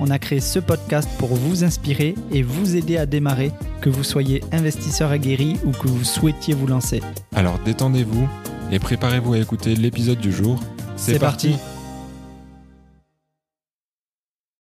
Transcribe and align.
on 0.00 0.08
a 0.10 0.18
créé 0.18 0.40
ce 0.40 0.58
podcast 0.58 1.08
pour 1.18 1.28
vous 1.28 1.62
inspirer 1.62 2.14
et 2.32 2.42
vous 2.42 2.74
aider 2.74 2.96
à 2.96 3.06
démarrer, 3.06 3.52
que 3.82 3.90
vous 3.90 4.02
soyez 4.02 4.42
investisseur 4.50 5.10
aguerri 5.10 5.58
ou 5.64 5.72
que 5.72 5.86
vous 5.86 6.04
souhaitiez 6.04 6.54
vous 6.54 6.66
lancer. 6.66 7.02
Alors 7.34 7.58
détendez-vous 7.64 8.26
et 8.72 8.78
préparez-vous 8.78 9.34
à 9.34 9.38
écouter 9.38 9.76
l'épisode 9.76 10.18
du 10.18 10.32
jour. 10.32 10.58
C'est 10.96 11.18
parti. 11.18 11.54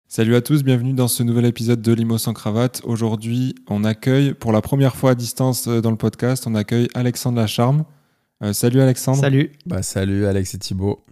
Salut 0.07 0.35
à 0.35 0.41
tous, 0.41 0.63
bienvenue 0.63 0.93
dans 0.93 1.09
ce 1.09 1.23
nouvel 1.23 1.45
épisode 1.45 1.81
de 1.81 1.91
Limo 1.91 2.17
sans 2.17 2.31
cravate. 2.31 2.81
Aujourd'hui, 2.85 3.53
on 3.67 3.83
accueille 3.83 4.33
pour 4.33 4.53
la 4.53 4.61
première 4.61 4.95
fois 4.95 5.11
à 5.11 5.15
distance 5.15 5.67
euh, 5.67 5.81
dans 5.81 5.91
le 5.91 5.97
podcast, 5.97 6.45
on 6.47 6.55
accueille 6.55 6.87
Alexandre 6.93 7.37
Lacharme. 7.37 7.83
Euh, 8.41 8.53
salut 8.53 8.79
Alexandre. 8.79 9.19
Salut. 9.19 9.51
Bah, 9.65 9.83
salut 9.83 10.25
Alex 10.25 10.53
et 10.53 10.59
Thibault. 10.59 11.03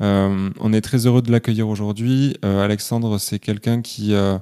Euh, 0.00 0.50
on 0.60 0.72
est 0.72 0.80
très 0.80 1.06
heureux 1.06 1.22
de 1.22 1.32
l'accueillir 1.32 1.68
aujourd'hui. 1.68 2.36
Euh, 2.44 2.64
Alexandre, 2.64 3.18
c'est 3.18 3.38
quelqu'un 3.38 3.82
qui, 3.82 4.12
euh, 4.14 4.38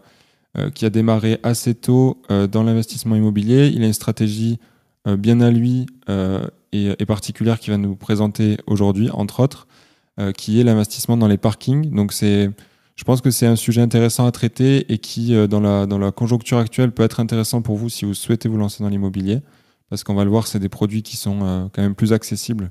qui 0.74 0.84
a 0.84 0.90
démarré 0.90 1.38
assez 1.42 1.74
tôt 1.74 2.22
dans 2.28 2.62
l'investissement 2.62 3.16
immobilier. 3.16 3.70
Il 3.74 3.82
a 3.82 3.86
une 3.86 3.92
stratégie 3.92 4.58
bien 5.06 5.40
à 5.40 5.50
lui 5.50 5.86
et, 6.72 7.06
particulière 7.06 7.60
qu'il 7.60 7.72
va 7.72 7.78
nous 7.78 7.94
présenter 7.94 8.56
aujourd'hui, 8.66 9.10
entre 9.10 9.40
autres, 9.40 9.68
qui 10.36 10.58
est 10.58 10.64
l'investissement 10.64 11.18
dans 11.18 11.28
les 11.28 11.36
parkings. 11.36 11.90
Donc 11.94 12.14
c'est, 12.14 12.50
je 12.96 13.04
pense 13.04 13.20
que 13.20 13.30
c'est 13.30 13.46
un 13.46 13.54
sujet 13.54 13.82
intéressant 13.82 14.26
à 14.26 14.32
traiter 14.32 14.90
et 14.90 14.96
qui, 14.96 15.34
dans, 15.46 15.60
la, 15.60 15.84
dans 15.84 15.98
la 15.98 16.10
conjoncture 16.10 16.56
actuelle, 16.56 16.90
peut 16.90 17.02
être 17.02 17.20
intéressant 17.20 17.60
pour 17.60 17.76
vous 17.76 17.90
si 17.90 18.06
vous 18.06 18.14
souhaitez 18.14 18.48
vous 18.48 18.56
lancer 18.56 18.82
dans 18.82 18.88
l'immobilier. 18.88 19.40
Parce 19.90 20.04
qu'on 20.04 20.14
va 20.14 20.24
le 20.24 20.30
voir, 20.30 20.46
c'est 20.46 20.58
des 20.58 20.70
produits 20.70 21.02
qui 21.02 21.18
sont 21.18 21.68
quand 21.72 21.82
même 21.82 21.94
plus 21.94 22.14
accessibles 22.14 22.70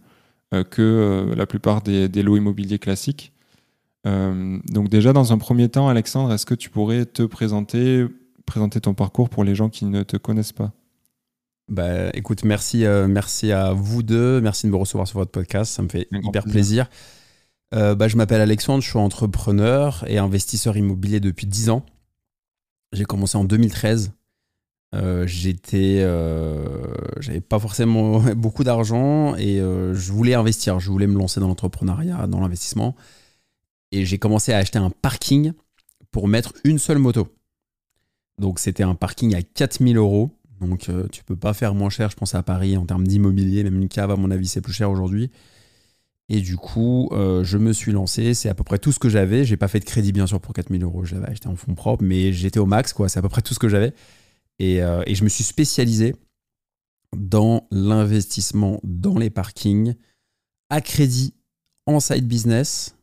que 0.63 0.81
euh, 0.81 1.35
la 1.35 1.45
plupart 1.45 1.81
des, 1.81 2.07
des 2.09 2.23
lots 2.23 2.37
immobiliers 2.37 2.79
classiques. 2.79 3.33
Euh, 4.07 4.59
donc 4.65 4.89
déjà, 4.89 5.13
dans 5.13 5.33
un 5.33 5.37
premier 5.37 5.69
temps, 5.69 5.87
Alexandre, 5.87 6.31
est-ce 6.33 6.45
que 6.45 6.55
tu 6.55 6.69
pourrais 6.69 7.05
te 7.05 7.23
présenter, 7.23 8.05
présenter 8.45 8.79
ton 8.81 8.93
parcours 8.93 9.29
pour 9.29 9.43
les 9.43 9.55
gens 9.55 9.69
qui 9.69 9.85
ne 9.85 10.03
te 10.03 10.17
connaissent 10.17 10.53
pas? 10.53 10.71
Bah, 11.67 12.09
écoute, 12.13 12.43
merci, 12.43 12.85
euh, 12.85 13.07
merci 13.07 13.51
à 13.51 13.73
vous 13.73 14.03
deux. 14.03 14.39
Merci 14.41 14.67
de 14.67 14.71
me 14.71 14.77
recevoir 14.77 15.07
sur 15.07 15.17
votre 15.17 15.31
podcast. 15.31 15.73
Ça 15.73 15.81
me 15.81 15.89
fait 15.89 16.07
Un 16.11 16.19
hyper 16.19 16.43
plaisir. 16.43 16.87
plaisir. 16.87 16.89
Euh, 17.73 17.95
bah, 17.95 18.07
je 18.07 18.15
m'appelle 18.15 18.41
Alexandre, 18.41 18.83
je 18.83 18.89
suis 18.89 18.99
entrepreneur 18.99 20.05
et 20.07 20.19
investisseur 20.19 20.77
immobilier 20.77 21.19
depuis 21.19 21.47
10 21.47 21.71
ans. 21.71 21.83
J'ai 22.93 23.05
commencé 23.05 23.37
en 23.37 23.43
2013. 23.43 24.11
Euh, 24.95 25.27
j'étais, 25.27 25.99
euh, 25.99 26.85
j'avais 27.19 27.41
pas 27.41 27.59
forcément 27.59 28.19
beaucoup 28.35 28.63
d'argent 28.63 29.35
et 29.35 29.59
euh, 29.59 29.93
je 29.93 30.11
voulais 30.11 30.35
investir. 30.35 30.79
Je 30.79 30.89
voulais 30.89 31.07
me 31.07 31.17
lancer 31.17 31.39
dans 31.39 31.47
l'entrepreneuriat, 31.47 32.27
dans 32.27 32.39
l'investissement. 32.39 32.95
Et 33.91 34.05
j'ai 34.05 34.17
commencé 34.17 34.53
à 34.53 34.57
acheter 34.57 34.79
un 34.79 34.89
parking 34.89 35.53
pour 36.11 36.27
mettre 36.27 36.53
une 36.63 36.79
seule 36.79 36.97
moto. 36.97 37.27
Donc 38.39 38.59
c'était 38.59 38.83
un 38.83 38.95
parking 38.95 39.35
à 39.35 39.41
4000 39.41 39.97
euros. 39.97 40.31
Donc 40.61 40.89
tu 41.11 41.23
peux 41.23 41.35
pas 41.35 41.53
faire 41.53 41.75
moins 41.75 41.89
cher, 41.89 42.09
je 42.09 42.15
pense, 42.15 42.33
à 42.33 42.43
Paris 42.43 42.77
en 42.77 42.85
termes 42.85 43.05
d'immobilier. 43.05 43.63
Même 43.63 43.81
une 43.81 43.89
cave, 43.89 44.11
à 44.11 44.15
mon 44.15 44.31
avis, 44.31 44.47
c'est 44.47 44.61
plus 44.61 44.73
cher 44.73 44.89
aujourd'hui. 44.89 45.29
Et 46.27 46.41
du 46.41 46.57
coup, 46.57 47.09
je 47.11 47.57
me 47.57 47.71
suis 47.71 47.91
lancé. 47.91 48.33
C'est 48.33 48.49
à 48.49 48.53
peu 48.53 48.63
près 48.63 48.79
tout 48.79 48.91
ce 48.91 48.99
que 48.99 49.09
j'avais. 49.09 49.45
J'ai 49.45 49.57
pas 49.57 49.67
fait 49.67 49.79
de 49.79 49.85
crédit, 49.85 50.11
bien 50.11 50.25
sûr, 50.25 50.39
pour 50.39 50.53
4000 50.53 50.83
euros. 50.83 51.05
Je 51.05 51.15
l'avais 51.15 51.29
acheté 51.29 51.47
en 51.47 51.55
fonds 51.55 51.75
propres, 51.75 52.03
mais 52.03 52.33
j'étais 52.33 52.59
au 52.59 52.65
max, 52.65 52.93
quoi. 52.93 53.09
C'est 53.09 53.19
à 53.19 53.21
peu 53.21 53.29
près 53.29 53.41
tout 53.41 53.53
ce 53.53 53.59
que 53.59 53.69
j'avais. 53.69 53.93
Et, 54.59 54.81
euh, 54.81 55.03
et 55.05 55.15
je 55.15 55.23
me 55.23 55.29
suis 55.29 55.43
spécialisé 55.43 56.15
dans 57.15 57.67
l'investissement 57.71 58.79
dans 58.83 59.17
les 59.17 59.29
parkings 59.29 59.95
à 60.69 60.81
crédit 60.81 61.33
en 61.85 61.99
side 61.99 62.27
business, 62.27 62.95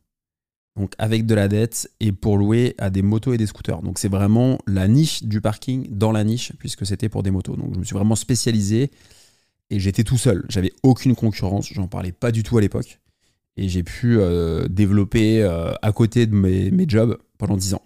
donc 0.77 0.95
avec 0.99 1.27
de 1.27 1.35
la 1.35 1.49
dette 1.49 1.91
et 2.01 2.13
pour 2.13 2.37
louer 2.37 2.75
à 2.79 2.91
des 2.91 3.03
motos 3.03 3.33
et 3.33 3.39
des 3.39 3.47
scooters. 3.47 3.83
Donc 3.83 3.99
c'est 3.99 4.09
vraiment 4.09 4.59
la 4.67 4.89
niche 4.89 5.23
du 5.23 5.41
parking 5.41 5.87
dans 5.91 6.13
la 6.13 6.25
niche 6.25 6.53
puisque 6.59 6.87
c'était 6.87 7.09
pour 7.09 7.23
des 7.23 7.31
motos. 7.31 7.57
Donc 7.57 7.75
je 7.75 7.79
me 7.79 7.85
suis 7.85 7.95
vraiment 7.95 8.17
spécialisé 8.17 8.91
et 9.71 9.81
j'étais 9.81 10.05
tout 10.05 10.19
seul. 10.19 10.45
J'avais 10.49 10.73
aucune 10.83 11.15
concurrence, 11.15 11.69
j'en 11.73 11.89
parlais 11.89 12.13
pas 12.13 12.33
du 12.33 12.43
tout 12.43 12.59
à 12.59 12.61
l'époque 12.61 13.01
et 13.57 13.69
j'ai 13.69 13.83
pu 13.83 14.19
euh, 14.19 14.67
développer 14.69 15.43
euh, 15.43 15.73
à 15.83 15.93
côté 15.93 16.27
de 16.27 16.35
mes, 16.35 16.71
mes 16.71 16.89
jobs 16.89 17.19
pendant 17.39 17.57
10 17.57 17.75
ans. 17.75 17.83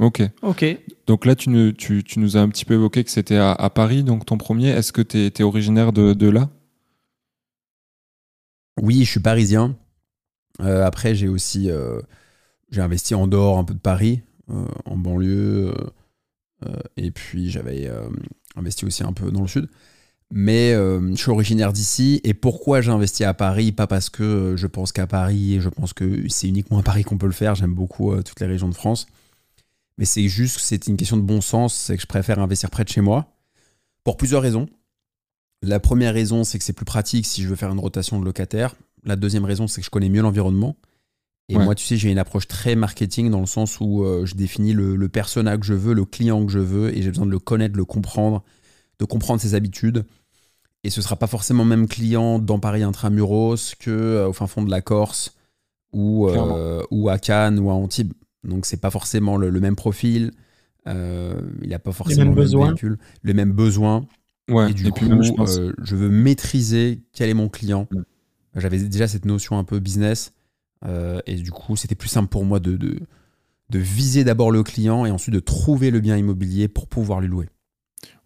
Ok. 0.00 0.22
Ok. 0.42 0.64
Donc 1.06 1.26
là, 1.26 1.34
tu, 1.34 1.50
ne- 1.50 1.70
tu, 1.70 2.02
tu 2.02 2.18
nous 2.18 2.36
as 2.36 2.40
un 2.40 2.48
petit 2.48 2.64
peu 2.64 2.74
évoqué 2.74 3.04
que 3.04 3.10
c'était 3.10 3.36
à, 3.36 3.52
à 3.52 3.70
Paris, 3.70 4.02
donc 4.02 4.24
ton 4.24 4.38
premier. 4.38 4.68
Est-ce 4.68 4.92
que 4.92 5.02
tu 5.02 5.18
es, 5.18 5.42
originaire 5.42 5.92
de, 5.92 6.12
de 6.14 6.28
là? 6.28 6.48
Oui, 8.80 9.04
je 9.04 9.10
suis 9.10 9.20
parisien. 9.20 9.76
Euh, 10.60 10.84
après, 10.84 11.14
j'ai 11.14 11.28
aussi 11.28 11.70
euh, 11.70 12.00
j'ai 12.70 12.80
investi 12.80 13.14
en 13.14 13.26
dehors 13.26 13.58
un 13.58 13.64
peu 13.64 13.74
de 13.74 13.78
Paris, 13.78 14.22
euh, 14.50 14.64
en 14.86 14.96
banlieue. 14.96 15.74
et 16.96 17.10
puis, 17.10 17.50
j'avais 17.50 17.86
euh, 17.88 18.08
investi 18.56 18.84
aussi 18.84 19.02
un 19.02 19.12
peu 19.12 19.30
dans 19.30 19.42
le 19.42 19.48
sud. 19.48 19.68
Mais 20.34 20.72
euh, 20.72 21.10
je 21.10 21.20
suis 21.20 21.30
originaire 21.30 21.72
d'ici. 21.74 22.20
Et 22.24 22.32
pourquoi 22.32 22.80
j'ai 22.80 22.90
investi 22.90 23.24
à 23.24 23.34
Paris? 23.34 23.70
Pas 23.72 23.86
parce 23.86 24.08
que 24.08 24.54
je 24.56 24.66
pense 24.66 24.90
qu'à 24.92 25.06
Paris, 25.06 25.56
et 25.56 25.60
je 25.60 25.68
pense 25.68 25.92
que 25.92 26.26
c'est 26.28 26.48
uniquement 26.48 26.78
à 26.78 26.82
Paris 26.82 27.04
qu'on 27.04 27.18
peut 27.18 27.26
le 27.26 27.32
faire. 27.32 27.54
J'aime 27.54 27.74
beaucoup 27.74 28.12
euh, 28.12 28.22
toutes 28.22 28.40
les 28.40 28.46
régions 28.46 28.68
de 28.70 28.74
France. 28.74 29.06
Mais 30.02 30.06
c'est 30.06 30.26
juste 30.26 30.56
que 30.56 30.62
c'est 30.62 30.88
une 30.88 30.96
question 30.96 31.16
de 31.16 31.22
bon 31.22 31.40
sens. 31.40 31.72
C'est 31.74 31.94
que 31.94 32.02
je 32.02 32.08
préfère 32.08 32.40
investir 32.40 32.70
près 32.70 32.82
de 32.82 32.88
chez 32.88 33.00
moi. 33.00 33.36
Pour 34.02 34.16
plusieurs 34.16 34.42
raisons. 34.42 34.66
La 35.62 35.78
première 35.78 36.12
raison, 36.12 36.42
c'est 36.42 36.58
que 36.58 36.64
c'est 36.64 36.72
plus 36.72 36.84
pratique 36.84 37.24
si 37.24 37.40
je 37.40 37.46
veux 37.48 37.54
faire 37.54 37.70
une 37.70 37.78
rotation 37.78 38.18
de 38.18 38.24
locataire. 38.24 38.74
La 39.04 39.14
deuxième 39.14 39.44
raison, 39.44 39.68
c'est 39.68 39.80
que 39.80 39.84
je 39.84 39.90
connais 39.90 40.08
mieux 40.08 40.20
l'environnement. 40.20 40.74
Et 41.48 41.56
Ouais. 41.56 41.64
moi, 41.64 41.76
tu 41.76 41.84
sais, 41.84 41.96
j'ai 41.96 42.10
une 42.10 42.18
approche 42.18 42.48
très 42.48 42.74
marketing 42.74 43.30
dans 43.30 43.38
le 43.38 43.46
sens 43.46 43.78
où 43.78 44.02
euh, 44.02 44.26
je 44.26 44.34
définis 44.34 44.72
le, 44.72 44.96
le 44.96 45.08
persona 45.08 45.56
que 45.56 45.64
je 45.64 45.74
veux, 45.74 45.94
le 45.94 46.04
client 46.04 46.44
que 46.46 46.50
je 46.50 46.58
veux, 46.58 46.92
et 46.92 47.00
j'ai 47.00 47.10
besoin 47.10 47.26
de 47.26 47.30
le 47.30 47.38
connaître, 47.38 47.74
de 47.74 47.78
le 47.78 47.84
comprendre, 47.84 48.42
de 48.98 49.04
comprendre 49.04 49.40
ses 49.40 49.54
habitudes. 49.54 50.04
Et 50.82 50.90
ce 50.90 51.00
sera 51.00 51.14
pas 51.14 51.28
forcément 51.28 51.62
le 51.62 51.68
même 51.70 51.86
client 51.86 52.40
dans 52.40 52.58
Paris 52.58 52.82
intramuros 52.82 53.76
que 53.78 53.92
euh, 53.92 54.26
au 54.30 54.32
fin 54.32 54.48
fond 54.48 54.62
de 54.64 54.70
la 54.72 54.80
Corse 54.80 55.36
ou, 55.92 56.28
euh, 56.28 56.82
ou 56.90 57.08
à 57.08 57.20
Cannes 57.20 57.60
ou 57.60 57.70
à 57.70 57.74
Antibes. 57.74 58.14
Donc 58.44 58.66
c'est 58.66 58.80
pas 58.80 58.90
forcément 58.90 59.36
le, 59.36 59.50
le 59.50 59.60
même 59.60 59.76
profil. 59.76 60.32
euh, 60.88 61.40
il 61.62 61.70
n'a 61.70 61.78
pas 61.78 61.92
forcément 61.92 62.30
mêmes 62.30 62.34
le 62.34 62.42
besoins. 62.42 62.66
véhicule, 62.66 62.98
les 63.24 63.34
mêmes 63.34 63.52
besoins. 63.52 64.06
Ouais. 64.48 64.70
Et 64.70 64.74
du 64.74 64.88
puis 64.92 65.06
coup, 65.06 65.08
même, 65.08 65.22
je 65.22 65.32
pense. 65.32 65.58
euh, 65.58 65.72
je 65.82 65.96
veux 65.96 66.08
maîtriser 66.08 67.02
quel 67.12 67.30
est 67.30 67.34
mon 67.34 67.48
client. 67.48 67.88
J'avais 68.56 68.78
déjà 68.78 69.08
cette 69.08 69.24
notion 69.24 69.58
un 69.58 69.64
peu 69.64 69.78
business. 69.80 70.32
euh, 70.84 71.20
et 71.26 71.36
du 71.36 71.50
coup, 71.52 71.76
c'était 71.76 71.94
plus 71.94 72.08
simple 72.08 72.28
pour 72.28 72.44
moi 72.44 72.60
de, 72.60 72.76
de, 72.76 73.00
de 73.70 73.78
viser 73.78 74.24
d'abord 74.24 74.50
le 74.52 74.62
client 74.62 75.06
et 75.06 75.10
ensuite 75.10 75.34
de 75.34 75.40
trouver 75.40 75.90
le 75.90 76.00
bien 76.00 76.16
immobilier 76.16 76.68
pour 76.68 76.88
pouvoir 76.88 77.20
lui 77.20 77.28
louer. 77.28 77.48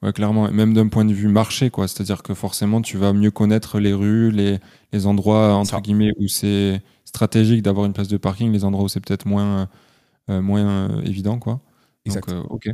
Ouais, 0.02 0.12
clairement. 0.12 0.48
Et 0.48 0.52
Même 0.52 0.74
d'un 0.74 0.88
point 0.88 1.04
de 1.04 1.12
vue 1.12 1.28
marché, 1.28 1.70
quoi. 1.70 1.88
C'est-à-dire 1.88 2.22
que 2.22 2.34
forcément, 2.34 2.80
tu 2.82 2.96
vas 2.98 3.12
mieux 3.12 3.30
connaître 3.30 3.78
les 3.78 3.92
rues, 3.92 4.30
les, 4.30 4.58
les 4.92 5.06
endroits, 5.06 5.54
entre 5.54 5.78
Ça. 5.78 5.80
guillemets, 5.80 6.12
où 6.18 6.28
c'est 6.28 6.82
stratégique 7.04 7.62
d'avoir 7.62 7.86
une 7.86 7.92
place 7.92 8.08
de 8.08 8.16
parking, 8.16 8.52
les 8.52 8.64
endroits 8.64 8.84
où 8.84 8.88
c'est 8.88 9.00
peut-être 9.00 9.26
moins, 9.26 9.60
euh, 9.62 9.66
moins 10.28 10.88
euh, 10.90 11.02
évident, 11.02 11.38
quoi. 11.38 11.54
Donc, 12.06 12.16
Exact. 12.16 12.30
euh, 12.32 12.42
ok. 12.50 12.68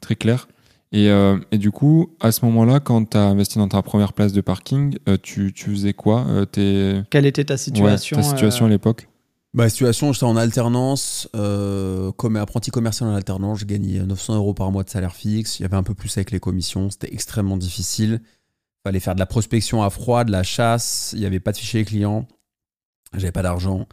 Très 0.00 0.16
clair. 0.16 0.48
Et, 0.92 1.08
euh, 1.10 1.38
et 1.50 1.58
du 1.58 1.70
coup, 1.72 2.14
à 2.20 2.30
ce 2.30 2.44
moment-là, 2.44 2.78
quand 2.80 3.10
tu 3.10 3.16
as 3.16 3.22
investi 3.24 3.58
dans 3.58 3.68
ta 3.68 3.82
première 3.82 4.12
place 4.12 4.32
de 4.32 4.40
parking, 4.40 4.96
euh, 5.08 5.16
tu, 5.20 5.52
tu 5.52 5.70
faisais 5.70 5.92
quoi 5.92 6.24
Euh, 6.28 6.44
tes- 6.44 7.02
Quelle 7.10 7.26
était 7.26 7.44
ta 7.44 7.54
ouais, 7.54 7.58
situation 7.58 8.16
ta 8.16 8.22
situation 8.22 8.64
euh, 8.66 8.68
à 8.68 8.70
l'époque 8.70 9.08
Ma 9.54 9.68
situation, 9.68 10.12
j'étais 10.12 10.24
en 10.26 10.36
alternance, 10.36 11.28
euh, 11.34 12.12
comme 12.12 12.36
apprenti 12.36 12.70
commercial 12.70 13.08
en 13.08 13.14
alternance, 13.14 13.60
je 13.60 13.64
gagnais 13.64 14.00
900 14.00 14.36
euros 14.36 14.54
par 14.54 14.70
mois 14.72 14.84
de 14.84 14.90
salaire 14.90 15.14
fixe. 15.14 15.58
Il 15.58 15.62
y 15.62 15.64
avait 15.64 15.76
un 15.76 15.82
peu 15.82 15.94
plus 15.94 16.16
avec 16.16 16.30
les 16.30 16.40
commissions, 16.40 16.90
c'était 16.90 17.12
extrêmement 17.12 17.56
difficile. 17.56 18.20
Fallait 18.84 19.00
faire 19.00 19.14
de 19.14 19.20
la 19.20 19.26
prospection 19.26 19.82
à 19.82 19.90
froid, 19.90 20.24
de 20.24 20.30
la 20.32 20.42
chasse. 20.42 21.10
Il 21.14 21.20
n'y 21.20 21.26
avait 21.26 21.40
pas 21.40 21.52
de 21.52 21.56
fichier 21.56 21.84
client. 21.84 22.26
J'avais 23.14 23.32
pas 23.32 23.42
d'argent. 23.42 23.86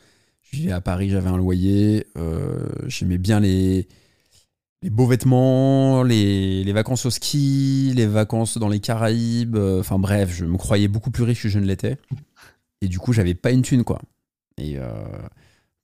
Je 0.52 0.58
vivais 0.58 0.72
à 0.72 0.82
Paris, 0.82 1.10
j'avais 1.10 1.30
un 1.30 1.38
loyer. 1.38 2.08
euh, 2.18 2.68
J'aimais 2.88 3.18
bien 3.18 3.40
les, 3.40 3.88
les 4.82 4.90
beaux 4.90 5.06
vêtements, 5.08 6.04
les, 6.04 6.64
les 6.64 6.74
vacances 6.74 7.06
au 7.06 7.10
ski, 7.10 7.94
les 7.96 8.06
vacances 8.08 8.58
dans 8.58 8.68
les 8.70 8.80
Caraïbes. 8.80 9.56
euh, 9.56 9.80
Enfin 9.80 9.98
bref, 10.00 10.34
je 10.34 10.46
me 10.46 10.58
croyais 10.58 10.88
beaucoup 10.88 11.12
plus 11.12 11.24
riche 11.24 11.44
que 11.44 11.50
je 11.50 11.60
ne 11.60 11.66
l'étais. 11.66 11.98
Et 12.82 12.88
du 12.88 13.00
coup, 13.00 13.14
j'avais 13.14 13.34
pas 13.36 13.52
une 13.52 13.62
thune, 13.62 13.84
quoi. 13.84 14.02
Et, 14.58 14.78
euh, 14.78 14.92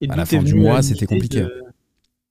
et 0.01 0.07
à 0.09 0.15
la 0.17 0.25
fin 0.25 0.37
du 0.43 0.53
mois, 0.63 0.81
c'était 0.83 1.05
compliqué. 1.15 1.41
de- 1.41 1.63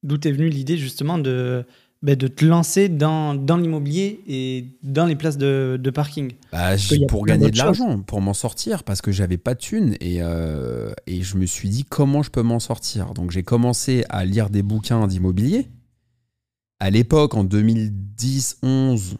D'où 0.02 0.18
t'es 0.18 0.30
venue 0.30 0.48
l'idée 0.50 0.76
justement 0.76 1.18
de 1.18 1.64
ben, 2.02 2.14
de 2.16 2.28
te 2.28 2.44
lancer 2.44 2.88
dans, 2.88 3.34
dans 3.34 3.56
l'immobilier 3.56 4.20
et 4.28 4.66
dans 4.82 5.06
les 5.06 5.16
places 5.16 5.38
de, 5.38 5.78
de 5.80 5.90
parking 5.90 6.32
Bah, 6.52 6.72
pour 7.08 7.24
gagner 7.26 7.50
de 7.50 7.58
l'argent, 7.58 8.00
pour 8.00 8.20
m'en 8.20 8.34
sortir, 8.34 8.84
parce 8.84 9.00
que 9.00 9.10
j'avais 9.12 9.38
pas 9.38 9.54
de 9.54 9.60
thunes. 9.60 9.96
Et, 10.00 10.18
euh, 10.20 10.92
et 11.06 11.22
je 11.22 11.36
me 11.36 11.46
suis 11.46 11.68
dit 11.68 11.84
comment 11.84 12.22
je 12.22 12.30
peux 12.30 12.42
m'en 12.42 12.60
sortir. 12.60 13.14
Donc 13.14 13.30
j'ai 13.30 13.42
commencé 13.42 14.04
à 14.08 14.24
lire 14.24 14.50
des 14.50 14.62
bouquins 14.62 15.06
d'immobilier. 15.06 15.68
À 16.78 16.90
l'époque, 16.90 17.34
en 17.34 17.44
2010, 17.44 18.58
11, 18.62 19.16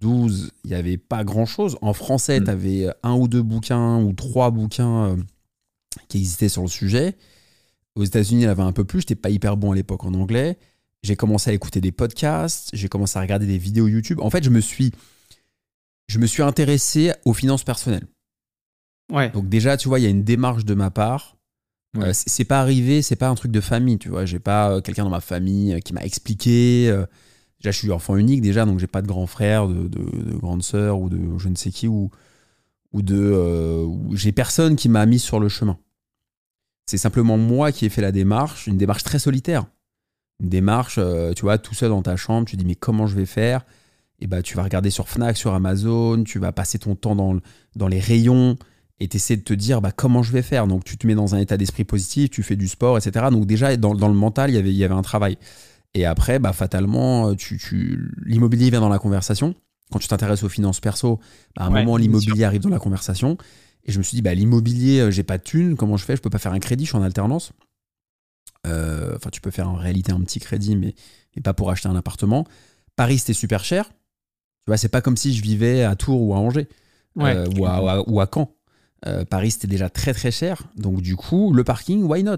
12, 0.00 0.52
il 0.64 0.68
n'y 0.70 0.76
avait 0.76 0.96
pas 0.96 1.24
grand-chose. 1.24 1.76
En 1.82 1.92
français, 1.92 2.40
Mm. 2.40 2.44
tu 2.44 2.50
avais 2.50 2.86
un 3.02 3.14
ou 3.14 3.28
deux 3.28 3.42
bouquins 3.42 4.00
ou 4.00 4.12
trois 4.12 4.50
bouquins 4.50 5.06
euh, 5.06 5.16
qui 6.08 6.18
existaient 6.18 6.48
sur 6.48 6.62
le 6.62 6.68
sujet. 6.68 7.16
Aux 7.96 8.04
États-Unis, 8.04 8.42
il 8.42 8.44
y 8.44 8.48
en 8.48 8.52
avait 8.52 8.62
un 8.62 8.72
peu 8.72 8.84
plus. 8.84 9.00
J'étais 9.00 9.16
pas 9.16 9.30
hyper 9.30 9.56
bon 9.56 9.72
à 9.72 9.74
l'époque 9.74 10.04
en 10.04 10.14
anglais. 10.14 10.56
J'ai 11.02 11.16
commencé 11.16 11.50
à 11.50 11.52
écouter 11.52 11.80
des 11.80 11.92
podcasts. 11.92 12.70
J'ai 12.72 12.88
commencé 12.88 13.18
à 13.18 13.22
regarder 13.22 13.46
des 13.46 13.58
vidéos 13.58 13.88
YouTube. 13.88 14.20
En 14.20 14.30
fait, 14.30 14.44
je 14.44 14.50
me 14.50 14.60
suis, 14.60 14.92
je 16.08 16.18
me 16.18 16.26
suis 16.26 16.42
intéressé 16.42 17.12
aux 17.24 17.32
finances 17.32 17.64
personnelles. 17.64 18.06
Ouais. 19.10 19.30
Donc 19.30 19.48
déjà, 19.48 19.76
tu 19.76 19.88
vois, 19.88 19.98
il 19.98 20.02
y 20.02 20.06
a 20.06 20.10
une 20.10 20.24
démarche 20.24 20.64
de 20.64 20.74
ma 20.74 20.90
part. 20.90 21.36
Ouais. 21.96 22.08
Euh, 22.08 22.12
c'est 22.12 22.44
pas 22.44 22.60
arrivé, 22.60 23.02
c'est 23.02 23.16
pas 23.16 23.28
un 23.28 23.34
truc 23.34 23.50
de 23.50 23.60
famille, 23.60 23.98
tu 23.98 24.08
vois. 24.10 24.24
J'ai 24.24 24.38
pas 24.38 24.70
euh, 24.70 24.80
quelqu'un 24.80 25.04
dans 25.04 25.10
ma 25.10 25.20
famille 25.20 25.72
euh, 25.74 25.80
qui 25.80 25.92
m'a 25.92 26.04
expliqué. 26.04 26.88
euh, 26.88 27.06
déjà, 27.60 27.72
je 27.72 27.78
suis 27.78 27.90
enfant 27.90 28.16
unique 28.16 28.42
déjà, 28.42 28.64
donc 28.64 28.78
j'ai 28.78 28.86
pas 28.86 29.02
de 29.02 29.08
grand 29.08 29.26
frère, 29.26 29.66
de, 29.66 29.88
de, 29.88 29.98
de 29.98 30.36
grande 30.36 30.62
sœur 30.62 31.00
ou 31.00 31.08
de 31.08 31.18
je 31.38 31.48
ne 31.48 31.56
sais 31.56 31.70
qui 31.70 31.88
ou 31.88 32.10
ou 32.92 33.02
de 33.02 33.16
euh, 33.16 33.86
j'ai 34.14 34.32
personne 34.32 34.76
qui 34.76 34.88
m'a 34.88 35.06
mis 35.06 35.18
sur 35.18 35.40
le 35.40 35.48
chemin. 35.48 35.78
C'est 36.86 36.98
simplement 36.98 37.38
moi 37.38 37.72
qui 37.72 37.86
ai 37.86 37.88
fait 37.88 38.02
la 38.02 38.12
démarche, 38.12 38.66
une 38.66 38.76
démarche 38.76 39.04
très 39.04 39.18
solitaire. 39.20 39.64
Une 40.40 40.48
démarche, 40.48 40.96
euh, 40.98 41.32
tu 41.34 41.42
vois, 41.42 41.58
tout 41.58 41.74
seul 41.74 41.90
dans 41.90 42.02
ta 42.02 42.16
chambre, 42.16 42.46
tu 42.48 42.56
dis 42.56 42.64
mais 42.64 42.74
comment 42.74 43.06
je 43.06 43.16
vais 43.16 43.26
faire? 43.26 43.64
Et 44.20 44.26
bah 44.26 44.42
tu 44.42 44.56
vas 44.56 44.62
regarder 44.62 44.90
sur 44.90 45.08
Fnac, 45.08 45.36
sur 45.36 45.54
Amazon, 45.54 46.24
tu 46.24 46.38
vas 46.38 46.52
passer 46.52 46.78
ton 46.78 46.94
temps 46.94 47.16
dans, 47.16 47.36
dans 47.76 47.88
les 47.88 48.00
rayons 48.00 48.56
et 48.98 49.08
t'essaies 49.08 49.36
de 49.36 49.42
te 49.42 49.54
dire 49.54 49.80
bah, 49.80 49.92
comment 49.92 50.22
je 50.22 50.32
vais 50.32 50.42
faire? 50.42 50.66
Donc 50.66 50.84
tu 50.84 50.98
te 50.98 51.06
mets 51.06 51.14
dans 51.14 51.34
un 51.34 51.38
état 51.38 51.56
d'esprit 51.56 51.84
positif, 51.84 52.30
tu 52.30 52.42
fais 52.42 52.56
du 52.56 52.68
sport, 52.68 52.98
etc. 52.98 53.26
Donc 53.30 53.46
déjà 53.46 53.76
dans, 53.76 53.94
dans 53.94 54.08
le 54.08 54.14
mental, 54.14 54.50
il 54.50 54.54
y 54.56 54.58
avait, 54.58 54.70
il 54.70 54.76
y 54.76 54.84
avait 54.84 54.94
un 54.94 55.02
travail. 55.02 55.38
Et 55.94 56.04
après, 56.04 56.38
bah, 56.38 56.52
fatalement, 56.52 57.34
tu, 57.34 57.58
tu, 57.58 58.10
l'immobilier 58.24 58.70
vient 58.70 58.80
dans 58.80 58.88
la 58.88 58.98
conversation. 58.98 59.54
Quand 59.90 59.98
tu 59.98 60.06
t'intéresses 60.08 60.44
aux 60.44 60.48
finances 60.48 60.80
perso, 60.80 61.18
bah, 61.56 61.64
à 61.64 61.66
un 61.66 61.72
Ouais, 61.72 61.84
moment, 61.84 61.96
l'immobilier 61.96 62.44
arrive 62.44 62.60
dans 62.62 62.68
la 62.68 62.78
conversation. 62.78 63.36
Et 63.84 63.92
je 63.92 63.98
me 63.98 64.02
suis 64.04 64.14
dit, 64.16 64.22
bah, 64.22 64.34
l'immobilier, 64.34 65.00
euh, 65.00 65.10
j'ai 65.10 65.22
pas 65.24 65.38
de 65.38 65.42
thunes, 65.42 65.76
comment 65.76 65.96
je 65.96 66.04
fais? 66.04 66.14
Je 66.16 66.22
peux 66.22 66.30
pas 66.30 66.38
faire 66.38 66.52
un 66.52 66.60
crédit, 66.60 66.84
je 66.84 66.90
suis 66.90 66.98
en 66.98 67.02
alternance. 67.02 67.52
Euh, 68.66 69.14
Enfin, 69.16 69.30
tu 69.30 69.40
peux 69.40 69.50
faire 69.50 69.68
en 69.68 69.74
réalité 69.74 70.12
un 70.12 70.20
petit 70.20 70.38
crédit, 70.40 70.76
mais, 70.76 70.94
mais 71.36 71.42
pas 71.42 71.54
pour 71.54 71.70
acheter 71.70 71.88
un 71.88 71.96
appartement. 71.96 72.46
Paris, 72.96 73.18
c'était 73.18 73.32
super 73.34 73.64
cher. 73.64 73.86
Tu 73.88 73.94
vois, 74.68 74.76
c'est 74.76 74.88
pas 74.88 75.00
comme 75.00 75.16
si 75.16 75.34
je 75.34 75.42
vivais 75.42 75.82
à 75.84 75.96
Tours 75.96 76.20
ou 76.22 76.34
à 76.34 76.38
Angers 76.38 76.68
Ouais. 77.16 77.34
euh, 77.36 77.46
ou, 77.58 77.66
à, 77.66 77.82
ou 77.82 77.88
à- 77.88 78.08
ou 78.08 78.20
à 78.20 78.28
Caen. 78.32 78.54
Euh, 79.06 79.24
Paris, 79.24 79.50
c'était 79.52 79.66
déjà 79.68 79.88
très 79.90 80.12
très 80.14 80.30
cher. 80.30 80.62
Donc, 80.76 81.00
du 81.00 81.16
coup, 81.16 81.52
le 81.52 81.64
parking, 81.64 82.02
why 82.04 82.22
not? 82.22 82.36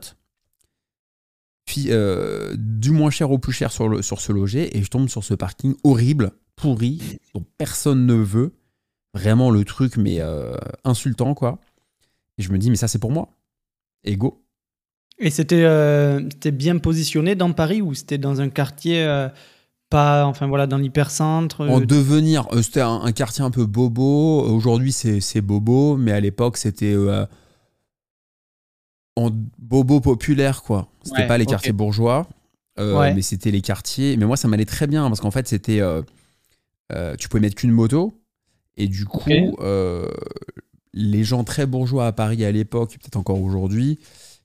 Puis, 1.64 1.86
euh, 1.90 2.54
Du 2.56 2.90
moins 2.90 3.10
cher 3.10 3.30
au 3.30 3.38
plus 3.38 3.52
cher 3.52 3.70
sur, 3.72 3.88
le, 3.88 4.02
sur 4.02 4.20
ce 4.20 4.32
loger. 4.32 4.76
Et 4.76 4.82
je 4.82 4.88
tombe 4.88 5.08
sur 5.08 5.24
ce 5.24 5.34
parking 5.34 5.74
horrible, 5.84 6.32
pourri, 6.56 7.18
dont 7.34 7.44
personne 7.58 8.06
ne 8.06 8.14
veut. 8.14 8.54
Vraiment 9.14 9.50
le 9.50 9.64
truc, 9.64 9.96
mais 9.96 10.20
insultant, 10.84 11.34
quoi. 11.34 11.60
Et 12.38 12.42
je 12.42 12.50
me 12.52 12.58
dis, 12.58 12.70
mais 12.70 12.76
ça, 12.76 12.88
c'est 12.88 12.98
pour 12.98 13.12
moi. 13.12 13.28
Et 14.04 14.16
go. 14.16 14.41
Et 15.18 15.30
c'était 15.30 15.62
euh, 15.64 16.20
bien 16.52 16.78
positionné 16.78 17.34
dans 17.34 17.52
Paris 17.52 17.80
ou 17.82 17.94
c'était 17.94 18.18
dans 18.18 18.40
un 18.40 18.48
quartier 18.48 19.02
euh, 19.04 19.28
pas, 19.90 20.24
enfin 20.26 20.46
voilà, 20.46 20.66
dans 20.66 20.78
l'hypercentre 20.78 21.60
En 21.60 21.80
euh, 21.80 21.86
devenir, 21.86 22.46
euh, 22.52 22.62
c'était 22.62 22.80
un, 22.80 23.00
un 23.02 23.12
quartier 23.12 23.44
un 23.44 23.50
peu 23.50 23.66
bobo. 23.66 24.40
Aujourd'hui, 24.42 24.92
c'est 24.92 25.40
bobo, 25.40 25.96
mais 25.96 26.12
à 26.12 26.20
l'époque, 26.20 26.56
c'était 26.56 26.96
en 29.16 29.30
bobo 29.58 30.00
populaire, 30.00 30.62
quoi. 30.62 30.88
C'était 31.04 31.22
Ouais, 31.22 31.28
pas 31.28 31.38
les 31.38 31.46
quartiers 31.46 31.72
bourgeois, 31.72 32.26
Ouais. 32.78 33.12
mais 33.14 33.22
c'était 33.22 33.50
les 33.50 33.60
quartiers. 33.60 34.16
Mais 34.16 34.24
moi, 34.24 34.36
ça 34.36 34.48
m'allait 34.48 34.64
très 34.64 34.86
bien 34.86 35.06
parce 35.08 35.20
qu'en 35.20 35.30
fait, 35.30 35.46
c'était. 35.46 35.80
tu 37.18 37.28
pouvais 37.28 37.40
mettre 37.40 37.56
qu'une 37.56 37.70
moto, 37.72 38.14
et 38.76 38.88
du 38.88 39.04
coup, 39.04 39.28
euh, 39.60 40.08
les 40.94 41.24
gens 41.24 41.44
très 41.44 41.66
bourgeois 41.66 42.06
à 42.06 42.12
Paris 42.12 42.44
à 42.44 42.52
l'époque, 42.52 42.92
peut-être 42.98 43.16
encore 43.16 43.40
aujourd'hui, 43.40 43.98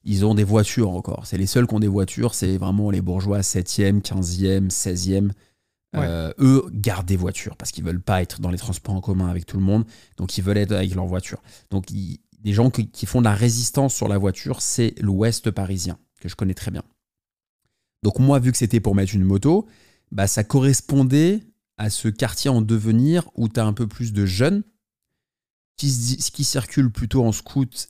ils 0.10 0.26
ont 0.26 0.34
des 0.34 0.44
voitures 0.46 0.90
encore. 0.92 1.28
C'est 1.28 1.38
les 1.38 1.46
seuls 1.46 1.68
qui 1.68 1.76
ont 1.76 1.80
des 1.80 1.88
voitures, 1.88 2.34
c'est 2.34 2.58
vraiment 2.58 2.90
les 2.90 3.02
bourgeois 3.02 3.42
7e, 3.42 4.02
15e, 4.02 4.70
16e. 4.72 5.32
Euh, 5.96 6.34
eux 6.40 6.64
gardent 6.74 7.08
des 7.08 7.16
voitures 7.16 7.56
parce 7.58 7.72
qu'ils 7.72 7.84
veulent 7.84 8.02
pas 8.02 8.22
être 8.22 8.40
dans 8.42 8.50
les 8.52 8.58
transports 8.58 8.94
en 8.96 9.02
commun 9.02 9.28
avec 9.30 9.46
tout 9.46 9.58
le 9.58 9.64
monde, 9.64 9.86
donc 10.18 10.38
ils 10.38 10.44
veulent 10.44 10.58
être 10.58 10.72
avec 10.74 10.94
leur 10.96 11.06
voiture. 11.06 11.42
Donc 11.72 11.92
ils- 11.92 12.20
les 12.44 12.54
gens 12.54 12.70
qui, 12.70 12.90
qui 12.90 13.06
font 13.06 13.20
de 13.20 13.26
la 13.26 13.34
résistance 13.34 13.96
sur 13.96 14.08
la 14.08 14.18
voiture, 14.18 14.62
c'est 14.62 14.94
l'Ouest 15.00 15.50
parisien 15.52 15.98
que 16.22 16.30
je 16.30 16.36
connais 16.36 16.54
très 16.54 16.72
bien. 16.72 16.84
Donc 18.04 18.20
moi, 18.20 18.40
vu 18.40 18.52
que 18.52 18.58
c'était 18.58 18.80
pour 18.80 18.96
mettre 18.96 19.16
une 19.16 19.24
moto, 19.24 19.68
bah 20.12 20.28
ça 20.28 20.44
correspondait 20.44 21.44
à 21.78 21.90
ce 21.90 22.08
quartier 22.10 22.50
en 22.50 22.62
devenir 22.62 23.30
où 23.36 23.50
tu 23.50 23.60
as 23.60 23.66
un 23.66 23.74
peu 23.74 23.88
plus 23.88 24.14
de 24.14 24.26
jeunes 24.26 24.64
qui 25.78 26.44
circulent 26.44 26.92
plutôt 26.92 27.24
en 27.24 27.32
scoot 27.32 27.90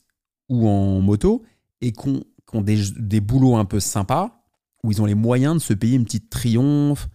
ou 0.50 0.68
en 0.68 1.02
moto 1.02 1.44
et 1.82 1.92
qui 1.92 2.24
ont, 2.54 2.62
des, 2.62 2.82
des 2.98 3.20
boulots 3.22 3.56
un 3.56 3.66
peu 3.66 3.80
sympas 3.80 4.44
où 4.84 4.92
ils 4.92 5.02
ont 5.02 5.06
les 5.06 5.16
moyens 5.16 5.56
de 5.56 5.60
se 5.60 5.74
payer 5.74 5.96
une 5.96 6.06
petite 6.06 6.30
triomphe, 6.30 7.10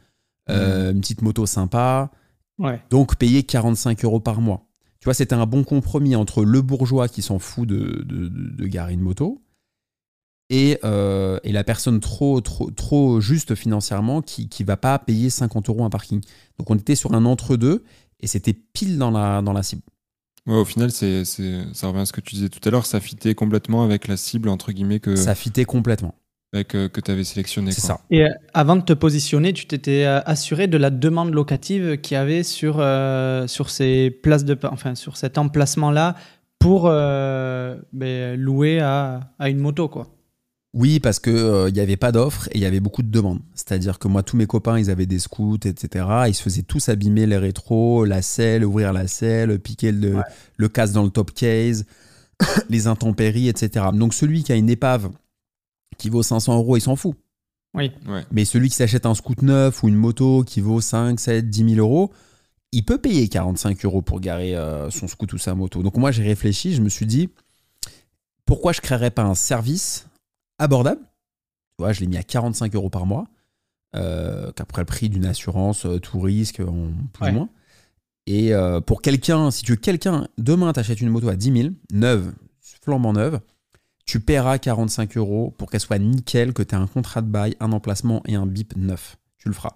euh, 0.51 0.93
une 0.93 1.01
petite 1.01 1.23
moto 1.23 1.47
sympa, 1.47 2.11
Ouais. 2.59 2.83
donc 2.91 3.17
payer 3.17 3.43
45 3.45 4.05
euros 4.05 4.21
par 4.21 4.41
mois. 4.41 4.67
Tu 5.01 5.05
vois, 5.07 5.15
c'était 5.15 5.35
un 5.35 5.47
bon 5.47 5.65
compromis 5.65 6.15
entre 6.15 6.45
le 6.45 6.61
bourgeois 6.63 7.09
qui 7.09 7.23
s'en 7.23 7.39
fout 7.39 7.67
de- 7.69 8.05
de 8.07 8.67
garer 8.67 8.93
une 8.93 9.01
moto 9.01 9.43
et, 10.51 10.79
euh, 10.85 11.39
et 11.45 11.53
la 11.53 11.65
personne 11.65 11.99
trop, 12.01 12.41
trop, 12.41 12.71
trop 12.71 13.21
juste 13.21 13.55
financièrement 13.55 14.21
qui 14.23 14.49
ne 14.61 14.65
va 14.67 14.77
pas 14.77 14.99
payer 14.99 15.31
50 15.31 15.69
euros 15.71 15.85
un 15.85 15.91
parking. 15.91 16.21
Donc 16.59 16.71
on 16.71 16.75
était 16.77 16.95
sur 16.95 17.15
un 17.15 17.25
entre-deux 17.25 17.85
et 18.21 18.27
c'était 18.27 18.53
pile 18.53 18.99
dans 18.99 19.11
la, 19.11 19.41
dans 19.43 19.53
la 19.53 19.63
cible. 19.63 19.83
Ouais, 20.47 20.57
au 20.57 20.65
final, 20.65 20.91
c'est, 20.91 21.25
c'est- 21.25 21.63
ça 21.73 21.87
revient 21.89 22.01
à 22.01 22.07
ce 22.07 22.13
que 22.13 22.21
tu 22.21 22.35
disais 22.35 22.49
tout 22.49 22.67
à 22.69 22.71
l'heure, 22.73 22.85
ça 22.87 22.99
fitait 23.01 23.35
complètement 23.35 23.85
avec 23.85 24.09
la 24.09 24.17
cible, 24.17 24.49
entre 24.49 24.73
guillemets, 24.73 24.99
que, 25.01 25.15
Ça 25.15 25.35
fitait 25.37 25.65
complètement. 25.65 26.15
avec, 26.53 26.75
euh, 26.75 26.89
que 26.89 27.01
tu 27.01 27.11
avais 27.13 27.23
sélectionné. 27.25 27.71
C'est 27.73 27.81
quoi. 27.81 27.89
ça. 27.97 28.01
Et 28.11 28.25
euh, 28.25 28.29
avant 28.53 28.75
de 28.77 28.83
te 28.83 28.93
positionner, 28.93 29.53
tu 29.53 29.67
t'étais 29.67 30.05
euh, 30.05 30.21
assuré 30.27 30.67
de 30.67 30.77
la 30.77 30.91
demande 30.91 31.33
locative 31.33 31.97
qu'il 32.01 32.17
y 32.17 32.19
avait 32.19 32.43
sur, 32.43 32.77
euh, 32.81 33.47
sur 33.47 33.71
ces 33.71 34.11
places 34.11 34.45
de, 34.45 34.59
enfin 34.65 34.95
sur 34.97 35.17
cet 35.17 35.39
emplacement-là 35.39 36.17
pour 36.59 36.87
euh, 36.87 37.77
ben, 37.93 38.39
louer 38.39 38.81
à, 38.81 39.21
à 39.39 39.49
une 39.49 39.59
moto, 39.59 39.89
quoi. 39.89 40.09
Oui, 40.75 41.01
parce 41.01 41.21
qu'il 41.21 41.71
n'y 41.73 41.81
avait 41.81 41.99
pas 41.99 42.13
d'offres 42.13 42.49
et 42.53 42.57
il 42.57 42.61
y 42.63 42.65
avait 42.65 42.81
beaucoup 42.81 43.03
de 43.03 43.11
demandes. 43.11 43.41
C'est-à-dire 43.55 43.99
que 43.99 44.09
moi, 44.09 44.23
tous 44.23 44.37
mes 44.39 44.47
copains, 44.47 44.79
ils 44.79 44.89
avaient 44.91 45.05
des 45.07 45.19
scouts, 45.19 45.59
etc. 45.65 46.07
Ils 46.29 46.35
se 46.35 46.43
faisaient 46.43 46.63
tous 46.63 46.89
abîmer 46.89 47.27
les 47.27 47.37
rétros, 47.37 48.07
la 48.07 48.23
selle, 48.23 48.65
ouvrir 48.65 48.93
la 48.95 49.07
selle, 49.07 49.59
piquer 49.59 49.93
le, 49.93 50.17
Ouais. 50.17 50.23
le 50.57 50.69
casque 50.69 50.95
dans 50.95 51.03
le 51.05 51.11
top 51.11 51.33
case, 51.35 51.85
les 52.71 52.87
intempéries, 52.87 53.49
etc. 53.49 53.87
Donc 53.93 54.15
celui 54.15 54.45
qui 54.45 54.53
a 54.53 54.57
une 54.57 54.71
épave 54.71 55.11
qui 55.99 56.09
vaut 56.09 56.23
500 56.23 56.57
euros, 56.57 56.79
il 56.79 56.81
s'en 56.81 56.97
fout. 56.97 57.17
Ouais. 57.75 57.93
Mais 58.31 58.45
celui 58.47 58.69
qui 58.71 58.77
s'achète 58.77 59.05
un 59.07 59.15
scoot 59.15 59.43
neuf 59.43 59.83
ou 59.83 59.89
une 59.89 59.95
moto 59.97 60.43
qui 60.43 60.61
vaut 60.61 60.81
5, 60.81 61.21
7, 61.21 61.51
10 61.51 61.75
000 61.75 61.87
euros, 61.87 62.11
il 62.73 62.85
peut 62.85 62.99
payer 62.99 63.29
45 63.29 63.85
euros 63.85 64.01
pour 64.01 64.21
garer 64.21 64.57
euh, 64.57 64.89
son 64.91 65.07
scoot 65.07 65.31
ou 65.35 65.39
sa 65.39 65.55
moto. 65.55 65.83
Donc 65.83 65.97
moi, 65.99 66.11
j'ai 66.13 66.23
réfléchi, 66.23 66.75
je 66.75 66.81
me 66.81 66.89
suis 66.89 67.07
dit, 67.07 67.29
pourquoi 68.47 68.73
je 68.73 68.81
créerais 68.81 69.11
pas 69.11 69.23
un 69.23 69.35
service 69.35 70.07
abordable 70.63 71.01
Tu 71.03 71.77
vois, 71.85 71.93
je 71.93 72.01
l'ai 72.01 72.07
mis 72.07 72.17
à 72.17 72.23
45 72.23 72.75
euros 72.75 72.91
par 72.91 73.07
mois, 73.07 73.27
euh, 73.97 74.53
qu'après 74.53 74.83
le 74.83 74.87
prix 74.87 75.09
d'une 75.09 75.27
assurance, 75.27 75.85
euh, 75.87 75.99
tout 75.99 76.21
risque, 76.21 76.61
en 76.61 76.91
plus 77.13 77.25
Ouais. 77.25 77.31
ou 77.31 77.35
moins. 77.35 77.49
Et 78.27 78.55
euh, 78.55 78.81
pour 78.81 79.03
quelqu'un, 79.03 79.51
si 79.51 79.63
tu 79.65 79.73
veux 79.73 79.77
quelqu'un, 79.77 80.29
demain 80.39 80.73
t'achètes 80.73 81.01
une 81.01 81.09
moto 81.11 81.29
à 81.29 81.37
10 81.37 81.53
000, 81.63 81.75
neuve, 81.93 82.33
flambant 82.83 83.13
neuve, 83.13 83.41
tu 84.05 84.21
paieras 84.21 84.59
45 84.59 85.17
euros 85.17 85.55
pour 85.59 85.71
qu'elle 85.71 85.81
soit 85.81 85.99
nickel, 85.99 86.53
que 86.53 86.63
tu 86.63 86.75
aies 86.75 86.79
un 86.79 86.87
contrat 86.87 87.23
de 87.23 87.29
bail, 87.29 87.57
un 87.61 87.73
emplacement 87.73 88.23
et 88.27 88.35
un 88.35 88.47
bip 88.47 88.75
neuf. 88.77 89.17
Tu 89.39 89.49
le 89.49 89.55
feras. 89.55 89.73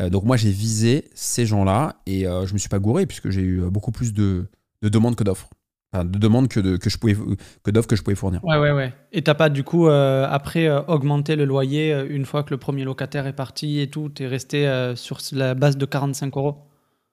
Euh, 0.00 0.10
donc 0.10 0.24
moi 0.24 0.36
j'ai 0.36 0.50
visé 0.50 1.08
ces 1.14 1.44
gens-là 1.46 1.96
et 2.06 2.26
euh, 2.26 2.46
je 2.46 2.52
me 2.54 2.58
suis 2.58 2.68
pas 2.68 2.78
gouré 2.78 3.04
puisque 3.06 3.30
j'ai 3.30 3.40
eu 3.42 3.60
beaucoup 3.70 3.90
plus 3.90 4.12
de, 4.12 4.46
de 4.82 4.88
demandes 4.88 5.16
que 5.16 5.24
d'offres. 5.24 5.50
Enfin, 5.92 6.04
de 6.04 6.18
demandes 6.18 6.48
que, 6.48 6.60
de, 6.60 6.76
que 6.76 6.90
je 6.90 6.98
pouvais 6.98 7.16
que 7.62 7.70
d'offres 7.70 7.88
que 7.88 7.96
je 7.96 8.02
pouvais 8.02 8.14
fournir. 8.14 8.44
Ouais, 8.44 8.58
ouais, 8.58 8.72
ouais. 8.72 8.92
Et 9.12 9.22
t'as 9.22 9.34
pas 9.34 9.48
du 9.48 9.64
coup 9.64 9.88
euh, 9.88 10.26
après 10.28 10.66
euh, 10.66 10.82
augmenté 10.82 11.34
le 11.34 11.46
loyer 11.46 11.94
euh, 11.94 12.06
une 12.10 12.26
fois 12.26 12.42
que 12.42 12.50
le 12.50 12.58
premier 12.58 12.84
locataire 12.84 13.26
est 13.26 13.32
parti 13.32 13.80
et 13.80 13.88
tout, 13.88 14.10
t'es 14.10 14.26
resté 14.26 14.68
euh, 14.68 14.94
sur 14.96 15.18
la 15.32 15.54
base 15.54 15.78
de 15.78 15.86
45 15.86 16.36
euros? 16.36 16.56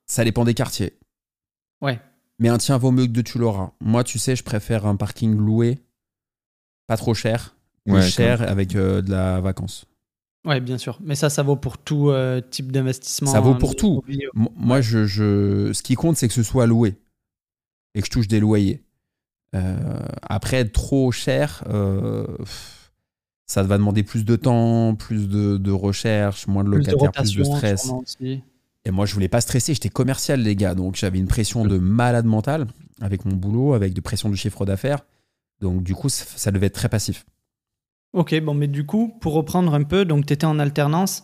Ça 0.07 0.25
dépend 0.25 0.43
des 0.43 0.53
quartiers. 0.53 0.93
Ouais. 1.81 1.99
Mais 2.39 2.49
un 2.49 2.57
tien 2.57 2.77
vaut 2.77 2.91
mieux 2.91 3.05
que 3.05 3.11
deux, 3.11 3.23
tu 3.23 3.37
l'auras. 3.37 3.71
Moi, 3.79 4.03
tu 4.03 4.19
sais, 4.19 4.35
je 4.35 4.43
préfère 4.43 4.85
un 4.85 4.97
parking 4.97 5.37
loué, 5.37 5.79
pas 6.87 6.97
trop 6.97 7.13
cher, 7.13 7.55
plus 7.85 7.93
Ouais, 7.93 8.01
cher 8.01 8.41
avec 8.41 8.75
euh, 8.75 9.01
de 9.01 9.09
la 9.11 9.39
vacance. 9.39 9.85
Ouais, 10.45 10.59
bien 10.59 10.77
sûr. 10.77 10.99
Mais 11.01 11.15
ça, 11.15 11.29
ça 11.29 11.43
vaut 11.43 11.55
pour 11.55 11.77
tout 11.77 12.09
euh, 12.09 12.41
type 12.41 12.71
d'investissement. 12.73 13.31
Ça 13.31 13.39
vaut 13.39 13.55
pour 13.55 13.75
tout. 13.75 14.03
Moi, 14.33 14.81
je, 14.81 15.05
je- 15.05 15.71
ce 15.73 15.81
qui 15.81 15.95
compte, 15.95 16.17
c'est 16.17 16.27
que 16.27 16.33
ce 16.33 16.43
soit 16.43 16.67
loué 16.67 16.95
et 17.95 18.01
que 18.01 18.05
je 18.05 18.11
touche 18.11 18.27
des 18.27 18.39
loyers. 18.39 18.83
Euh, 19.55 19.77
après, 20.21 20.57
être 20.57 20.73
trop 20.73 21.11
cher, 21.11 21.63
euh, 21.67 22.27
ça 23.47 23.63
va 23.63 23.77
demander 23.77 24.03
plus 24.03 24.25
de 24.25 24.35
temps, 24.35 24.95
plus 24.95 25.29
de, 25.29 25.57
de 25.57 25.71
recherche, 25.71 26.45
moins 26.45 26.63
de 26.63 26.69
Plus 26.69 26.85
de 26.85 26.91
locataires, 26.91 27.23
plus 27.23 27.35
de 27.35 27.43
stress. 27.43 27.91
Et 28.87 28.91
moi, 28.91 29.05
je 29.07 29.13
voulais 29.13 29.29
pas 29.29 29.41
stresser. 29.41 29.73
J'étais 29.73 29.89
commercial, 29.89 30.41
les 30.41 30.55
gars. 30.55 30.75
Donc, 30.75 30.95
j'avais 30.95 31.17
une 31.17 31.27
pression 31.27 31.65
de 31.65 31.77
malade 31.77 32.25
mental 32.25 32.67
avec 33.01 33.25
mon 33.25 33.35
boulot, 33.35 33.73
avec 33.73 33.93
de 33.93 34.01
pression 34.01 34.29
du 34.29 34.37
chiffre 34.37 34.65
d'affaires. 34.65 34.99
Donc, 35.61 35.81
du 35.81 35.95
coup, 35.95 36.09
ça, 36.09 36.25
ça 36.35 36.51
devait 36.51 36.67
être 36.67 36.75
très 36.75 36.89
passif. 36.89 37.25
Ok, 38.13 38.39
bon, 38.41 38.53
mais 38.53 38.67
du 38.67 38.85
coup, 38.85 39.13
pour 39.21 39.33
reprendre 39.33 39.73
un 39.73 39.83
peu, 39.83 40.05
donc 40.05 40.25
tu 40.25 40.33
étais 40.33 40.45
en 40.45 40.59
alternance, 40.59 41.23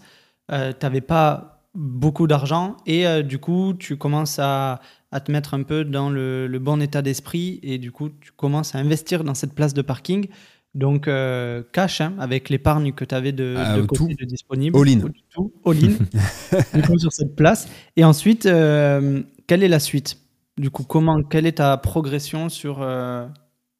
tu 0.49 0.55
n'avais 0.55 1.01
pas 1.01 1.60
beaucoup 1.73 2.27
d'argent 2.27 2.75
et 2.85 3.07
euh, 3.07 3.21
du 3.23 3.37
coup, 3.37 3.73
tu 3.77 3.97
commences 3.97 4.39
à, 4.39 4.81
à 5.11 5.19
te 5.21 5.31
mettre 5.31 5.53
un 5.53 5.63
peu 5.63 5.85
dans 5.85 6.09
le, 6.09 6.47
le 6.47 6.59
bon 6.59 6.81
état 6.81 7.01
d'esprit 7.01 7.59
et 7.63 7.77
du 7.77 7.91
coup, 7.91 8.09
tu 8.09 8.31
commences 8.31 8.75
à 8.75 8.79
investir 8.79 9.23
dans 9.23 9.33
cette 9.35 9.53
place 9.53 9.73
de 9.73 9.81
parking. 9.81 10.27
Donc, 10.73 11.07
euh, 11.09 11.63
cash, 11.73 11.99
hein, 11.99 12.13
avec 12.19 12.49
l'épargne 12.49 12.93
que 12.93 13.03
tu 13.03 13.13
avais 13.13 13.33
de, 13.33 13.55
Ah, 13.57 13.75
de 13.77 13.81
tout. 13.81 14.05
côté 14.05 14.15
de 14.15 14.25
disponible. 14.25 14.77
All 14.77 14.87
in. 14.89 14.99
Tout, 15.29 15.51
all 15.65 15.77
in, 15.83 16.57
du 16.73 16.81
coup, 16.81 16.97
sur 16.97 17.11
cette 17.11 17.35
place. 17.35 17.67
Et 17.97 18.05
ensuite, 18.05 18.45
euh, 18.45 19.21
quelle 19.47 19.63
est 19.63 19.67
la 19.67 19.79
suite? 19.81 20.17
Du 20.57 20.69
coup, 20.69 20.83
comment, 20.83 21.23
quelle 21.23 21.45
est 21.45 21.57
ta 21.57 21.75
progression 21.77 22.47
sur 22.47 22.85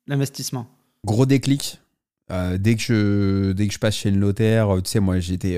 l'investissement? 0.08 0.68
Gros 1.06 1.26
déclic. 1.26 1.80
Dès, 2.30 2.76
que 2.76 2.82
je, 2.82 3.52
dès 3.52 3.68
que 3.68 3.74
je 3.74 3.80
passe 3.80 3.96
chez 3.96 4.10
le 4.12 4.18
notaire, 4.18 4.68
tu 4.84 4.90
sais, 4.90 5.00
moi, 5.02 5.20
j'étais 5.20 5.58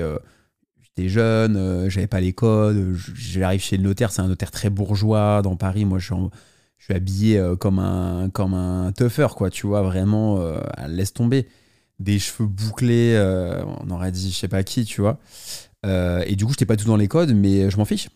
j'étais 0.96 1.08
jeune, 1.08 1.56
euh, 1.56 1.88
j'avais 1.90 2.06
pas 2.06 2.20
les 2.20 2.32
codes. 2.32 2.94
J'arrive 3.14 3.60
chez 3.60 3.76
le 3.76 3.82
notaire, 3.82 4.12
c'est 4.12 4.22
un 4.22 4.28
notaire 4.28 4.50
très 4.50 4.70
bourgeois 4.70 5.42
dans 5.42 5.56
Paris. 5.56 5.84
Moi, 5.84 5.98
je 5.98 6.06
suis, 6.06 6.14
en- 6.14 6.30
je 6.78 6.84
suis 6.84 6.94
habillé 6.94 7.38
euh, 7.38 7.56
comme 7.56 7.78
un, 7.78 8.28
comme 8.30 8.54
un 8.54 8.92
tougher, 8.92 9.28
quoi, 9.36 9.50
tu 9.50 9.66
vois, 9.66 9.82
vraiment, 9.82 10.38
euh, 10.40 10.60
laisse 10.88 11.12
tomber. 11.12 11.48
Des 12.00 12.18
cheveux 12.18 12.48
bouclés, 12.48 13.16
on 13.80 13.88
aurait 13.90 14.10
dit, 14.10 14.32
je 14.32 14.36
sais 14.36 14.48
pas 14.48 14.64
qui, 14.64 14.84
tu 14.84 15.00
vois. 15.00 15.18
Et 15.84 16.34
du 16.34 16.44
coup, 16.44 16.50
j'étais 16.50 16.66
pas 16.66 16.76
tout 16.76 16.86
dans 16.86 16.96
les 16.96 17.06
codes, 17.06 17.32
mais 17.32 17.70
je 17.70 17.76
m'en 17.76 17.84
fiche. 17.84 18.08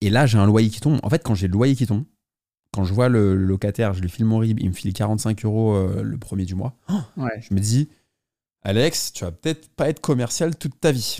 Et 0.00 0.10
là, 0.10 0.26
j'ai 0.26 0.38
un 0.38 0.46
loyer 0.46 0.70
qui 0.70 0.80
tombe. 0.80 1.00
En 1.02 1.10
fait, 1.10 1.20
quand 1.24 1.34
j'ai 1.34 1.48
le 1.48 1.52
loyer 1.52 1.74
qui 1.74 1.86
tombe, 1.88 2.04
quand 2.72 2.84
je 2.84 2.94
vois 2.94 3.08
le, 3.08 3.34
le 3.36 3.44
locataire, 3.44 3.94
je 3.94 4.00
lui 4.00 4.08
file 4.08 4.26
mon 4.26 4.38
RIB, 4.38 4.60
il 4.60 4.68
me 4.68 4.74
file 4.74 4.92
45 4.92 5.44
euros 5.44 5.76
le 6.02 6.18
premier 6.18 6.44
du 6.44 6.54
mois. 6.54 6.76
Ouais. 7.16 7.40
Je 7.40 7.52
me 7.52 7.58
dis, 7.58 7.88
Alex, 8.62 9.12
tu 9.12 9.24
vas 9.24 9.32
peut-être 9.32 9.68
pas 9.70 9.88
être 9.88 10.00
commercial 10.00 10.54
toute 10.56 10.78
ta 10.78 10.92
vie. 10.92 11.18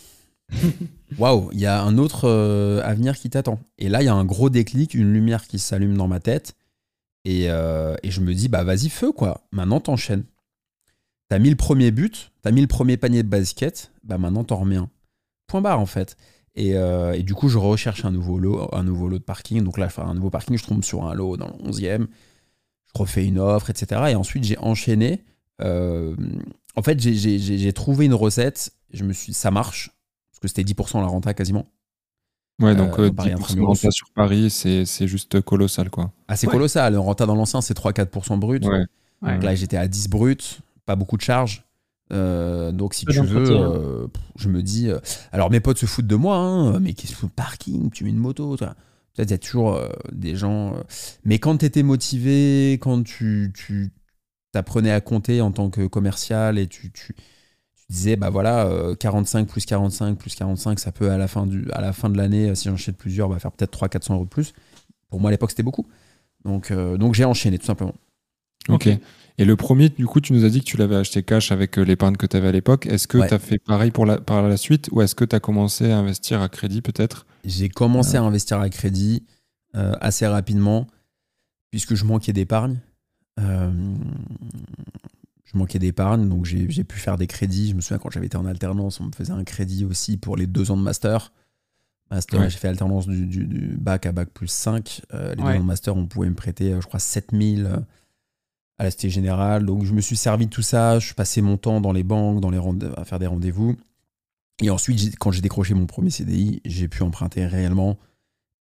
Waouh, 1.19 1.50
il 1.52 1.61
y 1.61 1.66
a 1.66 1.83
un 1.83 1.99
autre 1.99 2.28
euh, 2.28 2.83
avenir 2.85 3.16
qui 3.19 3.30
t'attend. 3.30 3.61
Et 3.78 3.88
là, 3.88 4.02
il 4.02 4.07
y 4.07 4.09
a 4.09 4.14
un 4.14 4.25
gros 4.25 4.50
déclic, 4.50 4.95
une 4.95 5.12
lumière 5.12 5.47
qui 5.47 5.59
s'allume 5.59 5.97
dans 5.97 6.09
ma 6.09 6.21
tête. 6.21 6.54
Et, 7.25 7.50
euh, 7.50 7.97
et 8.02 8.11
je 8.11 8.21
me 8.21 8.35
dis, 8.35 8.49
bah 8.49 8.64
vas-y, 8.64 8.88
feu, 8.88 9.12
quoi. 9.12 9.42
Maintenant, 9.52 9.80
t'enchaînes. 9.80 10.25
T'as 11.28 11.38
mis 11.38 11.50
le 11.50 11.57
premier 11.57 11.90
but, 11.90 12.33
t'as 12.42 12.50
mis 12.50 12.61
le 12.61 12.66
premier 12.66 12.97
panier 12.97 13.23
de 13.23 13.28
basket, 13.28 13.92
bah 14.02 14.19
maintenant, 14.19 14.42
t'en 14.45 14.57
remets 14.57 14.76
un. 14.76 14.90
Point 15.47 15.61
barre, 15.61 15.80
en 15.80 15.87
fait. 15.87 16.16
Et, 16.57 16.73
euh, 16.75 17.16
du 17.23 17.35
coup, 17.35 17.49
je 17.49 17.59
recherche 17.59 18.04
un 18.04 18.11
nouveau 18.11 18.38
lot, 18.38 18.69
un 18.75 18.83
nouveau 18.83 19.09
lot 19.09 19.19
de 19.19 19.25
parking. 19.25 19.62
Donc 19.62 19.78
là, 19.78 19.88
je 19.88 19.92
fais 19.92 20.02
un 20.02 20.14
nouveau 20.14 20.30
parking, 20.30 20.57
je 20.57 20.64
tombe 20.64 20.83
sur 20.83 21.04
un 21.04 21.14
lot 21.14 21.37
dans 21.37 21.49
le 21.49 21.71
11e. 21.71 22.07
Je 22.87 22.99
refais 22.99 23.25
une 23.25 23.38
offre, 23.38 23.71
etc. 23.71 24.00
Et 24.11 24.14
ensuite, 24.16 24.45
j'ai 24.45 24.59
enchaîné. 24.59 25.23
En 25.61 26.83
fait, 26.83 26.99
j'ai- 27.00 27.73
trouvé 27.73 28.07
une 28.07 28.14
recette. 28.14 28.73
Je 28.92 29.04
me 29.04 29.12
suis, 29.12 29.33
ça 29.33 29.50
marche 29.50 29.90
que 30.40 30.49
c'était 30.49 30.64
10% 30.64 31.00
la 31.00 31.06
renta 31.06 31.35
quasiment. 31.35 31.66
Ouais, 32.61 32.75
donc 32.76 32.99
Euh, 32.99 33.06
euh, 33.06 33.11
Paris 33.12 33.30
10% 33.30 33.37
de 33.37 33.40
Intramuros. 33.42 33.66
renta 33.75 33.90
sur 33.90 34.09
Paris, 34.14 34.50
c'est 34.50 34.85
c'est 34.85 35.09
juste 35.09 35.40
colossal, 35.40 35.88
quoi. 35.90 36.12
Ah, 36.28 36.37
c'est 36.37 36.47
Ouais. 36.47 36.52
colossal. 36.52 36.92
Le 36.92 36.99
renta 36.99 37.25
dans 37.26 37.35
l'ancien, 37.35 37.61
c'est 37.62 37.75
3-4% 37.75 38.37
brut. 38.38 38.64
Ouais. 38.66 38.85
Ouais. 39.23 39.35
Donc 39.35 39.42
là, 39.44 39.54
j'étais 39.54 39.76
à 39.78 39.88
10 39.88 40.09
brut, 40.09 40.61
pas 40.87 40.97
beaucoup 40.97 41.16
de 41.16 41.23
charges. 41.23 41.64
Euh, 42.12 42.73
donc, 42.73 42.92
si 42.94 43.06
tu 43.06 43.20
veux, 43.20 43.50
euh, 43.50 44.06
je 44.37 44.49
me 44.49 44.62
dis. 44.62 44.88
euh, 44.88 44.99
alors, 45.32 45.50
mes 45.50 45.61
potes 45.61 45.78
se 45.78 45.87
foutent 45.87 46.06
de 46.09 46.16
moi, 46.16 46.37
hein, 46.37 46.80
mais 46.80 46.92
qu'est-ce 46.92 47.14
que 47.16 47.26
parking? 47.26 47.90
Tu 47.90 48.04
mets 48.04 48.11
une 48.11 48.16
moto, 48.18 48.56
toi. 48.56 48.75
Peut-être 49.14 49.28
il 49.28 49.32
y 49.32 49.35
a 49.35 49.38
toujours 49.38 49.80
des 50.12 50.37
gens. 50.37 50.75
mais 51.25 51.38
quand 51.38 51.56
tu 51.59 51.64
étais 51.66 51.82
motivé, 51.82 52.73
quand 52.80 53.02
tu, 53.04 53.52
tu 53.54 53.90
t'apprenais 54.52 54.90
à 54.90 55.00
compter 55.00 55.40
en 55.40 55.52
tant 55.52 55.70
que 55.70 55.87
commercial 55.87 56.59
et 56.59 56.66
tu 56.66 56.92
disais, 57.90 58.16
bah 58.16 58.30
voilà, 58.30 58.66
euh, 58.66 58.94
45 58.94 59.49
plus 59.49 59.64
45 59.66 60.16
plus 60.18 60.35
45, 60.35 60.78
ça 60.78 60.92
peut 60.92 61.11
à 61.11 61.18
la 61.18 61.28
fin, 61.28 61.47
du, 61.47 61.70
à 61.73 61.80
la 61.80 61.92
fin 61.92 62.09
de 62.11 62.16
l'année, 62.16 62.50
euh, 62.50 62.54
si 62.54 62.68
j'enchaîne 62.68 62.94
plusieurs, 62.94 63.28
bah, 63.28 63.38
faire 63.38 63.52
peut-être 63.52 63.73
300-400 63.76 64.14
euros 64.14 64.25
de 64.25 64.28
plus. 64.30 64.52
Pour 65.09 65.20
moi, 65.20 65.28
à 65.28 65.32
l'époque, 65.32 65.50
c'était 65.50 65.62
beaucoup. 65.64 65.87
Donc, 66.44 66.70
euh, 66.70 66.97
donc 66.97 67.14
j'ai 67.14 67.25
enchaîné, 67.25 67.59
tout 67.59 67.66
simplement. 67.66 67.94
Ok. 68.68 68.88
Et 69.38 69.44
le 69.44 69.56
premier, 69.56 69.88
du 69.88 70.06
coup, 70.06 70.20
tu 70.20 70.32
nous 70.35 70.44
as 70.44 70.50
dit 70.50 70.61
que 70.61 70.64
tu 70.66 70.76
l'avais 70.76 70.97
acheté 70.97 71.23
cash 71.23 71.50
avec 71.50 71.78
euh, 71.78 71.82
l'épargne 71.82 72.16
que 72.16 72.26
tu 72.26 72.37
avais 72.37 72.49
à 72.49 72.52
l'époque. 72.52 72.87
Est-ce 72.87 73.09
que 73.09 73.18
Ouais. 73.18 73.26
tu 73.28 73.35
as 73.35 73.38
fait 73.38 73.59
pareil 73.59 73.90
pour 73.90 74.04
la, 74.06 74.18
par 74.20 74.42
la 74.47 74.56
suite 74.59 74.88
ou 74.92 75.00
est-ce 75.02 75.14
que 75.14 75.25
tu 75.25 75.35
as 75.35 75.40
commencé 75.40 75.90
à 75.90 75.99
investir 75.99 76.42
à 76.42 76.49
crédit 76.50 76.82
peut-être? 76.82 77.26
J'ai 77.44 77.68
commencé 77.70 78.16
à 78.16 78.23
investir 78.23 78.61
à 78.61 78.68
crédit 78.68 79.25
euh, 79.76 79.94
assez 80.00 80.26
rapidement, 80.26 80.87
puisque 81.70 81.94
je 81.94 82.04
manquais 82.04 82.32
d'épargne. 82.35 82.80
Euh, 83.38 83.70
je 85.52 85.59
manquais 85.59 85.78
d'épargne, 85.78 86.28
donc 86.28 86.45
j'ai 86.45 86.85
pu 86.85 86.99
faire 86.99 87.16
des 87.16 87.26
crédits. 87.26 87.71
Je 87.71 87.75
me 87.75 87.80
souviens 87.80 87.99
quand 87.99 88.11
j'avais 88.11 88.26
été 88.26 88.37
en 88.37 88.47
alternance, 88.47 89.00
on 89.00 89.07
me 89.07 89.12
faisait 89.12 89.33
un 89.33 89.45
crédit 89.45 89.85
aussi 89.85 90.16
pour 90.16 90.37
les 90.37 90.47
deux 90.47 90.71
ans 90.71 90.76
de 90.76 90.83
master. 90.83 91.33
Master, 92.11 92.40
Ouais. 92.40 92.50
j'ai 92.50 92.59
fait 92.59 92.69
alternance 92.69 93.07
du, 93.07 93.26
du- 93.26 93.47
du 93.47 93.76
bac 93.76 94.04
à 94.07 94.12
bac 94.12 94.30
plus 94.30 94.49
5. 94.49 95.02
Euh, 95.14 95.35
les 95.35 95.42
Ouais. 95.42 95.52
deux 95.52 95.59
ans 95.59 95.62
de 95.62 95.66
master, 95.66 95.97
on 95.97 96.07
pouvait 96.07 96.28
me 96.28 96.35
prêter, 96.35 96.73
euh, 96.73 96.80
je 96.80 96.87
crois, 96.87 96.99
7000 97.00 97.66
euh, 97.66 97.76
à 98.78 98.85
la 98.85 98.90
Cité 98.90 99.11
Générale. 99.11 99.64
Donc 99.66 99.85
je 99.85 99.92
me 99.92 100.00
suis 100.00 100.16
servi 100.16 100.47
de 100.47 100.50
tout 100.50 100.62
ça. 100.62 100.99
Je 100.99 101.14
passais 101.14 101.40
mon 101.40 101.57
temps 101.57 101.80
dans 101.80 101.92
les 101.92 102.02
banques, 102.04 102.40
dans 102.40 102.50
les 102.50 102.59
à 102.97 103.04
faire 103.04 103.19
des 103.19 103.26
rendez-vous. 103.26 103.76
Et 104.62 104.71
ensuite, 104.71 105.16
quand 105.19 105.30
j'ai 105.33 105.40
décroché 105.40 105.75
mon 105.75 105.87
premier 105.87 106.11
CDI, 106.11 106.61
j'ai 106.64 106.88
pu 106.88 107.02
emprunter 107.02 107.47
réellement. 107.47 107.99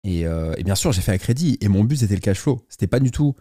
Et, 0.04 0.26
euh, 0.28 0.54
et 0.58 0.64
bien 0.64 0.76
sûr, 0.76 0.92
j'ai 0.92 1.02
fait 1.02 1.12
à 1.12 1.18
crédit. 1.18 1.58
Et 1.62 1.68
mon 1.70 1.84
but, 1.84 1.98
c'était 1.98 2.16
le 2.16 2.22
cash 2.22 2.40
flow. 2.40 2.62
C'était 2.70 2.88
pas 2.88 3.00
du 3.00 3.12
tout 3.12 3.36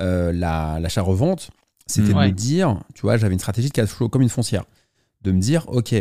euh, 0.00 0.32
la- 0.32 0.80
l'achat-revente. 0.80 1.50
C'était 1.86 2.08
de 2.08 2.14
Ouais. 2.14 2.28
me 2.28 2.32
dire, 2.32 2.80
tu 2.94 3.02
vois, 3.02 3.16
j'avais 3.16 3.34
une 3.34 3.40
stratégie 3.40 3.68
de 3.68 3.72
cash 3.72 3.88
flow 3.90 4.08
comme 4.08 4.22
une 4.22 4.28
foncière. 4.28 4.64
De 5.22 5.32
me 5.32 5.40
dire, 5.40 5.64
OK, 5.68 5.94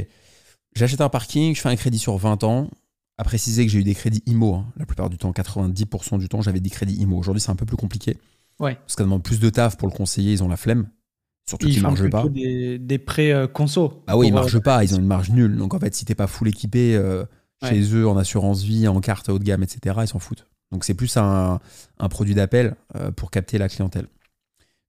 j'achète 0.75 1.01
un 1.01 1.09
parking, 1.09 1.55
je 1.55 1.61
fais 1.61 1.69
un 1.69 1.75
crédit 1.75 1.99
sur 1.99 2.17
20 2.17 2.43
ans. 2.43 2.69
À 3.17 3.23
préciser 3.23 3.65
que 3.65 3.71
j'ai 3.71 3.79
eu 3.79 3.83
des 3.83 3.93
crédits 3.93 4.23
IMO. 4.25 4.55
hein. 4.55 4.65
La 4.77 4.85
plupart 4.85 5.09
du 5.09 5.17
temps, 5.17 5.31
90% 5.31 6.17
du 6.17 6.27
temps, 6.27 6.41
j'avais 6.41 6.59
des 6.59 6.69
crédits 6.71 6.95
IMO. 6.95 7.17
Aujourd'hui, 7.17 7.41
c'est 7.41 7.51
un 7.51 7.55
peu 7.55 7.65
plus 7.67 7.77
compliqué. 7.77 8.17
Ouais. 8.59 8.75
Parce 8.75 8.95
que 8.95 9.01
ça 9.01 9.03
demande 9.03 9.21
plus 9.23 9.39
de 9.39 9.49
taf 9.49 9.77
pour 9.77 9.87
le 9.87 9.93
conseiller, 9.93 10.31
ils 10.33 10.43
ont 10.43 10.47
la 10.47 10.57
flemme. 10.57 10.87
Surtout 11.47 11.67
Ils 11.67 11.73
qu'ils 11.73 11.81
font 11.81 11.87
margent 11.89 12.09
pas. 12.09 12.27
des, 12.29 12.79
des 12.79 12.97
prêts 12.99 13.31
euh, 13.31 13.47
conso. 13.47 14.03
Ah 14.07 14.17
oui, 14.17 14.27
ils 14.27 14.31
euh, 14.31 14.35
margent 14.35 14.59
pas, 14.59 14.83
ils 14.83 14.95
ont 14.95 14.99
une 14.99 15.05
marge 15.05 15.29
nulle. 15.31 15.55
Donc 15.57 15.73
en 15.73 15.79
fait, 15.79 15.93
si 15.93 16.05
t'es 16.05 16.15
pas 16.15 16.27
full 16.27 16.47
équipé 16.47 16.95
euh, 16.95 17.25
chez 17.67 17.81
eux 17.95 18.07
en 18.07 18.17
assurance 18.17 18.63
vie, 18.63 18.87
en 18.87 18.99
carte 19.01 19.29
haut 19.29 19.37
de 19.39 19.43
gamme, 19.43 19.61
etc., 19.63 19.97
ils 20.01 20.07
s'en 20.07 20.19
foutent. 20.19 20.47
Donc 20.71 20.83
c'est 20.83 20.93
plus 20.93 21.15
un, 21.17 21.59
un 21.99 22.09
produit 22.09 22.33
d'appel 22.33 22.75
euh, 22.95 23.11
pour 23.11 23.29
capter 23.29 23.57
la 23.57 23.67
clientèle. 23.69 24.07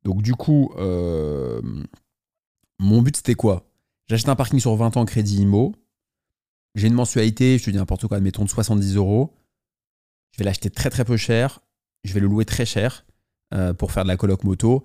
Donc 0.05 0.23
du 0.23 0.35
coup, 0.35 0.73
euh, 0.77 1.61
mon 2.79 3.03
but 3.03 3.17
c'était 3.17 3.35
quoi? 3.35 3.67
J'achète 4.09 4.29
un 4.29 4.37
parking 4.37 4.61
sur 4.61 4.75
20 4.75 4.97
ans 4.97 5.05
crédit 5.05 5.43
IMO. 5.43 5.75
J'ai 6.75 6.89
une 6.89 6.95
mensualité, 6.95 7.59
je 7.59 7.65
te 7.65 7.71
dis 7.71 7.77
n'importe 7.77 8.07
quoi, 8.07 8.17
admettons 8.17 8.45
de 8.45 8.49
70 8.49 8.97
euros. 8.97 9.35
Je 10.33 10.39
vais 10.39 10.45
l'acheter 10.45 10.71
très 10.71 10.91
très 10.91 11.05
peu 11.05 11.17
cher. 11.17 11.61
Je 12.05 12.13
vais 12.15 12.21
le 12.21 12.27
louer 12.27 12.45
très 12.45 12.67
cher 12.67 13.05
euh, 13.55 13.75
pour 13.75 13.93
faire 13.93 14.03
de 14.03 14.09
la 14.09 14.17
coloc 14.17 14.43
moto. 14.45 14.85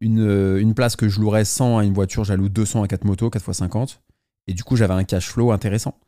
Une, 0.00 0.20
euh, 0.20 0.60
une 0.60 0.74
place 0.74 0.94
que 0.94 1.08
je 1.08 1.20
louerais 1.20 1.44
100 1.44 1.78
à 1.78 1.84
une 1.84 1.94
voiture, 1.94 2.22
je 2.22 2.32
la 2.32 2.36
loue 2.36 2.48
200 2.48 2.84
à 2.84 2.88
4 2.88 3.04
motos, 3.04 3.30
4 3.30 3.48
x 3.48 3.58
50. 3.58 4.02
Et 4.46 4.54
du 4.54 4.62
coup, 4.62 4.76
j'avais 4.76 4.94
un 4.94 5.04
cash 5.04 5.28
flow 5.28 5.50
intéressant. 5.50 5.98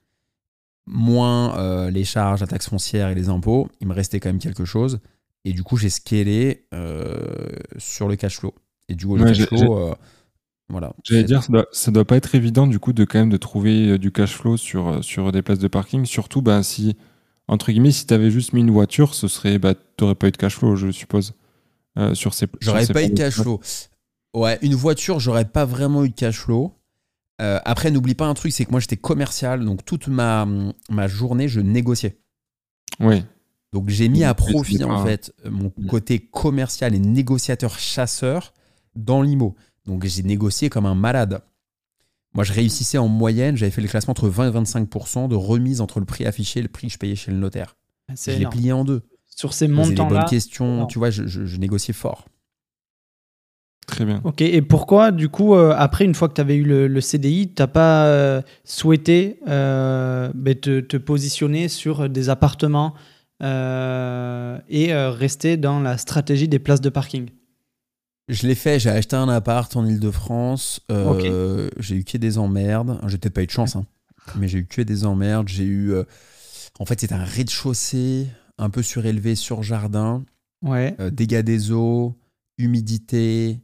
Moins 0.87 1.91
les 1.91 2.05
charges, 2.05 2.41
la 2.41 2.47
taxe 2.47 2.69
foncière 2.69 3.09
et 3.11 3.15
les 3.15 3.29
impôts, 3.29 3.69
il 3.81 3.87
me 3.87 3.93
restait 3.93 4.19
quand 4.19 4.31
même 4.31 4.39
quelque 4.39 4.65
chose. 4.65 5.01
Et 5.45 5.53
du 5.53 5.63
coup, 5.63 5.77
j'ai 5.77 5.91
scalé 5.91 6.67
euh, 6.75 7.49
sur 7.79 8.09
le 8.09 8.17
cash 8.17 8.39
flow. 8.39 8.55
Et 8.89 8.95
du 8.95 9.07
coup, 9.07 9.17
le 9.17 9.25
Ouais, 9.25 9.33
cash 9.33 9.47
flow, 9.47 9.79
euh, 9.79 9.95
voilà. 10.69 10.93
J'allais 11.05 11.25
dire, 11.25 11.43
ça 11.43 11.53
doit, 11.53 11.67
ça 11.73 11.91
doit 11.91 12.05
pas 12.05 12.17
être 12.17 12.35
évident 12.35 12.67
du 12.67 12.79
coup 12.79 12.93
de 12.93 13.05
quand 13.05 13.19
même 13.19 13.31
de 13.31 13.37
trouver 13.37 13.91
euh, 13.91 13.99
du 13.99 14.13
cash 14.13 14.35
flow 14.37 14.57
sur, 14.57 15.03
sur 15.03 15.33
des 15.33 15.43
places 15.43 15.59
de 15.59 15.69
parking. 15.69 16.05
Surtout, 16.05 16.43
ben, 16.43 16.63
si, 16.63 16.97
entre 17.49 17.73
guillemets, 17.73 17.91
si 17.93 18.07
tu 18.07 18.15
avais 18.15 18.31
juste 18.31 18.53
mis 18.53 18.61
une 18.61 18.71
voiture, 18.71 19.15
ce 19.15 19.29
serait, 19.29 19.59
bah, 19.59 19.75
t'aurais 19.97 20.15
pas 20.15 20.29
eu 20.29 20.31
de 20.33 20.37
cash 20.37 20.57
flow, 20.57 20.77
je 20.77 20.91
suppose. 20.91 21.35
euh, 21.99 22.15
sur 22.15 22.35
ces, 22.35 22.47
J'aurais 22.61 22.87
pas 22.87 23.03
eu 23.03 23.09
de 23.09 23.15
cash 23.15 23.35
flow. 23.35 23.61
Ouais, 24.35 24.59
une 24.63 24.75
voiture, 24.75 25.21
j'aurais 25.21 25.47
pas 25.49 25.65
vraiment 25.65 26.05
eu 26.05 26.11
de 26.11 26.15
cash 26.15 26.39
flow. 26.39 26.75
Euh, 27.41 27.59
après, 27.65 27.91
n'oublie 27.91 28.15
pas 28.15 28.27
un 28.27 28.35
truc, 28.35 28.53
c'est 28.53 28.65
que 28.67 28.71
moi 28.71 28.81
j'étais 28.81 28.99
commercial, 28.99 29.65
donc 29.65 29.85
toute 29.85 30.09
ma, 30.09 30.47
ma 30.91 31.09
journée, 31.09 31.49
je 31.49 31.61
négociais. 31.61 32.21
Oui. 33.01 33.25
Donc 33.73 33.89
j'ai 33.89 34.09
mis 34.09 34.25
à 34.25 34.35
profit 34.35 34.83
en 34.83 34.89
pas- 34.89 35.05
fait 35.05 35.33
mon 35.49 35.73
Mm. 35.77 35.87
côté 35.87 36.19
commercial 36.19 36.95
et 36.95 36.99
négociateur 36.99 37.79
chasseur 37.79 38.53
dans 38.97 39.23
l'IMO. 39.23 39.55
Donc 39.87 40.05
j'ai 40.05 40.23
négocié 40.23 40.69
comme 40.71 40.87
un 40.87 40.95
malade. 40.97 41.41
Moi, 42.35 42.45
je 42.45 42.53
réussissais 42.53 42.99
en 42.99 43.09
moyenne, 43.09 43.57
j'avais 43.57 43.71
fait 43.73 43.81
le 43.83 43.89
classement 43.89 44.13
entre 44.13 44.29
20 44.29 44.49
et 44.49 44.51
25 44.53 45.29
de 45.29 45.35
remise 45.35 45.81
entre 45.81 45.99
le 45.99 46.07
prix 46.07 46.27
affiché 46.27 46.61
et 46.61 46.63
le 46.63 46.69
prix 46.69 46.87
que 46.87 46.93
je 46.93 46.99
payais 46.99 47.17
chez 47.17 47.31
le 47.33 47.37
notaire. 47.39 47.77
Je 48.09 48.15
C'est 48.17 48.33
l'ai 48.33 48.39
énorme. 48.39 48.55
plié 48.55 48.73
en 48.73 48.85
deux. 48.85 49.03
Sur 49.27 49.53
ces 49.53 49.67
Je 49.67 49.71
les 49.71 49.77
bonnes 49.77 49.89
montants-là. 49.91 50.25
questions, 50.29 50.77
non. 50.81 50.87
tu 50.87 50.99
vois, 50.99 51.11
je, 51.11 51.27
je- 51.27 51.45
je 51.47 51.57
négociais 51.57 51.95
fort. 51.95 52.27
Très 53.87 54.05
bien. 54.05 54.21
Ok, 54.25 54.41
et 54.43 54.63
pourquoi, 54.63 55.11
du 55.11 55.29
coup, 55.29 55.55
euh, 55.55 55.75
après, 55.77 56.05
une 56.05 56.15
fois 56.15 56.29
que 56.29 56.35
tu 56.35 56.41
avais 56.41 56.55
eu 56.55 56.63
le, 56.65 56.87
le 56.87 57.01
CDI, 57.01 57.49
tu 57.53 57.61
n'as 57.63 57.67
pas 57.67 58.07
euh, 58.07 58.43
souhaité 58.65 59.41
euh, 59.49 60.31
ben, 60.35 60.55
te, 60.55 60.79
te 60.81 60.97
positionner 60.97 61.69
sur 61.69 62.09
des 62.09 62.29
appartements 62.29 62.95
euh, 62.95 62.99
et 63.41 64.93
euh, 64.93 65.11
rester 65.11 65.57
dans 65.57 65.81
la 65.81 65.99
stratégie 65.99 66.49
des 66.49 66.59
places 66.59 66.81
de 66.81 66.91
parking 66.91 67.31
Je 68.29 68.47
l'ai 68.47 68.55
fait, 68.55 68.79
j'ai 68.79 68.91
acheté 68.91 69.17
un 69.17 69.29
appart 69.29 69.75
en 69.77 69.85
Ile-de-France. 69.87 70.81
euh, 70.91 71.71
J'ai 71.79 71.97
eu 71.97 72.05
que 72.05 72.19
des 72.19 72.39
emmerdes. 72.39 73.01
J'ai 73.07 73.19
peut-être 73.19 73.35
pas 73.35 73.43
eu 73.43 73.47
de 73.47 73.51
chance, 73.51 73.77
hein, 73.77 73.87
mais 74.37 74.47
j'ai 74.49 74.59
eu 74.59 74.67
que 74.67 74.83
des 74.83 75.05
emmerdes. 75.05 75.49
J'ai 75.49 75.65
eu. 75.65 75.93
euh, 75.93 76.05
en 76.79 76.85
fait, 76.87 77.01
c'est 77.01 77.13
un 77.13 77.25
rez-de-chaussée 77.25 78.29
un 78.59 78.71
peu 78.71 78.83
surélevé 78.83 79.35
sur 79.35 79.63
jardin, 79.63 80.25
Ouais. 80.63 80.95
euh, 81.01 81.11
dégâts 81.11 81.41
des 81.43 81.73
eaux, 81.73 82.17
humidité, 82.59 83.61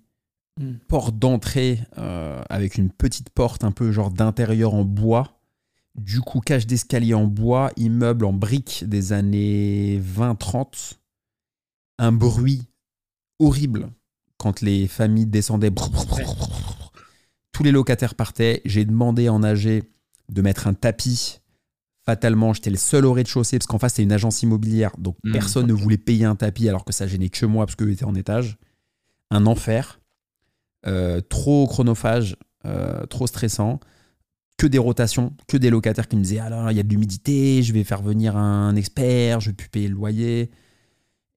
Hmm. 0.59 0.77
porte 0.89 1.19
d'entrée 1.19 1.81
euh, 1.99 2.41
avec 2.49 2.77
une 2.79 2.89
petite 2.89 3.29
porte 3.29 3.63
un 3.63 3.73
peu 3.73 3.93
genre 3.93 4.11
d'intérieur 4.11 4.73
en 4.73 4.85
bois. 4.85 5.36
Du 5.97 6.21
coup, 6.21 6.41
cage 6.41 6.67
d'escalier 6.67 7.15
en 7.15 7.25
bois, 7.27 7.71
immeuble 7.77 8.25
en 8.27 8.33
briques 8.33 8.85
des 8.87 9.13
années 9.13 9.99
20-30. 10.01 10.99
Un 11.99 12.13
bruit 12.13 12.63
horrible 13.39 13.89
quand 14.39 14.61
les 14.61 14.87
familles 14.89 15.27
descendaient. 15.27 15.73
Tous 17.53 17.63
les 17.63 17.73
locataires 17.73 18.15
partaient. 18.15 18.61
J'ai 18.67 18.85
demandé 18.85 19.29
en 19.31 19.43
AG 19.43 19.83
de 20.29 20.43
mettre 20.43 20.67
un 20.67 20.75
tapis. 20.75 21.41
Fatalement, 22.05 22.53
j'étais 22.53 22.71
le 22.71 22.77
seul 22.77 23.07
au 23.07 23.13
rez-de-chaussée 23.15 23.59
parce 23.59 23.67
qu'en 23.67 23.79
face, 23.79 23.95
c'était 23.95 24.03
une 24.03 24.13
agence 24.13 24.43
immobilière. 24.43 24.93
Donc, 24.99 25.17
Mhm. 25.25 25.33
personne 25.33 25.67
ne 25.67 25.73
voulait 25.73 25.97
payer 25.97 26.25
un 26.27 26.37
tapis 26.37 26.69
alors 26.69 26.85
que 26.85 26.93
ça 26.93 27.07
gênait 27.07 27.31
que 27.31 27.47
moi 27.47 27.65
parce 27.67 27.75
qu'eux 27.75 27.91
étaient 27.91 28.05
en 28.05 28.15
étage. 28.15 28.59
Un 29.31 29.47
enfer. 29.47 29.99
Euh, 30.87 31.21
trop 31.21 31.67
chronophage, 31.67 32.37
euh, 32.67 33.07
trop 33.07 33.27
stressant. 33.27 33.81
Que 34.59 34.67
des 34.67 34.79
rotations, 34.79 35.35
que 35.49 35.57
des 35.59 35.69
locataires 35.69 36.09
qui 36.09 36.17
me 36.17 36.23
disaient 36.23 36.39
Ah 36.39 36.49
là, 36.49 36.69
il 36.73 36.77
y 36.77 36.81
a 36.81 36.83
de 36.83 36.89
l'humidité, 36.89 37.63
je 37.63 37.73
vais 37.75 37.85
faire 37.85 38.01
venir 38.03 38.37
un 38.37 38.75
expert, 38.75 39.41
je 39.41 39.51
vais 39.51 39.55
plus 39.55 39.69
payer 39.69 39.89
le 39.89 39.95
loyer. 39.95 40.51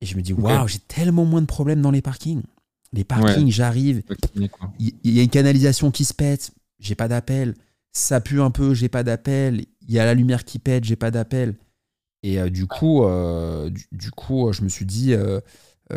Et 0.02 0.06
je 0.06 0.16
me 0.16 0.22
dis 0.22 0.32
Waouh, 0.34 0.68
j'ai 0.70 0.80
tellement 0.80 1.26
moins 1.26 1.42
de 1.42 1.46
problèmes 1.46 1.82
dans 1.82 1.92
les 1.92 2.02
parkings. 2.02 2.44
Les 2.94 3.04
parkings, 3.04 3.52
j'arrive, 3.52 4.02
il 4.80 4.94
y 5.12 5.20
a 5.20 5.24
une 5.24 5.30
canalisation 5.30 5.92
qui 5.92 6.06
se 6.06 6.14
pète, 6.14 6.52
j'ai 6.80 6.96
pas 6.96 7.08
d'appel. 7.10 7.56
Ça 7.92 8.22
pue 8.22 8.40
un 8.42 8.52
peu, 8.52 8.74
j'ai 8.74 8.88
pas 8.88 9.04
d'appel. 9.04 9.66
Il 9.88 9.94
y 9.94 10.00
a 10.00 10.06
la 10.06 10.14
lumière 10.14 10.46
qui 10.46 10.58
pète, 10.60 10.86
j'ai 10.86 10.96
pas 10.96 11.12
d'appel. 11.12 11.56
Et 12.24 12.40
euh, 12.40 12.50
du 12.50 12.68
coup, 12.68 13.04
euh, 13.04 13.70
du, 13.70 13.86
du 13.92 14.12
coup, 14.12 14.52
je 14.54 14.62
me 14.64 14.70
suis 14.70 14.86
dit, 14.86 15.14
euh, 15.14 15.40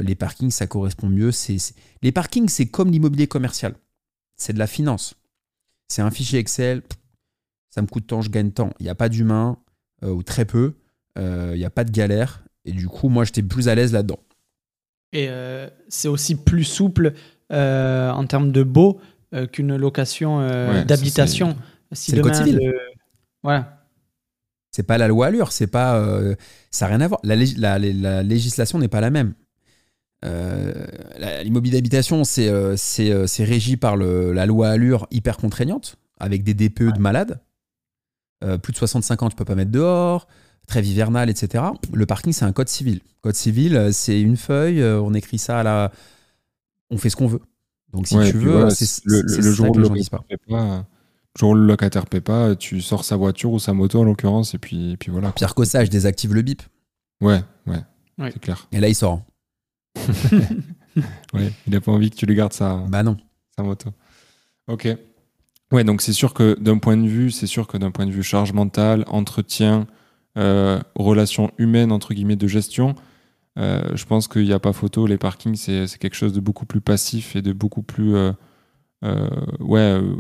les 0.00 0.14
parkings, 0.14 0.50
ça 0.50 0.66
correspond 0.66 1.08
mieux. 1.08 1.30
C'est- 1.32 1.74
Les 2.02 2.10
parkings, 2.12 2.48
c'est 2.48 2.66
comme 2.66 2.90
l'immobilier 2.90 3.26
commercial. 3.28 3.74
C'est 4.36 4.52
de 4.54 4.58
la 4.58 4.66
finance. 4.66 5.14
C'est 5.88 6.02
un 6.02 6.10
fichier 6.10 6.38
Excel. 6.38 6.82
Ça 7.74 7.82
me 7.82 7.86
coûte 7.86 8.06
tant, 8.06 8.20
je 8.22 8.30
gagne 8.30 8.50
tant. 8.52 8.70
Il 8.78 8.84
n'y 8.84 8.90
a 8.90 8.94
pas 8.94 9.08
d'humain, 9.08 9.56
euh, 10.04 10.10
ou 10.10 10.22
très 10.22 10.44
peu. 10.44 10.74
Euh, 11.18 11.52
Il 11.54 11.58
n'y 11.58 11.64
a 11.64 11.70
pas 11.70 11.84
de 11.84 11.90
galère. 11.90 12.44
Et 12.64 12.72
du 12.72 12.86
coup, 12.86 13.08
moi, 13.08 13.24
j'étais 13.24 13.42
plus 13.42 13.68
à 13.68 13.74
l'aise 13.74 13.92
là-dedans. 13.92 14.20
Et 15.12 15.26
euh, 15.28 15.68
c'est 15.88 16.08
aussi 16.08 16.34
plus 16.36 16.64
souple 16.64 17.12
en 17.50 18.24
termes 18.26 18.52
de 18.52 18.62
beau 18.62 19.00
qu'une 19.52 19.76
location 19.76 20.38
Ouais, 20.38 20.84
d'habitation. 20.84 21.56
Si 21.92 22.10
c'est 22.12 22.16
le 22.16 22.22
code 22.22 22.34
civil. 22.34 22.56
le- 22.56 22.74
Voilà. 23.42 23.78
C'est 24.70 24.84
pas 24.84 24.96
la 24.96 25.08
loi 25.08 25.26
Allure, 25.26 25.52
c'est 25.52 25.66
pas, 25.66 25.98
euh, 25.98 26.34
ça 26.70 26.86
n'a 26.86 26.90
rien 26.96 27.00
à 27.02 27.08
voir. 27.08 27.20
La, 27.24 27.36
lég- 27.36 27.58
la- 27.58 27.78
la 27.78 28.22
législation 28.22 28.78
n'est 28.78 28.88
pas 28.88 29.02
la 29.02 29.10
même. 29.10 29.34
Euh, 30.24 30.72
L'immobilier 31.42 31.76
d'habitation, 31.76 32.24
c'est 32.24 32.48
euh, 32.48 32.76
régi 33.40 33.76
par 33.76 33.96
le- 33.96 34.32
la 34.32 34.46
loi 34.46 34.68
Allure 34.70 35.06
hyper 35.10 35.36
contraignante, 35.36 35.96
avec 36.18 36.42
des 36.44 36.54
DPE 36.54 36.92
de 36.92 36.98
malades. 37.00 37.40
Euh, 38.42 38.58
plus 38.58 38.72
de 38.72 38.78
65 38.78 39.22
ans, 39.22 39.28
tu 39.28 39.36
peux 39.36 39.44
pas 39.44 39.54
mettre 39.54 39.70
dehors. 39.70 40.26
Trêve 40.66 40.86
hivernale, 40.86 41.28
etc. 41.30 41.64
Le 41.92 42.06
parking, 42.06 42.32
c'est 42.32 42.44
un 42.44 42.52
code 42.52 42.68
civil. 42.68 43.00
Code 43.20 43.34
civil, 43.34 43.76
euh, 43.76 43.92
c'est 43.92 44.20
une 44.20 44.36
feuille, 44.36 44.80
euh, 44.80 45.00
on 45.00 45.12
écrit 45.14 45.38
ça 45.38 45.60
à 45.60 45.62
la. 45.62 45.92
On 46.90 46.98
fait 46.98 47.10
ce 47.10 47.16
qu'on 47.16 47.26
veut. 47.26 47.40
Donc 47.92 48.06
si 48.06 48.16
Ouais, 48.16 48.30
tu 48.30 48.38
veux, 48.38 48.52
voilà, 48.52 48.70
c'est 48.70 49.04
le, 49.04 49.20
le- 49.22 49.36
le 49.36 49.52
jour 49.52 49.68
où 49.70 49.72
que 49.72 49.78
le 49.80 49.84
locataire 49.88 50.22
paie 50.24 50.36
pas, 50.48 50.78
le 50.78 51.38
jour 51.38 51.50
où 51.50 51.54
le 51.54 51.66
locataire 51.66 52.06
paie 52.06 52.20
pas, 52.20 52.54
tu 52.56 52.80
sors 52.80 53.04
sa 53.04 53.16
voiture 53.16 53.52
ou 53.52 53.58
sa 53.58 53.72
moto 53.74 54.00
en 54.00 54.04
l'occurrence 54.04 54.54
et 54.54 54.58
puis, 54.58 54.92
et 54.92 54.96
puis 54.96 55.10
voilà. 55.10 55.28
quoi. 55.28 55.34
Pire 55.34 55.54
que 55.54 55.64
ça, 55.64 55.84
je 55.84 55.90
désactive 55.90 56.32
le 56.34 56.42
bip. 56.42 56.62
Ouais, 57.20 57.42
ouais, 57.66 57.80
Ouais. 58.18 58.30
c'est 58.32 58.38
clair. 58.40 58.66
Et 58.72 58.80
là, 58.80 58.88
il 58.88 58.94
sort. 58.94 59.22
Ouais, 61.32 61.50
il 61.66 61.74
a 61.74 61.80
pas 61.80 61.90
envie 61.92 62.10
que 62.10 62.16
tu 62.16 62.26
lui 62.26 62.34
gardes 62.34 62.52
sa, 62.52 62.76
Bah 62.88 63.02
non. 63.02 63.16
sa 63.56 63.62
moto. 63.62 63.90
Ok. 64.68 64.88
Ouais, 65.72 65.84
donc 65.84 66.02
c'est 66.02 66.12
sûr 66.12 66.34
que 66.34 66.56
d'un 66.60 66.78
point 66.78 66.96
de 66.96 67.06
vue, 67.06 67.30
c'est 67.30 67.46
sûr 67.46 67.66
que 67.66 67.78
d'un 67.78 67.90
point 67.90 68.06
de 68.06 68.10
vue 68.12 68.22
charge 68.22 68.52
mentale, 68.52 69.04
entretien, 69.08 69.86
euh, 70.38 70.78
relations 70.94 71.50
humaines 71.58 71.92
entre 71.92 72.14
guillemets 72.14 72.36
de 72.36 72.46
gestion, 72.46 72.94
euh, 73.58 73.82
je 73.94 74.04
pense 74.04 74.28
qu'il 74.28 74.44
n'y 74.44 74.52
a 74.52 74.58
pas 74.60 74.72
photo. 74.72 75.06
Les 75.06 75.18
parkings, 75.18 75.56
c'est 75.56 75.86
c'est 75.86 75.98
quelque 75.98 76.14
chose 76.16 76.32
de 76.32 76.40
beaucoup 76.40 76.66
plus 76.66 76.80
passif 76.80 77.36
et 77.36 77.42
de 77.42 77.52
beaucoup 77.52 77.82
plus 77.82 78.14
euh, 78.14 78.32
euh, 79.04 79.28
ouais 79.60 79.80
euh, 79.80 80.14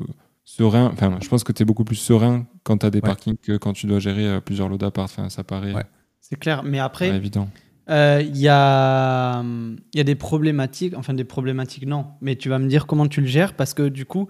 serein. 0.44 0.90
Enfin, 0.92 1.18
je 1.22 1.28
pense 1.28 1.44
que 1.44 1.52
tu 1.52 1.62
es 1.62 1.66
beaucoup 1.66 1.84
plus 1.84 1.96
serein 1.96 2.46
quand 2.64 2.78
tu 2.78 2.86
as 2.86 2.90
des 2.90 2.98
Ouais. 2.98 3.02
parkings 3.02 3.36
que 3.36 3.56
quand 3.58 3.72
tu 3.74 3.86
dois 3.86 3.98
gérer 4.00 4.40
plusieurs 4.40 4.68
lots 4.68 4.78
d'appart. 4.78 5.10
Enfin, 5.10 5.28
ça 5.28 5.44
paraît, 5.44 5.74
Ouais. 5.74 5.84
C'est 6.20 6.38
clair. 6.38 6.62
Mais 6.62 6.78
après, 6.78 7.14
évident. 7.14 7.48
Euh, 7.90 8.22
Il 8.24 8.36
y, 8.38 8.48
a, 8.48 9.40
hum, 9.40 9.76
il 9.92 9.98
y 9.98 10.00
a 10.00 10.04
des 10.04 10.14
problématiques, 10.14 10.94
enfin 10.96 11.14
des 11.14 11.24
problématiques 11.24 11.84
non, 11.86 12.06
mais 12.20 12.36
tu 12.36 12.48
vas 12.48 12.58
me 12.60 12.68
dire 12.68 12.86
comment 12.86 13.06
tu 13.08 13.20
le 13.20 13.26
gères 13.26 13.54
parce 13.54 13.74
que 13.74 13.88
du 13.88 14.04
coup, 14.06 14.28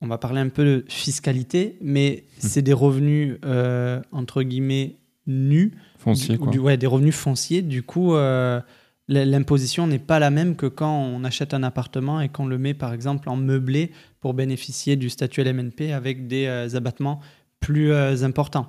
on 0.00 0.06
va 0.06 0.18
parler 0.18 0.40
un 0.40 0.48
peu 0.48 0.64
de 0.64 0.84
fiscalité, 0.88 1.76
mais 1.80 2.24
Hmm. 2.42 2.46
c'est 2.48 2.62
des 2.62 2.72
revenus 2.72 3.38
euh, 3.44 4.00
entre 4.12 4.42
guillemets 4.42 4.96
nus, 5.26 5.72
Foncier, 5.98 6.34
du- 6.34 6.38
quoi. 6.40 6.50
du- 6.52 6.58
ouais, 6.58 6.76
des 6.76 6.86
revenus 6.86 7.14
fonciers. 7.14 7.62
Du 7.62 7.82
coup, 7.82 8.14
euh, 8.14 8.60
l'imposition 9.08 9.86
n'est 9.86 9.98
pas 9.98 10.18
la 10.18 10.30
même 10.30 10.56
que 10.56 10.66
quand 10.66 10.96
on 11.02 11.24
achète 11.24 11.52
un 11.54 11.62
appartement 11.62 12.20
et 12.20 12.28
qu'on 12.28 12.46
le 12.46 12.58
met 12.58 12.74
par 12.74 12.92
exemple 12.92 13.28
en 13.28 13.36
meublé 13.36 13.90
pour 14.20 14.34
bénéficier 14.34 14.96
du 14.96 15.10
statut 15.10 15.42
LMNP 15.42 15.92
avec 15.92 16.26
des 16.26 16.46
euh, 16.46 16.68
abattements 16.76 17.20
plus 17.60 17.92
euh, 17.92 18.22
importants. 18.24 18.68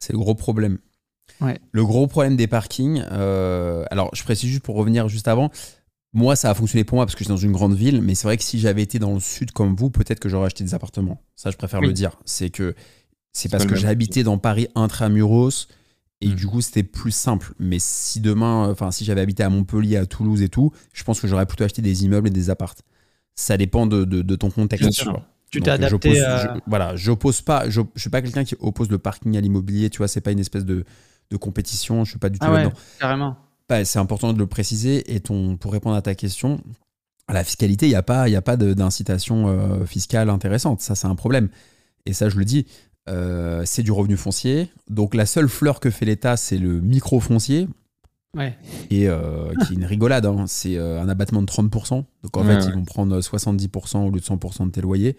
C'est 0.00 0.12
le 0.12 0.18
gros 0.18 0.34
problème. 0.34 0.78
Ouais. 1.40 1.58
Le 1.72 1.84
gros 1.84 2.06
problème 2.06 2.36
des 2.36 2.46
parkings, 2.46 3.02
euh, 3.12 3.84
alors 3.90 4.10
je 4.14 4.22
précise 4.24 4.50
juste 4.50 4.62
pour 4.62 4.76
revenir 4.76 5.08
juste 5.08 5.28
avant, 5.28 5.50
moi 6.14 6.36
ça 6.36 6.48
a 6.50 6.54
fonctionné 6.54 6.84
pour 6.84 6.96
moi 6.96 7.04
parce 7.06 7.14
que 7.14 7.20
j'étais 7.24 7.32
dans 7.32 7.36
une 7.36 7.52
grande 7.52 7.74
ville, 7.74 8.00
mais 8.00 8.14
c'est 8.14 8.26
vrai 8.26 8.36
que 8.38 8.42
si 8.44 8.58
j'avais 8.58 8.82
été 8.82 8.98
dans 8.98 9.12
le 9.12 9.20
sud 9.20 9.50
comme 9.52 9.74
vous, 9.76 9.90
peut-être 9.90 10.20
que 10.20 10.28
j'aurais 10.30 10.46
acheté 10.46 10.64
des 10.64 10.72
appartements. 10.74 11.20
Ça 11.36 11.50
je 11.50 11.56
préfère 11.56 11.80
Oui. 11.80 11.88
le 11.88 11.92
dire. 11.92 12.16
C'est 12.24 12.48
que 12.50 12.74
c'est 13.32 13.50
parce 13.50 13.66
que 13.66 13.84
habité 13.84 14.22
dans 14.22 14.38
Paris 14.38 14.68
intramuros 14.76 15.68
et 16.20 16.28
Mm. 16.28 16.34
du 16.34 16.46
coup 16.46 16.60
c'était 16.62 16.84
plus 16.84 17.10
simple. 17.10 17.52
Mais 17.58 17.78
si 17.80 18.20
demain, 18.20 18.70
enfin 18.70 18.90
si 18.92 19.04
j'avais 19.04 19.20
habité 19.20 19.42
à 19.42 19.50
Montpellier, 19.50 19.96
à 19.96 20.06
Toulouse 20.06 20.40
et 20.42 20.48
tout, 20.48 20.70
je 20.92 21.02
pense 21.04 21.20
que 21.20 21.26
j'aurais 21.28 21.44
plutôt 21.46 21.64
acheté 21.64 21.82
des 21.82 22.04
immeubles 22.04 22.28
et 22.28 22.30
des 22.30 22.48
appartes. 22.48 22.82
Ça 23.34 23.56
dépend 23.56 23.86
de, 23.86 24.04
de- 24.04 24.22
de 24.22 24.36
ton 24.36 24.50
contexte. 24.50 24.84
Bien 24.84 24.90
tu 24.90 25.02
sûr. 25.02 25.20
t'es 25.64 25.68
adapté 25.70 26.20
à- 26.20 26.54
je- 26.54 26.60
voilà, 26.68 26.94
j'oppose 26.96 27.40
pas. 27.42 27.68
Je, 27.68 27.80
je 27.96 28.00
suis 28.00 28.10
pas 28.10 28.22
quelqu'un 28.22 28.44
qui 28.44 28.54
oppose 28.60 28.88
le 28.90 28.98
parking 28.98 29.36
à 29.36 29.40
l'immobilier. 29.40 29.90
Tu 29.90 29.98
vois, 29.98 30.06
c'est 30.08 30.20
pas 30.20 30.30
une 30.30 30.38
espèce 30.38 30.64
de, 30.64 30.84
de 31.30 31.36
compétition. 31.36 32.04
Je 32.04 32.10
suis 32.10 32.18
pas 32.20 32.28
du 32.28 32.38
tout 32.38 32.46
Ah 32.46 32.52
ouais, 32.52 32.62
là-dedans. 32.62 32.76
carrément. 33.00 33.36
C'est 33.68 33.98
important 33.98 34.32
de 34.32 34.38
le 34.38 34.46
préciser. 34.46 35.14
Et 35.14 35.20
ton, 35.20 35.56
pour 35.56 35.72
répondre 35.72 35.96
à 35.96 36.02
ta 36.02 36.14
question, 36.14 36.60
à 37.28 37.32
la 37.32 37.44
fiscalité, 37.44 37.86
il 37.86 37.90
n'y 37.90 37.94
a 37.94 38.02
pas, 38.02 38.28
il 38.28 38.32
y 38.32 38.36
a 38.36 38.42
pas 38.42 38.56
de- 38.56 38.74
d'incitation 38.74 39.48
euh, 39.48 39.86
fiscale 39.86 40.28
intéressante. 40.30 40.80
Ça, 40.82 40.94
c'est 40.94 41.06
un 41.06 41.14
problème. 41.14 41.48
Et 42.06 42.12
ça, 42.12 42.28
je 42.28 42.36
le 42.38 42.44
dis. 42.44 42.66
euh, 43.08 43.62
c'est 43.66 43.82
du 43.82 43.92
revenu 43.92 44.16
foncier. 44.16 44.70
Donc 44.88 45.14
la 45.14 45.26
seule 45.26 45.48
fleur 45.48 45.78
que 45.80 45.90
fait 45.90 46.06
l'État, 46.06 46.38
c'est 46.38 46.56
le 46.56 46.80
micro-foncier, 46.80 47.68
Ouais. 48.34 48.56
et 48.90 49.08
euh, 49.08 49.52
qui 49.66 49.74
est 49.74 49.76
une 49.76 49.84
rigolade. 49.84 50.24
hein. 50.26 50.46
C'est 50.48 50.76
euh, 50.78 51.00
un 51.02 51.08
abattement 51.10 51.42
de 51.42 51.46
30%. 51.46 52.04
Donc 52.22 52.36
en 52.36 52.40
Ouais, 52.40 52.54
fait, 52.54 52.64
ouais. 52.64 52.68
ils 52.70 52.74
vont 52.74 52.84
prendre 52.86 53.20
70% 53.20 53.98
au 54.06 54.10
lieu 54.10 54.20
de 54.20 54.24
100% 54.24 54.66
de 54.66 54.70
tes 54.70 54.80
loyers. 54.80 55.16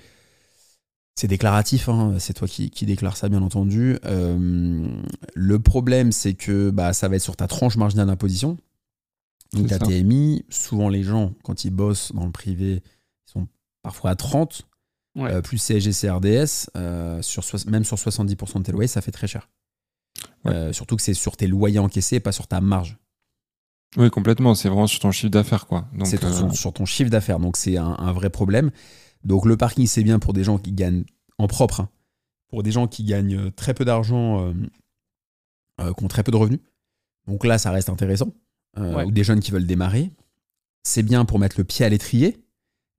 C'est 1.17 1.27
déclaratif, 1.27 1.87
hein. 1.87 2.15
c'est 2.19 2.33
toi 2.33 2.47
qui, 2.47 2.69
qui 2.69 2.85
déclare 2.85 3.15
ça, 3.15 3.29
bien 3.29 3.41
entendu. 3.41 3.97
Euh, 4.05 4.85
le 5.33 5.59
problème, 5.59 6.11
c'est 6.11 6.33
que 6.33 6.71
bah, 6.71 6.91
ça 6.91 7.07
va 7.07 7.15
être 7.15 7.21
sur 7.21 7.37
ta 7.37 7.47
tranche 7.47 7.77
marginale 7.77 8.07
d'imposition. 8.07 8.57
Donc 9.53 9.67
ta. 9.67 9.79
TMI, 9.79 10.43
souvent 10.49 10.89
les 10.89 11.03
gens, 11.03 11.33
quand 11.43 11.63
ils 11.63 11.69
bossent 11.71 12.11
dans 12.13 12.25
le 12.25 12.31
privé, 12.31 12.83
ils 13.27 13.31
sont 13.31 13.47
parfois 13.81 14.11
à 14.11 14.15
30, 14.15 14.67
Ouais. 15.15 15.31
euh, 15.31 15.41
plus 15.41 15.57
CSG, 15.57 15.91
CRDS, 15.93 16.69
euh, 16.75 17.21
sur, 17.21 17.41
même 17.67 17.85
sur 17.85 17.95
70% 17.95 18.57
de 18.59 18.63
tes 18.63 18.73
loyers, 18.73 18.87
ça 18.89 18.99
fait 18.99 19.11
très 19.11 19.27
cher. 19.27 19.47
Ouais. 20.43 20.73
Surtout 20.73 20.97
que 20.97 21.01
c'est 21.01 21.13
sur 21.13 21.37
tes 21.37 21.47
loyers 21.47 21.79
encaissés 21.79 22.17
et 22.17 22.19
pas 22.19 22.33
sur 22.33 22.47
ta 22.47 22.59
marge. 22.59 22.97
Oui, 23.95 24.09
complètement. 24.09 24.53
C'est 24.55 24.67
vraiment 24.67 24.87
sur 24.87 24.99
ton 24.99 25.11
chiffre 25.11 25.31
d'affaires, 25.31 25.67
quoi. 25.67 25.87
C'est 26.03 26.19
sur, 26.19 26.53
sur 26.53 26.73
ton 26.73 26.83
chiffre 26.85 27.09
d'affaires. 27.09 27.39
Donc 27.39 27.55
c'est 27.55 27.77
un, 27.77 27.95
un 27.97 28.11
vrai 28.11 28.29
problème. 28.29 28.71
Donc 29.25 29.45
le 29.45 29.57
parking, 29.57 29.87
c'est 29.87 30.03
bien 30.03 30.19
pour 30.19 30.33
des 30.33 30.43
gens 30.43 30.57
qui 30.57 30.71
gagnent 30.71 31.03
en 31.37 31.47
propre, 31.47 31.81
hein. 31.81 31.89
pour 32.47 32.63
des 32.63 32.71
gens 32.71 32.87
qui 32.87 33.03
gagnent 33.03 33.51
très 33.51 33.73
peu 33.73 33.83
d'argent, 33.83 34.39
euh, 34.39 34.53
euh, 35.81 35.93
qui 35.93 36.03
ont 36.03 36.07
très 36.07 36.23
peu 36.23 36.31
de 36.31 36.37
revenus. 36.37 36.61
Donc 37.27 37.43
là, 37.45 37.57
ça 37.57 37.71
reste 37.71 37.89
intéressant. 37.89 38.33
Euh, 38.77 38.93
Ouais. 38.93 39.03
Ou 39.05 39.11
des 39.11 39.23
jeunes 39.23 39.39
qui 39.39 39.51
veulent 39.51 39.65
démarrer. 39.65 40.11
C'est 40.83 41.03
bien 41.03 41.25
pour 41.25 41.39
mettre 41.39 41.55
le 41.57 41.63
pied 41.63 41.85
à 41.85 41.89
l'étrier. 41.89 42.37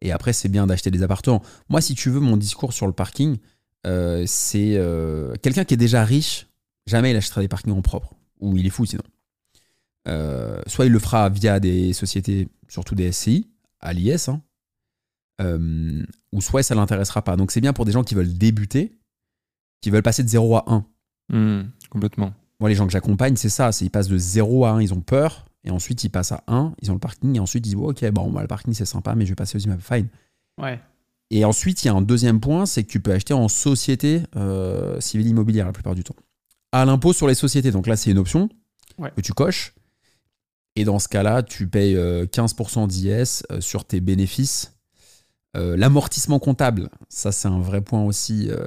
Et 0.00 0.10
après, 0.10 0.32
c'est 0.32 0.48
bien 0.48 0.66
d'acheter 0.66 0.90
des 0.90 1.02
appartements. 1.02 1.42
Moi, 1.68 1.80
si 1.80 1.94
tu 1.94 2.10
veux, 2.10 2.20
mon 2.20 2.36
discours 2.36 2.72
sur 2.72 2.86
le 2.86 2.92
parking, 2.92 3.38
euh, 3.86 4.24
c'est 4.26 4.76
euh, 4.76 5.34
quelqu'un 5.42 5.64
qui 5.64 5.74
est 5.74 5.78
déjà 5.78 6.04
riche, 6.04 6.48
jamais 6.86 7.12
il 7.12 7.16
achètera 7.16 7.40
des 7.40 7.48
parkings 7.48 7.72
en 7.72 7.82
propre. 7.82 8.14
Ou 8.40 8.56
il 8.56 8.66
est 8.66 8.70
fou 8.70 8.84
sinon. 8.84 9.02
Euh, 10.08 10.60
soit 10.66 10.86
il 10.86 10.92
le 10.92 10.98
fera 10.98 11.28
via 11.28 11.60
des 11.60 11.92
sociétés, 11.92 12.48
surtout 12.68 12.94
des 12.94 13.12
SCI, 13.12 13.48
à 13.80 13.92
l'IS, 13.92 14.28
hein. 14.28 14.42
Euh, 15.40 16.02
ou 16.32 16.40
soit 16.40 16.62
ça 16.62 16.74
l'intéressera 16.74 17.22
pas. 17.22 17.36
Donc 17.36 17.50
c'est 17.50 17.60
bien 17.60 17.72
pour 17.72 17.84
des 17.84 17.92
gens 17.92 18.02
qui 18.04 18.14
veulent 18.14 18.36
débuter, 18.36 18.98
qui 19.82 19.90
veulent 19.90 20.02
passer 20.02 20.22
de 20.22 20.28
0 20.28 20.56
à 20.56 20.64
1. 20.66 20.86
Hmm, 21.28 21.68
complètement. 21.90 22.32
Moi, 22.60 22.70
les 22.70 22.74
gens 22.74 22.86
que 22.86 22.92
j'accompagne, 22.92 23.36
c'est 23.36 23.50
ça. 23.50 23.70
C'est 23.72 23.84
ils 23.84 23.90
passent 23.90 24.08
de 24.08 24.16
0 24.16 24.64
à 24.64 24.70
1, 24.70 24.80
ils 24.82 24.94
ont 24.94 25.00
peur. 25.00 25.44
Et 25.64 25.70
ensuite, 25.70 26.04
ils 26.04 26.10
passent 26.10 26.32
à 26.32 26.42
1, 26.46 26.72
ils 26.80 26.90
ont 26.90 26.94
le 26.94 27.00
parking. 27.00 27.36
Et 27.36 27.40
ensuite, 27.40 27.66
ils 27.66 27.70
disent 27.70 27.78
Ok, 27.78 28.04
bon, 28.12 28.30
bah, 28.30 28.40
le 28.40 28.48
parking, 28.48 28.72
c'est 28.72 28.86
sympa, 28.86 29.14
mais 29.14 29.24
je 29.26 29.30
vais 29.32 29.34
passer 29.36 29.56
aux 29.56 29.60
immeubles. 29.60 29.82
Fine. 29.82 30.08
Ouais. 30.60 30.80
Et 31.30 31.44
ensuite, 31.44 31.82
il 31.84 31.88
y 31.88 31.90
a 31.90 31.94
un 31.94 32.02
deuxième 32.02 32.40
point 32.40 32.66
c'est 32.66 32.84
que 32.84 32.88
tu 32.88 33.00
peux 33.00 33.12
acheter 33.12 33.34
en 33.34 33.48
société 33.48 34.22
euh, 34.36 35.00
civile 35.00 35.26
immobilière 35.26 35.66
la 35.66 35.72
plupart 35.72 35.94
du 35.96 36.04
temps. 36.04 36.14
À 36.72 36.84
l'impôt 36.84 37.12
sur 37.12 37.26
les 37.26 37.34
sociétés. 37.34 37.72
Donc 37.72 37.86
là, 37.88 37.96
c'est 37.96 38.10
une 38.10 38.18
option 38.18 38.48
Ouais. 38.98 39.10
que 39.14 39.20
tu 39.20 39.32
coches. 39.34 39.74
Et 40.76 40.84
dans 40.84 40.98
ce 40.98 41.08
cas-là, 41.08 41.42
tu 41.42 41.66
payes 41.66 41.96
euh, 41.96 42.26
15% 42.26 42.86
d'IS 42.86 43.42
euh, 43.50 43.60
sur 43.60 43.84
tes 43.84 44.00
bénéfices. 44.00 44.75
Euh, 45.56 45.76
L'amortissement 45.76 46.38
comptable, 46.38 46.90
ça, 47.08 47.32
c'est 47.32 47.48
un 47.48 47.58
vrai 47.60 47.80
point 47.80 48.02
aussi. 48.04 48.50
Euh, 48.50 48.66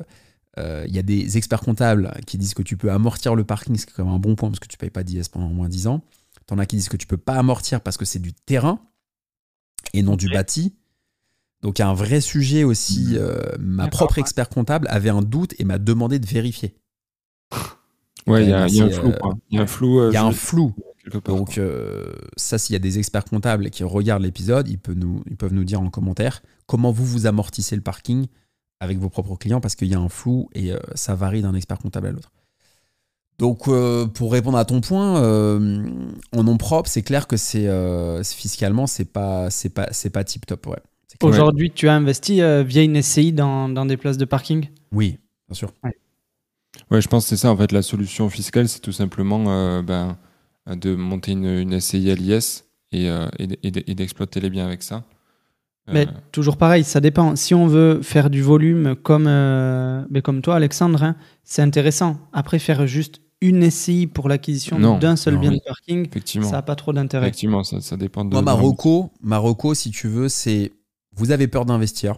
euh, 0.58 0.84
Il 0.88 0.96
y 0.96 1.00
a 1.00 1.04
des 1.04 1.38
experts 1.38 1.62
comptables 1.62 2.12
qui 2.26 2.38
disent 2.38 2.54
que 2.54 2.64
tu 2.64 2.78
peux 2.78 2.92
amortir 2.92 3.36
le 3.36 3.44
parking, 3.44 3.76
ce 3.78 3.86
qui 3.86 3.92
est 3.92 3.96
quand 3.96 4.06
même 4.06 4.14
un 4.14 4.20
bon 4.20 4.36
point 4.36 4.50
parce 4.50 4.60
que 4.60 4.68
tu 4.68 4.78
payes 4.78 4.90
pas 4.90 5.04
d'IS 5.04 5.30
pendant 5.32 5.48
au 5.48 5.54
moins 5.54 5.70
10 5.70 5.88
ans. 5.88 6.02
T'en 6.48 6.58
as 6.58 6.66
qui 6.66 6.76
disent 6.78 6.90
que 6.90 6.98
tu 6.98 7.06
peux 7.08 7.18
pas 7.18 7.36
amortir 7.36 7.82
parce 7.82 7.96
que 7.98 8.06
c'est 8.06 8.20
du 8.20 8.34
terrain 8.34 8.80
et 9.94 10.02
non 10.02 10.16
du 10.16 10.28
bâti. 10.30 10.76
Donc 11.62 11.78
il 11.78 11.82
y 11.82 11.86
a 11.86 11.90
un 11.90 11.94
vrai 11.94 12.22
sujet 12.22 12.64
aussi. 12.64 13.16
euh, 13.18 13.40
ma 13.60 13.84
propre 13.90 14.16
ouais. 14.18 14.22
expert 14.22 14.50
comptable 14.50 14.88
avait 14.90 15.10
un 15.10 15.22
doute 15.22 15.54
et 15.60 15.66
m'a 15.66 15.78
demandé 15.78 16.18
de 16.18 16.26
vérifier. 16.26 16.76
Ouais, 18.28 18.44
il 18.44 18.50
y, 18.50 18.54
a- 18.54 18.68
il 18.68 18.76
y 18.76 18.82
a 18.82 18.86
un 18.86 18.90
flou. 18.92 19.10
euh, 19.10 19.18
quoi. 19.20 19.38
Il 20.10 20.14
y 20.14 20.18
a 20.18 20.24
un 20.26 20.32
flou. 20.32 20.74
Donc 21.26 21.58
euh, 21.58 22.14
ça, 22.38 22.58
s'il 22.58 22.74
y 22.74 22.76
a 22.76 22.80
des 22.80 23.00
experts 23.00 23.26
comptables 23.26 23.70
qui 23.70 23.84
regardent 23.84 24.24
l'épisode, 24.24 24.68
ils 24.68 24.78
peuvent, 24.78 24.98
nous, 24.98 25.24
ils 25.30 25.38
peuvent 25.38 25.54
nous 25.54 25.64
dire 25.64 25.82
en 25.82 25.90
commentaire 25.90 26.42
comment 26.66 26.92
vous 26.92 27.06
vous 27.06 27.26
amortissez 27.26 27.76
le 27.76 27.82
parking 27.82 28.28
avec 28.80 28.98
vos 28.98 29.10
propres 29.10 29.36
clients 29.36 29.62
parce 29.62 29.76
qu'il 29.76 29.88
y 29.88 29.96
a 29.96 30.00
un 30.00 30.10
flou 30.10 30.50
et 30.54 30.72
euh, 30.72 30.80
ça 30.96 31.16
varie 31.16 31.42
d'un 31.42 31.54
expert 31.54 31.80
comptable 31.80 32.08
à 32.08 32.12
l'autre. 32.12 32.32
Donc 33.38 33.68
euh, 33.68 34.06
pour 34.06 34.32
répondre 34.32 34.58
à 34.58 34.66
ton 34.66 34.82
point, 34.82 35.22
euh, 35.24 36.10
en 36.36 36.44
nom 36.44 36.58
propre, 36.58 36.90
c'est 36.90 37.02
clair 37.02 37.28
que 37.28 37.38
c'est 37.38 37.68
euh, 37.68 38.24
fiscalement 38.24 38.86
c'est 38.86 39.06
pas 39.06 39.50
c'est 39.50 39.70
pas 39.70 39.88
c'est 39.92 40.10
pas 40.10 40.24
tip 40.24 40.46
top 40.46 40.68
ouais. 40.68 40.78
Aujourd'hui, 41.22 41.72
tu 41.72 41.90
as 41.90 41.96
investi 41.96 42.42
euh, 42.42 42.64
via 42.64 42.84
une 42.84 43.02
SCI 43.02 43.34
dans, 43.34 43.70
dans 43.70 43.86
des 43.86 43.98
places 43.98 44.18
de 44.18 44.26
parking? 44.26 44.70
Oui, 44.92 45.18
bien 45.48 45.56
sûr. 45.56 45.74
Ouais, 46.92 47.02
je 47.02 47.08
pense 47.08 47.26
que 47.26 47.30
c'est 47.30 47.38
ça. 47.38 47.52
En 47.52 47.58
fait, 47.58 47.72
la 47.72 47.82
solution 47.82 48.30
fiscale, 48.30 48.70
c'est 48.70 48.80
tout 48.80 48.92
simplement 48.92 49.46
euh, 49.48 49.82
ben, 49.82 50.18
de 50.76 50.96
monter 50.96 51.32
une, 51.32 51.46
une 51.46 51.80
SCI 51.80 52.12
à 52.12 52.16
l'IS 52.16 52.66
et, 52.92 53.10
euh, 53.10 53.28
d'exploiter 53.64 54.40
les 54.40 54.50
biens 54.50 54.66
avec 54.66 54.84
ça. 54.84 55.04
Euh, 55.90 55.94
Mais 55.94 56.08
toujours 56.32 56.58
pareil, 56.58 56.84
ça 56.84 57.00
dépend. 57.00 57.36
Si 57.36 57.54
on 57.54 57.68
veut 57.68 58.02
faire 58.02 58.30
du 58.30 58.42
volume 58.42 58.96
comme, 58.96 59.28
euh, 59.28 60.04
mais 60.10 60.22
comme 60.22 60.42
toi, 60.42 60.56
Alexandre, 60.56 61.04
hein, 61.04 61.16
c'est 61.44 61.62
intéressant. 61.62 62.18
Après, 62.34 62.60
faire 62.60 62.86
juste 62.88 63.22
une 63.42 63.70
SCI 63.70 64.08
pour 64.08 64.28
l'acquisition 64.28 64.98
d'un 64.98 65.16
seul 65.16 65.36
non, 65.36 65.40
bien 65.40 65.52
oui. 65.52 65.58
de 65.58 65.64
parking, 65.66 66.06
effectivement, 66.08 66.48
ça 66.50 66.58
n'a 66.58 66.62
pas 66.62 66.76
trop 66.76 66.92
d'intérêt. 66.92 67.28
effectivement 67.28 67.64
ça, 67.64 67.80
ça 67.80 67.96
dépend 67.96 68.26
de. 68.26 68.32
Moi, 68.32 68.42
ma 68.42 68.56
de- 68.56 68.62
reco, 68.62 69.12
ma 69.22 69.38
reco, 69.38 69.74
si 69.74 69.92
tu 69.92 70.08
veux, 70.08 70.28
c'est 70.30 70.74
vous 71.16 71.32
avez 71.32 71.48
peur 71.48 71.66
d'investir. 71.66 72.16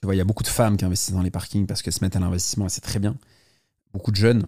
Tu 0.00 0.06
vois, 0.06 0.14
il 0.14 0.18
y 0.18 0.22
a 0.22 0.24
beaucoup 0.24 0.42
de 0.42 0.48
femmes 0.48 0.76
qui 0.76 0.84
investissent 0.84 1.14
dans 1.14 1.22
les 1.22 1.30
parkings 1.30 1.66
parce 1.66 1.82
qu'elles 1.82 1.92
se 1.92 2.02
mettent 2.02 2.16
à 2.16 2.20
l'investissement 2.20 2.66
et 2.66 2.70
c'est 2.70 2.80
très 2.80 2.98
bien. 2.98 3.16
Beaucoup 3.92 4.10
de 4.10 4.16
jeunes. 4.16 4.46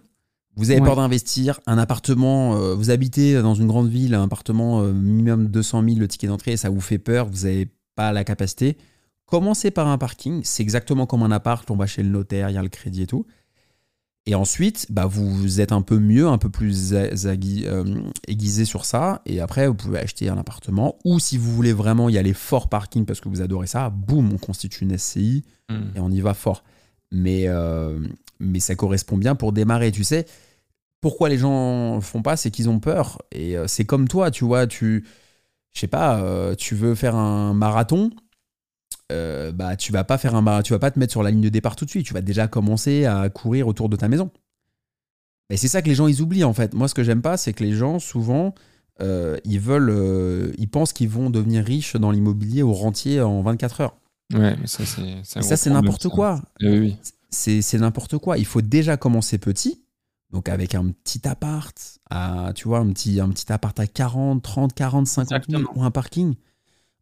Vous 0.57 0.71
avez 0.71 0.79
Ouais. 0.81 0.85
peur 0.85 0.95
d'investir. 0.97 1.59
Un 1.67 1.77
appartement, 1.77 2.55
euh, 2.57 2.73
vous 2.75 2.89
habitez 2.89 3.41
dans 3.41 3.53
une 3.55 3.67
grande 3.67 3.89
ville, 3.89 4.13
un 4.15 4.23
appartement 4.23 4.81
euh, 4.81 4.91
minimum 4.91 5.47
200 5.47 5.83
000 5.83 5.99
le 5.99 6.07
ticket 6.07 6.27
d'entrée, 6.27 6.57
ça 6.57 6.69
vous 6.69 6.81
fait 6.81 6.97
peur, 6.97 7.27
vous 7.31 7.45
n'avez 7.45 7.69
pas 7.95 8.11
la 8.11 8.23
capacité. 8.23 8.77
Commencez 9.25 9.71
par 9.71 9.87
un 9.87 9.97
parking. 9.97 10.41
C'est 10.43 10.63
exactement 10.63 11.05
comme 11.05 11.21
un 11.23 11.31
appart. 11.31 11.69
On 11.71 11.75
va 11.75 11.85
chez 11.85 12.01
le 12.03 12.09
notaire, 12.09 12.49
il 12.49 12.53
y 12.53 12.57
a 12.57 12.63
le 12.63 12.69
crédit 12.69 13.03
et 13.03 13.07
tout. 13.07 13.25
Et 14.25 14.35
ensuite, 14.35 14.87
bah, 14.89 15.05
vous 15.05 15.61
êtes 15.61 15.71
un 15.71 15.81
peu 15.81 15.99
mieux, 15.99 16.27
un 16.27 16.37
peu 16.37 16.49
plus 16.49 16.93
euh, 16.93 17.85
aiguisé 18.27 18.65
sur 18.65 18.83
ça. 18.85 19.21
Et 19.25 19.39
après, 19.39 19.67
vous 19.67 19.73
pouvez 19.73 19.99
acheter 19.99 20.27
un 20.29 20.37
appartement. 20.37 20.97
Ou 21.05 21.19
si 21.19 21.37
vous 21.37 21.53
voulez 21.53 21.71
vraiment 21.73 22.09
y 22.09 22.17
aller 22.17 22.33
fort 22.33 22.67
parking 22.67 23.05
parce 23.05 23.21
que 23.21 23.29
vous 23.29 23.41
adorez 23.41 23.67
ça, 23.67 23.89
boum, 23.89 24.33
on 24.33 24.37
constitue 24.37 24.83
une 24.85 24.97
SCI 24.97 25.43
Hmm. 25.69 25.95
et 25.97 25.99
on 25.99 26.09
y 26.09 26.21
va 26.21 26.33
fort. 26.33 26.63
Mais, 27.11 27.43
euh, 27.47 27.99
mais 28.39 28.59
ça 28.61 28.75
correspond 28.75 29.17
bien 29.17 29.35
pour 29.35 29.51
démarrer. 29.51 29.91
Tu 29.91 30.03
sais, 30.05 30.25
pourquoi 31.01 31.29
les 31.29 31.37
gens 31.37 32.01
font 32.01 32.21
pas, 32.21 32.37
c'est 32.37 32.51
qu'ils 32.51 32.69
ont 32.69 32.79
peur. 32.79 33.21
Et 33.31 33.57
euh, 33.57 33.67
c'est 33.67 33.85
comme 33.85 34.07
toi, 34.07 34.31
tu 34.31 34.45
vois, 34.45 34.67
tu, 34.67 35.05
je 35.73 35.79
sais 35.79 35.87
pas, 35.87 36.19
euh, 36.21 36.55
tu 36.55 36.75
veux 36.75 36.95
faire 36.95 37.15
un 37.15 37.53
marathon. 37.53 38.09
euh, 39.11 39.51
bah, 39.51 39.75
tu 39.75 39.91
vas 39.91 40.03
pas 40.03 40.17
faire 40.17 40.35
un 40.35 40.61
tu 40.61 40.73
vas 40.73 40.79
pas 40.79 40.91
te 40.91 40.99
mettre 40.99 41.11
sur 41.11 41.23
la 41.23 41.31
ligne 41.31 41.41
de 41.41 41.49
départ 41.49 41.75
tout 41.75 41.85
de 41.85 41.89
suite. 41.89 42.05
Tu 42.05 42.13
vas 42.13 42.21
déjà 42.21 42.47
commencer 42.47 43.05
à 43.05 43.29
courir 43.29 43.67
autour 43.67 43.89
de 43.89 43.95
ta 43.95 44.07
maison. 44.07 44.31
Et 45.49 45.55
c'est 45.55 45.69
ça 45.69 45.81
que 45.81 45.87
les 45.87 45.95
gens 45.95 46.07
ils 46.07 46.21
oublient 46.21 46.43
en 46.43 46.53
fait. 46.53 46.73
Moi, 46.73 46.87
ce 46.89 46.93
que 46.93 47.03
j'aime 47.03 47.21
pas, 47.21 47.37
c'est 47.37 47.53
que 47.53 47.63
les 47.63 47.73
gens 47.73 47.99
souvent 47.99 48.53
euh, 48.99 49.37
ils 49.45 49.59
veulent, 49.59 50.53
ils 50.57 50.67
pensent 50.67 50.91
qu'ils 50.91 51.09
vont 51.09 51.29
devenir 51.29 51.63
riches 51.63 51.95
dans 51.95 52.11
l'immobilier 52.11 52.63
au 52.63 52.73
rentier 52.73 53.21
en 53.21 53.41
24 53.43 53.81
heures. 53.81 53.95
Ouais, 54.33 54.57
mais 54.59 54.67
ça, 54.67 54.85
c'est. 54.85 55.41
ça, 55.41 55.55
c'est 55.55 55.69
n'importe 55.69 56.09
quoi. 56.09 56.41
Eh 56.59 56.69
oui, 56.69 56.79
oui. 56.79 56.97
C'est 57.29 57.61
c'est 57.61 57.77
n'importe 57.77 58.17
quoi. 58.17 58.37
Il 58.37 58.45
faut 58.45 58.61
déjà 58.61 58.97
commencer 58.97 59.37
petit. 59.37 59.83
Donc 60.31 60.49
avec 60.49 60.75
un 60.75 60.89
petit 60.89 61.25
appart, 61.27 61.73
à, 62.09 62.51
tu 62.53 62.67
vois, 62.67 62.79
un 62.79 62.89
petit, 62.91 63.19
un 63.21 63.29
petit 63.29 63.51
appart 63.51 63.79
à 63.79 63.87
40, 63.87 64.41
30, 64.43 64.73
40, 64.73 65.07
50 65.07 65.29
000 65.29 65.39
Exactement. 65.39 65.71
ou 65.75 65.83
un 65.83 65.91
parking. 65.91 66.35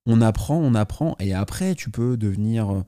On 0.06 0.22
apprend, 0.22 0.58
on 0.58 0.76
apprend. 0.76 1.16
Et 1.20 1.34
après, 1.34 1.74
tu 1.74 1.90
peux 1.90 2.18
devenir 2.18 2.84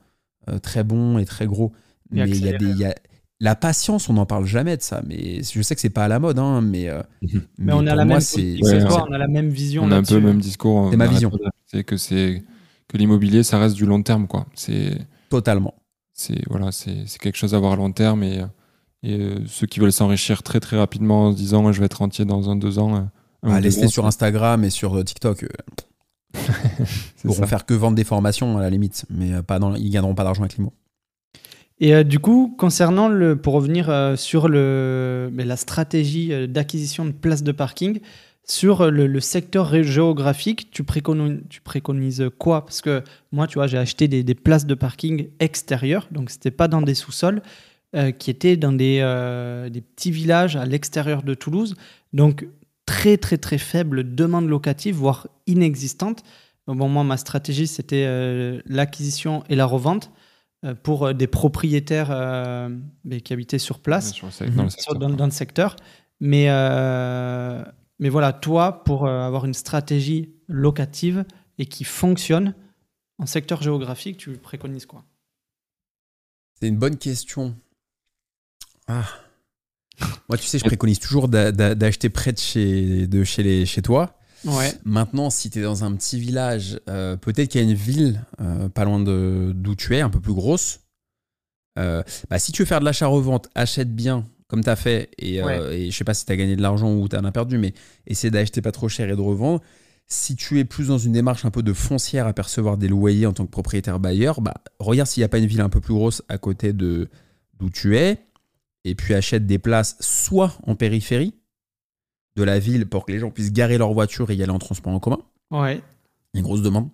euh, 0.49 0.59
très 0.59 0.83
bon 0.83 1.17
et 1.17 1.25
très 1.25 1.47
gros. 1.47 1.71
Et 2.13 2.17
mais 2.21 2.29
il 2.29 2.45
y 2.45 2.49
a 2.49 2.57
des... 2.57 2.65
il 2.65 2.77
y 2.77 2.85
a- 2.85 2.93
La 3.39 3.55
patience, 3.55 4.09
on 4.09 4.13
n'en 4.13 4.27
parle 4.27 4.45
jamais 4.45 4.77
de 4.77 4.81
ça. 4.83 5.01
Mais 5.07 5.41
je 5.41 5.61
sais 5.63 5.73
que 5.73 5.81
c'est 5.81 5.89
pas 5.89 6.05
à 6.05 6.07
la 6.07 6.19
mode, 6.19 6.37
hein, 6.37 6.61
mais, 6.61 6.87
euh, 6.87 7.01
Mais, 7.57 7.73
on 7.73 7.79
a 7.87 7.95
la 7.95 8.05
moi, 8.05 8.15
même 8.15 8.21
c'est 8.21 8.57
Ouais, 8.61 8.79
c'est 8.79 8.83
on 8.85 9.11
a 9.11 9.17
la 9.17 9.27
même 9.27 9.49
vision. 9.49 9.83
On 9.83 9.91
a 9.91 9.97
un 9.97 10.03
peu 10.03 10.15
le 10.15 10.21
même 10.21 10.39
discours. 10.39 10.89
C'est 10.91 10.97
ma 10.97 11.07
vision. 11.07 11.29
répéter 11.31 11.83
que 11.83 11.97
c'est 11.97 12.43
que 12.87 12.97
l'immobilier, 12.97 13.41
ça 13.43 13.57
reste 13.57 13.75
du 13.75 13.85
long 13.87 14.01
terme, 14.03 14.27
quoi. 14.27 14.45
C'est 14.53 14.97
totalement. 15.29 15.73
c'est 16.13 16.47
voilà, 16.47 16.71
c'est 16.71 17.05
c'est 17.07 17.19
quelque 17.19 17.35
chose 17.37 17.53
à 17.55 17.59
voir 17.59 17.73
à 17.73 17.75
long 17.75 17.91
terme 17.91 18.23
et, 18.23 18.39
euh, 18.41 18.45
et 19.03 19.13
euh, 19.19 19.39
ceux 19.47 19.67
qui 19.67 19.79
veulent 19.79 19.91
s'enrichir 19.91 20.43
très 20.43 20.59
très 20.59 20.77
rapidement 20.77 21.27
en 21.27 21.31
se 21.31 21.37
disant 21.37 21.71
je 21.71 21.79
vais 21.79 21.85
être 21.85 21.95
rentier 21.99 22.25
dans 22.25 22.49
un 22.49 22.55
deux 22.55 22.79
ans. 22.79 22.95
euh, 22.95 22.99
un 23.43 23.53
Ah, 23.55 23.61
deux 23.61 23.83
ans, 23.83 23.87
sur 23.87 24.05
Instagram 24.05 24.63
et 24.63 24.69
sur 24.69 24.95
euh, 24.97 25.03
TikTok. 25.03 25.43
euh, 25.43 25.47
pourront 27.23 27.41
ça. 27.41 27.47
faire 27.47 27.65
que 27.65 27.73
vendre 27.73 27.95
des 27.95 28.03
formations 28.03 28.57
à 28.57 28.61
la 28.61 28.69
limite, 28.69 29.05
mais 29.09 29.41
pas 29.43 29.59
dans, 29.59 29.75
ils 29.75 29.89
gagneront 29.89 30.15
pas 30.15 30.23
d'argent 30.23 30.41
avec 30.41 30.57
l'IMO. 30.57 30.73
Et 31.79 31.93
euh, 31.93 32.03
du 32.03 32.19
coup, 32.19 32.55
concernant 32.57 33.07
le, 33.07 33.35
pour 33.35 33.53
revenir 33.53 33.89
euh, 33.89 34.15
sur 34.15 34.47
le, 34.47 35.29
mais 35.31 35.45
la 35.45 35.57
stratégie 35.57 36.33
euh, 36.33 36.47
d'acquisition 36.47 37.05
de 37.05 37.11
places 37.11 37.43
de 37.43 37.51
parking, 37.51 37.99
sur 38.49 38.89
le, 38.89 39.07
le 39.07 39.19
secteur 39.19 39.83
géographique, 39.83 40.71
tu 40.71 40.83
préconises, 40.83 41.41
tu 41.49 41.59
préconises 41.61 42.29
quoi? 42.39 42.65
Parce 42.65 42.81
que 42.81 43.03
moi, 43.31 43.45
tu 43.45 43.55
vois, 43.55 43.67
j'ai 43.67 43.77
acheté 43.77 44.07
des, 44.07 44.23
des 44.23 44.35
places 44.35 44.65
de 44.65 44.73
parking 44.73 45.27
extérieures, 45.39 46.07
donc 46.11 46.29
c'était 46.29 46.49
pas 46.51 46.67
dans 46.69 46.81
des 46.81 46.95
sous-sols, 46.95 47.41
euh, 47.95 48.11
qui 48.11 48.29
étaient 48.29 48.57
dans 48.57 48.73
des, 48.73 48.99
euh, 49.01 49.69
des 49.69 49.81
petits 49.81 50.11
villages 50.11 50.55
à 50.55 50.65
l'extérieur 50.65 51.23
de 51.23 51.33
Toulouse. 51.33 51.75
Donc 52.13 52.47
très 52.85 53.17
très 53.17 53.37
très 53.37 53.57
faible 53.57 54.15
demande 54.15 54.47
locative, 54.47 54.95
voire 54.95 55.27
inexistante. 55.45 56.23
Bon, 56.67 56.89
moi, 56.89 57.03
ma 57.05 57.15
stratégie, 57.15 57.65
c'était 57.65 58.05
euh, 58.05 58.61
l'acquisition 58.65 59.43
et 59.47 59.55
la 59.55 59.65
revente 59.65 60.11
euh, 60.65 60.75
pour 60.75 61.05
euh, 61.05 61.13
des 61.13 61.27
propriétaires 61.27 62.09
euh, 62.11 62.69
qui 63.23 63.31
habitaient 63.31 63.57
sur 63.59 63.79
place, 63.79 64.11
Sur 64.11 64.27
le 64.27 64.31
sec- 64.33 64.53
dans 64.53 64.63
le 64.63 64.69
secteur. 64.69 64.95
dans, 64.95 65.09
dans 65.09 65.25
le 65.25 65.31
secteur. 65.31 65.77
Mais, 66.19 66.47
euh, 66.49 67.63
mais 67.99 68.09
voilà, 68.09 68.33
toi, 68.33 68.83
pour 68.83 69.05
euh, 69.05 69.21
avoir 69.21 69.45
une 69.45 69.53
stratégie 69.53 70.33
locative 70.49 71.23
et 71.57 71.67
qui 71.67 71.85
fonctionne 71.85 72.53
en 73.17 73.25
secteur 73.25 73.61
géographique, 73.61 74.17
tu 74.17 74.31
préconises 74.31 74.85
quoi? 74.85 75.05
C'est 76.59 76.67
une 76.67 76.77
bonne 76.77 76.97
question. 76.97 77.55
Ah. 78.87 79.05
Moi, 80.29 80.37
tu 80.37 80.45
sais, 80.45 80.59
je 80.59 80.63
préconise 80.65 80.99
toujours 80.99 81.27
d'a- 81.27 81.51
d'a- 81.51 81.75
d'acheter 81.75 82.09
près 82.09 82.31
de 82.33 82.37
chez, 82.39 83.07
de 83.07 83.23
chez, 83.23 83.43
les, 83.43 83.65
chez 83.65 83.81
toi. 83.81 84.13
Ouais. 84.45 84.71
Maintenant, 84.85 85.29
si 85.29 85.49
tu 85.49 85.59
es 85.59 85.63
dans 85.63 85.83
un 85.83 85.93
petit 85.95 86.19
village, 86.19 86.79
euh, 86.89 87.17
peut-être 87.17 87.49
qu'il 87.49 87.61
y 87.61 87.63
a 87.65 87.67
une 87.67 87.75
ville 87.75 88.23
euh, 88.39 88.69
pas 88.69 88.85
loin 88.85 88.99
de- 88.99 89.51
d'où 89.55 89.75
tu 89.75 89.95
es, 89.95 90.01
un 90.01 90.09
peu 90.09 90.19
plus 90.19 90.33
grosse. 90.33 90.81
Euh, 91.79 92.03
bah, 92.29 92.37
si 92.39 92.51
tu 92.51 92.61
veux 92.61 92.65
faire 92.67 92.79
de 92.79 92.85
l'achat-revente, 92.85 93.49
achète 93.55 93.95
bien 93.95 94.25
comme 94.47 94.63
tu 94.63 94.69
as 94.69 94.75
fait. 94.75 95.09
Et, 95.17 95.41
euh, 95.41 95.71
et, 95.73 95.91
je 95.91 95.97
sais 95.97 96.03
pas 96.03 96.13
si 96.13 96.25
tu 96.25 96.31
as 96.31 96.35
gagné 96.37 96.55
de 96.55 96.61
l'argent 96.61 96.93
ou 96.93 97.07
tu 97.09 97.15
en 97.17 97.25
as 97.25 97.31
perdu, 97.31 97.57
mais 97.57 97.73
essaie 98.05 98.29
d'acheter 98.31 98.61
pas 98.61 98.71
trop 98.71 98.87
cher 98.89 99.09
et 99.09 99.15
de 99.15 99.21
revendre. 99.21 99.61
Si 100.07 100.35
tu 100.37 100.59
es 100.59 100.63
plus 100.65 100.87
dans 100.87 100.97
une 100.97 101.11
démarche 101.11 101.43
un 101.43 101.51
peu 101.51 101.63
de 101.63 101.73
foncière 101.73 102.27
à 102.27 102.33
percevoir 102.33 102.77
des 102.77 102.87
loyers 102.87 103.25
en 103.25 103.33
tant 103.33 103.45
que 103.45 103.51
propriétaire 103.51 103.99
bailleur, 103.99 104.39
bah, 104.39 104.53
regarde 104.79 105.09
s'il 105.09 105.19
n'y 105.21 105.25
a 105.25 105.29
pas 105.29 105.39
une 105.39 105.47
ville 105.47 105.59
un 105.61 105.67
peu 105.69 105.81
plus 105.81 105.93
grosse 105.93 106.21
à 106.29 106.37
côté 106.37 106.71
de 106.71 107.09
d'où 107.59 107.69
tu 107.69 107.97
es. 107.97 108.17
Et 108.87 108.95
puis 108.95 109.13
achète 109.13 109.45
des 109.45 109.59
places 109.59 109.97
soit 109.99 110.57
en 110.65 110.75
périphérie 110.75 111.33
de 112.37 112.43
la 112.43 112.57
ville 112.57 112.87
pour 112.87 113.05
que 113.05 113.11
les 113.11 113.19
gens 113.19 113.31
puissent 113.31 113.51
garer 113.51 113.77
leur 113.77 113.93
voiture 113.93 114.31
et 114.31 114.35
y 114.35 114.43
aller 114.43 114.51
en 114.51 114.59
transport 114.59 114.93
en 114.93 114.99
commun. 114.99 115.19
Ouais. 115.51 115.81
Une 116.33 116.41
grosse 116.41 116.61
demande 116.61 116.89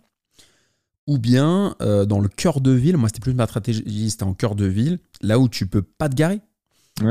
ou 1.08 1.17
bien 1.17 1.75
euh, 1.82 2.06
dans 2.06 2.19
le 2.19 2.29
cœur 2.29 2.62
de 2.62 2.71
ville. 2.71 2.97
Moi, 2.97 3.10
c'était 3.10 3.19
plus 3.19 3.34
ma 3.34 3.45
stratégie, 3.45 4.10
c'était 4.10 4.23
en 4.23 4.34
cœur 4.34 4.56
de 4.56 4.65
ville, 4.65 4.99
là 5.21 5.39
où 5.39 5.49
tu 5.49 5.67
peux 5.67 5.82
pas 5.82 6.10
te 6.10 6.15
garer. 6.15 6.39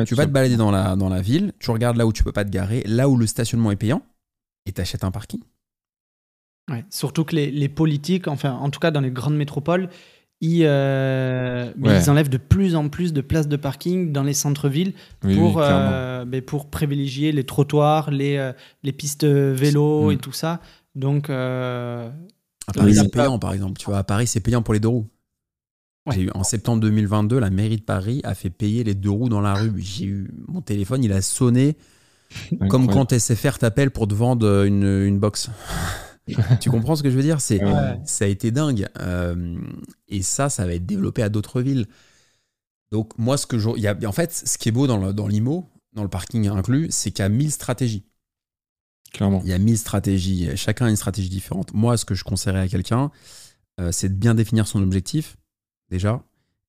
tu 0.06 0.14
vas 0.14 0.26
te 0.26 0.30
balader 0.30 0.56
dans 0.56 0.70
la, 0.70 0.96
dans 0.96 1.08
la 1.08 1.20
ville, 1.20 1.52
tu 1.58 1.70
regardes 1.70 1.96
là 1.96 2.06
où 2.06 2.12
tu 2.12 2.24
peux 2.24 2.32
pas 2.32 2.44
te 2.44 2.50
garer, 2.50 2.82
là 2.86 3.08
où 3.08 3.16
le 3.16 3.26
stationnement 3.26 3.70
est 3.70 3.76
payant, 3.76 4.02
et 4.66 4.72
tu 4.72 4.80
achètes 4.80 5.04
un 5.04 5.10
parking. 5.10 5.40
Ouais, 6.70 6.84
surtout 6.90 7.24
que 7.24 7.36
les, 7.36 7.50
les, 7.50 7.68
politiques, 7.68 8.28
enfin, 8.28 8.52
en 8.52 8.70
tout 8.70 8.80
cas 8.80 8.90
dans 8.90 9.00
les 9.00 9.10
grandes 9.10 9.36
métropoles, 9.36 9.90
ils, 10.42 10.64
euh, 10.66 11.72
ils, 11.82 12.10
enlèvent 12.10 12.28
de 12.28 12.36
plus 12.36 12.76
en 12.76 12.90
plus 12.90 13.14
de 13.14 13.22
places 13.22 13.48
de 13.48 13.56
parking 13.56 14.12
dans 14.12 14.22
les 14.22 14.34
centres-villes 14.34 14.92
pour, 15.20 15.62
euh, 15.62 16.24
pour 16.46 16.68
privilégier 16.68 17.32
les 17.32 17.44
trottoirs, 17.44 18.10
les, 18.10 18.52
les 18.82 18.92
pistes 18.92 19.24
vélo 19.24 20.08
mm. 20.08 20.12
et 20.12 20.16
tout 20.18 20.32
ça. 20.32 20.60
Donc, 20.94 21.30
à 21.30 22.12
Paris, 22.74 22.94
c'est 22.94 23.08
payant, 23.10 23.38
par 23.38 23.54
exemple. 23.54 23.78
Tu 23.78 23.86
vois, 23.86 23.98
à 23.98 24.04
Paris, 24.04 24.26
c'est 24.26 24.40
payant 24.40 24.62
pour 24.62 24.74
les 24.74 24.80
deux 24.80 24.88
roues. 24.88 25.08
Eu, 26.16 26.30
en 26.34 26.42
septembre 26.42 26.80
2022, 26.80 27.38
la 27.38 27.50
mairie 27.50 27.76
de 27.76 27.82
Paris 27.82 28.20
a 28.24 28.34
fait 28.34 28.50
payer 28.50 28.82
les 28.82 28.94
deux 28.94 29.10
roues 29.10 29.28
dans 29.28 29.40
la 29.40 29.54
rue. 29.54 29.72
J'ai 29.78 30.06
eu 30.06 30.30
mon 30.48 30.60
téléphone, 30.60 31.04
il 31.04 31.12
a 31.12 31.22
sonné 31.22 31.76
comme 32.68 32.88
quand 32.88 33.16
SFR 33.16 33.58
t'appelle 33.58 33.90
pour 33.90 34.08
te 34.08 34.14
vendre 34.14 34.64
une, 34.64 34.84
une 34.84 35.18
box. 35.18 35.50
Tu 36.60 36.70
comprends 36.70 36.96
ce 36.96 37.02
que 37.02 37.10
je 37.10 37.16
veux 37.16 37.22
dire? 37.22 37.40
C'est 37.40 37.60
ça 38.04 38.24
a 38.24 38.28
été 38.28 38.50
dingue. 38.50 38.88
Euh, 39.00 39.58
et 40.08 40.22
ça, 40.22 40.48
ça 40.48 40.66
va 40.66 40.74
être 40.74 40.86
développé 40.86 41.22
à 41.22 41.28
d'autres 41.28 41.60
villes. 41.60 41.86
Donc 42.90 43.16
moi, 43.18 43.36
ce 43.36 43.46
que 43.46 43.58
je, 43.58 43.70
y 43.78 43.86
a, 43.86 43.96
en 44.06 44.12
fait, 44.12 44.32
ce 44.32 44.58
qui 44.58 44.68
est 44.68 44.72
beau 44.72 44.86
dans, 44.86 45.12
dans 45.12 45.26
l'IMO, 45.26 45.68
dans 45.94 46.02
le 46.02 46.08
parking 46.08 46.48
inclus, 46.48 46.88
c'est 46.90 47.10
qu'il 47.10 47.22
y 47.22 47.26
a 47.26 47.28
mille 47.28 47.50
stratégies. 47.50 48.04
Il 49.20 49.48
y 49.48 49.52
a 49.52 49.58
mille 49.58 49.78
stratégies. 49.78 50.48
Chacun 50.56 50.86
a 50.86 50.90
une 50.90 50.96
stratégie 50.96 51.28
différente. 51.28 51.74
Moi, 51.74 51.96
ce 51.96 52.04
que 52.04 52.14
je 52.14 52.24
conseillerais 52.24 52.60
à 52.60 52.68
quelqu'un, 52.68 53.10
euh, 53.80 53.92
c'est 53.92 54.08
de 54.08 54.14
bien 54.14 54.34
définir 54.34 54.66
son 54.66 54.82
objectif, 54.82 55.36
déjà. 55.90 56.22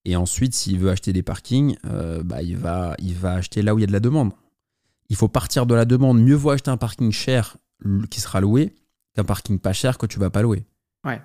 Et 0.05 0.17
ensuite, 0.17 0.53
s'il 0.53 0.79
veut 0.79 0.89
acheter 0.89 1.13
des 1.13 1.23
parkings, 1.23 1.77
euh, 1.85 2.21
bah, 2.23 2.41
il, 2.41 2.57
va, 2.57 2.95
il 2.99 3.13
va 3.13 3.33
acheter 3.33 3.61
là 3.61 3.73
où 3.73 3.79
il 3.79 3.81
y 3.81 3.85
a 3.85 3.87
de 3.87 3.93
la 3.93 4.01
demande. 4.01 4.33
Il 5.09 5.15
faut 5.15 5.29
partir 5.29 5.65
de 5.65 5.73
la 5.73 5.85
demande. 5.85 6.21
Mieux 6.21 6.35
vaut 6.35 6.49
acheter 6.49 6.71
un 6.71 6.77
parking 6.77 7.11
cher 7.11 7.57
qui 8.09 8.19
sera 8.19 8.41
loué 8.41 8.75
qu'un 9.15 9.23
parking 9.23 9.59
pas 9.59 9.73
cher 9.73 9.97
que 9.97 10.05
tu 10.05 10.19
vas 10.19 10.29
pas 10.29 10.41
louer. 10.41 10.65
Ouais, 11.05 11.21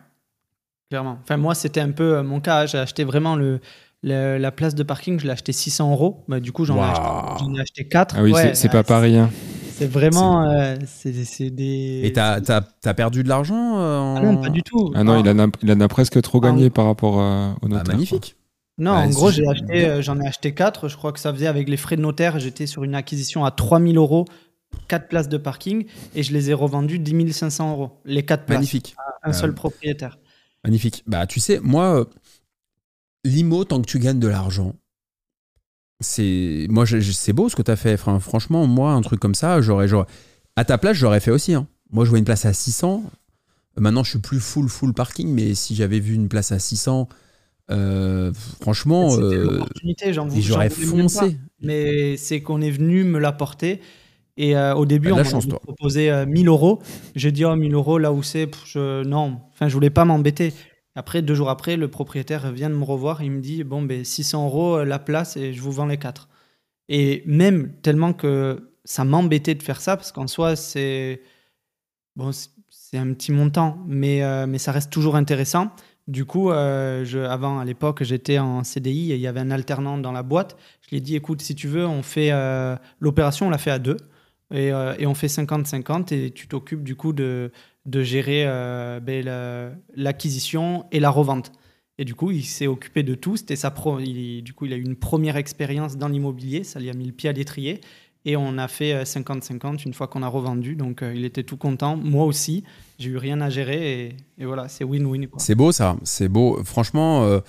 clairement. 0.91 1.19
Enfin, 1.23 1.37
moi, 1.37 1.55
c'était 1.55 1.81
un 1.81 1.93
peu 1.93 2.17
euh, 2.17 2.23
mon 2.23 2.41
cas. 2.41 2.67
J'ai 2.67 2.79
acheté 2.79 3.05
vraiment 3.05 3.37
le, 3.37 3.61
la 4.03 4.51
place 4.51 4.75
de 4.75 4.83
parking, 4.83 5.19
je 5.19 5.27
l'ai 5.27 5.33
acheté 5.33 5.53
600 5.53 5.93
euros. 5.93 6.25
Bah, 6.29 6.41
du 6.41 6.53
coup, 6.53 6.65
j'en 6.65 6.77
ai, 6.77 7.61
acheté 7.61 7.87
4. 7.89 8.17
Ah 8.19 8.23
oui, 8.23 8.33
c'est 8.55 8.71
pas 8.71 8.83
pareil. 8.83 9.17
Hein. 9.17 9.31
C'est 9.79 9.87
vraiment. 9.87 10.43
Euh, 10.43 10.77
c'est 10.87 11.51
des. 11.51 12.01
Et 12.03 12.13
t'as 12.13 12.41
as, 12.85 12.95
perdu 12.95 13.23
de 13.23 13.29
l'argent 13.29 13.79
euh, 13.79 14.15
ah 14.17 14.21
Non, 14.21 14.37
pas 14.39 14.49
du 14.49 14.63
tout. 14.63 14.93
Ah 14.97 15.05
non, 15.05 15.23
il, 15.23 15.29
en 15.29 15.39
a, 15.39 15.47
il 15.63 15.71
en 15.71 15.81
a 15.81 15.89
presque 15.89 16.21
trop 16.21 16.41
gagné 16.41 16.67
ah. 16.67 16.71
par 16.71 16.87
rapport 16.87 17.21
euh, 17.21 17.53
au 17.63 17.69
notaire. 17.69 17.95
Magnifique. 17.95 18.35
Non, 18.79 18.93
en 18.93 19.09
gros, 19.09 19.31
j'ai 19.31 19.47
acheté, 19.47 20.03
j'en 20.03 20.21
ai 20.21 20.27
acheté 20.27 20.53
4. 20.53 20.89
Je 20.89 20.97
crois 20.97 21.13
que 21.13 21.21
ça 21.21 21.33
faisait 21.33 21.47
avec 21.47 21.69
les 21.69 21.77
frais 21.77 21.97
de 21.97 22.01
notaire. 22.01 22.39
J'étais 22.41 22.67
sur 22.67 22.83
une 22.85 22.95
acquisition 22.95 23.45
à 23.45 23.51
3000 23.51 23.97
euros, 23.97 24.25
4 24.89 25.09
places 25.09 25.29
de 25.29 25.37
parking, 25.37 25.87
et 26.15 26.23
je 26.23 26.33
les 26.33 26.51
ai 26.51 26.55
revendus 26.55 26.99
10 26.99 27.33
500 27.33 27.73
euros. 27.73 27.91
Les 28.05 28.25
4 28.25 28.47
places. 28.47 28.59
Magnifique. 28.59 28.97
À 29.23 29.31
un 29.31 29.33
seul 29.33 29.55
propriétaire. 29.55 30.19
Magnifique. 30.65 31.05
Bah, 31.07 31.27
tu 31.27 31.41
sais, 31.41 31.61
moi, 31.61 32.09
l'IMO, 33.25 33.65
tant 33.65 33.81
que 33.81 33.87
tu 33.87 33.99
gagnes 33.99 34.21
de 34.21 34.29
l'argent, 34.29 34.75
c'est 36.01 36.67
moi 36.71 36.85
c'est 36.87 37.33
beau 37.33 37.49
ce 37.49 37.57
que 37.57 37.63
tu 37.63 37.71
as 37.71 37.77
fait 37.77 37.97
franchement 37.97 38.67
moi 38.67 38.93
un 38.93 39.01
truc 39.01 39.19
comme 39.19 39.35
ça 39.35 39.61
j'aurais 39.61 39.89
à 40.57 40.65
ta 40.65 40.79
place 40.79 40.97
j'aurais 40.97 41.21
fait 41.21 41.31
aussi 41.31 41.55
hein. 41.55 41.67
moi 41.91 42.05
je 42.05 42.11
vois 42.11 42.19
une 42.19 42.25
place 42.25 42.45
à 42.45 42.53
600 42.53 43.03
maintenant 43.77 44.05
je 44.05 44.11
suis 44.11 44.19
plus 44.21 44.41
full 44.41 44.69
full 44.69 44.95
parking 44.95 45.29
mais 45.29 45.55
si 45.55 45.75
j'avais 45.75 45.99
vu 45.99 46.15
une 46.15 46.29
place 46.29 46.53
à 46.53 46.59
600 46.59 47.09
euh, 47.71 48.33
franchement 48.61 49.17
euh, 49.19 49.61
j'aurais 50.37 50.71
foncé 50.71 51.37
mais 51.61 52.17
c'est 52.17 52.43
qu'on 52.43 52.61
est 52.61 52.71
venu 52.71 53.03
me 53.03 53.19
l'apporter 53.19 53.81
et 54.39 54.57
euh, 54.57 54.75
au 54.75 54.87
début, 54.87 55.13
on 55.13 55.17
m'a 55.17 55.59
proposé 55.59 56.25
1000 56.27 56.49
euros. 56.49 56.81
J'ai 57.15 57.33
dit, 57.33 57.45
oh, 57.45 57.55
1000 57.55 57.75
euros, 57.75 57.99
là 57.99 58.13
où 58.13 58.23
c'est, 58.23 58.49
je... 58.65 59.05
non. 59.05 59.41
Enfin, 59.53 59.69
je 59.69 59.75
voulais 59.75 59.91
pas 59.91 60.07
m'embêter. 60.07 60.55
Après, 60.99 61.23
deux 61.23 61.35
jours 61.35 61.49
après, 61.49 61.77
le 61.77 61.87
propriétaire 61.87 62.51
vient 62.51 62.69
de 62.69 62.75
me 62.75 62.83
revoir. 62.83 63.23
Il 63.23 63.31
me 63.31 63.41
dit 63.41 63.63
Bon, 63.63 63.83
ben, 63.83 64.05
600 64.05 64.47
euros 64.47 64.79
euh, 64.79 64.85
la 64.85 64.99
place 64.99 65.37
et 65.37 65.53
je 65.53 65.61
vous 65.61 65.71
vends 65.71 65.87
les 65.87 65.97
quatre. 65.97 66.29
Et 66.89 67.23
même 67.25 67.73
tellement 67.83 68.13
que 68.13 68.73
ça 68.85 69.05
m'embêtait 69.05 69.55
de 69.55 69.63
faire 69.63 69.81
ça, 69.81 69.97
parce 69.97 70.11
qu'en 70.11 70.27
soi, 70.27 70.57
c'est. 70.57 71.23
Bon, 72.17 72.33
c'est 72.33 72.99
un 72.99 73.13
petit 73.13 73.31
montant, 73.31 73.79
mais, 73.87 74.25
euh, 74.25 74.49
mais 74.49 74.59
ça 74.59 74.73
reste 74.73 74.91
toujours 74.91 75.15
intéressant. 75.15 75.71
Du 76.09 76.25
coup, 76.25 76.51
euh, 76.51 77.05
je, 77.05 77.21
avant, 77.21 77.61
à 77.61 77.65
l'époque, 77.65 78.03
j'étais 78.03 78.41
en 78.41 78.65
CDI 78.65 79.13
et 79.13 79.15
il 79.15 79.21
y 79.21 79.29
avait 79.29 79.39
un 79.39 79.53
alternant 79.53 79.99
dans 79.99 80.11
la 80.11 80.25
boîte. 80.25 80.57
Je 80.81 80.91
lui 80.91 80.97
ai 80.97 81.01
dit 81.01 81.15
Écoute, 81.15 81.43
si 81.43 81.55
tu 81.55 81.69
veux, 81.69 81.87
on 81.87 82.03
fait 82.03 82.33
l'opération, 82.99 83.47
on 83.47 83.51
l'a 83.51 83.59
fait 83.59 83.71
à 83.71 83.79
deux. 83.79 83.99
Et, 84.53 84.69
et 84.69 85.07
on 85.07 85.15
fait 85.15 85.27
50-50 85.27 86.15
et 86.15 86.31
tu 86.31 86.49
t'occupes 86.49 86.83
du 86.83 86.97
coup 86.97 87.13
de, 87.13 87.53
de 87.89 88.03
gérer 88.03 88.45
euh, 88.47 89.01
ben, 89.01 89.25
l'acquisition 89.97 90.85
et 90.93 91.01
la 91.01 91.11
revente. 91.11 91.53
Et 91.97 92.05
du 92.05 92.15
coup, 92.15 92.31
il 92.31 92.45
s'est 92.45 92.69
occupé 92.69 93.03
de 93.03 93.15
tout. 93.15 93.37
C'était 93.37 93.57
sa 93.57 93.71
pro 93.71 93.99
il, 93.99 94.43
du 94.43 94.53
coup, 94.53 94.67
il 94.67 94.73
a 94.73 94.77
eu 94.77 94.83
une 94.83 94.95
première 94.95 95.37
expérience 95.37 95.97
dans 95.97 96.09
l'immobilier. 96.09 96.63
Ça 96.63 96.79
lui 96.79 96.91
a 96.91 96.93
mis 96.93 97.07
le 97.07 97.13
pied 97.13 97.29
à 97.29 97.33
l'étrier. 97.33 97.81
Et 98.25 98.37
on 98.37 98.59
a 98.59 98.69
fait 98.69 99.03
50-50 99.03 99.67
euh, 99.67 99.77
une 99.87 99.95
fois 99.95 100.07
qu'on 100.07 100.23
a 100.23 100.29
revendu. 100.29 100.77
Donc, 100.77 101.03
euh, 101.03 101.15
il 101.15 101.25
était 101.25 101.43
tout 101.43 101.57
content. 101.57 101.97
Moi 101.97 102.25
aussi, 102.25 102.63
j'ai 102.99 103.11
eu 103.11 103.17
rien 103.17 103.41
à 103.41 103.49
gérer. 103.49 104.17
Et, 104.39 104.45
voilà, 104.45 104.69
c'est 104.69 104.85
win-win. 104.85 105.27
C'est 105.39 105.55
beau 105.55 105.73
ça. 105.73 105.97
C'est 106.05 106.29
beau. 106.29 106.63
Franchement, 106.63 107.41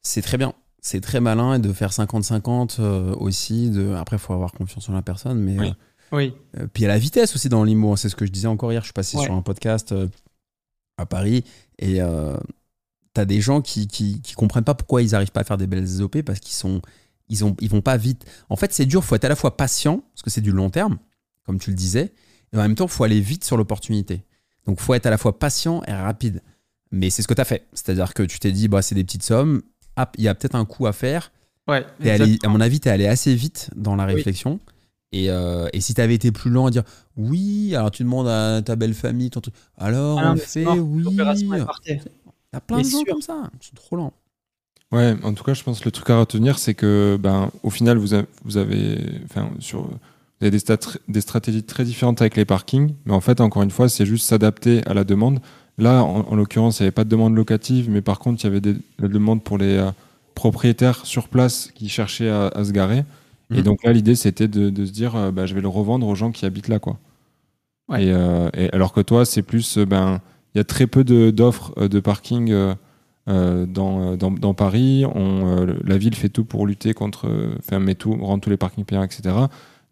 c'est 0.00 0.22
très 0.22 0.38
bien. 0.38 0.54
C'est 0.80 1.00
très 1.00 1.20
malin 1.20 1.58
de 1.58 1.72
faire 1.72 1.90
50-50 1.90 2.80
aussi. 3.12 3.70
De... 3.70 3.94
Après, 3.94 4.16
il 4.16 4.20
faut 4.20 4.32
avoir 4.32 4.52
confiance 4.52 4.88
en 4.88 4.94
la 4.94 5.02
personne. 5.02 5.38
Mais. 5.38 5.58
Oui. 5.58 5.72
Euh, 6.14 6.66
puis 6.72 6.82
il 6.82 6.82
y 6.82 6.86
a 6.86 6.88
la 6.88 6.98
vitesse 6.98 7.34
aussi 7.34 7.48
dans 7.48 7.64
l'IMO. 7.64 7.92
Hein, 7.92 7.96
c'est 7.96 8.08
ce 8.08 8.16
que 8.16 8.26
je 8.26 8.30
disais 8.30 8.48
encore 8.48 8.72
hier. 8.72 8.82
Je 8.82 8.86
suis 8.86 8.92
passé 8.92 9.18
sur 9.18 9.32
un 9.32 9.42
podcast 9.42 9.92
euh, 9.92 10.08
à 10.96 11.06
Paris 11.06 11.44
et 11.78 12.00
euh, 12.00 12.36
tu 13.14 13.20
as 13.20 13.24
des 13.24 13.40
gens 13.40 13.60
qui, 13.60 13.86
qui, 13.86 14.20
comprennent 14.34 14.64
pas 14.64 14.74
pourquoi 14.74 15.02
ils 15.02 15.10
n'arrivent 15.10 15.32
pas 15.32 15.40
à 15.40 15.44
faire 15.44 15.58
des 15.58 15.66
belles 15.66 16.02
OP 16.02 16.22
parce 16.22 16.40
qu'ils 16.40 16.54
sont 16.54 16.80
ils, 17.28 17.44
ont, 17.44 17.56
ils 17.60 17.70
vont 17.70 17.80
pas 17.80 17.96
vite. 17.96 18.24
En 18.48 18.56
fait, 18.56 18.72
c'est 18.72 18.86
dur. 18.86 19.00
Il 19.02 19.06
faut 19.06 19.14
être 19.14 19.24
à 19.24 19.28
la 19.28 19.36
fois 19.36 19.56
patient 19.56 20.02
parce 20.12 20.22
que 20.22 20.30
c'est 20.30 20.40
du 20.40 20.52
long 20.52 20.70
terme, 20.70 20.98
comme 21.44 21.58
tu 21.58 21.70
le 21.70 21.76
disais, 21.76 22.12
et 22.52 22.56
en 22.56 22.62
même 22.62 22.74
temps, 22.74 22.84
il 22.84 22.90
faut 22.90 23.04
aller 23.04 23.20
vite 23.20 23.44
sur 23.44 23.56
l'opportunité. 23.56 24.22
Donc, 24.66 24.78
il 24.80 24.82
faut 24.82 24.94
être 24.94 25.06
à 25.06 25.10
la 25.10 25.18
fois 25.18 25.38
patient 25.38 25.82
et 25.86 25.92
rapide. 25.92 26.42
Mais 26.90 27.10
c'est 27.10 27.22
ce 27.22 27.28
que 27.28 27.34
tu 27.34 27.40
as 27.40 27.44
fait. 27.44 27.66
C'est-à-dire 27.72 28.14
que 28.14 28.22
tu 28.22 28.38
t'es 28.38 28.52
dit, 28.52 28.68
bah, 28.68 28.82
c'est 28.82 28.94
des 28.94 29.04
petites 29.04 29.22
sommes. 29.22 29.62
Il 30.18 30.24
y 30.24 30.28
a 30.28 30.34
peut-être 30.34 30.54
un 30.54 30.64
coup 30.64 30.86
à 30.86 30.92
faire. 30.92 31.32
Ouais, 31.66 31.84
à 32.42 32.48
mon 32.48 32.60
avis, 32.60 32.78
tu 32.78 32.88
es 32.88 32.90
allé 32.90 33.06
assez 33.06 33.34
vite 33.34 33.70
dans 33.74 33.96
la 33.96 34.04
réflexion. 34.04 34.60
Euh, 35.14 35.68
et, 35.72 35.80
si 35.80 35.94
tu 35.94 36.00
avais 36.00 36.14
été 36.14 36.32
plus 36.32 36.50
lent 36.50 36.66
à 36.66 36.70
dire 36.70 36.82
oui, 37.16 37.74
alors 37.74 37.90
tu 37.90 38.02
demandes 38.02 38.28
à 38.28 38.62
ta 38.62 38.76
belle 38.76 38.94
famille, 38.94 39.30
ton 39.30 39.40
truc, 39.40 39.54
alors 39.78 40.18
ah 40.20 40.32
on 40.32 40.36
fait 40.36 40.66
oui. 40.66 41.04
T'as 42.50 42.60
plein 42.60 42.78
de 42.78 42.84
gens 42.84 43.02
comme 43.04 43.22
ça, 43.22 43.50
c'est 43.60 43.74
trop 43.74 43.96
lent. 43.96 44.12
Ouais, 44.92 45.16
en 45.24 45.32
tout 45.32 45.42
cas, 45.42 45.54
je 45.54 45.62
pense 45.64 45.80
que 45.80 45.86
le 45.86 45.90
truc 45.90 46.08
à 46.10 46.18
retenir, 46.20 46.58
c'est 46.58 46.74
que, 46.74 47.18
ben, 47.20 47.50
au 47.64 47.70
final, 47.70 47.98
vous, 47.98 48.16
vous 48.44 48.56
avez, 48.56 48.98
enfin, 49.24 49.50
sur, 49.58 49.82
vous 49.82 50.46
avez 50.46 50.50
des, 50.50 50.60
des, 51.08 51.20
stratégies 51.20 51.64
très 51.64 51.84
différentes 51.84 52.20
avec 52.20 52.36
les 52.36 52.44
parkings, 52.44 52.94
mais 53.04 53.12
en 53.12 53.20
fait, 53.20 53.40
encore 53.40 53.62
une 53.62 53.72
fois, 53.72 53.88
c'est 53.88 54.06
juste 54.06 54.28
s'adapter 54.28 54.86
à 54.86 54.94
la 54.94 55.02
demande. 55.02 55.40
Là, 55.78 56.04
en, 56.04 56.36
l'occurrence, 56.36 56.78
il 56.78 56.82
n'y 56.82 56.86
avait 56.86 56.92
pas 56.92 57.02
de 57.02 57.08
demande 57.08 57.34
locative, 57.34 57.90
mais 57.90 58.02
par 58.02 58.20
contre, 58.20 58.42
il 58.42 58.44
y 58.44 58.50
avait 58.50 58.60
des, 58.60 58.76
la 59.00 59.08
demande 59.08 59.42
pour 59.42 59.58
les 59.58 59.78
euh, 59.78 59.90
propriétaires 60.36 61.04
sur 61.04 61.28
place 61.28 61.70
qui 61.74 61.88
cherchaient 61.88 62.30
à 62.30 62.62
se 62.62 62.70
garer. 62.70 63.04
Et 63.50 63.58
mhm. 63.58 63.62
donc 63.62 63.84
là, 63.84 63.92
l'idée, 63.92 64.14
c'était 64.14 64.48
de, 64.48 64.84
se 64.84 64.92
dire, 64.92 65.16
euh, 65.16 65.30
bah, 65.30 65.46
je 65.46 65.54
vais 65.54 65.60
le 65.60 65.68
revendre 65.68 66.06
aux 66.06 66.14
gens 66.14 66.32
qui 66.32 66.46
habitent 66.46 66.68
là. 66.68 66.78
Quoi. 66.78 66.98
Euh, 67.90 68.50
et, 68.54 68.70
alors 68.72 68.92
que 68.92 69.00
toi, 69.00 69.24
c'est 69.24 69.42
plus, 69.42 69.78
euh, 69.78 69.84
ben, 69.84 70.20
il 70.54 70.58
y 70.58 70.60
a 70.60 70.64
très 70.64 70.86
peu 70.86 71.04
d'offres 71.04 71.88
de, 71.88 72.00
parking 72.00 72.54
dans, 73.26 74.16
dans, 74.16 74.54
Paris. 74.54 75.04
On, 75.14 75.66
la 75.84 75.98
ville 75.98 76.14
fait 76.14 76.28
tout 76.28 76.44
pour 76.44 76.66
lutter 76.66 76.94
contre, 76.94 77.28
enfin, 77.58 77.80
met 77.80 77.96
tout, 77.96 78.14
rend 78.14 78.38
tous 78.38 78.50
les 78.50 78.56
parkings 78.56 78.84
payants, 78.84 79.02
etc. 79.02 79.34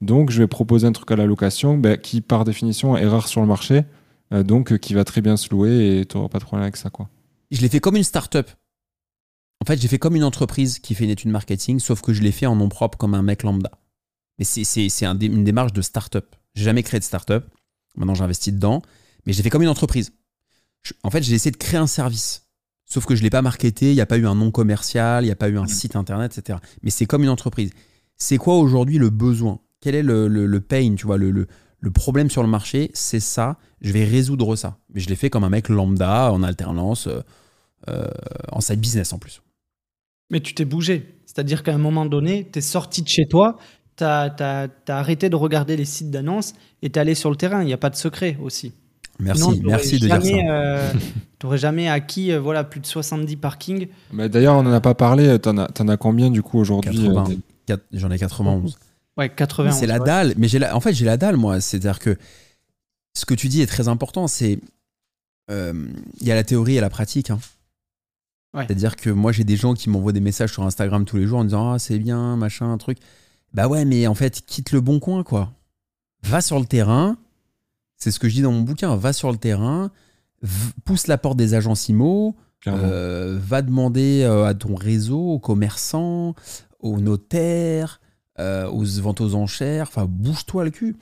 Donc, 0.00 0.30
je 0.30 0.38
vais 0.38 0.46
proposer 0.46 0.86
un 0.86 0.92
truc 0.92 1.10
à 1.10 1.16
la 1.16 1.26
location 1.26 1.76
ben, 1.76 1.96
qui, 1.96 2.20
par 2.20 2.44
définition, 2.44 2.96
est 2.96 3.06
rare 3.06 3.26
sur 3.26 3.40
le 3.40 3.48
marché, 3.48 3.82
donc 4.30 4.78
qui 4.78 4.94
va 4.94 5.02
très 5.02 5.20
bien 5.20 5.36
se 5.36 5.50
louer 5.50 5.98
et 5.98 6.06
tu 6.06 6.16
n'auras 6.16 6.28
pas 6.28 6.38
de 6.38 6.44
problème 6.44 6.62
avec 6.62 6.76
ça. 6.76 6.90
Quoi. 6.90 7.08
Je 7.50 7.60
l'ai 7.60 7.68
fait 7.68 7.80
comme 7.80 7.96
une 7.96 8.04
start-up. 8.04 8.48
En 9.62 9.64
fait, 9.64 9.80
j'ai 9.80 9.86
fait 9.86 10.00
comme 10.00 10.16
une 10.16 10.24
entreprise 10.24 10.80
qui 10.80 10.96
fait 10.96 11.04
une 11.04 11.10
étude 11.10 11.30
marketing, 11.30 11.78
sauf 11.78 12.00
que 12.00 12.12
je 12.12 12.20
l'ai 12.20 12.32
fait 12.32 12.46
en 12.46 12.56
nom 12.56 12.68
propre 12.68 12.98
comme 12.98 13.14
un 13.14 13.22
mec 13.22 13.44
lambda. 13.44 13.70
Mais 14.40 14.44
c'est 14.44 15.06
un, 15.06 15.16
une 15.16 15.44
démarche 15.44 15.72
de 15.72 15.80
start-up. 15.82 16.34
J'ai 16.56 16.64
jamais 16.64 16.82
créé 16.82 16.98
de 16.98 17.04
start-up. 17.04 17.46
Maintenant, 17.94 18.16
j'investis 18.16 18.52
dedans. 18.52 18.82
Mais 19.24 19.32
j'ai 19.32 19.44
fait 19.44 19.50
comme 19.50 19.62
une 19.62 19.68
entreprise. 19.68 20.14
en 21.04 21.10
fait, 21.10 21.22
j'ai 21.22 21.34
essayé 21.34 21.52
de 21.52 21.56
créer 21.56 21.78
un 21.78 21.86
service. 21.86 22.48
Sauf 22.86 23.06
que 23.06 23.14
je 23.14 23.20
ne 23.20 23.22
l'ai 23.22 23.30
pas 23.30 23.40
marketé, 23.40 23.92
il 23.92 23.94
n'y 23.94 24.00
a 24.00 24.06
pas 24.06 24.16
eu 24.16 24.26
un 24.26 24.34
nom 24.34 24.50
commercial, 24.50 25.22
il 25.22 25.28
n'y 25.28 25.32
a 25.32 25.36
pas 25.36 25.48
eu 25.48 25.58
un 25.58 25.68
site 25.68 25.94
internet, 25.94 26.36
etc. 26.36 26.58
Mais 26.82 26.90
c'est 26.90 27.06
comme 27.06 27.22
une 27.22 27.28
entreprise. 27.28 27.70
C'est 28.16 28.38
quoi 28.38 28.58
aujourd'hui 28.58 28.98
le 28.98 29.10
besoin? 29.10 29.60
Quel 29.80 29.94
est 29.94 30.02
le, 30.02 30.26
le, 30.26 30.60
pain, 30.60 30.96
tu 30.96 31.06
vois, 31.06 31.18
le, 31.18 31.30
le, 31.30 31.90
problème 31.92 32.30
sur 32.30 32.42
le 32.42 32.48
marché? 32.48 32.90
C'est 32.94 33.20
ça, 33.20 33.58
je 33.80 33.92
vais 33.92 34.04
résoudre 34.04 34.56
ça. 34.56 34.78
Mais 34.92 35.00
je 35.00 35.08
l'ai 35.08 35.14
fait 35.14 35.30
comme 35.30 35.44
un 35.44 35.50
mec 35.50 35.68
lambda, 35.68 36.32
en 36.32 36.42
alternance, 36.42 37.06
euh, 37.06 37.20
euh, 37.88 38.08
en 38.50 38.60
side 38.60 38.80
business 38.80 39.12
en 39.12 39.20
plus. 39.20 39.40
Mais 40.32 40.40
tu 40.40 40.54
t'es 40.54 40.64
bougé. 40.64 41.14
C'est-à-dire 41.26 41.62
qu'à 41.62 41.74
un 41.74 41.78
moment 41.78 42.06
donné, 42.06 42.48
tu 42.52 42.58
es 42.58 42.62
sorti 42.62 43.02
de 43.02 43.08
chez 43.08 43.26
toi, 43.26 43.58
tu 43.96 44.04
as, 44.04 44.68
arrêté 44.88 45.28
de 45.28 45.36
regarder 45.36 45.76
les 45.76 45.84
sites 45.84 46.10
d'annonces 46.10 46.54
et 46.82 46.90
tu 46.90 46.98
es 46.98 47.00
allé 47.00 47.14
sur 47.14 47.30
le 47.30 47.36
terrain. 47.36 47.62
Il 47.62 47.66
n'y 47.66 47.72
a 47.72 47.78
pas 47.78 47.90
de 47.90 47.96
secret 47.96 48.36
aussi. 48.42 48.72
Merci, 49.20 49.60
merci 49.62 49.98
de 50.00 50.06
dire 50.06 50.22
ça. 50.22 50.28
Euh, 50.28 50.92
tu 51.38 51.46
n'aurais 51.46 51.58
jamais 51.58 51.88
acquis 51.88 52.32
euh, 52.32 52.40
voilà, 52.40 52.64
plus 52.64 52.80
de 52.80 52.86
70 52.86 53.36
parkings. 53.36 53.88
Mais 54.12 54.28
D'ailleurs, 54.28 54.56
on 54.56 54.62
n'en 54.62 54.72
a 54.72 54.80
pas 54.80 54.94
parlé. 54.94 55.38
Tu 55.38 55.48
en, 55.48 55.58
en, 55.58 55.88
as 55.88 55.96
combien 55.96 56.30
du 56.30 56.42
coup 56.42 56.58
aujourd'hui 56.58 57.08
euh, 57.08 57.76
J'en 57.92 58.10
ai 58.10 58.18
91. 58.18 58.76
Ouais, 59.18 59.28
91. 59.28 59.74
C'est 59.74 59.86
la 59.86 59.98
dalle. 59.98 60.32
Mais 60.38 60.48
la, 60.48 60.74
en 60.74 60.80
fait, 60.80 60.94
j'ai 60.94 61.04
la 61.04 61.18
dalle, 61.18 61.36
moi. 61.36 61.60
C'est-à-dire 61.60 61.98
que 61.98 62.16
ce 63.14 63.26
que 63.26 63.34
tu 63.34 63.48
dis 63.48 63.60
est 63.60 63.66
très 63.66 63.88
important. 63.88 64.26
C'est. 64.26 64.58
Il 65.50 66.26
y 66.26 66.32
a 66.32 66.34
la 66.34 66.44
théorie 66.44 66.78
et 66.78 66.80
la 66.80 66.88
pratique. 66.88 67.28
Hein. 67.28 67.38
C'est-à-dire 68.54 68.96
que 68.96 69.08
moi, 69.08 69.32
j'ai 69.32 69.44
des 69.44 69.56
gens 69.56 69.74
qui 69.74 69.88
m'envoient 69.88 70.12
des 70.12 70.20
messages 70.20 70.52
sur 70.52 70.62
Instagram 70.62 71.04
tous 71.04 71.16
les 71.16 71.26
jours 71.26 71.38
en 71.38 71.44
disant 71.44 71.72
Ah, 71.72 71.78
c'est 71.78 71.98
bien, 71.98 72.36
machin, 72.36 72.70
un 72.70 72.78
truc. 72.78 72.98
Bah 73.54 73.68
ouais, 73.68 73.84
mais 73.84 74.06
en 74.06 74.14
fait, 74.14 74.44
quitte 74.46 74.72
le 74.72 74.80
bon 74.80 75.00
coin, 75.00 75.22
quoi. 75.22 75.52
Va 76.22 76.40
sur 76.40 76.58
le 76.58 76.66
terrain. 76.66 77.16
C'est 77.96 78.10
ce 78.10 78.18
que 78.18 78.28
je 78.28 78.34
dis 78.34 78.42
dans 78.42 78.52
mon 78.52 78.62
bouquin. 78.62 78.94
Va 78.96 79.12
sur 79.12 79.30
le 79.30 79.38
terrain, 79.38 79.90
pousse 80.84 81.06
la 81.06 81.18
porte 81.18 81.36
des 81.36 81.54
agences 81.54 81.88
IMO, 81.88 82.36
euh, 82.66 83.38
va 83.40 83.62
demander 83.62 84.22
euh, 84.22 84.44
à 84.44 84.54
ton 84.54 84.74
réseau, 84.74 85.20
aux 85.20 85.38
commerçants, 85.38 86.34
aux 86.80 86.98
notaires, 86.98 88.00
euh, 88.38 88.68
aux 88.68 88.84
ventes 88.84 89.20
aux 89.20 89.34
enchères. 89.34 89.88
Enfin, 89.88 90.06
bouge-toi 90.08 90.64
le 90.64 90.70
cul. 90.70 90.96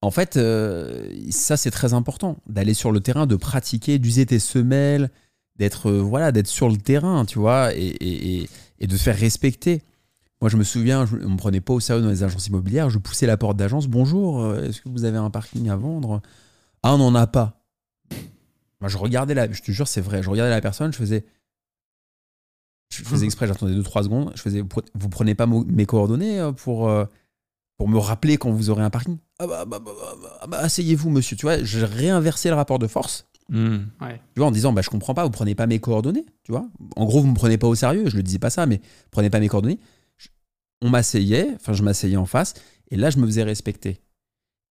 En 0.00 0.10
fait, 0.10 0.38
ça, 1.30 1.56
c'est 1.56 1.70
très 1.70 1.94
important. 1.94 2.36
D'aller 2.48 2.74
sur 2.74 2.90
le 2.90 3.00
terrain, 3.00 3.26
de 3.26 3.36
pratiquer, 3.36 4.00
d'user 4.00 4.26
tes 4.26 4.40
semelles, 4.40 5.10
d'être 5.56 5.90
voilà, 5.90 6.32
d'être 6.32 6.48
sur 6.48 6.68
le 6.68 6.76
terrain, 6.76 7.24
tu 7.24 7.38
vois, 7.38 7.74
et, 7.74 8.46
et 8.82 8.86
de 8.86 8.96
te 8.96 9.00
faire 9.00 9.16
respecter. 9.16 9.82
Moi, 10.42 10.48
je 10.48 10.56
me 10.56 10.64
souviens, 10.64 11.06
on 11.12 11.16
ne 11.16 11.26
me 11.28 11.36
prenait 11.36 11.60
pas 11.60 11.72
au 11.72 11.78
sérieux 11.78 12.02
dans 12.02 12.10
les 12.10 12.24
agences 12.24 12.48
immobilières. 12.48 12.90
Je 12.90 12.98
poussais 12.98 13.26
la 13.26 13.36
porte 13.36 13.56
d'agence. 13.56 13.86
Bonjour, 13.86 14.42
euh, 14.42 14.64
est-ce 14.64 14.82
que 14.82 14.88
vous 14.88 15.04
avez 15.04 15.16
un 15.16 15.30
parking 15.30 15.70
à 15.70 15.76
vendre? 15.76 16.20
Ah, 16.82 16.96
on 16.96 16.98
n'en 16.98 17.14
a 17.14 17.28
pas. 17.28 17.62
Moi, 18.80 18.88
je 18.88 18.98
regardais 18.98 19.34
la. 19.34 19.50
Je 19.52 19.62
te 19.62 19.70
jure, 19.70 19.86
c'est 19.86 20.00
vrai. 20.00 20.20
Je 20.20 20.28
regardais 20.28 20.50
la 20.50 20.60
personne, 20.60 20.92
je 20.92 20.98
faisais. 20.98 21.24
Je 22.92 23.04
faisais 23.04 23.24
exprès, 23.24 23.46
j'attendais 23.46 23.74
2-3 23.74 24.02
secondes. 24.02 24.32
Je 24.34 24.42
faisais. 24.42 24.64
Vous 24.94 25.08
prenez 25.08 25.36
pas 25.36 25.46
mes 25.46 25.86
coordonnées 25.86 26.40
euh, 26.40 26.50
pour, 26.50 26.88
euh, 26.88 27.04
pour 27.78 27.86
me 27.86 27.98
rappeler 27.98 28.36
quand 28.36 28.50
vous 28.50 28.68
aurez 28.68 28.82
un 28.82 28.90
parking? 28.90 29.18
Ah 29.38 29.46
bah, 29.46 29.64
bah, 29.64 29.80
bah 30.48 30.58
asseyez-vous, 30.58 31.08
monsieur. 31.08 31.36
Tu 31.36 31.46
vois, 31.46 31.62
je 31.62 31.86
réinversais 31.86 32.48
le 32.48 32.56
rapport 32.56 32.80
de 32.80 32.88
force. 32.88 33.28
Hmm. 33.48 33.80
Tu 34.34 34.38
vois, 34.38 34.46
en 34.46 34.50
disant, 34.50 34.72
bah, 34.72 34.82
je 34.82 34.90
comprends 34.90 35.14
pas, 35.14 35.24
vous 35.24 35.30
prenez 35.30 35.54
pas 35.54 35.66
mes 35.66 35.78
coordonnées. 35.78 36.24
Tu 36.42 36.52
vois, 36.52 36.66
en 36.96 37.04
gros, 37.04 37.20
vous 37.20 37.28
me 37.28 37.34
prenez 37.34 37.58
pas 37.58 37.66
au 37.66 37.74
sérieux. 37.74 38.08
Je 38.08 38.16
le 38.16 38.22
disais 38.22 38.38
pas 38.38 38.50
ça, 38.50 38.66
mais 38.66 38.80
prenez 39.10 39.30
pas 39.30 39.40
mes 39.40 39.48
coordonnées 39.48 39.78
on 40.82 40.90
m'asseyait, 40.90 41.54
enfin 41.54 41.72
je 41.72 41.82
m'asseyais 41.82 42.16
en 42.16 42.26
face, 42.26 42.54
et 42.90 42.96
là 42.96 43.08
je 43.08 43.18
me 43.18 43.26
faisais 43.26 43.44
respecter. 43.44 44.00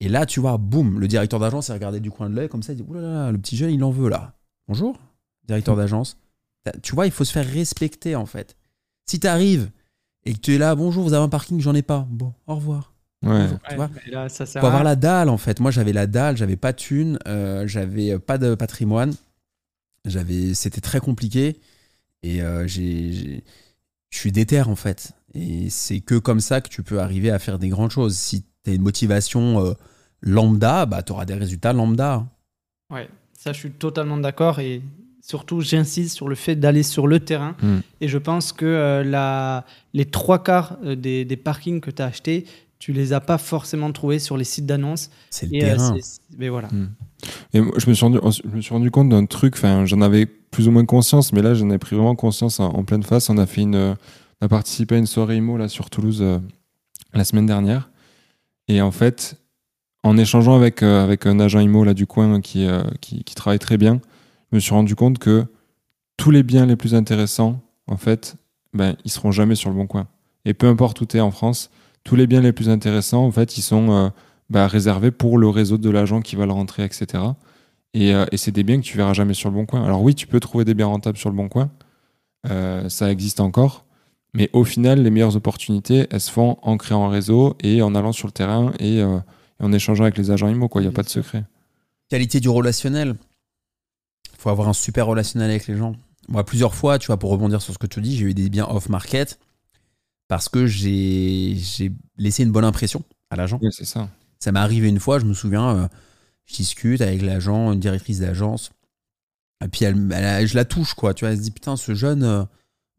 Et 0.01 0.09
là, 0.09 0.27
tu 0.27 0.39
vois, 0.41 0.59
boum, 0.59 1.01
le 1.01 1.09
directeur 1.09 1.41
d'agence 1.41 1.67
s'est 1.67 1.73
regardé 1.73 1.99
du 2.01 2.11
coin 2.11 2.31
de 2.31 2.35
l'œil 2.35 2.49
comme 2.49 2.63
ça, 2.63 2.73
il 2.73 2.77
dit 2.77 2.85
Oulala, 2.89 3.33
le 3.33 3.39
petit 3.39 3.57
jeune, 3.57 3.71
il 3.71 3.83
en 3.83 3.91
veut 3.91 4.09
là. 4.09 4.39
Bonjour, 4.69 4.97
directeur 5.47 5.75
mmh. 5.75 5.79
d'agence. 5.79 6.19
Tu 6.83 6.95
vois, 6.95 7.07
il 7.07 7.13
faut 7.13 7.25
se 7.25 7.33
faire 7.33 7.47
respecter 7.47 8.17
en 8.17 8.27
fait. 8.27 8.57
Si 9.07 9.21
tu 9.21 9.27
arrives 9.27 9.71
et 10.25 10.35
que 10.35 10.39
tu 10.39 10.55
es 10.55 10.59
là, 10.59 10.75
bonjour, 10.75 11.05
vous 11.05 11.15
avez 11.15 11.25
un 11.25 11.29
parking, 11.29 11.61
j'en 11.61 11.75
ai 11.75 11.83
pas. 11.83 12.07
Bon, 12.11 12.33
au 12.47 12.55
revoir. 12.55 12.93
Ouais. 13.25 13.49
tu 13.69 13.75
vois, 13.75 13.89
faut 14.29 14.67
avoir 14.67 14.85
la 14.85 14.97
dalle 14.97 15.29
en 15.29 15.39
fait. 15.39 15.61
Moi, 15.61 15.71
j'avais 15.71 15.93
la 15.93 16.07
dalle, 16.07 16.37
j'avais 16.37 16.57
pas 16.57 16.73
de 16.73 16.79
thune, 16.79 17.19
euh, 17.27 17.67
j'avais 17.67 18.19
pas 18.19 18.39
de 18.39 18.55
patrimoine. 18.55 19.15
J'avais, 20.05 20.55
c'était 20.55 20.81
très 20.81 21.01
compliqué 21.01 21.57
et 22.23 22.41
euh, 22.43 22.67
j'ai, 22.67 23.43
je 24.11 24.19
suis 24.19 24.33
déter 24.33 24.63
en 24.63 24.77
fait. 24.77 25.13
Et 25.35 25.69
c'est 25.71 26.01
que 26.01 26.15
comme 26.15 26.41
ça 26.41 26.61
que 26.61 26.69
tu 26.69 26.83
peux 26.83 27.01
arriver 27.01 27.31
à 27.31 27.39
faire 27.39 27.59
des 27.59 27.69
grandes 27.69 27.91
choses. 27.91 28.17
Si 28.17 28.45
tu 28.65 28.71
as 28.71 28.75
une 28.75 28.83
motivation 28.83 29.65
euh, 29.65 29.75
lambda, 30.23 30.87
bah, 30.87 31.03
tu 31.03 31.13
auras 31.13 31.25
des 31.25 31.35
résultats 31.35 31.73
lambda. 31.73 32.27
Ouais, 32.91 33.09
ça 33.33 33.53
je 33.53 33.59
suis 33.59 33.71
totalement 33.71 34.17
d'accord. 34.17 34.61
Et 34.61 34.83
surtout, 35.21 35.61
j'insiste 35.61 36.15
sur 36.15 36.29
le 36.29 36.35
fait 36.35 36.57
d'aller 36.57 36.83
sur 36.83 37.07
le 37.07 37.21
terrain. 37.21 37.55
Hmm. 37.61 37.81
Et 38.01 38.09
je 38.09 38.19
pense 38.19 38.53
que 38.53 38.65
euh, 38.65 39.05
la, 39.05 39.67
les 39.93 40.07
trois 40.07 40.43
quarts 40.43 40.79
euh, 40.85 40.97
des, 40.97 41.25
des 41.25 41.37
parkings 41.37 41.81
que 41.81 41.91
tu 41.91 42.01
as 42.01 42.07
achetés, 42.07 42.47
tu 42.79 42.93
les 42.93 43.13
as 43.13 43.21
pas 43.21 43.39
forcément 43.39 43.91
trouvés 43.93 44.19
sur 44.19 44.37
les 44.37 44.45
sites 44.45 44.67
d'annonces. 44.67 45.11
C'est 45.31 45.51
le 45.51 45.59
terrain. 45.59 45.97
mais 46.37 46.49
voilà. 46.49 46.69
Hmm. 46.69 46.91
Et 47.53 47.61
je 47.77 47.89
me 47.89 47.95
suis 47.95 48.05
rendu, 48.05 48.19
je 48.23 48.57
me 48.57 48.61
suis 48.61 48.73
rendu 48.73 48.91
compte 48.91 49.09
d'un 49.09 49.27
truc, 49.27 49.55
enfin, 49.57 49.85
j'en 49.85 50.01
avais 50.01 50.27
plus 50.27 50.69
ou 50.69 50.71
moins 50.71 50.85
conscience, 50.85 51.33
mais 51.33 51.43
là, 51.43 51.55
j'en 51.55 51.71
ai 51.71 51.79
pris 51.79 51.97
vraiment 51.97 52.15
conscience 52.15 52.61
en, 52.61 52.69
en, 52.69 52.85
pleine 52.85 53.03
face. 53.03 53.29
On 53.31 53.39
a 53.39 53.47
fait 53.47 53.63
une, 53.63 53.97
on 54.41 54.47
a 54.47 54.49
participé 54.49 54.95
à 54.95 54.99
une 54.99 55.07
soirée 55.07 55.37
IMO 55.37 55.57
là, 55.57 55.69
sur 55.69 55.91
Toulouse 55.91 56.19
euh, 56.23 56.39
la 57.13 57.25
semaine 57.25 57.47
dernière. 57.47 57.91
Et 58.69 58.81
en 58.81 58.91
fait, 58.91 59.37
en 60.05 60.17
échangeant 60.17 60.55
avec, 60.55 60.83
euh, 60.83 61.03
avec 61.03 61.27
un 61.27 61.41
agent 61.41 61.61
IMO 61.61 61.85
là, 61.85 61.95
du 61.95 62.07
coin 62.07 62.41
qui, 62.41 62.67
euh, 62.67 62.83
qui, 63.01 63.25
qui, 63.25 63.35
travaille 63.35 63.59
très 63.59 63.77
bien, 63.77 64.01
je 64.51 64.57
me 64.57 64.61
suis 64.61 64.73
rendu 64.73 64.95
compte 64.95 65.19
que 65.19 65.45
tous 66.17 66.31
les 66.31 66.43
biens 66.43 66.67
les 66.67 66.77
plus 66.77 66.95
intéressants, 66.95 67.61
en 67.87 67.97
fait, 67.97 68.37
ben, 68.75 68.97
ils 69.05 69.11
seront 69.11 69.33
jamais 69.33 69.55
sur 69.55 69.71
le 69.71 69.77
bon 69.77 69.87
coin. 69.87 70.07
Et 70.45 70.55
peu 70.55 70.67
importe 70.67 71.01
où 71.01 71.07
tu 71.07 71.17
es 71.17 71.21
en 71.21 71.31
France, 71.31 71.71
tous 72.05 72.17
les 72.17 72.27
biens 72.27 72.41
les 72.41 72.53
plus 72.53 72.69
intéressants, 72.69 73.25
en 73.25 73.31
fait, 73.31 73.57
ils 73.59 73.63
sont 73.63 74.13
ben, 74.51 74.67
réservés 74.67 75.11
pour 75.11 75.39
le 75.39 75.49
réseau 75.49 75.79
de 75.79 75.91
l'agent 75.91 76.21
qui 76.21 76.37
va 76.37 76.47
le 76.47 76.53
rentrer, 76.53 76.85
etc. 76.85 77.23
Et, 77.95 78.11
et 78.11 78.37
c'est 78.37 78.53
des 78.53 78.63
biens 78.63 78.79
que 78.79 78.85
tu 78.85 78.97
verras 78.97 79.13
jamais 79.13 79.35
sur 79.35 79.51
le 79.51 79.55
bon 79.55 79.67
coin. 79.67 79.85
Alors 79.85 80.03
oui, 80.03 80.15
tu 80.15 80.27
peux 80.27 80.41
trouver 80.41 80.65
des 80.65 80.75
biens 80.75 80.87
rentables 80.87 81.19
sur 81.19 81.31
le 81.31 81.37
bon 81.37 81.49
coin. 81.49 81.71
ça 82.89 83.11
existe 83.11 83.41
encore. 83.41 83.85
Mais 84.35 84.51
au 84.53 84.65
final, 84.65 85.03
les 85.03 85.11
meilleures 85.11 85.37
opportunités, 85.37 86.07
elles 86.11 86.21
se 86.21 86.31
font 86.31 86.59
en 86.63 86.77
créant 86.77 87.07
un 87.07 87.11
réseau 87.11 87.57
et 87.61 87.83
en 87.83 87.95
allant 87.95 88.13
sur 88.13 88.29
le 88.29 88.33
terrain 88.33 88.73
et, 88.79 89.01
euh, 89.01 89.19
en 89.61 89.73
échangeant 89.73 90.05
avec 90.05 90.19
les 90.19 90.31
agents 90.31 90.49
IMO. 90.49 90.69
Il 90.77 90.83
n'y 90.83 90.87
a 90.87 90.93
pas 90.93 91.03
de 91.03 91.09
secret. 91.09 91.45
Qualité 92.09 92.41
du 92.41 92.49
relationnel. 92.49 93.17
Il 94.33 94.39
faut 94.39 94.51
avoir 94.51 94.69
un 94.69 94.73
super 94.73 95.07
relationnel 95.07 95.51
avec 95.51 95.67
les 95.67 95.77
gens. 95.77 95.95
Moi, 96.29 96.45
plusieurs 96.45 96.75
fois, 96.75 96.99
tu 96.99 97.07
vois, 97.07 97.17
pour 97.17 97.31
rebondir 97.31 97.63
sur 97.63 97.73
ce 97.73 97.79
que 97.79 97.87
tu 97.87 98.01
dis, 98.01 98.17
j'ai 98.17 98.27
eu 98.27 98.35
des 98.35 98.51
biens 98.51 98.67
off-market 98.69 99.39
parce 100.29 100.49
que 100.49 100.67
j'ai 100.67 101.57
laissé 102.17 102.45
une 102.45 102.53
bonne 102.53 102.65
impression 102.65 103.03
à 103.31 103.37
l'agent. 103.37 103.59
Oui, 103.63 103.71
c'est 103.73 103.85
ça. 103.85 104.09
Ça 104.39 104.53
m'est 104.53 104.61
arrivé 104.61 104.89
une 104.89 105.01
fois, 105.01 105.19
je 105.19 105.25
me 105.25 105.35
souviens, 105.35 105.77
euh, 105.77 105.89
je 106.47 106.55
discute 106.57 107.01
avec 107.01 107.23
l'agent, 107.23 107.73
une 107.73 107.81
directrice 107.81 108.21
d'agence, 108.21 108.71
et 109.65 109.69
puis 109.69 109.85
elle, 109.85 109.97
je 110.47 110.55
la 110.55 110.65
touche, 110.65 110.95
quoi. 110.95 111.15
Tu 111.15 111.25
vois, 111.25 111.33
elle 111.33 111.39
se 111.39 111.43
dit, 111.43 111.51
putain, 111.51 111.77
ce 111.77 111.95
jeune, 111.95 112.23
euh, 112.23 112.45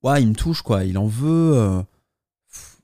ouais, 0.04 0.22
il 0.22 0.28
me 0.28 0.34
touche, 0.34 0.62
quoi. 0.62 0.84
Il 0.84 0.98
en 0.98 1.08
veut. 1.08 1.54
Euh, 1.56 1.82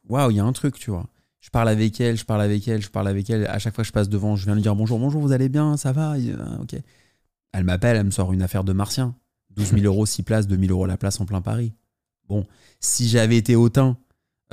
waouh, 0.07 0.31
il 0.31 0.37
y 0.37 0.39
a 0.39 0.45
un 0.45 0.53
truc, 0.53 0.79
tu 0.79 0.91
vois. 0.91 1.07
Je 1.41 1.49
parle 1.49 1.69
avec 1.69 1.99
elle, 1.99 2.17
je 2.17 2.25
parle 2.25 2.41
avec 2.41 2.67
elle, 2.67 2.81
je 2.81 2.89
parle 2.89 3.07
avec 3.07 3.29
elle. 3.29 3.45
À 3.47 3.59
chaque 3.59 3.75
fois 3.75 3.83
que 3.83 3.87
je 3.87 3.93
passe 3.93 4.09
devant, 4.09 4.35
je 4.35 4.45
viens 4.45 4.55
lui 4.55 4.61
dire 4.61 4.75
bonjour, 4.75 4.97
bonjour, 4.97 5.21
vous 5.21 5.31
allez 5.31 5.49
bien, 5.49 5.77
ça 5.77 5.91
va 5.91 6.13
ah, 6.13 6.61
Ok. 6.61 6.75
Elle 7.51 7.63
m'appelle, 7.63 7.97
elle 7.97 8.05
me 8.05 8.11
sort 8.11 8.33
une 8.33 8.41
affaire 8.41 8.63
de 8.63 8.73
martien. 8.73 9.15
12 9.51 9.71
000 9.71 9.81
euros, 9.85 10.05
6 10.05 10.23
places, 10.23 10.47
2 10.47 10.57
000 10.57 10.71
euros 10.71 10.85
la 10.85 10.97
place 10.97 11.19
en 11.21 11.25
plein 11.25 11.41
Paris. 11.41 11.73
Bon, 12.27 12.45
si 12.79 13.07
j'avais 13.07 13.37
été 13.37 13.55
hautain, 13.55 13.97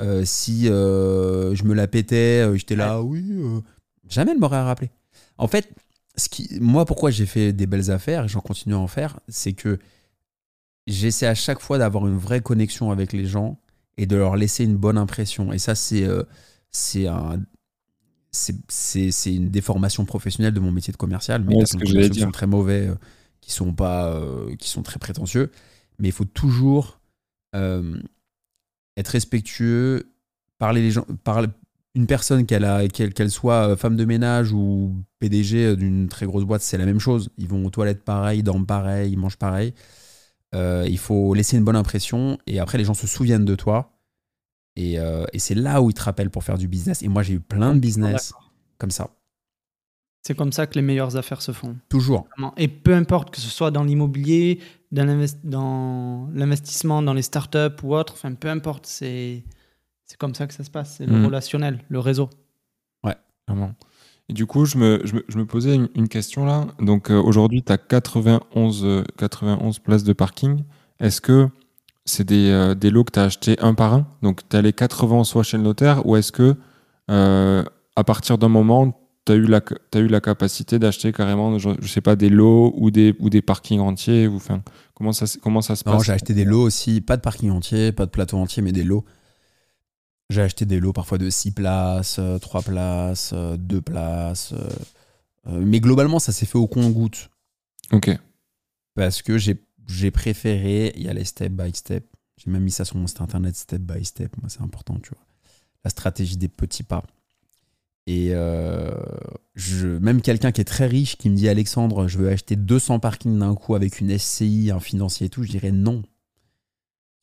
euh, 0.01 0.23
si 0.25 0.67
euh, 0.69 1.55
je 1.55 1.63
me 1.63 1.73
la 1.73 1.87
pétais, 1.87 2.45
j'étais 2.57 2.75
là, 2.75 3.01
oui, 3.01 3.23
jamais 4.09 4.31
elle 4.31 4.39
m'aurait 4.39 4.61
rappelé. 4.61 4.91
En 5.37 5.47
fait, 5.47 5.69
ce 6.15 6.29
qui, 6.29 6.57
moi, 6.59 6.85
pourquoi 6.85 7.11
j'ai 7.11 7.25
fait 7.25 7.53
des 7.53 7.65
belles 7.65 7.91
affaires 7.91 8.25
et 8.25 8.27
j'en 8.27 8.41
continue 8.41 8.75
à 8.75 8.79
en 8.79 8.87
faire, 8.87 9.19
c'est 9.27 9.53
que 9.53 9.79
j'essaie 10.87 11.27
à 11.27 11.35
chaque 11.35 11.59
fois 11.59 11.77
d'avoir 11.77 12.07
une 12.07 12.17
vraie 12.17 12.41
connexion 12.41 12.91
avec 12.91 13.13
les 13.13 13.25
gens 13.25 13.59
et 13.97 14.05
de 14.05 14.15
leur 14.15 14.35
laisser 14.35 14.63
une 14.63 14.77
bonne 14.77 14.97
impression. 14.97 15.53
Et 15.53 15.59
ça, 15.59 15.75
c'est 15.75 16.03
euh, 16.03 16.23
c'est 16.71 17.07
un 17.07 17.41
c'est 18.31 19.11
une 19.27 19.49
déformation 19.49 20.05
professionnelle 20.05 20.55
de 20.55 20.59
mon 20.59 20.71
métier 20.71 20.91
de 20.91 20.97
commercial. 20.97 21.43
Mais 21.43 21.65
ce 21.67 21.77
que 21.77 21.85
je 21.85 21.99
dire. 21.99 22.25
sont 22.25 22.31
très 22.31 22.47
mauvais, 22.47 22.87
euh, 22.87 22.95
qui 23.41 23.51
sont 23.51 23.73
pas, 23.73 24.11
euh, 24.11 24.55
qui 24.55 24.69
sont 24.69 24.81
très 24.81 24.97
prétentieux. 24.97 25.51
Mais 25.99 26.07
il 26.07 26.11
faut 26.11 26.25
toujours 26.25 26.99
être 28.97 29.09
respectueux, 29.09 30.11
parler 30.57 30.81
les 30.81 30.91
gens, 30.91 31.05
parler 31.23 31.47
une 31.95 32.07
personne 32.07 32.45
qu'elle 32.45 32.91
qu'elle 32.91 33.29
soit 33.29 33.75
femme 33.77 33.95
de 33.95 34.05
ménage 34.05 34.51
ou 34.51 34.95
PDG 35.19 35.75
d'une 35.75 36.07
très 36.07 36.25
grosse 36.25 36.43
boîte, 36.43 36.61
c'est 36.61 36.77
la 36.77 36.85
même 36.85 36.99
chose. 36.99 37.29
Ils 37.37 37.47
vont 37.47 37.65
aux 37.65 37.69
toilettes 37.69 38.03
pareil, 38.03 38.41
dorment 38.41 38.65
pareil, 38.65 39.11
ils 39.11 39.17
mangent 39.17 39.37
pareil. 39.37 39.73
Euh, 40.55 40.85
il 40.87 40.97
faut 40.97 41.33
laisser 41.33 41.57
une 41.57 41.63
bonne 41.63 41.75
impression 41.75 42.37
et 42.45 42.59
après 42.59 42.77
les 42.77 42.83
gens 42.83 42.93
se 42.93 43.07
souviennent 43.07 43.45
de 43.45 43.55
toi. 43.55 43.91
Et, 44.75 44.99
euh, 44.99 45.25
et 45.33 45.39
c'est 45.39 45.55
là 45.55 45.81
où 45.81 45.89
ils 45.89 45.93
te 45.93 46.01
rappellent 46.01 46.29
pour 46.29 46.43
faire 46.43 46.57
du 46.57 46.67
business. 46.67 47.03
Et 47.03 47.07
moi 47.07 47.23
j'ai 47.23 47.33
eu 47.33 47.39
plein 47.39 47.75
de 47.75 47.79
business 47.79 48.33
comme 48.77 48.91
ça. 48.91 49.09
C'est 50.25 50.35
comme 50.35 50.53
ça 50.53 50.67
que 50.67 50.75
les 50.75 50.81
meilleures 50.81 51.17
affaires 51.17 51.41
se 51.41 51.51
font. 51.51 51.75
Toujours. 51.89 52.27
Et 52.55 52.69
peu 52.69 52.93
importe 52.93 53.31
que 53.31 53.41
ce 53.41 53.49
soit 53.49 53.71
dans 53.71 53.83
l'immobilier, 53.83 54.59
dans 54.93 55.05
l'invest- 55.05 55.39
dans 55.43 56.29
l'investissement, 56.33 57.01
dans 57.01 57.13
les 57.13 57.21
startups 57.23 57.81
ou 57.83 57.95
autre, 57.95 58.13
enfin 58.13 58.33
peu 58.33 58.49
importe, 58.49 58.85
c'est 58.85 59.43
comme 60.19 60.35
ça 60.35 60.47
que 60.47 60.53
ça 60.53 60.63
se 60.63 60.69
passe. 60.71 60.95
C'est 60.97 61.05
le 61.05 61.17
Mm. 61.19 61.25
relationnel, 61.25 61.79
le 61.89 61.99
réseau. 61.99 62.29
Clairement. 63.45 63.73
Et 64.29 64.33
du 64.33 64.45
coup, 64.45 64.63
je 64.63 64.77
me, 64.77 65.01
je 65.03 65.15
me, 65.15 65.25
je 65.27 65.37
me 65.37 65.45
posais 65.45 65.75
une, 65.75 65.89
une 65.95 66.07
question 66.07 66.45
là. 66.45 66.65
Donc 66.79 67.11
euh, 67.11 67.21
aujourd'hui, 67.21 67.61
tu 67.61 67.73
as 67.73 67.77
91, 67.77 68.85
euh, 68.85 69.03
91 69.17 69.79
places 69.79 70.05
de 70.05 70.13
parking. 70.13 70.63
Est-ce 71.01 71.19
que 71.19 71.49
c'est 72.05 72.23
des, 72.23 72.49
euh, 72.49 72.73
des 72.73 72.89
lots 72.89 73.03
que 73.03 73.11
tu 73.11 73.19
as 73.19 73.23
achetés 73.23 73.59
un 73.59 73.73
par 73.73 73.93
un? 73.93 74.07
Donc 74.21 74.47
tu 74.47 74.55
as 74.55 74.61
les 74.61 74.71
80 74.71 75.25
soit 75.25 75.43
chez 75.43 75.57
le 75.57 75.63
notaire 75.63 76.05
ou 76.05 76.15
est-ce 76.15 76.31
que 76.31 76.55
euh, 77.11 77.65
à 77.97 78.03
partir 78.05 78.37
d'un 78.37 78.47
moment, 78.47 78.97
tu 79.25 79.53
as, 79.53 79.61
t'as 79.61 79.99
eu 79.99 80.07
la 80.07 80.21
capacité 80.21 80.79
d'acheter 80.79 81.11
carrément, 81.13 81.57
je, 81.57 81.69
je 81.81 81.87
sais 81.87 82.01
pas, 82.01 82.15
des 82.15 82.29
lots 82.29 82.73
ou 82.77 82.91
des, 82.91 83.15
ou 83.19 83.29
des 83.29 83.41
parkings 83.41 83.79
entiers 83.79 84.27
ou, 84.27 84.35
enfin, 84.35 84.63
comment, 84.93 85.13
ça, 85.13 85.25
comment 85.41 85.61
ça 85.61 85.75
se 85.75 85.83
Non, 85.87 85.93
passe? 85.97 86.03
j'ai 86.03 86.11
acheté 86.13 86.33
des 86.33 86.45
lots 86.45 86.61
aussi, 86.63 87.01
pas 87.01 87.15
de 87.17 87.21
parking 87.21 87.49
entier, 87.51 87.91
pas 87.91 88.05
de 88.05 88.11
plateau 88.11 88.37
entier, 88.37 88.61
mais 88.61 88.71
des 88.71 88.83
lots. 88.83 89.05
J'ai 90.29 90.41
acheté 90.41 90.65
des 90.65 90.79
lots 90.79 90.93
parfois 90.93 91.17
de 91.17 91.29
6 91.29 91.51
places, 91.51 92.19
3 92.41 92.61
places, 92.63 93.33
2 93.33 93.81
places. 93.81 94.53
euh, 94.53 94.69
euh, 95.47 95.61
mais 95.65 95.79
globalement, 95.79 96.19
ça 96.19 96.31
s'est 96.31 96.45
fait 96.45 96.57
au 96.57 96.67
compte-goutte. 96.67 97.29
Ok. 97.91 98.09
Parce 98.95 99.21
que 99.21 99.37
j'ai 99.37 99.61
j'ai 99.87 100.11
préféré 100.11 100.93
y 100.95 101.09
aller 101.09 101.25
step 101.25 101.51
by 101.51 101.71
step. 101.75 102.05
J'ai 102.37 102.49
même 102.49 102.63
mis 102.63 102.71
ça 102.71 102.85
sur 102.85 102.95
mon 102.95 103.05
site 103.05 103.19
internet, 103.21 103.55
step 103.55 103.81
by 103.81 104.03
step. 104.05 104.35
Moi, 104.41 104.49
c'est 104.49 104.61
important, 104.61 104.97
tu 105.03 105.09
vois. 105.09 105.23
La 105.83 105.89
stratégie 105.89 106.37
des 106.37 106.47
petits 106.47 106.83
pas. 106.83 107.03
Et 108.05 108.29
euh, 108.31 108.91
je, 109.55 109.87
même 109.87 110.21
quelqu'un 110.21 110.51
qui 110.51 110.59
est 110.61 110.65
très 110.65 110.87
riche 110.87 111.15
qui 111.17 111.29
me 111.29 111.35
dit 111.35 111.47
Alexandre, 111.47 112.07
je 112.07 112.17
veux 112.17 112.29
acheter 112.29 112.55
200 112.57 112.99
parkings 112.99 113.39
d'un 113.39 113.55
coup 113.55 113.75
avec 113.75 114.01
une 114.01 114.17
SCI, 114.17 114.71
un 114.73 114.79
financier 114.81 115.27
et 115.27 115.29
tout, 115.29 115.43
je 115.43 115.49
dirais 115.51 115.71
non. 115.71 116.01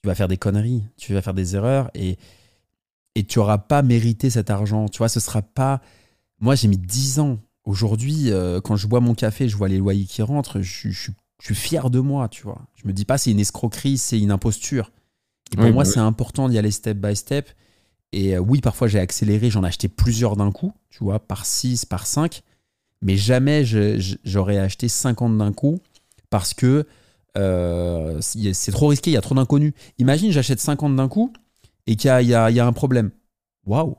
Tu 0.02 0.06
vas 0.08 0.14
faire 0.14 0.28
des 0.28 0.38
conneries, 0.38 0.82
tu 0.96 1.12
vas 1.12 1.20
faire 1.20 1.34
des 1.34 1.54
erreurs 1.56 1.90
et, 1.94 2.16
et 3.14 3.24
tu 3.24 3.38
n'auras 3.38 3.58
pas 3.58 3.82
mérité 3.82 4.30
cet 4.30 4.48
argent. 4.48 4.88
Tu 4.88 4.98
vois, 4.98 5.10
ce 5.10 5.20
sera 5.20 5.42
pas. 5.42 5.82
Moi, 6.40 6.54
j'ai 6.54 6.68
mis 6.68 6.78
10 6.78 7.18
ans. 7.20 7.38
Aujourd'hui, 7.64 8.30
euh, 8.30 8.62
quand 8.62 8.76
je 8.76 8.86
bois 8.86 9.00
mon 9.00 9.14
café, 9.14 9.46
je 9.50 9.56
vois 9.58 9.68
les 9.68 9.76
loyers 9.76 10.06
qui 10.06 10.22
rentrent, 10.22 10.62
je, 10.62 10.72
suis- 10.72 10.92
je 10.92 11.00
suis- 11.02 11.12
je 11.42 11.44
suis 11.46 11.54
fier 11.54 11.90
de 11.90 12.00
moi, 12.00 12.28
tu 12.30 12.42
vois. 12.42 12.62
Je 12.74 12.88
me 12.88 12.94
dis 12.94 13.04
pas 13.04 13.18
c'est 13.18 13.30
une 13.30 13.40
escroquerie, 13.40 13.98
c'est 13.98 14.18
une 14.18 14.30
imposture. 14.30 14.90
Et 15.52 15.56
pour 15.56 15.66
Oui, 15.66 15.72
moi, 15.72 15.82
bah 15.84 15.88
oui. 15.88 15.94
c'est 15.94 16.00
important 16.00 16.48
d'y 16.48 16.56
aller 16.56 16.70
step 16.70 16.96
by 16.96 17.14
step. 17.14 17.50
Et 18.12 18.34
euh, 18.36 18.38
oui, 18.40 18.60
parfois 18.60 18.88
j'ai 18.88 18.98
accéléré, 18.98 19.50
j'en 19.50 19.62
ai 19.64 19.68
acheté 19.68 19.88
plusieurs 19.88 20.36
d'un 20.36 20.50
coup, 20.52 20.72
tu 20.90 21.04
vois, 21.04 21.18
par 21.20 21.46
6, 21.46 21.84
par 21.84 22.06
5. 22.06 22.42
Mais 23.02 23.16
jamais 23.16 23.64
j'aurais 23.64 24.58
acheté 24.58 24.88
50 24.88 25.38
d'un 25.38 25.52
coup 25.52 25.78
parce 26.28 26.52
que 26.52 26.86
euh, 27.38 28.18
c'est 28.20 28.72
trop 28.72 28.88
risqué, 28.88 29.10
il 29.10 29.14
y 29.14 29.16
a 29.16 29.20
trop 29.22 29.34
d'inconnus. 29.34 29.72
Imagine, 29.98 30.32
j'achète 30.32 30.60
50 30.60 30.96
d'un 30.96 31.08
coup 31.08 31.32
et 31.86 31.96
qu'il 31.96 32.08
y 32.08 32.34
a, 32.34 32.50
y 32.50 32.54
y 32.54 32.60
un 32.60 32.72
problème. 32.72 33.10
Waouh! 33.64 33.96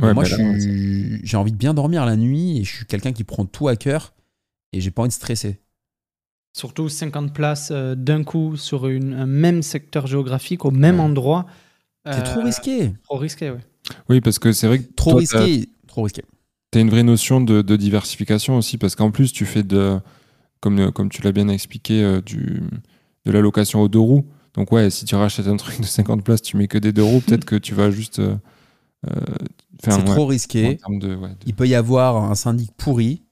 Ouais, 0.00 0.14
moi, 0.14 0.24
j'ai 0.24 1.36
envie 1.36 1.52
de 1.52 1.56
bien 1.56 1.74
dormir 1.74 2.06
la 2.06 2.16
nuit 2.16 2.58
et 2.58 2.64
je 2.64 2.74
suis 2.76 2.86
quelqu'un 2.86 3.12
qui 3.12 3.24
prend 3.24 3.44
tout 3.44 3.68
à 3.68 3.76
cœur 3.76 4.14
et 4.72 4.80
j'ai 4.80 4.90
pas 4.90 5.02
envie 5.02 5.08
de 5.10 5.12
stresser. 5.14 5.60
Surtout 6.56 6.88
50 6.88 7.34
places 7.34 7.70
euh, 7.72 7.94
d'un 7.94 8.24
coup 8.24 8.56
sur 8.56 8.86
une, 8.86 9.12
un 9.14 9.26
même 9.26 9.62
secteur 9.62 10.06
géographique, 10.06 10.64
au 10.64 10.70
même 10.70 10.96
Ouais. 10.96 11.02
endroit. 11.02 11.46
C'est 12.04 12.18
Euh, 12.18 12.32
trop 12.34 12.42
risqué. 12.42 12.92
Trop 13.04 13.16
risqué, 13.16 13.50
oui. 13.50 13.58
Oui, 14.08 14.20
parce 14.20 14.38
que 14.38 14.52
c'est 14.52 14.66
vrai 14.66 14.78
que 14.80 14.92
Trop 14.94 15.10
toi, 15.12 15.20
risqué. 15.20 15.68
Trop 15.86 16.02
risqué. 16.02 16.22
Tu 16.72 16.78
as 16.78 16.80
une 16.80 16.90
vraie 16.90 17.02
notion 17.02 17.40
de, 17.40 17.62
de 17.62 17.76
diversification 17.76 18.56
aussi, 18.56 18.78
parce 18.78 18.96
qu'en 18.96 19.10
plus, 19.10 19.32
tu 19.32 19.44
fais 19.44 19.62
de, 19.62 19.98
comme, 20.60 20.90
comme 20.92 21.08
tu 21.10 21.22
l'as 21.22 21.32
bien 21.32 21.48
expliqué, 21.48 22.02
euh, 22.02 22.20
du, 22.20 22.62
de 23.26 23.30
la 23.32 23.40
location 23.40 23.82
aux 23.82 23.88
deux 23.88 23.98
roues. 23.98 24.24
Donc, 24.54 24.72
ouais, 24.72 24.90
si 24.90 25.04
tu 25.04 25.14
rachètes 25.14 25.46
un 25.48 25.56
truc 25.56 25.80
de 25.80 25.84
50 25.86 26.24
places, 26.24 26.42
tu 26.42 26.56
mets 26.56 26.68
que 26.68 26.78
des 26.78 26.92
deux 26.92 27.02
roues, 27.04 27.20
peut-être 27.20 27.44
que 27.44 27.56
tu 27.56 27.74
vas 27.74 27.90
juste. 27.90 28.18
euh, 28.20 28.36
euh, 29.10 29.20
C'est 29.82 29.90
ouais, 29.92 30.04
trop 30.04 30.24
en 30.24 30.28
risqué. 30.28 30.76
termes 30.78 30.98
de, 30.98 31.14
ouais, 31.14 31.30
de- 31.30 31.36
Il 31.46 31.54
peut 31.54 31.68
y 31.68 31.74
avoir 31.74 32.16
un 32.30 32.34
syndic 32.34 32.70
pourri. 32.76 33.22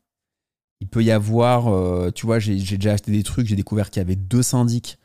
Il 0.80 0.88
peut 0.88 1.02
y 1.04 1.10
avoir, 1.10 1.68
euh, 1.68 2.10
tu 2.10 2.24
vois, 2.26 2.38
j'ai 2.38 2.58
j'ai 2.58 2.76
déjà 2.76 2.92
acheté 2.94 3.12
des 3.12 3.22
trucs, 3.22 3.46
j'ai 3.46 3.56
découvert 3.56 3.90
qu'il 3.90 4.00
y 4.00 4.04
avait 4.04 4.16
deux 4.16 4.42
syndics. 4.42 4.98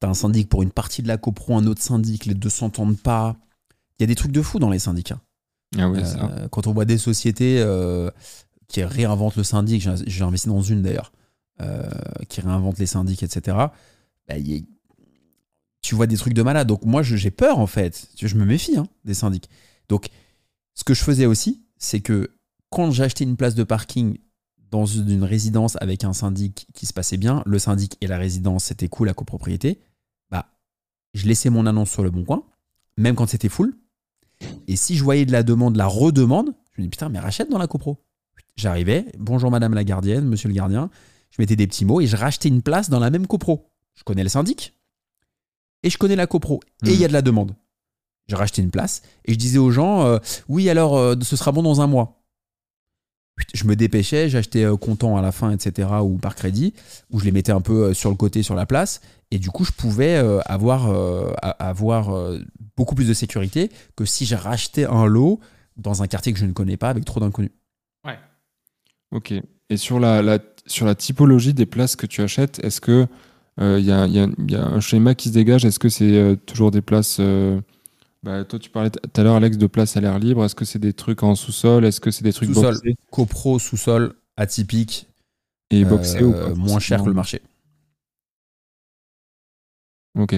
T'as 0.00 0.08
un 0.08 0.14
syndic 0.14 0.48
pour 0.48 0.62
une 0.62 0.70
partie 0.70 1.02
de 1.02 1.08
la 1.08 1.16
copro, 1.16 1.56
un 1.56 1.66
autre 1.66 1.82
syndic, 1.82 2.26
les 2.26 2.34
deux 2.34 2.50
s'entendent 2.50 2.98
pas. 3.00 3.36
Il 3.98 4.02
y 4.02 4.04
a 4.04 4.06
des 4.06 4.14
trucs 4.14 4.32
de 4.32 4.42
fou 4.42 4.58
dans 4.58 4.70
les 4.70 4.78
syndicats. 4.78 5.20
Ah. 5.78 5.88
Euh, 6.28 6.48
quand 6.48 6.66
on 6.66 6.72
voit 6.72 6.84
des 6.84 6.98
sociétés 6.98 7.60
euh, 7.60 8.10
qui 8.68 8.82
réinventent 8.84 9.36
le 9.36 9.42
syndic, 9.44 9.86
j'ai 10.06 10.22
investi 10.22 10.48
dans 10.48 10.60
une 10.62 10.82
d'ailleurs, 10.82 11.12
euh, 11.62 11.88
qui 12.28 12.40
réinvente 12.40 12.78
les 12.78 12.86
syndics, 12.86 13.22
etc. 13.22 13.56
bah, 14.28 14.36
y 14.38 14.66
tu 15.82 15.94
vois 15.94 16.06
des 16.08 16.16
trucs 16.16 16.34
de 16.34 16.42
malade. 16.42 16.66
Donc 16.66 16.84
moi, 16.84 17.02
je- 17.02 17.16
j'ai 17.16 17.30
peur 17.30 17.58
en 17.58 17.66
fait. 17.68 18.08
Je 18.20 18.34
me 18.34 18.44
méfie 18.44 18.76
hein, 18.76 18.86
des 19.04 19.14
syndics. 19.14 19.48
Donc, 19.88 20.08
ce 20.74 20.82
que 20.84 20.94
je 20.94 21.02
faisais 21.04 21.26
aussi, 21.26 21.62
c'est 21.78 22.00
que 22.00 22.30
quand 22.70 22.90
j'achetais 22.90 23.22
une 23.24 23.36
place 23.36 23.54
de 23.54 23.62
parking 23.62 24.18
dans 24.70 24.86
une 24.86 25.24
résidence 25.24 25.76
avec 25.80 26.04
un 26.04 26.12
syndic 26.12 26.66
qui 26.74 26.86
se 26.86 26.92
passait 26.92 27.16
bien, 27.16 27.42
le 27.46 27.58
syndic 27.58 27.96
et 28.00 28.06
la 28.06 28.18
résidence, 28.18 28.64
c'était 28.64 28.88
cool, 28.88 29.06
la 29.06 29.14
copropriété, 29.14 29.80
bah, 30.30 30.46
je 31.14 31.26
laissais 31.26 31.50
mon 31.50 31.66
annonce 31.66 31.90
sur 31.90 32.02
le 32.02 32.10
bon 32.10 32.24
coin, 32.24 32.44
même 32.96 33.14
quand 33.14 33.28
c'était 33.28 33.48
full. 33.48 33.74
Et 34.68 34.76
si 34.76 34.96
je 34.96 35.04
voyais 35.04 35.24
de 35.24 35.32
la 35.32 35.42
demande, 35.42 35.76
la 35.76 35.86
redemande, 35.86 36.52
je 36.72 36.80
me 36.80 36.86
dis 36.86 36.90
putain, 36.90 37.08
mais 37.08 37.18
rachète 37.18 37.50
dans 37.50 37.58
la 37.58 37.66
copro. 37.66 38.04
J'arrivais, 38.56 39.06
bonjour 39.18 39.50
madame 39.50 39.74
la 39.74 39.84
gardienne, 39.84 40.24
monsieur 40.26 40.48
le 40.48 40.54
gardien, 40.54 40.90
je 41.30 41.36
mettais 41.40 41.56
des 41.56 41.66
petits 41.66 41.84
mots 41.84 42.00
et 42.00 42.06
je 42.06 42.16
rachetais 42.16 42.48
une 42.48 42.62
place 42.62 42.90
dans 42.90 43.00
la 43.00 43.10
même 43.10 43.26
copro. 43.26 43.70
Je 43.94 44.04
connais 44.04 44.22
le 44.22 44.28
syndic 44.28 44.74
et 45.82 45.90
je 45.90 45.98
connais 45.98 46.16
la 46.16 46.26
copro. 46.26 46.60
Et 46.84 46.92
il 46.92 47.00
y 47.00 47.04
a 47.04 47.08
de 47.08 47.12
la 47.12 47.22
demande. 47.22 47.54
J'ai 48.28 48.36
racheté 48.36 48.60
une 48.62 48.70
place 48.70 49.02
et 49.24 49.32
je 49.32 49.38
disais 49.38 49.58
aux 49.58 49.70
gens 49.70 50.04
euh, 50.04 50.18
oui, 50.48 50.68
alors 50.68 50.96
euh, 50.96 51.14
ce 51.22 51.36
sera 51.36 51.52
bon 51.52 51.62
dans 51.62 51.80
un 51.80 51.86
mois. 51.86 52.24
Je 53.54 53.64
me 53.64 53.76
dépêchais, 53.76 54.28
j'achetais 54.28 54.64
euh, 54.64 54.76
comptant 54.76 55.16
à 55.16 55.22
la 55.22 55.30
fin, 55.30 55.50
etc., 55.50 55.88
ou 56.02 56.16
par 56.16 56.34
crédit, 56.34 56.72
ou 57.10 57.20
je 57.20 57.24
les 57.26 57.32
mettais 57.32 57.52
un 57.52 57.60
peu 57.60 57.84
euh, 57.84 57.94
sur 57.94 58.08
le 58.10 58.16
côté, 58.16 58.42
sur 58.42 58.54
la 58.54 58.64
place, 58.64 59.00
et 59.30 59.38
du 59.38 59.50
coup, 59.50 59.64
je 59.64 59.72
pouvais 59.72 60.16
euh, 60.16 60.40
avoir, 60.46 60.88
euh, 60.90 61.32
euh, 62.14 62.38
beaucoup 62.76 62.94
plus 62.94 63.08
de 63.08 63.14
sécurité 63.14 63.70
que 63.94 64.04
si 64.04 64.24
j'ai 64.24 64.36
racheté 64.36 64.86
un 64.86 65.06
lot 65.06 65.40
dans 65.76 66.02
un 66.02 66.06
quartier 66.06 66.32
que 66.32 66.38
je 66.38 66.46
ne 66.46 66.52
connais 66.52 66.76
pas 66.78 66.88
avec 66.88 67.04
trop 67.04 67.20
d'inconnus. 67.20 67.50
Ok. 69.12 69.34
Et 69.68 69.76
sur 69.76 70.00
la, 70.00 70.38
typologie 70.94 71.52
des 71.52 71.66
places 71.66 71.96
que 71.96 72.06
tu 72.06 72.22
achètes, 72.22 72.58
est-ce 72.64 72.80
que 72.80 73.06
il 73.58 73.84
y, 73.84 73.92
a, 73.92 74.06
y 74.06 74.54
a- 74.54 74.66
un 74.66 74.80
schéma 74.80 75.14
qui 75.14 75.28
se 75.28 75.34
dégage? 75.34 75.64
Est-ce 75.64 75.78
que 75.78 75.88
c'est 75.88 76.16
euh, 76.16 76.36
toujours 76.36 76.70
des 76.70 76.82
places 76.82 77.18
euh, 77.20 77.60
bah, 78.22 78.44
Toi, 78.44 78.58
tu 78.58 78.70
parlais 78.70 78.90
tout 78.90 79.00
à 79.20 79.22
l'heure, 79.22 79.36
Alex, 79.36 79.56
de 79.56 79.66
places 79.66 79.96
à 79.96 80.00
l'air 80.00 80.18
libre. 80.18 80.44
Est-ce 80.44 80.54
que 80.54 80.64
c'est 80.64 80.78
des 80.78 80.92
trucs 80.92 81.22
en 81.22 81.34
sous-sol? 81.34 81.84
Est-ce 81.84 82.00
que 82.00 82.10
c'est 82.10 82.24
des 82.24 82.32
trucs 82.32 82.48
Sous-sol. 82.48 82.76
Copro, 83.10 83.58
sous-sol, 83.58 84.14
atypique, 84.36 85.08
Et 85.70 85.84
euh, 85.84 85.88
boxés 85.88 86.22
ou 86.22 86.32
pas? 86.32 86.54
moins 86.54 86.78
cher 86.80 87.02
que 87.02 87.08
le 87.08 87.14
marché. 87.14 87.42
Ok. 90.18 90.34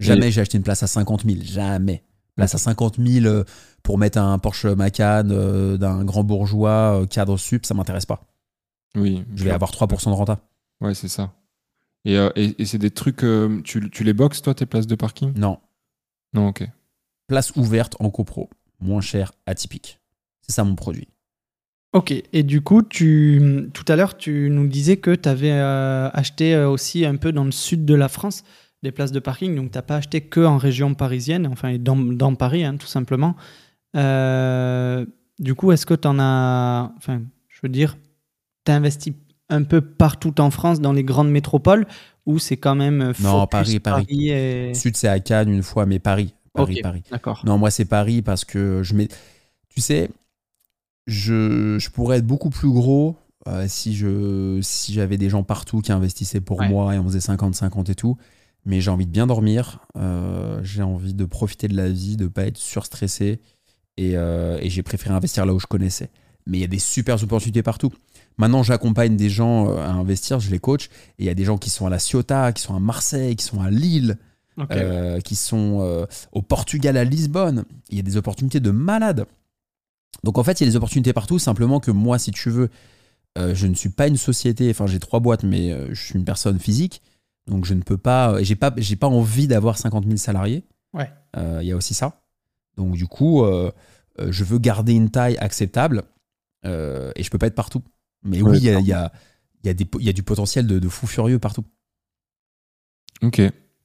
Jamais 0.00 0.30
j'ai 0.30 0.40
acheté 0.40 0.58
une 0.58 0.64
place 0.64 0.82
à 0.82 0.86
50 0.86 1.24
000, 1.24 1.40
jamais. 1.42 2.02
Place 2.34 2.54
à 2.54 2.58
50 2.58 2.98
000 2.98 3.26
euh, 3.26 3.44
pour 3.82 3.98
mettre 3.98 4.18
un 4.18 4.38
Porsche 4.38 4.64
Macan 4.66 5.22
euh, 5.30 5.76
d'un 5.76 6.04
grand 6.04 6.24
bourgeois 6.24 7.02
euh, 7.02 7.06
cadre 7.06 7.36
sup, 7.36 7.66
ça 7.66 7.74
m'intéresse 7.74 8.06
pas. 8.06 8.24
Oui. 8.96 9.22
Je 9.36 9.44
vais 9.44 9.50
avoir 9.50 9.70
3% 9.70 10.10
de 10.10 10.14
renta. 10.16 10.40
Ouais, 10.80 10.94
c'est 10.94 11.08
ça. 11.08 11.32
Et, 12.04 12.16
euh, 12.16 12.30
et, 12.36 12.60
et 12.60 12.64
c'est 12.66 12.78
des 12.78 12.90
trucs. 12.90 13.22
euh, 13.22 13.60
tu, 13.62 13.90
tu 13.90 14.02
les 14.02 14.12
boxes, 14.12 14.42
toi, 14.42 14.54
tes 14.54 14.66
places 14.66 14.86
de 14.86 14.94
parking? 14.94 15.32
Non. 15.36 15.58
Non, 16.34 16.48
ok. 16.48 16.68
Place 17.32 17.56
ouverte 17.56 17.96
en 17.98 18.10
copro, 18.10 18.50
moins 18.78 19.00
cher, 19.00 19.32
atypique. 19.46 19.98
C'est 20.42 20.52
ça 20.52 20.64
mon 20.64 20.74
produit. 20.74 21.08
Ok, 21.94 22.12
et 22.12 22.42
du 22.42 22.60
coup, 22.60 22.82
tu, 22.82 23.70
tout 23.72 23.86
à 23.88 23.96
l'heure, 23.96 24.18
tu 24.18 24.50
nous 24.50 24.66
disais 24.66 24.98
que 24.98 25.14
tu 25.14 25.30
avais 25.30 25.50
acheté 25.50 26.54
euh, 26.54 26.68
aussi 26.68 27.06
un 27.06 27.16
peu 27.16 27.32
dans 27.32 27.44
le 27.44 27.50
sud 27.50 27.86
de 27.86 27.94
la 27.94 28.10
France 28.10 28.44
des 28.82 28.92
places 28.92 29.12
de 29.12 29.18
parking, 29.18 29.56
donc 29.56 29.70
tu 29.70 29.78
n'as 29.78 29.82
pas 29.82 29.96
acheté 29.96 30.20
que 30.20 30.40
en 30.44 30.58
région 30.58 30.92
parisienne, 30.92 31.46
enfin 31.46 31.70
et 31.70 31.78
dans, 31.78 31.96
dans 31.96 32.34
Paris, 32.34 32.64
hein, 32.64 32.76
tout 32.76 32.86
simplement. 32.86 33.34
Euh, 33.96 35.06
du 35.38 35.54
coup, 35.54 35.72
est-ce 35.72 35.86
que 35.86 35.94
tu 35.94 36.06
en 36.08 36.18
as, 36.18 36.92
enfin, 36.98 37.22
je 37.48 37.60
veux 37.62 37.70
dire, 37.70 37.96
tu 38.66 38.72
as 38.72 38.74
investi 38.74 39.14
un 39.48 39.62
peu 39.62 39.80
partout 39.80 40.38
en 40.38 40.50
France, 40.50 40.82
dans 40.82 40.92
les 40.92 41.02
grandes 41.02 41.30
métropoles, 41.30 41.86
ou 42.26 42.38
c'est 42.38 42.58
quand 42.58 42.74
même 42.74 43.14
Non, 43.20 43.46
Paris, 43.46 43.80
Paris. 43.80 44.28
et... 44.28 44.74
Sud, 44.74 44.98
c'est 44.98 45.08
à 45.08 45.18
Cannes 45.18 45.48
une 45.48 45.62
fois, 45.62 45.86
mais 45.86 45.98
Paris. 45.98 46.34
Paris. 46.54 46.80
Paris. 46.82 47.02
D'accord. 47.10 47.42
Non, 47.44 47.58
moi, 47.58 47.70
c'est 47.70 47.84
Paris 47.84 48.22
parce 48.22 48.44
que 48.44 48.82
je 48.82 48.94
mets. 48.94 49.08
Tu 49.68 49.80
sais, 49.80 50.10
je, 51.06 51.78
je 51.78 51.90
pourrais 51.90 52.18
être 52.18 52.26
beaucoup 52.26 52.50
plus 52.50 52.70
gros 52.70 53.16
euh, 53.48 53.66
si 53.68 53.94
je 53.96 54.60
si 54.62 54.92
j'avais 54.92 55.16
des 55.18 55.28
gens 55.28 55.42
partout 55.42 55.80
qui 55.80 55.90
investissaient 55.90 56.40
pour 56.40 56.60
Ouais. 56.60 56.68
moi 56.68 56.94
et 56.94 56.98
on 56.98 57.04
faisait 57.04 57.18
50-50 57.18 57.90
et 57.90 57.94
tout. 57.94 58.16
Mais 58.64 58.80
j'ai 58.80 58.90
envie 58.92 59.06
de 59.06 59.10
bien 59.10 59.26
dormir, 59.26 59.80
euh, 59.96 60.60
j'ai 60.62 60.82
envie 60.82 61.14
de 61.14 61.24
profiter 61.24 61.66
de 61.66 61.76
la 61.76 61.88
vie, 61.88 62.16
de 62.16 62.28
pas 62.28 62.44
être 62.46 62.58
surstressé. 62.58 63.40
Et, 63.96 64.12
euh, 64.16 64.58
et 64.62 64.70
j'ai 64.70 64.82
préféré 64.84 65.14
investir 65.14 65.44
là 65.44 65.52
où 65.52 65.58
je 65.58 65.66
connaissais. 65.66 66.10
Mais 66.46 66.58
il 66.58 66.60
y 66.60 66.64
a 66.64 66.68
des 66.68 66.78
super 66.78 67.20
opportunités 67.22 67.62
partout. 67.64 67.90
Maintenant, 68.38 68.62
j'accompagne 68.62 69.16
des 69.16 69.28
gens 69.28 69.76
à 69.76 69.88
investir, 69.90 70.38
je 70.40 70.50
les 70.50 70.60
coach. 70.60 70.86
Et 71.18 71.24
il 71.24 71.26
y 71.26 71.28
a 71.28 71.34
des 71.34 71.44
gens 71.44 71.58
qui 71.58 71.70
sont 71.70 71.86
à 71.86 71.90
la 71.90 71.98
Ciotat, 71.98 72.52
qui 72.52 72.62
sont 72.62 72.74
à 72.76 72.80
Marseille, 72.80 73.34
qui 73.36 73.44
sont 73.44 73.60
à 73.60 73.70
Lille, 73.70 74.16
Euh, 74.76 75.20
qui 75.20 75.34
sont 75.36 75.78
euh, 75.80 76.06
au 76.32 76.42
Portugal, 76.42 76.96
à 76.96 77.04
Lisbonne. 77.04 77.64
Il 77.90 77.96
y 77.96 78.00
a 78.00 78.02
des 78.02 78.16
opportunités 78.16 78.60
de 78.60 78.70
malade. 78.70 79.26
Donc 80.24 80.36
en 80.38 80.44
fait, 80.44 80.60
il 80.60 80.64
y 80.64 80.66
a 80.68 80.70
des 80.70 80.76
opportunités 80.76 81.12
partout. 81.12 81.38
Simplement 81.38 81.80
que 81.80 81.90
moi, 81.90 82.18
si 82.18 82.30
tu 82.32 82.50
veux, 82.50 82.68
euh, 83.38 83.54
je 83.54 83.66
ne 83.66 83.74
suis 83.74 83.88
pas 83.88 84.08
une 84.08 84.18
société. 84.18 84.68
Enfin, 84.70 84.86
j'ai 84.86 84.98
trois 84.98 85.20
boîtes, 85.20 85.42
mais 85.42 85.72
euh, 85.72 85.88
je 85.94 86.02
suis 86.04 86.18
une 86.18 86.24
personne 86.24 86.58
physique. 86.58 87.00
Donc 87.46 87.64
je 87.64 87.72
ne 87.74 87.82
peux 87.82 87.96
pas. 87.96 88.38
et 88.40 88.44
J'ai 88.44 88.54
pas, 88.56 88.72
j'ai 88.76 88.96
pas 88.96 89.08
envie 89.08 89.46
d'avoir 89.48 89.78
50 89.78 90.04
000 90.04 90.16
salariés. 90.18 90.64
Ouais. 90.92 91.10
Euh, 91.36 91.60
Il 91.62 91.68
y 91.68 91.72
a 91.72 91.76
aussi 91.76 91.94
ça. 91.94 92.20
Donc 92.76 92.92
du 92.92 93.06
coup, 93.06 93.42
euh, 93.44 93.72
euh, 94.20 94.30
je 94.30 94.44
veux 94.44 94.58
garder 94.58 94.92
une 94.92 95.10
taille 95.10 95.38
acceptable 95.38 96.02
euh, 96.66 97.10
et 97.16 97.22
je 97.22 97.30
peux 97.30 97.38
pas 97.38 97.46
être 97.46 97.54
partout. 97.54 97.82
Mais 98.22 98.42
oui, 98.42 98.58
il 98.58 98.64
y 98.64 98.68
a, 98.70 98.78
il 98.80 98.86
y, 98.86 98.92
a, 98.92 99.12
il 99.64 99.66
y, 99.66 99.70
a 99.70 99.74
des- 99.74 99.88
il 99.98 100.04
y 100.04 100.08
a 100.10 100.12
du 100.12 100.22
potentiel 100.22 100.66
de, 100.66 100.78
de 100.78 100.88
fou 100.88 101.06
furieux 101.06 101.38
partout. 101.38 101.64
Ok. 103.22 103.40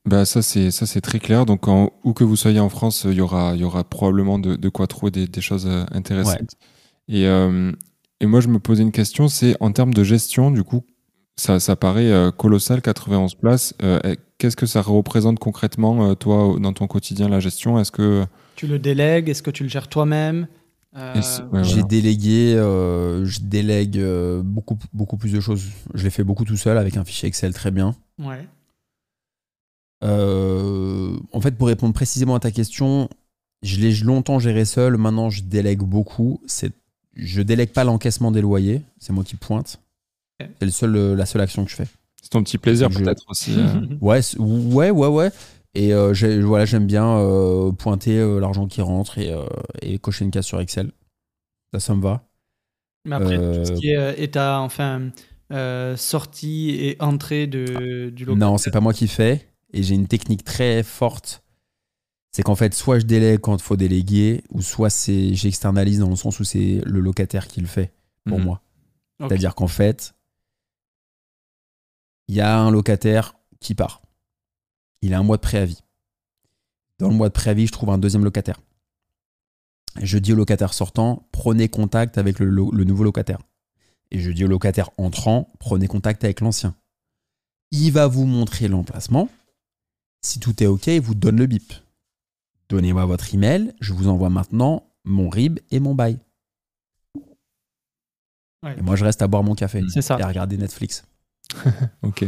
Bah 0.08 0.24
ça 0.26 0.41
c'est 0.41 0.72
ça 0.72 0.86
c'est 0.86 1.01
très 1.01 1.20
clair. 1.20 1.45
Donc 1.45 1.68
en- 1.68 1.91
où 2.03 2.14
que 2.14 2.24
vous 2.24 2.36
soyez 2.38 2.60
en 2.60 2.70
France, 2.70 3.03
il 3.05 3.14
y 3.16 3.22
aura 3.22 3.53
il 3.55 3.62
y 3.62 3.64
aura 3.64 3.84
probablement 3.84 4.39
de, 4.39 4.55
de 4.55 4.70
quoi 4.70 4.88
trouver 4.88 5.12
des, 5.12 5.28
des 5.28 5.41
choses 5.41 5.68
euh, 5.68 5.84
intéressantes. 5.91 6.55
Et 7.10 7.28
euh, 7.28 7.72
et 8.22 8.26
moi 8.26 8.39
je 8.39 8.47
me 8.47 8.58
posais 8.60 8.84
une 8.84 8.91
question, 8.93 9.28
c'est 9.28 9.55
en 9.60 9.72
termes 9.72 9.93
de 9.93 10.03
gestion, 10.03 10.49
du 10.49 10.64
coup 10.64 10.84
ça 11.36 11.60
ça 11.60 11.76
paraît 11.76 12.12
euh, 12.12 12.32
colossal, 12.32 12.82
91 12.82 13.36
places. 13.36 13.74
Euh, 13.84 13.99
eh, 14.05 14.18
Qu'est-ce 14.39 14.55
que 14.55 14.66
ça 14.68 14.82
représente 14.82 15.39
concrètement 15.39 16.14
toi 16.16 16.55
dans 16.60 16.72
ton 16.72 16.86
quotidien 16.88 17.28
la 17.28 17.39
gestion? 17.39 17.80
Est-ce 17.80 17.91
que 17.91 18.24
Tu 18.55 18.68
le 18.68 18.78
délègues? 18.80 19.30
Est-ce 19.30 19.41
que 19.41 19.49
tu 19.51 19.64
le 19.64 19.70
gères 19.70 19.88
toi-même? 19.88 20.47
Euh, 20.95 21.16
ouais, 21.16 21.64
J'ai 21.64 21.72
voilà. 21.74 21.84
délégué, 21.84 22.53
euh, 22.55 23.26
je 23.26 23.39
délègue 23.41 23.97
euh, 23.97 24.41
beaucoup, 24.43 24.78
beaucoup 24.93 25.18
plus 25.18 25.32
de 25.34 25.39
choses. 25.39 25.64
Je 25.95 26.03
l'ai 26.03 26.12
fait 26.12 26.24
beaucoup 26.24 26.45
tout 26.45 26.55
seul 26.55 26.78
avec 26.78 26.97
un 26.97 27.03
fichier 27.03 27.28
Excel 27.28 27.51
très 27.53 27.72
bien. 27.72 27.95
Ouais. 28.20 28.47
Euh, 30.04 31.18
en 31.32 31.41
fait, 31.41 31.52
pour 31.52 31.68
répondre 31.68 31.93
précisément 31.93 32.36
à 32.36 32.39
ta 32.39 32.52
question, 32.52 33.10
je 33.64 33.78
l'ai 33.80 33.93
longtemps 33.95 34.39
géré 34.39 34.66
seul. 34.66 34.98
Maintenant, 34.98 35.30
je 35.30 35.41
délègue 35.43 35.82
beaucoup. 35.82 36.41
C'est, 36.45 36.72
je 37.16 37.41
délègue 37.41 37.72
pas 37.72 37.84
l'encaissement 37.84 38.32
des 38.32 38.41
loyers. 38.41 38.82
C'est 39.00 39.14
moi 39.14 39.24
qui 39.24 39.36
pointe. 39.36 39.80
C'est 40.39 40.66
le 40.66 40.72
seul, 40.72 40.95
euh, 40.95 41.16
la 41.16 41.26
seule 41.26 41.41
action 41.41 41.66
que 41.66 41.72
je 41.72 41.76
fais. 41.76 41.88
c'est 42.22 42.30
ton 42.30 42.43
petit 42.43 42.60
plaisir 42.60 42.91
Je- 42.91 43.00
peut-être 43.04 43.24
aussi 43.28 43.56
euh, 43.58 43.88
Ouais, 44.02 44.20
ouais, 44.38 44.91
ouais, 44.91 45.08
ouais. 45.08 45.32
Et 45.74 45.93
euh, 45.93 46.14
voilà, 46.43 46.66
j'aime 46.66 46.86
bien 46.88 47.08
euh, 47.18 47.72
pointer 47.72 48.18
euh, 48.20 48.39
l'argent 48.39 48.68
qui 48.68 48.82
rentre 48.82 49.18
et, 49.18 49.32
euh, 49.32 49.45
et 49.82 49.98
cocher 50.00 50.26
une 50.26 50.32
case 50.32 50.45
sur 50.45 50.60
Excel. 50.60 50.91
Ça, 51.74 51.80
ça 51.80 51.95
me 51.95 52.02
va. 52.02 52.24
Mais 53.06 53.16
après, 53.16 53.38
Euh, 53.38 53.54
tout 53.60 53.66
ce 53.66 53.72
qui 53.80 53.89
est 53.89 54.22
état, 54.22 54.60
enfin, 54.62 55.10
euh, 55.52 55.95
sortie 55.98 56.70
et 56.72 56.98
entrée 57.02 57.48
de, 57.48 58.10
du 58.10 58.26
local. 58.26 58.39
Non, 58.39 58.58
c'est 58.58 58.72
pas 58.72 58.80
moi 58.80 58.93
qui 58.93 59.08
fais. 59.08 59.48
Et 59.74 59.84
j'ai 59.84 59.95
une 59.95 60.07
technique 60.07 60.43
très 60.43 60.84
forte. 60.84 61.43
C'est 62.32 62.43
qu'en 62.43 62.55
fait, 62.55 62.74
soit 62.74 62.99
je 62.99 63.05
délègue 63.05 63.39
quand 63.41 63.55
il 63.57 63.61
faut 63.63 63.76
déléguer, 63.78 64.43
ou 64.51 64.61
soit 64.61 64.89
c'est 64.89 65.34
j'externalise 65.34 65.99
dans 65.99 66.09
le 66.09 66.15
sens 66.15 66.39
où 66.39 66.43
c'est 66.43 66.82
le 66.86 66.99
locataire 66.99 67.47
qui 67.47 67.61
le 67.61 67.68
fait 67.68 67.93
pour 68.26 68.38
Mhm. 68.39 68.45
moi. 68.45 68.61
C'est-à-dire 69.20 69.55
qu'en 69.55 69.68
fait, 69.68 70.13
il 72.28 72.36
y 72.36 72.41
a 72.41 72.57
un 72.59 72.72
locataire 72.72 73.36
qui 73.59 73.74
part. 73.74 74.01
Il 75.01 75.13
a 75.13 75.20
un 75.20 75.24
mois 75.24 75.38
de 75.38 75.41
préavis. 75.41 75.82
Dans 76.99 77.09
le 77.09 77.15
mois 77.15 77.30
de 77.30 77.34
préavis, 77.34 77.68
je 77.68 77.72
trouve 77.72 77.89
un 77.89 77.97
deuxième 77.97 78.24
locataire. 78.24 78.59
Je 80.01 80.18
dis 80.20 80.34
au 80.34 80.36
locataire 80.36 80.74
sortant, 80.74 81.28
prenez 81.32 81.70
contact 81.70 82.18
avec 82.18 82.39
le 82.39 82.49
nouveau 82.84 83.03
locataire. 83.03 83.39
Et 84.11 84.20
je 84.20 84.32
dis 84.32 84.45
au 84.45 84.47
locataire 84.47 84.89
entrant, 84.97 85.47
prenez 85.59 85.88
contact 85.88 86.24
avec 86.24 86.41
l'ancien. 86.41 86.76
Il 87.72 87.91
va 87.91 88.07
vous 88.07 88.26
montrer 88.26 88.68
l'emplacement. 88.68 89.30
Si 90.28 90.41
tout 90.41 90.61
est 90.61 90.65
OK, 90.67 90.88
il 90.88 90.99
vous 90.99 91.15
donne 91.15 91.38
le 91.38 91.45
bip. 91.45 91.71
Donnez-moi 92.67 93.05
votre 93.05 93.34
email, 93.34 93.73
je 93.80 93.93
vous 93.93 94.09
envoie 94.09 94.30
maintenant 94.30 94.84
mon 95.05 95.30
RIB 95.30 95.59
et 95.71 95.80
mon 95.80 95.95
bail. 95.95 96.19
Ouais. 98.61 98.75
Et 98.78 98.82
moi, 98.82 98.97
je 98.97 99.05
reste 99.05 99.21
à 99.21 99.28
boire 99.28 99.41
mon 99.41 99.55
café 99.55 99.82
ça. 100.01 100.17
et 100.19 100.21
à 100.21 100.28
regarder 100.28 100.57
Netflix. 100.57 101.05
Ok. 102.03 102.25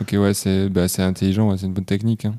Ok, 0.00 0.16
ouais, 0.18 0.34
c'est 0.34 0.68
bah, 0.68 0.88
c'est 0.88 1.02
intelligent, 1.02 1.48
ouais, 1.48 1.58
c'est 1.58 1.66
une 1.66 1.74
bonne 1.74 1.84
technique. 1.84 2.24
hein. 2.24 2.34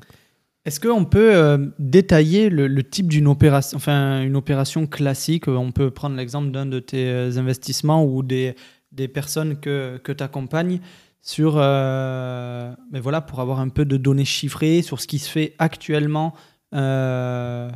Est-ce 0.66 0.80
qu'on 0.80 1.06
peut 1.06 1.34
euh, 1.34 1.70
détailler 1.78 2.50
le, 2.50 2.66
le 2.66 2.82
type 2.82 3.08
d'une 3.08 3.26
opération, 3.26 3.76
enfin 3.78 4.20
une 4.22 4.36
opération 4.36 4.86
classique? 4.86 5.48
On 5.48 5.72
peut 5.72 5.90
prendre 5.90 6.16
l'exemple 6.16 6.50
d'un 6.50 6.66
de 6.66 6.78
tes 6.80 7.06
euh, 7.08 7.38
investissements 7.38 8.04
ou 8.04 8.22
des, 8.22 8.54
des 8.92 9.08
personnes 9.08 9.58
que, 9.58 9.96
que 10.04 10.12
tu 10.12 10.22
accompagnes 10.22 10.80
sur, 11.24 11.54
euh, 11.56 12.72
mais 12.92 13.00
voilà, 13.00 13.20
pour 13.20 13.40
avoir 13.40 13.58
un 13.58 13.70
peu 13.70 13.84
de 13.84 13.96
données 13.96 14.24
chiffrées 14.24 14.82
sur 14.82 15.00
ce 15.00 15.08
qui 15.08 15.18
se 15.18 15.28
fait 15.28 15.54
actuellement. 15.58 16.34
Euh, 16.74 17.70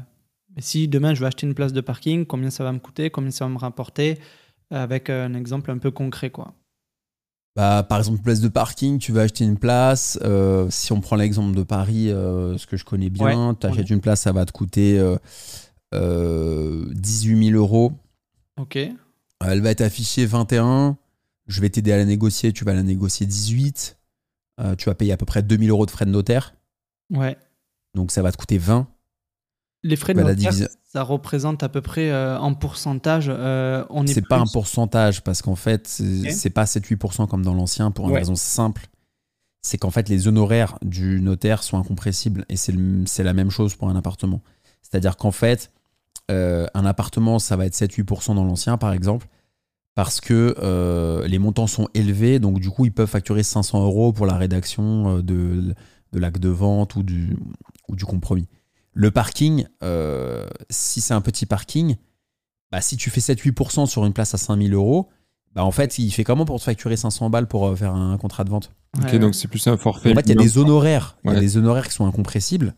si 0.59 0.86
demain 0.86 1.14
je 1.14 1.20
veux 1.20 1.26
acheter 1.26 1.46
une 1.46 1.55
place 1.55 1.72
de 1.72 1.80
parking, 1.80 2.26
combien 2.26 2.51
ça 2.51 2.62
va 2.62 2.72
me 2.72 2.78
coûter, 2.78 3.11
combien 3.11 3.30
ça 3.30 3.46
va 3.46 3.51
me 3.51 3.59
rapporter, 3.59 4.18
avec 4.70 5.09
un 5.11 5.34
exemple 5.34 5.70
un 5.70 5.78
peu 5.78 5.90
concret, 5.90 6.30
quoi. 6.30 6.55
Bah, 7.57 7.82
par 7.82 7.99
exemple, 7.99 8.22
place 8.22 8.40
de 8.40 8.46
parking, 8.46 8.99
tu 9.01 9.11
vas 9.11 9.22
acheter 9.22 9.44
une 9.44 9.59
place. 9.59 10.16
euh, 10.22 10.68
si 10.70 10.92
on 10.92 11.01
prend 11.01 11.16
l'exemple 11.16 11.57
de 11.57 11.64
Paris, 11.64 12.09
euh, 12.09 12.57
ce 12.57 12.68
que 12.68 12.76
je 12.76 12.84
connais 12.84 13.11
bien, 13.11 13.57
tu 13.61 13.66
achètes 13.66 13.90
une 13.90 14.01
place, 14.01 14.20
ça 14.20 14.30
va 14.30 14.44
te 14.44 14.53
coûter 14.53 14.96
euh, 14.96 15.16
euh, 15.92 16.84
18 16.92 17.51
000 17.51 17.59
euros. 17.59 17.92
Ok. 18.61 18.78
Elle 19.44 19.61
va 19.61 19.70
être 19.70 19.80
affichée 19.80 20.24
21. 20.24 20.96
Je 21.49 21.61
vais 21.61 21.70
t'aider 21.70 21.92
à 21.92 21.96
la 21.96 22.05
négocier. 22.05 22.53
Tu 22.53 22.64
vas 22.64 22.74
la 22.74 22.82
négocier 22.82 23.26
18. 23.26 23.99
Euh, 24.61 24.74
tu 24.76 24.86
vas 24.88 24.94
payer 24.94 25.12
à 25.12 25.16
peu 25.16 25.26
près 25.26 25.42
2000 25.42 25.70
euros 25.70 25.86
de 25.86 25.90
frais 25.90 26.05
de 26.05 26.11
notaire. 26.11 26.55
Ouais. 27.11 27.36
Donc 27.94 28.11
ça 28.12 28.22
va 28.22 28.30
te 28.32 28.36
coûter 28.36 28.59
20. 28.59 28.86
Les 29.84 29.96
frais 29.96 30.12
de 30.12 30.22
Bah, 30.22 30.34
notaire, 30.34 30.68
ça 30.84 31.03
représente 31.03 31.62
à 31.62 31.68
peu 31.68 31.80
près 31.80 32.11
euh, 32.11 32.38
en 32.38 32.53
pourcentage. 32.55 33.26
euh, 33.28 33.84
on 33.90 34.05
est 34.05 34.12
C'est 34.12 34.22
pas 34.26 34.38
un 34.38 34.46
pourcentage 34.46 35.22
parce 35.22 35.40
qu'en 35.42 35.55
fait, 35.55 35.86
c'est 35.86 36.22
Ok. 36.26 36.30
c'est 36.32 36.51
pas 36.51 36.64
7-8% 36.66 37.26
comme 37.28 37.44
dans 37.44 37.55
l'ancien 37.55 37.90
pour 37.92 38.07
une 38.07 38.12
Ouais. 38.12 38.18
raison 38.18 38.34
simple. 38.34 38.88
C'est 39.62 39.78
qu'en 39.78 39.90
fait, 39.90 40.09
les 40.09 40.26
honoraires 40.28 40.78
du 40.82 41.20
notaire 41.20 41.62
sont 41.62 41.78
incompressibles 41.78 42.44
et 42.49 42.57
c'est 42.57 42.72
le- 42.72 43.07
c'est 43.07 43.22
la 43.22 43.32
même 43.34 43.51
chose 43.51 43.74
pour 43.76 43.88
un 43.88 43.96
appartement. 43.96 44.42
C'est-à-dire 44.82 45.16
qu'en 45.16 45.32
fait, 45.32 45.70
euh, 46.30 46.66
un 46.74 46.84
appartement, 46.84 47.38
ça 47.38 47.57
va 47.57 47.64
être 47.66 47.74
7-8% 47.74 48.34
dans 48.34 48.44
l'ancien, 48.44 48.76
par 48.78 48.92
exemple, 48.92 49.28
parce 49.99 50.20
que 50.20 50.55
euh, 50.62 51.26
les 51.26 51.40
montants 51.40 51.66
sont 51.66 51.88
élevés, 51.92 52.38
donc 52.38 52.61
du 52.61 52.70
coup, 52.70 52.84
ils 52.84 52.92
peuvent 52.92 53.09
facturer 53.09 53.42
500 53.42 53.82
euros 53.82 54.12
pour 54.12 54.26
la 54.26 54.36
rédaction 54.36 55.16
euh, 55.16 55.22
de, 55.22 55.74
de 56.12 56.18
l'acte 56.20 56.38
de 56.38 56.49
vente 56.49 56.94
ou 56.94 57.03
du, 57.03 57.36
ou 57.88 57.96
du 57.96 58.05
compromis. 58.05 58.46
Le 58.92 59.11
parking, 59.11 59.66
euh, 59.82 60.46
si 60.70 61.01
c'est 61.01 61.14
un 61.14 61.20
petit 61.20 61.46
parking, 61.46 61.96
bah, 62.70 62.80
si 62.80 62.96
tu 62.96 63.11
fais 63.11 63.20
7-8% 63.20 63.86
sur 63.86 64.07
une 64.07 64.12
place 64.12 64.32
à 64.34 64.38
5000 64.38 64.72
euros, 64.72 65.09
bah, 65.53 65.64
en 65.64 65.72
fait, 65.72 65.99
il 65.99 66.12
fait 66.12 66.22
comment 66.22 66.44
pour 66.44 66.61
te 66.61 66.64
facturer 66.64 66.96
500 66.96 67.28
balles 67.28 67.49
pour 67.49 67.66
euh, 67.66 67.74
faire 67.74 67.92
un 67.92 68.16
contrat 68.18 68.44
de 68.44 68.51
vente? 68.51 68.70
Ok, 68.99 69.03
Ouais, 69.11 69.18
donc 69.18 69.34
c'est 69.34 69.49
plus 69.49 69.66
un 69.66 69.76
forfait. 69.76 70.12
En 70.12 70.14
fait, 70.14 70.20
il 70.26 70.28
y 70.28 70.32
a 70.32 70.36
des 70.36 70.59
honoraires. 70.59 71.16
Il 71.24 71.30
y 71.30 71.30
a 71.32 71.34
Ouais. 71.34 71.40
des 71.40 71.57
honoraires 71.57 71.88
qui 71.88 71.94
sont 71.94 72.07
incompressibles. 72.07 72.76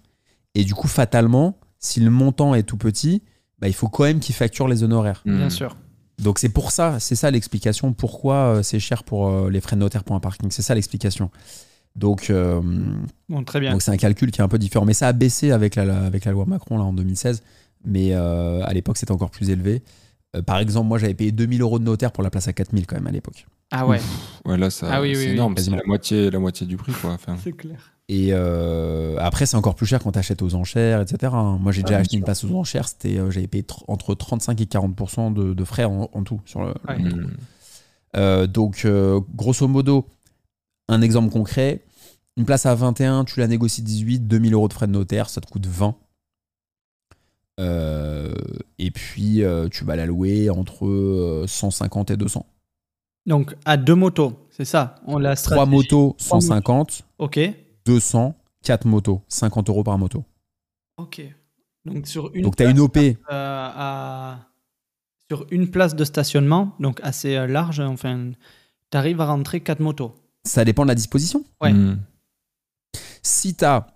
Et 0.54 0.64
du 0.64 0.72
coup, 0.72 0.88
fatalement, 0.88 1.58
si 1.80 2.00
le 2.00 2.08
montant 2.10 2.54
est 2.54 2.62
tout 2.62 2.78
petit, 2.78 3.22
bah, 3.58 3.68
il 3.68 3.74
faut 3.74 3.88
quand 3.88 4.04
même 4.04 4.20
qu'il 4.20 4.34
facture 4.34 4.68
les 4.68 4.84
honoraires. 4.84 5.20
Hmm. 5.26 5.36
Bien 5.36 5.50
sûr. 5.50 5.76
Donc 6.20 6.38
c'est 6.38 6.48
pour 6.50 6.70
ça, 6.70 7.00
c'est 7.00 7.14
ça 7.16 7.30
l'explication 7.30 7.92
pourquoi 7.92 8.34
euh, 8.36 8.62
c'est 8.62 8.78
cher 8.80 9.04
pour 9.04 9.28
euh, 9.28 9.50
les 9.50 9.60
frais 9.60 9.76
de 9.76 9.80
notaire 9.80 10.04
pour 10.04 10.14
un 10.16 10.20
parking. 10.20 10.50
C'est 10.50 10.62
ça 10.62 10.74
l'explication. 10.74 11.30
Donc 11.96 12.30
euh, 12.30 12.60
Bon, 13.28 13.42
très 13.42 13.58
bien. 13.60 13.72
donc 13.72 13.82
c'est 13.82 13.90
un 13.90 13.96
calcul 13.96 14.30
qui 14.30 14.40
est 14.40 14.44
un 14.44 14.48
peu 14.48 14.58
différent. 14.58 14.84
Mais 14.84 14.94
ça 14.94 15.08
a 15.08 15.12
baissé 15.12 15.50
avec 15.50 15.74
la, 15.76 15.84
la- 15.84 16.04
avec 16.04 16.24
la 16.24 16.32
loi 16.32 16.44
Macron 16.46 16.78
là, 16.78 16.84
en 16.84 16.92
2016. 16.92 17.42
Mais 17.84 18.10
euh, 18.12 18.62
à 18.64 18.72
l'époque, 18.74 18.98
c'était 18.98 19.12
encore 19.12 19.30
plus 19.30 19.48
élevé. 19.50 19.82
Euh, 20.36 20.42
par 20.42 20.58
exemple, 20.58 20.86
moi, 20.88 20.98
j'avais 20.98 21.14
payé 21.14 21.32
2000 21.32 21.62
euros 21.62 21.78
de 21.78 21.84
notaire 21.84 22.12
pour 22.12 22.22
la 22.22 22.30
place 22.30 22.46
à 22.46 22.52
4000 22.52 22.86
quand 22.86 22.96
même 22.96 23.06
à 23.06 23.10
l'époque. 23.10 23.46
Ah 23.72 23.86
ouais, 23.86 24.00
Ouais, 24.44 24.56
là, 24.58 24.68
ça, 24.68 24.88
Ah 24.90 25.00
oui, 25.00 25.12
c'est 25.14 25.20
oui, 25.20 25.26
oui. 25.28 25.32
énorme. 25.32 25.54
C'est 25.56 25.70
la 25.70 25.82
moitié, 25.86 26.30
la 26.30 26.38
moitié 26.38 26.66
du 26.66 26.76
prix, 26.76 26.92
quoi. 26.92 27.12
Enfin, 27.12 27.36
c'est 27.42 27.52
clair. 27.52 27.92
Et 28.12 28.30
euh, 28.32 29.16
après, 29.20 29.46
c'est 29.46 29.56
encore 29.56 29.76
plus 29.76 29.86
cher 29.86 30.02
quand 30.02 30.10
tu 30.10 30.18
achètes 30.18 30.42
aux 30.42 30.56
enchères, 30.56 31.00
etc. 31.00 31.32
Moi, 31.60 31.70
j'ai 31.70 31.82
Ah, 31.82 31.86
déjà 31.86 31.98
acheté 31.98 32.16
une 32.16 32.24
place 32.24 32.42
aux 32.42 32.52
enchères. 32.56 32.88
C'était, 32.88 33.18
euh, 33.18 33.30
j'avais 33.30 33.46
payé 33.46 33.62
tr- 33.62 33.84
entre 33.86 34.16
35 34.16 34.60
et 34.60 34.64
40% 34.64 35.32
de, 35.32 35.54
de 35.54 35.64
frais 35.64 35.84
en, 35.84 36.10
en 36.12 36.24
tout. 36.24 36.40
Sur 36.44 36.60
le, 36.62 36.74
Ouais. 36.88 36.98
hmm. 36.98 37.30
Euh, 38.16 38.48
donc, 38.48 38.82
euh, 38.84 39.20
grosso 39.36 39.68
modo, 39.68 40.06
un 40.88 41.02
exemple 41.02 41.30
concret 41.30 41.82
une 42.36 42.46
place 42.46 42.64
à 42.66 42.74
21, 42.74 43.24
tu 43.26 43.38
la 43.38 43.46
négocies 43.46 43.82
18, 43.82 44.20
2000 44.26 44.54
euros 44.54 44.66
de 44.66 44.72
frais 44.72 44.86
de 44.86 44.92
notaire, 44.92 45.28
ça 45.28 45.40
te 45.40 45.46
coûte 45.46 45.66
20. 45.66 45.94
Euh, 47.60 48.34
et 48.78 48.90
puis, 48.90 49.44
euh, 49.44 49.68
tu 49.68 49.84
vas 49.84 49.94
la 49.94 50.06
louer 50.06 50.48
entre 50.48 50.86
euh, 50.86 51.44
150 51.46 52.10
et 52.10 52.16
200. 52.16 52.46
Donc, 53.26 53.54
à 53.64 53.76
deux 53.76 53.94
motos, 53.94 54.32
c'est 54.50 54.64
ça 54.64 54.94
on 55.06 55.18
l'a 55.18 55.36
Trois 55.36 55.66
motos, 55.66 56.14
150. 56.18 57.02
Ok. 57.18 57.38
200, 57.86 58.34
4 58.62 58.86
motos, 58.86 59.22
50 59.28 59.68
euros 59.68 59.82
par 59.84 59.96
moto. 59.98 60.24
Ok. 60.96 61.22
Donc, 61.84 62.06
sur 62.06 62.34
une, 62.34 62.42
Donc, 62.42 62.56
tu 62.56 62.62
as 62.62 62.70
une 62.70 62.80
OP. 62.80 62.96
euh, 62.98 63.14
à- 63.30 64.38
sur 65.30 65.46
une 65.50 65.70
place 65.70 65.94
de 65.94 66.04
stationnement, 66.04 66.74
donc 66.80 67.00
assez 67.02 67.36
euh, 67.36 67.46
large, 67.46 67.80
enfin, 67.80 68.32
tu 68.90 68.96
arrives 68.98 69.20
à 69.20 69.26
rentrer 69.26 69.60
quatre 69.60 69.80
motos. 69.80 70.14
Ça 70.44 70.64
dépend 70.64 70.82
de 70.82 70.88
la 70.88 70.94
disposition. 70.94 71.44
Ouais. 71.60 71.72
Hmm. 71.72 71.98
Si 73.22 73.54
tu 73.54 73.64
as, 73.64 73.86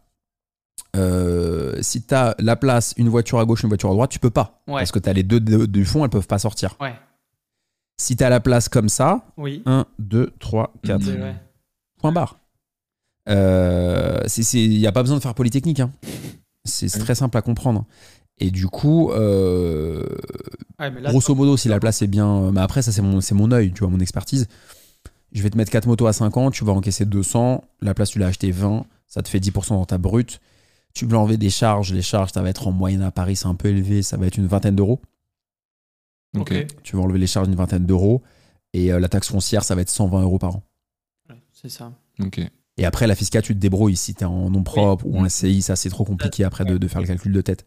si 1.83 2.03
t'as 2.03 2.35
la 2.39 2.57
place, 2.57 2.95
une 2.97 3.09
voiture 3.09 3.39
à 3.39 3.45
gauche, 3.45 3.63
une 3.63 3.69
voiture 3.69 3.91
à 3.91 3.93
droite, 3.95 4.11
tu 4.11 4.19
peux 4.19 4.31
pas. 4.31 4.63
Ouais. 4.69 4.75
Parce 4.81 4.93
que 4.93 4.99
tu 4.99 5.09
as 5.09 5.13
les 5.13 5.23
deux 5.23 5.41
de- 5.41 5.67
du 5.67 5.85
fond, 5.85 6.05
elles 6.05 6.11
peuvent 6.11 6.27
pas 6.27 6.39
sortir. 6.39 6.77
Ouais. 6.81 6.95
Si 7.99 8.17
tu 8.17 8.25
as 8.25 8.29
la 8.31 8.41
place 8.41 8.69
comme 8.69 8.89
ça, 8.89 9.25
Oui. 9.37 9.63
1, 9.67 9.87
2, 9.99 10.33
3, 10.39 10.73
4. 10.83 11.03
C'est 11.05 11.17
vrai. 11.17 11.43
Point 11.99 12.13
barre. 12.13 12.39
Il 13.27 14.71
n'y 14.79 14.87
a 14.87 14.93
pas 14.93 15.03
besoin 15.03 15.17
de 15.17 15.23
faire 15.23 15.35
Polytechnique. 15.35 15.81
hein. 15.81 15.91
C'est 16.65 16.89
très 16.99 17.15
simple 17.15 17.37
à 17.37 17.43
comprendre. 17.43 17.85
Et 18.39 18.51
du 18.51 18.67
coup, 18.67 19.11
euh, 19.13 20.05
Ouais, 20.81 20.91
mais 20.91 21.01
là, 21.01 21.11
grosso 21.11 21.35
modo, 21.35 21.57
si 21.57 21.69
la 21.69 21.79
place 21.79 22.03
est 22.03 22.07
bien. 22.07 22.51
Mais 22.53 22.61
après, 22.61 22.83
ça, 22.83 22.91
c'est 22.91 23.03
mon, 23.03 23.21
mon 23.33 23.53
œil, 23.53 23.73
tu 23.73 23.81
vois, 23.81 23.89
mon 23.91 24.01
expertise. 24.01 24.49
Je 25.33 25.43
vais 25.43 25.51
te 25.51 25.57
mettre 25.57 25.71
4 25.71 25.87
motos 25.87 26.07
à 26.07 26.13
50, 26.13 26.53
tu 26.53 26.65
vas 26.65 26.73
encaisser 26.73 27.05
200. 27.05 27.63
La 27.81 27.95
place, 27.95 28.11
tu 28.11 28.19
l'as 28.19 28.27
acheté 28.29 28.51
20, 28.51 28.87
ça 29.07 29.23
te 29.23 29.29
fait 29.29 29.39
10% 29.41 29.69
dans 29.71 29.85
ta 29.85 29.99
brute. 29.99 30.41
Tu 30.95 31.07
veux 31.07 31.17
enlever 31.17 31.37
des 31.37 31.51
charges. 31.51 31.93
Les 31.93 32.03
charges, 32.03 32.31
ça 32.33 32.41
va 32.43 32.49
être 32.51 32.67
en 32.69 32.73
moyenne 32.73 33.03
à 33.03 33.11
Paris, 33.11 33.37
c'est 33.37 33.47
un 33.47 33.55
peu 33.55 33.69
élevé, 33.69 34.03
ça 34.03 34.17
va 34.17 34.27
être 34.27 34.37
une 34.37 34.47
vingtaine 34.47 34.77
d'euros. 34.77 35.01
Tu 36.83 36.97
vas 36.97 37.03
enlever 37.03 37.19
les 37.19 37.27
charges 37.27 37.49
d'une 37.49 37.57
vingtaine 37.57 37.87
d'euros. 37.87 38.23
Et 38.73 38.93
euh, 38.93 38.99
la 38.99 39.09
taxe 39.09 39.29
foncière, 39.29 39.63
ça 39.65 39.75
va 39.75 39.83
être 39.83 39.91
120 39.91 40.23
euros 40.23 40.39
par 40.39 40.57
an. 40.57 40.63
Ouais, 41.31 41.37
c'est 41.53 41.69
ça. 41.69 41.93
Ok. 42.21 42.41
Et 42.77 42.85
après, 42.85 43.07
la 43.07 43.15
fiscale, 43.15 43.43
tu 43.43 43.55
te 43.55 43.61
débrouilles. 43.61 43.97
Si 43.97 44.15
tu 44.15 44.23
es 44.23 44.27
en 44.27 44.51
nom 44.51 44.63
propre 44.63 45.07
ou 45.07 45.17
en 45.19 45.29
SCI, 45.29 45.63
ça, 45.63 45.77
c'est 45.77 45.91
trop 45.91 46.05
compliqué 46.05 46.45
après 46.45 46.65
de, 46.65 46.77
de 46.77 46.89
faire 46.89 47.01
le 47.01 47.07
calcul 47.07 47.33
de 47.33 47.41
tête. 47.41 47.67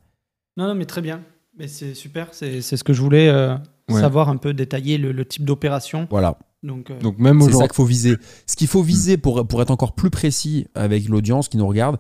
Non, 0.57 0.67
non, 0.67 0.75
mais 0.75 0.85
très 0.85 1.01
bien. 1.01 1.21
Mais 1.57 1.67
c'est 1.67 1.93
super. 1.93 2.29
C'est 2.33 2.61
c'est 2.61 2.77
ce 2.77 2.83
que 2.83 2.93
je 2.93 3.01
voulais 3.01 3.29
euh, 3.29 3.55
Ouais. 3.89 4.01
savoir 4.01 4.27
un 4.27 4.35
peu 4.35 4.53
détailler 4.53 4.97
le, 4.97 5.13
le 5.13 5.23
type 5.25 5.45
d'opération. 5.45 6.07
Voilà. 6.09 6.37
Donc, 6.61 6.91
euh, 6.91 6.99
Donc 6.99 7.19
même 7.19 7.39
C'est 7.41 7.53
ça 7.53 7.67
qu'il 7.67 7.75
faut 7.75 7.85
viser. 7.85 8.17
Ce 8.45 8.57
qu'il 8.57 8.67
faut 8.67 8.81
viser 8.81 9.15
pour, 9.15 9.47
pour 9.47 9.61
être 9.61 9.71
encore 9.71 9.93
plus 9.93 10.09
précis 10.09 10.67
avec 10.75 11.07
l'audience 11.07 11.47
qui 11.47 11.55
nous 11.55 11.67
regarde, 11.67 11.97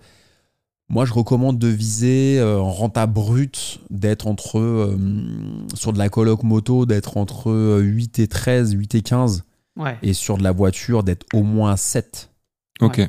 moi, 0.89 1.05
je 1.05 1.13
recommande 1.13 1.59
de 1.59 1.67
viser 1.69 2.39
euh, 2.39 2.59
en 2.59 2.71
renta 2.71 3.07
brute 3.07 3.79
d'être 3.89 4.27
entre, 4.27 4.59
euh, 4.59 4.97
sur 5.75 5.93
de 5.93 5.97
la 5.97 6.09
coloc 6.09 6.43
moto, 6.43 6.85
d'être 6.85 7.15
entre 7.17 7.49
euh, 7.51 7.79
8 7.79 8.19
et 8.19 8.27
13, 8.27 8.71
8 8.73 8.95
et 8.95 9.01
15, 9.01 9.43
ouais. 9.77 9.97
et 10.01 10.13
sur 10.13 10.37
de 10.37 10.43
la 10.43 10.51
voiture, 10.51 11.03
d'être 11.03 11.25
au 11.33 11.43
moins 11.43 11.71
à 11.71 11.77
7. 11.77 12.31
Ok. 12.81 13.01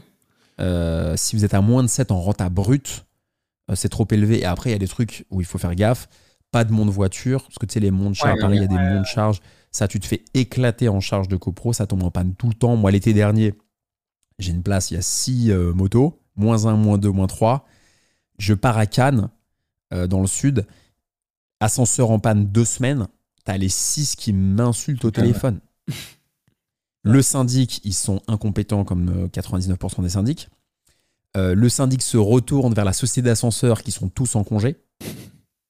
Euh, 0.61 1.15
si 1.17 1.37
vous 1.37 1.45
êtes 1.45 1.55
à 1.55 1.61
moins 1.61 1.83
de 1.83 1.89
7 1.89 2.11
en 2.11 2.21
renta 2.21 2.49
brute, 2.49 3.07
euh, 3.71 3.75
c'est 3.75 3.89
trop 3.89 4.07
élevé. 4.11 4.41
Et 4.41 4.45
après, 4.45 4.71
il 4.71 4.73
y 4.73 4.77
a 4.77 4.79
des 4.79 4.89
trucs 4.89 5.25
où 5.31 5.41
il 5.41 5.47
faut 5.47 5.59
faire 5.59 5.75
gaffe. 5.75 6.09
Pas 6.51 6.65
de 6.65 6.73
monte 6.73 6.89
voiture, 6.89 7.43
parce 7.43 7.59
que 7.59 7.67
tu 7.67 7.75
sais, 7.75 7.81
les 7.81 7.91
montes 7.91 8.15
charge, 8.15 8.35
Ouais, 8.35 8.41
pareil, 8.41 8.59
il 8.59 8.63
y 8.63 8.65
a 8.65 8.69
des 8.69 8.79
montes 8.79 9.05
charge. 9.07 9.41
Ça, 9.71 9.87
tu 9.87 10.01
te 10.01 10.07
fais 10.07 10.25
éclater 10.33 10.89
en 10.89 11.01
charge 11.01 11.29
de 11.29 11.37
copro, 11.37 11.75
ça 11.75 11.87
tombe 11.87 12.03
en 12.03 12.11
panne 12.11 12.35
tout 12.35 12.49
le 12.49 12.55
temps. 12.55 12.75
Moi, 12.77 12.91
l'été 12.91 13.13
dernier, 13.13 13.55
j'ai 14.39 14.53
une 14.53 14.63
place, 14.63 14.91
il 14.91 14.95
y 14.95 14.97
a 14.97 15.03
6 15.03 15.53
motos, 15.75 16.19
moins 16.37 16.65
1, 16.65 16.77
moins 16.77 16.97
2, 16.97 17.11
moins 17.11 17.27
3. 17.27 17.67
Je 18.39 18.55
pars 18.55 18.79
à 18.79 18.87
Cannes, 18.87 19.29
euh, 19.93 20.07
dans 20.07 20.21
le 20.21 20.27
sud. 20.27 20.67
Ascenseur 21.61 22.11
en 22.11 22.19
panne 22.19 22.47
deux 22.47 22.65
semaines. 22.65 23.09
T'as 23.45 23.57
les 23.57 23.71
6 23.71 24.17
qui 24.17 24.33
m'insultent 24.33 25.05
au 25.05 25.11
téléphone. 25.11 25.61
Le 27.05 27.23
syndic, 27.23 27.81
ils 27.85 27.95
sont 27.95 28.21
incompétents 28.27 28.85
comme 28.85 29.09
euh, 29.09 29.29
99% 29.29 30.03
des 30.03 30.11
syndics. 30.11 30.49
Euh, 31.37 31.55
le 31.55 31.69
syndic 31.69 32.03
se 32.03 32.17
retourne 32.17 32.75
vers 32.75 32.85
la 32.85 32.93
société 32.93 33.23
d'ascenseurs 33.29 33.83
qui 33.83 33.93
sont 33.93 34.09
tous 34.09 34.35
en 34.37 34.45
congé. 34.45 34.77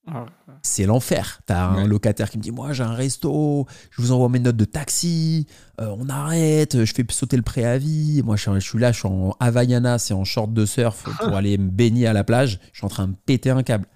Alors, 0.06 0.28
C'est 0.62 0.86
l'enfer. 0.86 1.40
T'as 1.46 1.66
un 1.66 1.86
locataire 1.86 2.30
qui 2.30 2.38
me 2.38 2.42
dit 2.42 2.50
Moi, 2.50 2.72
j'ai 2.72 2.82
un 2.82 2.94
resto, 2.94 3.66
je 3.90 4.00
vous 4.00 4.12
envoie 4.12 4.28
mes 4.28 4.38
notes 4.38 4.56
de 4.56 4.64
taxi, 4.64 5.46
euh, 5.80 5.94
on 5.98 6.08
arrête, 6.08 6.84
je 6.84 6.94
fais 6.94 7.04
sauter 7.10 7.36
le 7.36 7.42
préavis. 7.42 8.22
Moi, 8.24 8.36
je 8.36 8.42
suis, 8.42 8.60
je 8.60 8.68
suis 8.68 8.78
là, 8.78 8.92
je 8.92 8.98
suis 9.00 9.08
en 9.08 9.36
Havaianas 9.38 10.08
et 10.10 10.14
en 10.14 10.24
short 10.24 10.52
de 10.52 10.64
surf 10.64 11.04
pour 11.18 11.34
aller 11.34 11.58
me 11.58 11.68
baigner 11.68 12.06
à 12.06 12.12
la 12.12 12.24
plage. 12.24 12.60
Je 12.72 12.78
suis 12.78 12.86
en 12.86 12.90
train 12.90 13.08
de 13.08 13.14
péter 13.26 13.50
un 13.50 13.62
câble. 13.62 13.86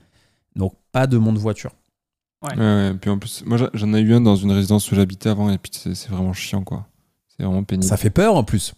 Donc, 0.54 0.74
pas 0.92 1.06
de 1.06 1.16
monde 1.16 1.38
voiture. 1.38 1.72
Ouais, 2.42 2.58
ouais. 2.58 2.94
Puis 3.00 3.08
en 3.08 3.18
plus, 3.18 3.44
moi 3.46 3.56
j'en 3.72 3.94
ai 3.94 4.00
eu 4.00 4.14
un 4.14 4.20
dans 4.20 4.36
une 4.36 4.50
résidence 4.50 4.90
où 4.90 4.96
j'habitais 4.96 5.28
avant 5.28 5.50
et 5.50 5.58
puis 5.58 5.70
c'est 5.72 5.94
c'est 5.94 6.10
vraiment 6.10 6.32
chiant 6.32 6.64
quoi. 6.64 6.88
C'est 7.42 7.46
vraiment 7.46 7.64
pénible. 7.64 7.88
Ça 7.88 7.96
fait 7.96 8.10
peur 8.10 8.36
en 8.36 8.44
plus. 8.44 8.72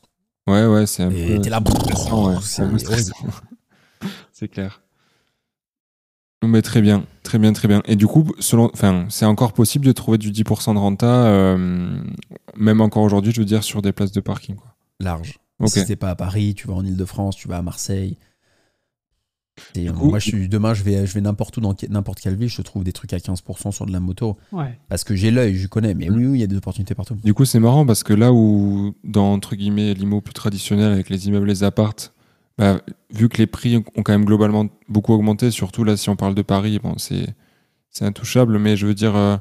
Ouais, 0.47 0.65
ouais, 0.65 0.87
c'est 0.87 1.03
un 1.03 1.11
Et 1.11 1.35
peu. 1.37 1.43
t'es 1.43 1.51
là, 1.51 1.61
ouais. 1.61 2.37
c'est 2.41 2.65
c'est 4.33 4.49
clair. 4.49 4.81
Mais 6.43 6.63
très 6.63 6.81
bien, 6.81 7.05
très 7.25 7.39
bien, 7.39 7.53
très 7.53 7.69
bien. 7.69 7.83
Et 7.85 7.95
du 7.95 8.07
coup, 8.07 8.27
selon, 8.39 8.71
enfin, 8.73 9.05
c'est 9.11 9.27
encore 9.27 9.53
possible 9.53 9.85
de 9.85 9.93
trouver 9.93 10.17
du 10.17 10.31
10% 10.31 10.73
de 10.73 10.79
renta, 10.79 11.27
euh, 11.27 12.03
même 12.57 12.81
encore 12.81 13.03
aujourd'hui, 13.03 13.33
je 13.35 13.41
veux 13.41 13.45
dire, 13.47 13.63
sur 13.65 13.83
des 13.83 13.93
places 13.93 14.13
de 14.13 14.21
parking. 14.21 14.57
Quoi. 14.57 14.75
Large. 14.99 15.39
Ok. 15.59 15.69
Si 15.69 15.85
t'es 15.85 15.97
pas 15.97 16.09
à 16.09 16.17
Paris, 16.17 16.55
tu 16.55 16.67
vas 16.67 16.73
en 16.75 16.85
Ile-de-France, 16.87 17.37
tu 17.37 17.49
vas 17.49 17.59
à 17.59 17.63
Marseille. 17.63 18.17
Et, 19.77 19.83
Du 19.83 19.89
euh, 19.89 19.93
coup- 19.93 20.09
moi, 20.11 20.19
je 20.19 20.29
suis, 20.29 20.49
demain, 20.49 20.75
je 20.75 20.83
vais, 20.83 21.07
je 21.07 21.15
vais 21.15 21.21
n'importe 21.21 21.57
où, 21.57 21.61
dans 21.61 21.75
n'importe 21.89 22.21
quelle 22.21 22.37
ville, 22.37 22.49
je 22.49 22.63
trouve 22.63 22.83
des 22.85 22.93
trucs 22.93 23.13
à 23.13 23.19
15% 23.19 23.71
sur 23.73 23.87
de 23.87 23.93
la 23.93 24.01
moto. 24.01 24.37
ouais. 24.53 24.79
Parce 24.89 25.05
que 25.05 25.15
j'ai 25.15 25.31
l'œil, 25.31 25.55
je 25.57 25.67
connais. 25.69 25.95
Mais 25.95 26.11
oui, 26.11 26.27
oui, 26.27 26.39
il 26.39 26.41
y 26.41 26.45
a 26.45 26.47
des 26.49 26.57
opportunités 26.57 26.95
partout. 26.95 27.15
Du 27.23 27.35
coup, 27.35 27.45
c'est 27.45 27.61
marrant 27.61 27.87
parce 27.87 28.03
que 28.03 28.13
là 28.13 28.33
où, 28.33 28.95
dans 29.05 29.33
entre 29.33 29.55
guillemets 29.57 29.95
l'IMO 29.95 30.21
plus 30.21 30.35
traditionnel 30.35 30.93
avec 30.93 31.09
les 31.09 31.29
immeubles, 31.29 31.47
les 31.47 31.63
appartes, 31.65 32.13
bah, 32.59 32.81
vu 33.11 33.29
que 33.29 33.39
les 33.39 33.47
prix 33.47 33.77
ont 33.77 34.03
quand 34.03 34.13
même 34.13 34.25
globalement 34.25 34.67
beaucoup 34.89 35.13
augmenté, 35.13 35.51
surtout 35.51 35.83
là 35.85 35.97
si 35.97 36.09
on 36.09 36.17
parle 36.17 36.35
de 36.35 36.43
Paris, 36.43 36.79
bon, 36.83 36.95
c'est 36.99 37.27
c'est 37.91 38.05
intouchable, 38.05 38.59
mais 38.59 38.77
je 38.77 38.87
veux 38.87 38.95
dire 38.95 39.15
euh, 39.17 39.37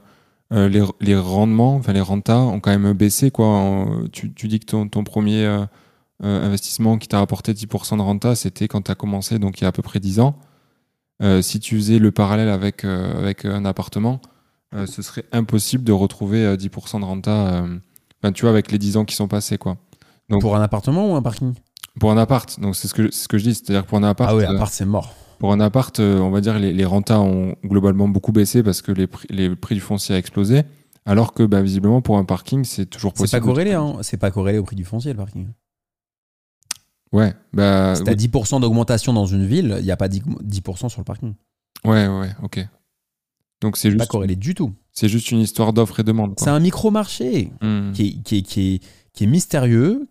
euh, 0.51 0.67
les, 0.69 0.83
les 1.01 1.15
rendements, 1.15 1.75
enfin 1.75 1.93
les 1.93 2.01
rentas 2.01 2.37
ont 2.39 2.59
quand 2.59 2.77
même 2.77 2.93
baissé 2.93 3.29
quoi. 3.31 3.45
En- 3.47 4.07
tu, 4.11 4.31
tu 4.33 4.47
dis 4.47 4.59
que 4.59 4.65
ton, 4.65 4.87
ton 4.87 5.03
premier 5.03 5.43
euh, 5.45 5.65
euh, 6.23 6.45
investissement 6.45 6.97
qui 6.97 7.07
t'a 7.07 7.19
rapporté 7.19 7.53
10% 7.53 7.97
de 7.97 8.01
renta, 8.01 8.35
c'était 8.35 8.67
quand 8.67 8.81
tu 8.83 8.91
as 8.91 8.95
commencé, 8.95 9.39
donc 9.39 9.59
il 9.59 9.63
y 9.63 9.65
a 9.65 9.69
à 9.69 9.71
peu 9.71 9.81
près 9.81 9.99
10 9.99 10.19
ans. 10.19 10.35
Euh, 11.21 11.41
si 11.41 11.59
tu 11.59 11.75
faisais 11.75 11.99
le 11.99 12.11
parallèle 12.11 12.49
avec, 12.49 12.83
euh, 12.85 13.17
avec 13.19 13.45
un 13.45 13.65
appartement, 13.65 14.19
euh, 14.73 14.85
ce 14.87 15.01
serait 15.01 15.25
impossible 15.31 15.83
de 15.83 15.91
retrouver 15.91 16.43
euh, 16.45 16.55
10% 16.57 16.99
de 16.99 17.05
renta, 17.05 17.31
euh, 17.31 17.77
enfin, 18.21 18.31
tu 18.31 18.41
vois, 18.41 18.49
avec 18.51 18.71
les 18.71 18.77
10 18.79 18.97
ans 18.97 19.05
qui 19.05 19.15
sont 19.15 19.27
passés, 19.27 19.57
quoi. 19.57 19.77
Donc- 20.29 20.41
Pour 20.41 20.55
un 20.55 20.61
appartement 20.61 21.11
ou 21.11 21.15
un 21.15 21.21
parking? 21.21 21.53
Pour 21.99 22.11
un 22.11 22.17
appart, 22.17 22.59
donc 22.59 22.75
c'est 22.75 22.87
ce 22.87 22.93
que, 22.95 23.11
c'est 23.11 23.23
ce 23.23 23.27
que 23.27 23.37
je 23.37 23.43
dis, 23.43 23.53
c'est-à-dire 23.53 23.85
pour 23.85 23.97
un 23.99 24.03
appart, 24.03 24.31
Ah 24.31 24.35
oui, 24.35 24.43
euh, 24.43 24.49
appart, 24.55 24.73
c'est 24.73 24.85
mort. 24.85 25.13
pour 25.37 25.53
un 25.53 25.59
appart, 25.59 25.99
euh, 25.99 26.17
on 26.19 26.31
va 26.31 26.41
dire 26.41 26.57
les, 26.57 26.73
les 26.73 26.85
rentas 26.85 27.19
ont 27.19 27.55
globalement 27.63 28.07
beaucoup 28.07 28.31
baissé 28.31 28.63
parce 28.63 28.81
que 28.81 28.91
les 28.91 29.05
prix, 29.05 29.27
les 29.29 29.55
prix 29.55 29.75
du 29.75 29.81
foncier 29.81 30.15
a 30.15 30.17
explosé, 30.17 30.63
alors 31.05 31.33
que 31.33 31.43
bah, 31.43 31.61
visiblement 31.61 32.01
pour 32.01 32.17
un 32.17 32.25
parking, 32.25 32.63
c'est 32.63 32.87
toujours 32.87 33.11
C'est 33.15 33.23
possible. 33.23 33.41
pas 33.41 33.45
corrélé, 33.45 33.73
hein. 33.73 33.97
C'est 34.01 34.17
pas 34.17 34.31
corrélé 34.31 34.57
au 34.57 34.63
prix 34.63 34.75
du 34.75 34.85
foncier, 34.85 35.11
le 35.11 35.17
parking. 35.17 35.47
Ouais, 37.13 37.33
bah, 37.53 37.95
Si 37.95 38.03
t'as 38.03 38.15
10% 38.15 38.59
d'augmentation 38.59 39.13
dans 39.13 39.25
une 39.27 39.45
ville, 39.45 39.75
il 39.79 39.85
n'y 39.85 39.91
a 39.91 39.97
pas 39.97 40.07
10% 40.09 40.21
10% 40.43 40.89
sur 40.89 40.99
le 40.99 41.05
parking. 41.05 41.33
ouais, 41.85 42.07
ouais, 42.07 42.31
ok. 42.43 42.67
Donc 43.61 43.77
c'est 43.77 43.89
C'est 43.91 43.95
pas 43.95 44.03
juste, 44.03 44.11
corrélé 44.11 44.35
du 44.35 44.55
tout. 44.55 44.73
c'est 44.91 45.07
juste 45.07 45.31
une 45.31 45.39
histoire 45.39 45.71
d'offre 45.71 45.99
et 45.99 46.03
demande. 46.03 46.33
C'est 46.37 46.49
un 46.49 46.59
micro-marché 46.59 47.51
Hmm. 47.61 47.91
qui 47.93 48.07
est, 48.07 48.21
qui, 48.23 48.37
est, 48.37 48.41
qui, 48.41 48.75
est, 48.75 48.83
qui 49.13 49.23
est 49.23 49.27
mystérieux. 49.27 50.09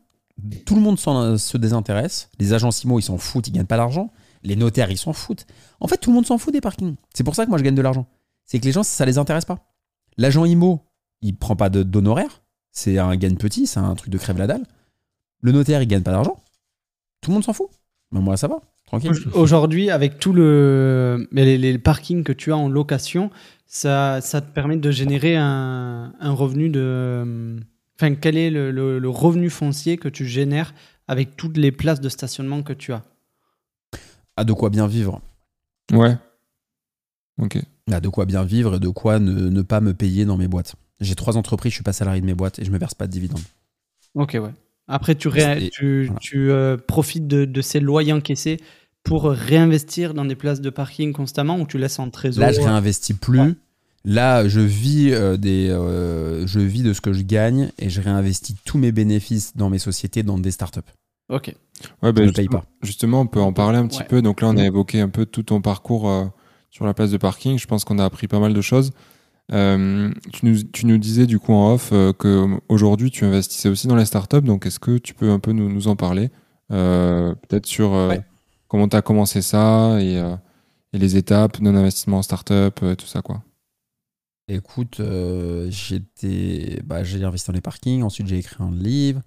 Tout 0.65 0.75
le 0.75 0.81
monde 0.81 0.99
s'en- 0.99 1.37
se 1.37 1.59
désintéresse. 1.59 2.31
Les 2.39 2.55
agents 2.55 2.71
IMO, 2.71 2.99
ils 2.99 3.03
s'en 3.03 3.19
foutent, 3.19 3.49
ils 3.49 3.53
gagnent 3.53 3.67
pas 3.67 3.77
d'argent. 3.77 4.11
Les 4.43 4.57
notaires, 4.57 4.91
ils 4.91 4.97
s'en 4.99 5.13
foutent. 5.13 5.47
En 5.81 5.87
fait, 5.89 5.99
tout 5.99 6.11
le 6.11 6.15
monde 6.15 6.27
s'en 6.27 6.39
fout 6.39 6.53
des 6.53 6.61
parkings. 6.63 6.95
C'est 7.15 7.25
pour 7.25 7.35
ça 7.35 7.45
que 7.45 7.51
moi, 7.51 7.59
je 7.59 7.65
gagne 7.65 7.75
de 7.75 7.83
l'argent. 7.83 8.07
C'est 8.47 8.59
que 8.59 8.65
les 8.65 8.73
gens, 8.73 8.83
ça 8.83 9.05
les 9.05 9.19
intéresse 9.19 9.45
pas. 9.45 9.59
L'agent 10.17 10.45
IMO, 10.47 10.81
il 11.21 11.37
prend 11.37 11.55
pas 11.57 11.69
de- 11.69 11.83
d'honoraires. 11.83 12.43
C'est 12.73 12.99
un 12.99 13.15
gagne 13.17 13.37
petit, 13.37 13.67
c'est 13.67 13.81
un 13.81 13.95
truc 13.95 14.11
de 14.11 14.19
crève 14.19 14.39
la 14.39 14.47
dalle. 14.47 14.65
Le 15.43 15.53
notaire, 15.53 15.83
il 15.83 15.87
gagne 15.87 16.03
pas 16.03 16.13
d'argent. 16.13 16.39
Tout 17.23 17.31
le 17.31 17.35
monde 17.35 17.45
s'en 17.45 17.55
fout. 17.55 17.69
Mais 18.11 18.21
moi, 18.21 18.37
ça 18.37 18.49
va. 18.49 18.61
Tranquille. 18.85 19.13
Aujourd'hui, 19.33 19.89
avec 19.91 20.19
tout 20.19 20.35
le 20.35 21.27
mais 21.31 21.47
les, 21.47 21.57
les 21.57 21.79
parkings 21.79 22.25
que 22.25 22.33
tu 22.33 22.53
as 22.53 22.57
en 22.59 22.69
location, 22.69 23.31
ça, 23.67 24.21
ça 24.21 24.43
te 24.43 24.53
permet 24.53 24.77
de 24.77 24.91
générer 24.91 25.37
un, 25.37 26.13
un 26.21 26.33
revenu 26.33 26.69
de. 26.69 27.57
Enfin, 27.99 28.15
quel 28.17 28.37
est 28.37 28.51
le, 28.51 28.71
le- 28.71 28.99
le 28.99 29.09
revenu 29.09 29.49
foncier 29.49 29.97
que 29.97 30.09
tu 30.09 30.27
génères 30.27 30.75
avec 31.09 31.37
toutes 31.37 31.57
les 31.57 31.73
places 31.73 32.01
de 32.01 32.09
stationnement 32.11 32.63
que 32.63 32.75
tu 32.75 32.93
as? 32.93 33.03
Ah, 34.37 34.45
de 34.45 34.53
quoi 34.53 34.69
bien 34.69 34.87
vivre. 34.87 35.23
Ouais. 35.93 36.17
Ok. 37.39 37.59
Ah, 37.91 38.01
de 38.01 38.09
quoi 38.09 38.27
bien 38.27 38.45
vivre 38.45 38.75
et 38.77 38.81
de 38.81 38.89
quoi 38.89 39.19
ne, 39.19 39.49
ne 39.49 39.63
pas 39.63 39.81
me 39.81 39.95
payer 39.95 40.25
dans 40.25 40.37
mes 40.37 40.49
boîtes. 40.49 40.75
J'ai 41.01 41.15
trois 41.15 41.37
entreprises, 41.37 41.73
je 41.73 41.77
suis 41.77 41.83
pas 41.85 41.93
salarié 41.93 42.21
de 42.21 42.27
mes 42.27 42.35
boîtes 42.35 42.59
et 42.59 42.65
je 42.65 42.71
me 42.71 42.79
verse 42.79 42.95
pas 42.95 43.07
de 43.07 43.13
dividendes. 43.13 43.43
Ok, 44.15 44.33
ouais. 44.41 44.53
Après, 44.89 45.15
tu, 45.15 45.29
ré- 45.29 45.67
Et- 45.67 45.71
tu, 45.71 46.05
voilà. 46.07 46.21
tu, 46.21 46.51
euh, 46.51 46.77
profites 46.77 47.27
de, 47.27 47.45
de 47.45 47.61
ces 47.63 47.81
loyers 47.81 48.13
encaissés 48.13 48.59
pour 49.05 49.25
réinvestir 49.31 50.15
dans 50.15 50.25
des 50.25 50.35
places 50.37 50.61
de 50.61 50.71
parking 50.71 51.13
constamment 51.13 51.59
ou 51.61 51.67
tu 51.67 51.79
laisses 51.79 51.99
en 51.99 52.11
trésor? 52.11 52.41
Là, 52.45 52.53
je 52.53 52.61
réinvestis 52.61 53.15
plus. 53.15 53.41
Ouais. 53.41 53.55
Là, 54.05 54.49
je 54.49 54.61
vis, 54.61 55.13
euh, 55.13 55.37
des, 55.37 55.69
euh, 55.71 56.45
je 56.47 56.59
vis 56.61 56.83
de 56.83 56.93
ce 56.93 57.01
que 57.01 57.13
je 57.13 57.23
gagne 57.23 57.71
et 57.79 57.89
je 57.89 58.01
réinvestis 58.01 58.57
tous 58.65 58.77
mes 58.79 58.91
bénéfices 58.93 59.57
dans 59.57 59.71
mes 59.71 59.79
sociétés, 59.79 60.23
dans 60.25 60.39
des 60.39 60.51
startups. 60.51 60.81
Ok. 61.29 61.55
Ouais, 62.03 62.13
bah, 62.13 62.23
Je 62.23 62.29
ne 62.29 62.33
paye 62.33 62.45
justement, 62.45 62.61
pas. 62.61 62.67
justement, 62.83 63.21
on 63.23 63.27
peut 63.27 63.41
en 63.41 63.53
parler 63.53 63.79
un 63.79 63.87
petit 63.87 64.01
Ouais. 64.01 64.07
peu. 64.09 64.21
Donc 64.23 64.41
là, 64.41 64.49
on 64.49 64.57
a 64.57 64.65
évoqué 64.65 65.01
un 65.01 65.09
peu 65.09 65.25
tout 65.27 65.45
ton 65.45 65.61
parcours 65.61 66.09
euh, 66.11 66.25
sur 66.71 66.85
la 66.85 66.95
place 66.95 67.11
de 67.13 67.17
parking. 67.17 67.59
Je 67.59 67.67
pense 67.67 67.85
qu'on 67.85 67.99
a 68.01 68.05
appris 68.05 68.27
pas 68.29 68.41
mal 68.41 68.53
de 68.55 68.61
choses. 68.61 68.91
Euh, 69.53 70.11
tu, 70.33 70.47
nous, 70.47 70.63
tu 70.63 70.87
nous 70.87 70.99
disais 70.99 71.27
du 71.27 71.39
coup 71.39 71.53
en 71.53 71.73
off 71.75 71.91
euh, 71.93 72.13
que 72.13 72.47
aujourd'hui 72.69 73.11
tu 73.11 73.25
investissais 73.25 73.69
aussi 73.69 73.87
dans 73.87 73.97
les 73.97 74.05
startups. 74.05 74.41
Donc 74.43 74.67
est-ce 74.67 74.79
que 74.79 74.99
tu 74.99 75.15
peux 75.15 75.31
un 75.31 75.39
peu 75.41 75.53
nous, 75.53 75.69
nous 75.71 75.89
en 75.89 75.97
parler 75.97 76.31
Euh, 76.71 77.35
Peut-être 77.49 77.67
sur 77.67 77.93
euh, 77.93 78.09
Ouais. 78.11 78.21
comment 78.69 78.89
tu 78.89 78.97
as 78.97 79.03
commencé 79.03 79.43
ça 79.43 80.01
et, 80.01 80.17
euh, 80.19 80.37
et 80.93 80.99
les 80.99 81.17
étapes 81.17 81.61
d'un 81.61 81.75
investissement 81.75 82.19
en 82.19 82.23
startup, 82.23 82.79
euh, 82.83 82.95
tout 82.95 83.07
ça 83.07 83.21
quoi? 83.21 83.43
Écoute, 84.49 85.01
euh, 85.01 85.69
j'étais, 85.71 86.81
bah, 86.85 87.05
j'ai 87.05 87.23
investi 87.25 87.47
dans 87.49 87.53
les 87.55 87.61
parkings. 87.61 88.03
Ensuite, 88.03 88.27
j'ai 88.27 88.39
écrit 88.39 88.57
un 88.63 88.71
livre 88.73 89.21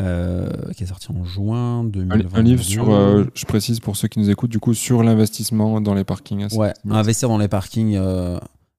euh, 0.00 0.50
qui 0.76 0.82
est 0.84 0.86
sorti 0.86 1.10
en 1.12 1.24
juin 1.24 1.80
Un, 1.80 1.84
2022. 1.84 2.38
un 2.38 2.42
livre 2.42 2.62
sur, 2.62 2.90
euh, 2.92 3.24
je 3.34 3.44
précise 3.46 3.80
pour 3.80 3.96
ceux 3.96 4.08
qui 4.08 4.18
nous 4.18 4.30
écoutent, 4.30 4.50
du 4.50 4.58
coup 4.58 4.74
sur 4.74 5.02
l'investissement 5.02 5.80
dans 5.80 5.94
les 5.94 6.04
parkings. 6.04 6.42
hein, 6.42 6.48
Ouais, 6.56 6.72
investir 6.90 7.28
dans 7.28 7.38
les 7.38 7.48
parkings. 7.48 7.96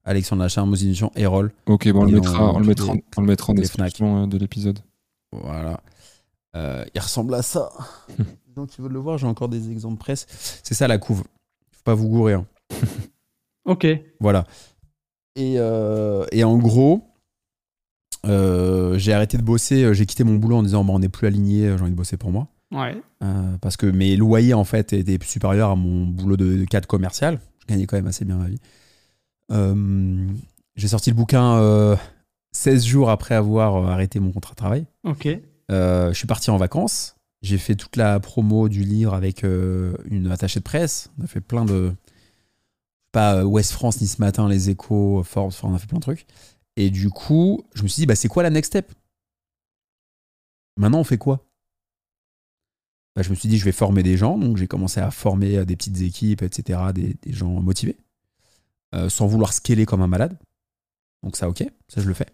Alexandre 0.06 0.42
Lacharme, 0.42 0.72
aux 0.72 0.76
éditions 0.76 1.10
Erol. 1.16 1.52
Ok, 1.66 1.88
bon, 1.88 2.00
on, 2.00 2.04
le 2.04 2.10
Et 2.10 2.14
mettra, 2.14 2.44
on- 2.52 2.56
on, 2.56 2.58
le 2.60 2.66
mettra, 2.66 2.94
les- 2.94 3.04
on 3.16 3.20
le 3.20 3.26
mettra 3.26 3.50
en 3.52 3.54
description 3.54 4.22
euh, 4.22 4.26
de 4.26 4.38
l'épisode. 4.38 4.78
Voilà. 5.32 5.80
Euh, 6.56 6.84
il 6.94 7.00
ressemble 7.00 7.34
à 7.34 7.42
ça. 7.42 7.70
Donc, 8.56 8.70
qui 8.70 8.80
veulent 8.80 8.92
le 8.92 8.98
voir, 9.00 9.18
j'ai 9.18 9.26
encore 9.26 9.48
des 9.50 9.70
exemples 9.70 9.98
presse. 9.98 10.26
C'est 10.62 10.72
ça 10.74 10.88
la 10.88 10.96
couve. 10.96 11.24
Faut 11.72 11.82
pas 11.84 11.94
vous 11.94 12.08
gourer. 12.08 12.32
hein. 12.34 12.46
Ok. 13.66 13.84
Voilà. 14.20 14.44
Et, 15.34 15.56
euh, 15.58 16.24
et 16.30 16.44
en 16.44 16.56
gros, 16.56 17.02
euh, 18.26 18.96
j'ai 18.98 19.12
arrêté 19.12 19.36
de 19.36 19.42
bosser. 19.42 19.92
J'ai 19.92 20.06
quitté 20.06 20.22
mon 20.24 20.36
boulot 20.36 20.56
en 20.56 20.62
disant 20.62 20.84
bon, 20.84 20.94
on 20.94 20.98
n'est 21.00 21.08
plus 21.08 21.26
aligné, 21.26 21.74
j'ai 21.76 21.82
envie 21.82 21.90
de 21.90 21.96
bosser 21.96 22.16
pour 22.16 22.30
moi. 22.30 22.46
Ouais. 22.72 22.96
Euh, 23.22 23.56
parce 23.60 23.76
que 23.76 23.86
mes 23.86 24.16
loyers, 24.16 24.54
en 24.54 24.64
fait, 24.64 24.92
étaient 24.92 25.18
supérieurs 25.24 25.70
à 25.70 25.76
mon 25.76 26.06
boulot 26.06 26.36
de, 26.36 26.56
de 26.58 26.64
cadre 26.64 26.86
commercial. 26.88 27.40
Je 27.60 27.66
gagnais 27.74 27.86
quand 27.86 27.96
même 27.96 28.06
assez 28.06 28.24
bien 28.24 28.36
ma 28.36 28.46
vie. 28.48 28.58
Euh, 29.52 30.26
j'ai 30.76 30.88
sorti 30.88 31.10
le 31.10 31.16
bouquin 31.16 31.56
euh, 31.58 31.96
16 32.52 32.84
jours 32.84 33.10
après 33.10 33.34
avoir 33.34 33.76
euh, 33.76 33.86
arrêté 33.88 34.20
mon 34.20 34.32
contrat 34.32 34.52
de 34.52 34.56
travail. 34.56 34.86
Ok. 35.04 35.28
Euh, 35.70 36.12
je 36.12 36.18
suis 36.18 36.26
parti 36.26 36.50
en 36.50 36.56
vacances. 36.56 37.16
J'ai 37.42 37.58
fait 37.58 37.74
toute 37.74 37.96
la 37.96 38.18
promo 38.20 38.68
du 38.68 38.82
livre 38.82 39.14
avec 39.14 39.42
une 39.44 40.30
attachée 40.30 40.60
de 40.60 40.64
presse. 40.64 41.10
On 41.18 41.24
a 41.24 41.26
fait 41.26 41.40
plein 41.40 41.64
de. 41.64 41.92
Pas 43.12 43.44
West 43.44 43.72
France, 43.72 44.00
ni 44.00 44.06
ce 44.06 44.20
matin, 44.20 44.48
les 44.48 44.68
échos, 44.70 45.22
Forbes, 45.22 45.48
enfin, 45.48 45.68
on 45.68 45.74
a 45.74 45.78
fait 45.78 45.86
plein 45.86 45.98
de 45.98 46.02
trucs. 46.02 46.26
Et 46.76 46.90
du 46.90 47.08
coup, 47.08 47.62
je 47.74 47.82
me 47.82 47.88
suis 47.88 48.00
dit, 48.00 48.06
bah, 48.06 48.16
c'est 48.16 48.28
quoi 48.28 48.42
la 48.42 48.50
next 48.50 48.72
step? 48.72 48.92
Maintenant, 50.76 51.00
on 51.00 51.04
fait 51.04 51.18
quoi? 51.18 51.46
Bah, 53.14 53.22
Je 53.22 53.30
me 53.30 53.34
suis 53.34 53.48
dit, 53.48 53.58
je 53.58 53.64
vais 53.64 53.72
former 53.72 54.02
des 54.02 54.16
gens. 54.16 54.36
Donc, 54.38 54.56
j'ai 54.56 54.66
commencé 54.66 55.00
à 55.00 55.10
former 55.10 55.64
des 55.64 55.76
petites 55.76 56.00
équipes, 56.00 56.42
etc., 56.42 56.80
des, 56.94 57.14
des 57.22 57.32
gens 57.32 57.48
motivés, 57.60 57.96
euh, 58.94 59.08
sans 59.08 59.26
vouloir 59.26 59.52
scaler 59.52 59.86
comme 59.86 60.02
un 60.02 60.06
malade. 60.06 60.38
Donc, 61.22 61.36
ça, 61.36 61.48
ok, 61.48 61.64
ça, 61.88 62.00
je 62.00 62.08
le 62.08 62.14
fais. 62.14 62.26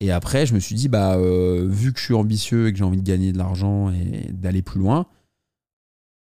Et 0.00 0.10
après, 0.12 0.46
je 0.46 0.54
me 0.54 0.60
suis 0.60 0.74
dit, 0.74 0.88
bah, 0.88 1.16
euh, 1.16 1.66
vu 1.68 1.92
que 1.92 1.98
je 1.98 2.04
suis 2.04 2.14
ambitieux 2.14 2.68
et 2.68 2.72
que 2.72 2.78
j'ai 2.78 2.84
envie 2.84 2.98
de 2.98 3.06
gagner 3.06 3.32
de 3.32 3.38
l'argent 3.38 3.90
et 3.90 4.30
d'aller 4.32 4.62
plus 4.62 4.78
loin, 4.78 5.06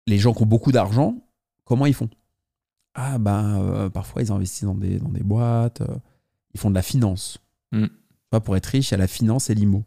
les 0.06 0.18
gens 0.18 0.34
qui 0.34 0.42
ont 0.42 0.46
beaucoup 0.46 0.72
d'argent, 0.72 1.16
comment 1.64 1.86
ils 1.86 1.94
font? 1.94 2.10
Ah, 2.94 3.18
bah, 3.18 3.56
euh, 3.58 3.88
parfois, 3.88 4.22
ils 4.22 4.32
investissent 4.32 4.64
dans 4.64 4.74
des, 4.74 4.98
dans 4.98 5.08
des 5.08 5.22
boîtes, 5.22 5.82
ils 6.54 6.60
font 6.60 6.70
de 6.70 6.74
la 6.74 6.82
finance. 6.82 7.38
Mm. 7.72 7.86
Pour 8.44 8.56
être 8.56 8.66
riche, 8.66 8.90
il 8.90 8.92
y 8.92 8.94
a 8.94 8.98
la 8.98 9.06
finance 9.06 9.50
et 9.50 9.54
l'IMO. 9.54 9.84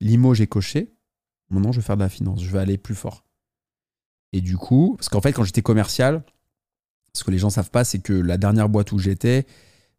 L'IMO, 0.00 0.34
j'ai 0.34 0.46
coché. 0.46 0.94
Maintenant, 1.50 1.72
je 1.72 1.80
vais 1.80 1.86
faire 1.86 1.96
de 1.96 2.02
la 2.02 2.08
finance. 2.08 2.42
Je 2.42 2.50
vais 2.50 2.58
aller 2.58 2.78
plus 2.78 2.94
fort. 2.94 3.24
Et 4.32 4.40
du 4.40 4.56
coup, 4.56 4.94
parce 4.96 5.08
qu'en 5.08 5.20
fait, 5.20 5.32
quand 5.32 5.44
j'étais 5.44 5.62
commercial, 5.62 6.22
ce 7.16 7.24
que 7.24 7.30
les 7.30 7.38
gens 7.38 7.50
savent 7.50 7.70
pas, 7.70 7.84
c'est 7.84 7.98
que 7.98 8.12
la 8.12 8.36
dernière 8.38 8.68
boîte 8.68 8.92
où 8.92 8.98
j'étais, 8.98 9.46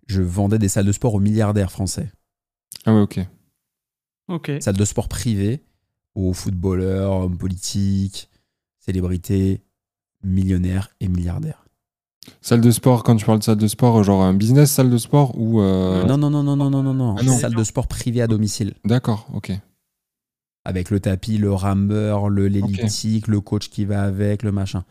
je 0.07 0.21
vendais 0.21 0.59
des 0.59 0.69
salles 0.69 0.85
de 0.85 0.91
sport 0.91 1.13
aux 1.15 1.19
milliardaires 1.19 1.71
français 1.71 2.11
Ah 2.85 2.93
ouais, 2.93 3.01
ok. 3.01 3.19
Ok. 4.29 4.51
salle 4.59 4.77
de 4.77 4.85
sport 4.85 5.07
privée 5.07 5.63
aux 6.15 6.33
footballeurs, 6.33 7.11
hommes 7.13 7.37
politiques, 7.37 8.29
célébrités, 8.79 9.61
millionnaires 10.23 10.89
et 10.99 11.07
milliardaires. 11.07 11.63
Salle 12.41 12.59
de 12.61 12.71
sport, 12.71 13.03
quand 13.03 13.15
tu 13.15 13.25
parles 13.25 13.39
de 13.39 13.43
salle 13.43 13.57
de 13.57 13.67
sport, 13.67 14.03
genre 14.03 14.21
un 14.23 14.33
business 14.33 14.71
salle 14.71 14.89
de 14.89 14.97
sport 14.97 15.37
ou. 15.39 15.61
euh, 15.61 16.03
Non, 16.05 16.17
non, 16.17 16.29
non, 16.29 16.43
non, 16.43 16.55
non, 16.57 16.69
non, 16.69 16.83
non, 16.83 16.93
non. 16.93 17.15
Ah 17.17 17.23
non. 17.23 17.37
Salle 17.37 17.55
de 17.55 17.63
sport 17.63 17.87
privée 17.87 18.21
à 18.21 18.27
domicile. 18.27 18.73
D'accord, 18.83 19.27
ok. 19.33 19.51
Avec 20.65 20.89
le 20.89 20.99
tapis, 20.99 21.37
le 21.37 21.53
rameur, 21.53 22.27
le 22.29 22.47
l'elliptique, 22.49 23.27
le 23.27 23.39
coach 23.39 23.69
qui 23.69 23.85
va 23.85 24.03
avec, 24.03 24.43
le 24.43 24.51
machin. 24.51 24.83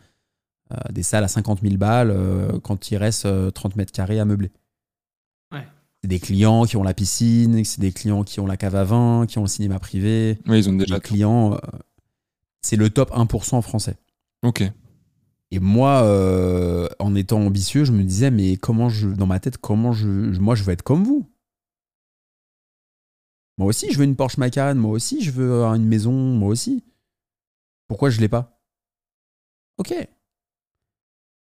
Euh, 0.73 0.91
des 0.91 1.03
salles 1.03 1.23
à 1.23 1.29
50 1.29 1.61
000 1.61 1.77
balles 1.77 2.11
euh, 2.11 2.59
quand 2.59 2.91
il 2.91 2.97
reste 2.97 3.25
euh, 3.25 3.51
30 3.51 3.77
mètres 3.77 3.93
carrés 3.93 4.19
à 4.19 4.25
meubler. 4.25 4.51
Ouais. 5.53 5.65
C'est 6.01 6.09
des 6.09 6.19
clients 6.19 6.65
qui 6.65 6.75
ont 6.75 6.83
la 6.83 6.93
piscine, 6.93 7.63
c'est 7.63 7.79
des 7.79 7.93
clients 7.93 8.23
qui 8.23 8.39
ont 8.41 8.45
la 8.45 8.57
cave 8.57 8.75
à 8.75 8.83
vin, 8.83 9.25
qui 9.27 9.37
ont 9.37 9.43
le 9.43 9.47
cinéma 9.47 9.79
privé. 9.79 10.37
Ouais, 10.45 10.59
ils 10.59 10.69
ont 10.69 10.73
déjà 10.73 10.95
Les 10.95 11.01
tout. 11.01 11.07
clients, 11.07 11.53
euh, 11.53 11.57
c'est 12.61 12.75
le 12.75 12.89
top 12.89 13.11
1% 13.11 13.61
français. 13.61 13.95
Ok. 14.43 14.61
Et 15.51 15.59
moi, 15.59 16.03
euh, 16.03 16.89
en 16.99 17.15
étant 17.15 17.39
ambitieux, 17.39 17.85
je 17.85 17.93
me 17.93 18.03
disais, 18.03 18.29
mais 18.29 18.57
comment 18.57 18.89
je, 18.89 19.07
dans 19.07 19.25
ma 19.27 19.39
tête, 19.39 19.57
comment 19.57 19.93
je, 19.93 20.07
moi, 20.39 20.55
je 20.55 20.63
veux 20.63 20.73
être 20.73 20.81
comme 20.83 21.05
vous? 21.05 21.25
Moi 23.57 23.67
aussi, 23.67 23.91
je 23.91 23.97
veux 23.97 24.03
une 24.03 24.15
Porsche 24.17 24.37
Macan. 24.37 24.75
Moi 24.75 24.91
aussi, 24.91 25.23
je 25.23 25.31
veux 25.31 25.63
une 25.63 25.85
maison. 25.85 26.11
Moi 26.11 26.49
aussi. 26.49 26.83
Pourquoi 27.87 28.09
je 28.09 28.19
l'ai 28.19 28.27
pas? 28.27 28.59
Ok. 29.77 29.93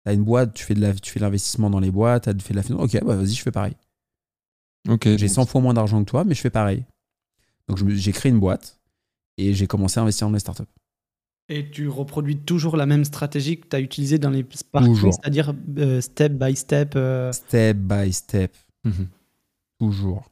T'as 0.07 0.13
une 0.13 0.23
boîte, 0.23 0.53
tu 0.53 0.63
fais 0.63 0.73
de 0.73 0.79
la, 0.79 0.93
tu 0.93 1.11
fais 1.11 1.19
de 1.19 1.25
l'investissement 1.25 1.69
dans 1.69 1.81
les 1.81 1.91
boîtes, 1.91 2.23
t'as 2.23 2.33
fait 2.39 2.53
de 2.53 2.55
la 2.55 2.63
finance. 2.63 2.81
Ok, 2.81 3.03
bah 3.03 3.17
vas-y, 3.17 3.33
je 3.33 3.41
fais 3.41 3.51
pareil. 3.51 3.73
Ok. 4.87 5.05
J'ai 5.17 5.27
100 5.27 5.45
fois 5.47 5.59
moins 5.59 5.73
d'argent 5.73 5.99
que 6.01 6.09
toi, 6.09 6.23
mais 6.23 6.33
je 6.33 6.39
fais 6.39 6.49
pareil. 6.49 6.85
Donc 7.67 7.85
j'ai 7.85 8.11
créé 8.13 8.31
une 8.31 8.39
boîte 8.39 8.79
et 9.37 9.53
j'ai 9.53 9.67
commencé 9.67 9.99
à 9.99 10.03
investir 10.03 10.25
dans 10.27 10.33
les 10.33 10.39
startups. 10.39 10.63
Et 11.49 11.69
tu 11.69 11.89
reproduis 11.89 12.37
toujours 12.37 12.77
la 12.77 12.85
même 12.85 13.03
stratégie 13.03 13.59
que 13.59 13.67
tu 13.67 13.75
as 13.75 13.81
utilisée 13.81 14.17
dans 14.17 14.29
les 14.29 14.45
Toujours. 14.45 15.13
c'est-à-dire 15.13 15.53
euh, 15.77 15.99
step 15.99 16.31
by 16.31 16.55
step. 16.55 16.93
euh, 16.95 17.33
Step 17.33 17.75
by 17.75 18.13
step, 18.13 18.55
Mhm. 18.85 19.07
toujours. 19.77 20.31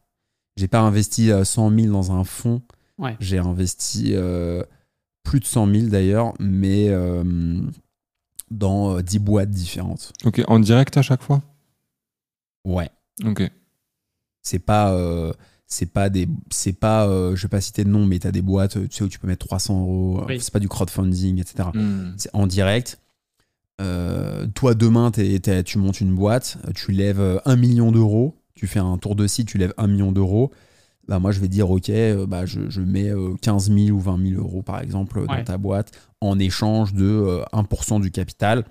J'ai 0.55 0.69
pas 0.69 0.80
investi 0.80 1.32
euh, 1.32 1.43
100 1.43 1.69
000 1.78 1.91
dans 1.91 2.13
un 2.13 2.23
fonds. 2.23 2.61
Ouais. 2.97 3.17
J'ai 3.19 3.39
investi 3.39 4.11
euh, 4.13 4.63
plus 5.23 5.41
de 5.41 5.45
100 5.45 5.67
000 5.69 5.88
d'ailleurs, 5.88 6.34
mais 6.39 6.88
euh, 6.88 7.59
dans 8.58 8.97
euh, 8.97 9.01
10 9.01 9.20
boîtes 9.20 9.49
différentes. 9.51 10.14
Ok, 10.26 10.41
en 10.47 10.60
direct 10.60 10.97
à 10.97 11.01
chaque 11.01 11.22
fois? 11.22 11.41
Ouais. 12.66 12.89
Ok. 13.26 13.49
C'est 14.41 14.60
pas, 14.60 14.91
euh, 14.93 15.34
c'est 15.68 15.86
pas 15.91 16.10
des, 16.10 16.28
c'est 16.51 16.74
pas, 16.74 17.08
euh, 17.08 17.36
je 17.36 17.43
vais 17.43 17.49
pas 17.49 17.62
citer 17.62 17.84
de 17.84 17.89
nom, 17.89 18.06
mais 18.06 18.20
t'as 18.20 18.32
des 18.32 18.41
boîtes, 18.41 18.78
euh, 18.78 18.88
tu 18.88 18.97
sais 18.97 19.03
où 19.03 19.08
tu 19.08 19.20
peux 19.20 19.28
mettre 19.28 19.45
300 19.47 19.82
euros. 19.82 20.20
euh, 20.22 20.26
Oui. 20.28 20.39
C'est 20.39 20.51
pas 20.53 20.60
du 20.60 20.68
crowdfunding, 20.70 21.39
etc. 21.39 21.70
Hmm. 21.74 22.14
C'est 22.18 22.30
en 22.34 22.47
direct. 22.47 22.99
Euh, 23.82 24.47
toi, 24.56 24.74
demain, 24.74 25.12
t'es- 25.12 25.39
t'es- 25.39 25.64
tu 25.64 25.78
montes 25.80 25.99
une 25.99 26.16
boîte, 26.16 26.58
tu 26.76 26.91
lèves 26.91 27.20
euh, 27.20 27.39
un 27.45 27.56
million 27.58 27.91
d'euros, 27.91 28.36
tu 28.53 28.68
fais 28.68 28.80
un 28.80 28.97
tour 28.97 29.16
de 29.16 29.28
site, 29.28 29.47
tu 29.49 29.58
lèves 29.58 29.74
un 29.78 29.88
million 29.88 30.12
d'euros. 30.12 30.51
Bah, 31.08 31.20
moi, 31.20 31.32
je 31.32 31.39
vais 31.39 31.47
dire, 31.47 31.70
OK, 31.70 31.89
euh, 31.89 32.26
bah, 32.26 32.45
je, 32.45 32.70
je 32.70 32.82
mets 32.82 33.10
euh, 33.10 33.36
15 33.41 33.72
000 33.72 33.89
ou 33.95 33.99
20 33.99 34.30
000 34.30 34.41
euros, 34.41 34.62
par 34.64 34.80
exemple, 34.82 35.20
Ouais. 35.20 35.28
dans 35.28 35.43
ta 35.43 35.58
boîte, 35.58 35.91
en 36.22 36.39
échange 36.39 36.93
de 36.93 37.06
euh, 37.06 37.43
1% 37.53 37.99
du 38.01 38.10
capital 38.12 38.66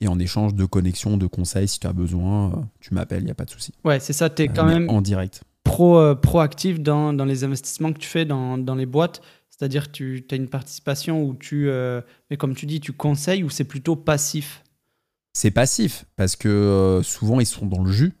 et 0.00 0.08
en 0.08 0.18
échange 0.18 0.54
de 0.54 0.64
connexions, 0.64 1.16
de 1.16 1.26
conseils. 1.26 1.68
Si 1.68 1.78
tu 1.78 1.86
as 1.86 1.92
besoin, 1.92 2.48
euh, 2.50 2.56
tu 2.80 2.92
m'appelles, 2.92 3.22
il 3.22 3.26
n'y 3.26 3.30
a 3.30 3.34
pas 3.34 3.44
de 3.44 3.50
souci. 3.50 3.72
Ouais, 3.84 4.00
c'est 4.00 4.12
ça, 4.12 4.28
tu 4.28 4.42
es 4.42 4.48
Euh, 4.48 4.52
quand 4.54 4.64
même 4.66 4.90
En 4.90 5.00
direct. 5.00 5.42
pro, 5.64 5.96
euh, 5.98 6.14
proactif 6.16 6.80
dans, 6.80 7.12
dans 7.12 7.24
les 7.24 7.44
investissements 7.44 7.92
que 7.92 7.98
tu 7.98 8.08
fais 8.08 8.24
dans, 8.24 8.58
dans 8.58 8.74
les 8.74 8.86
boîtes. 8.86 9.20
C'est-à-dire 9.50 9.86
que 9.90 10.18
tu 10.18 10.26
as 10.32 10.34
une 10.36 10.48
participation 10.48 11.22
où 11.22 11.34
tu, 11.34 11.70
euh, 11.70 12.02
mais 12.30 12.36
comme 12.36 12.54
tu 12.54 12.66
dis, 12.66 12.78
tu 12.80 12.92
conseilles 12.92 13.42
ou 13.42 13.48
c'est 13.48 13.64
plutôt 13.64 13.96
passif? 13.96 14.62
C'est 15.32 15.50
passif 15.50 16.04
parce 16.16 16.34
que 16.36 16.48
euh, 16.48 17.02
souvent, 17.02 17.40
ils 17.40 17.46
sont 17.46 17.64
dans 17.66 17.82
le 17.82 17.90
jus 17.92 18.12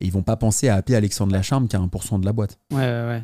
et 0.00 0.06
ils 0.06 0.12
vont 0.12 0.22
pas 0.22 0.36
penser 0.36 0.68
à 0.68 0.74
appeler 0.76 0.96
Alexandre 0.96 1.32
Lacharme 1.32 1.68
qui 1.68 1.76
a 1.76 1.80
1% 1.80 2.18
de 2.20 2.24
la 2.26 2.32
boîte. 2.32 2.58
Ouais, 2.72 2.78
ouais, 2.78 3.06
ouais. 3.06 3.22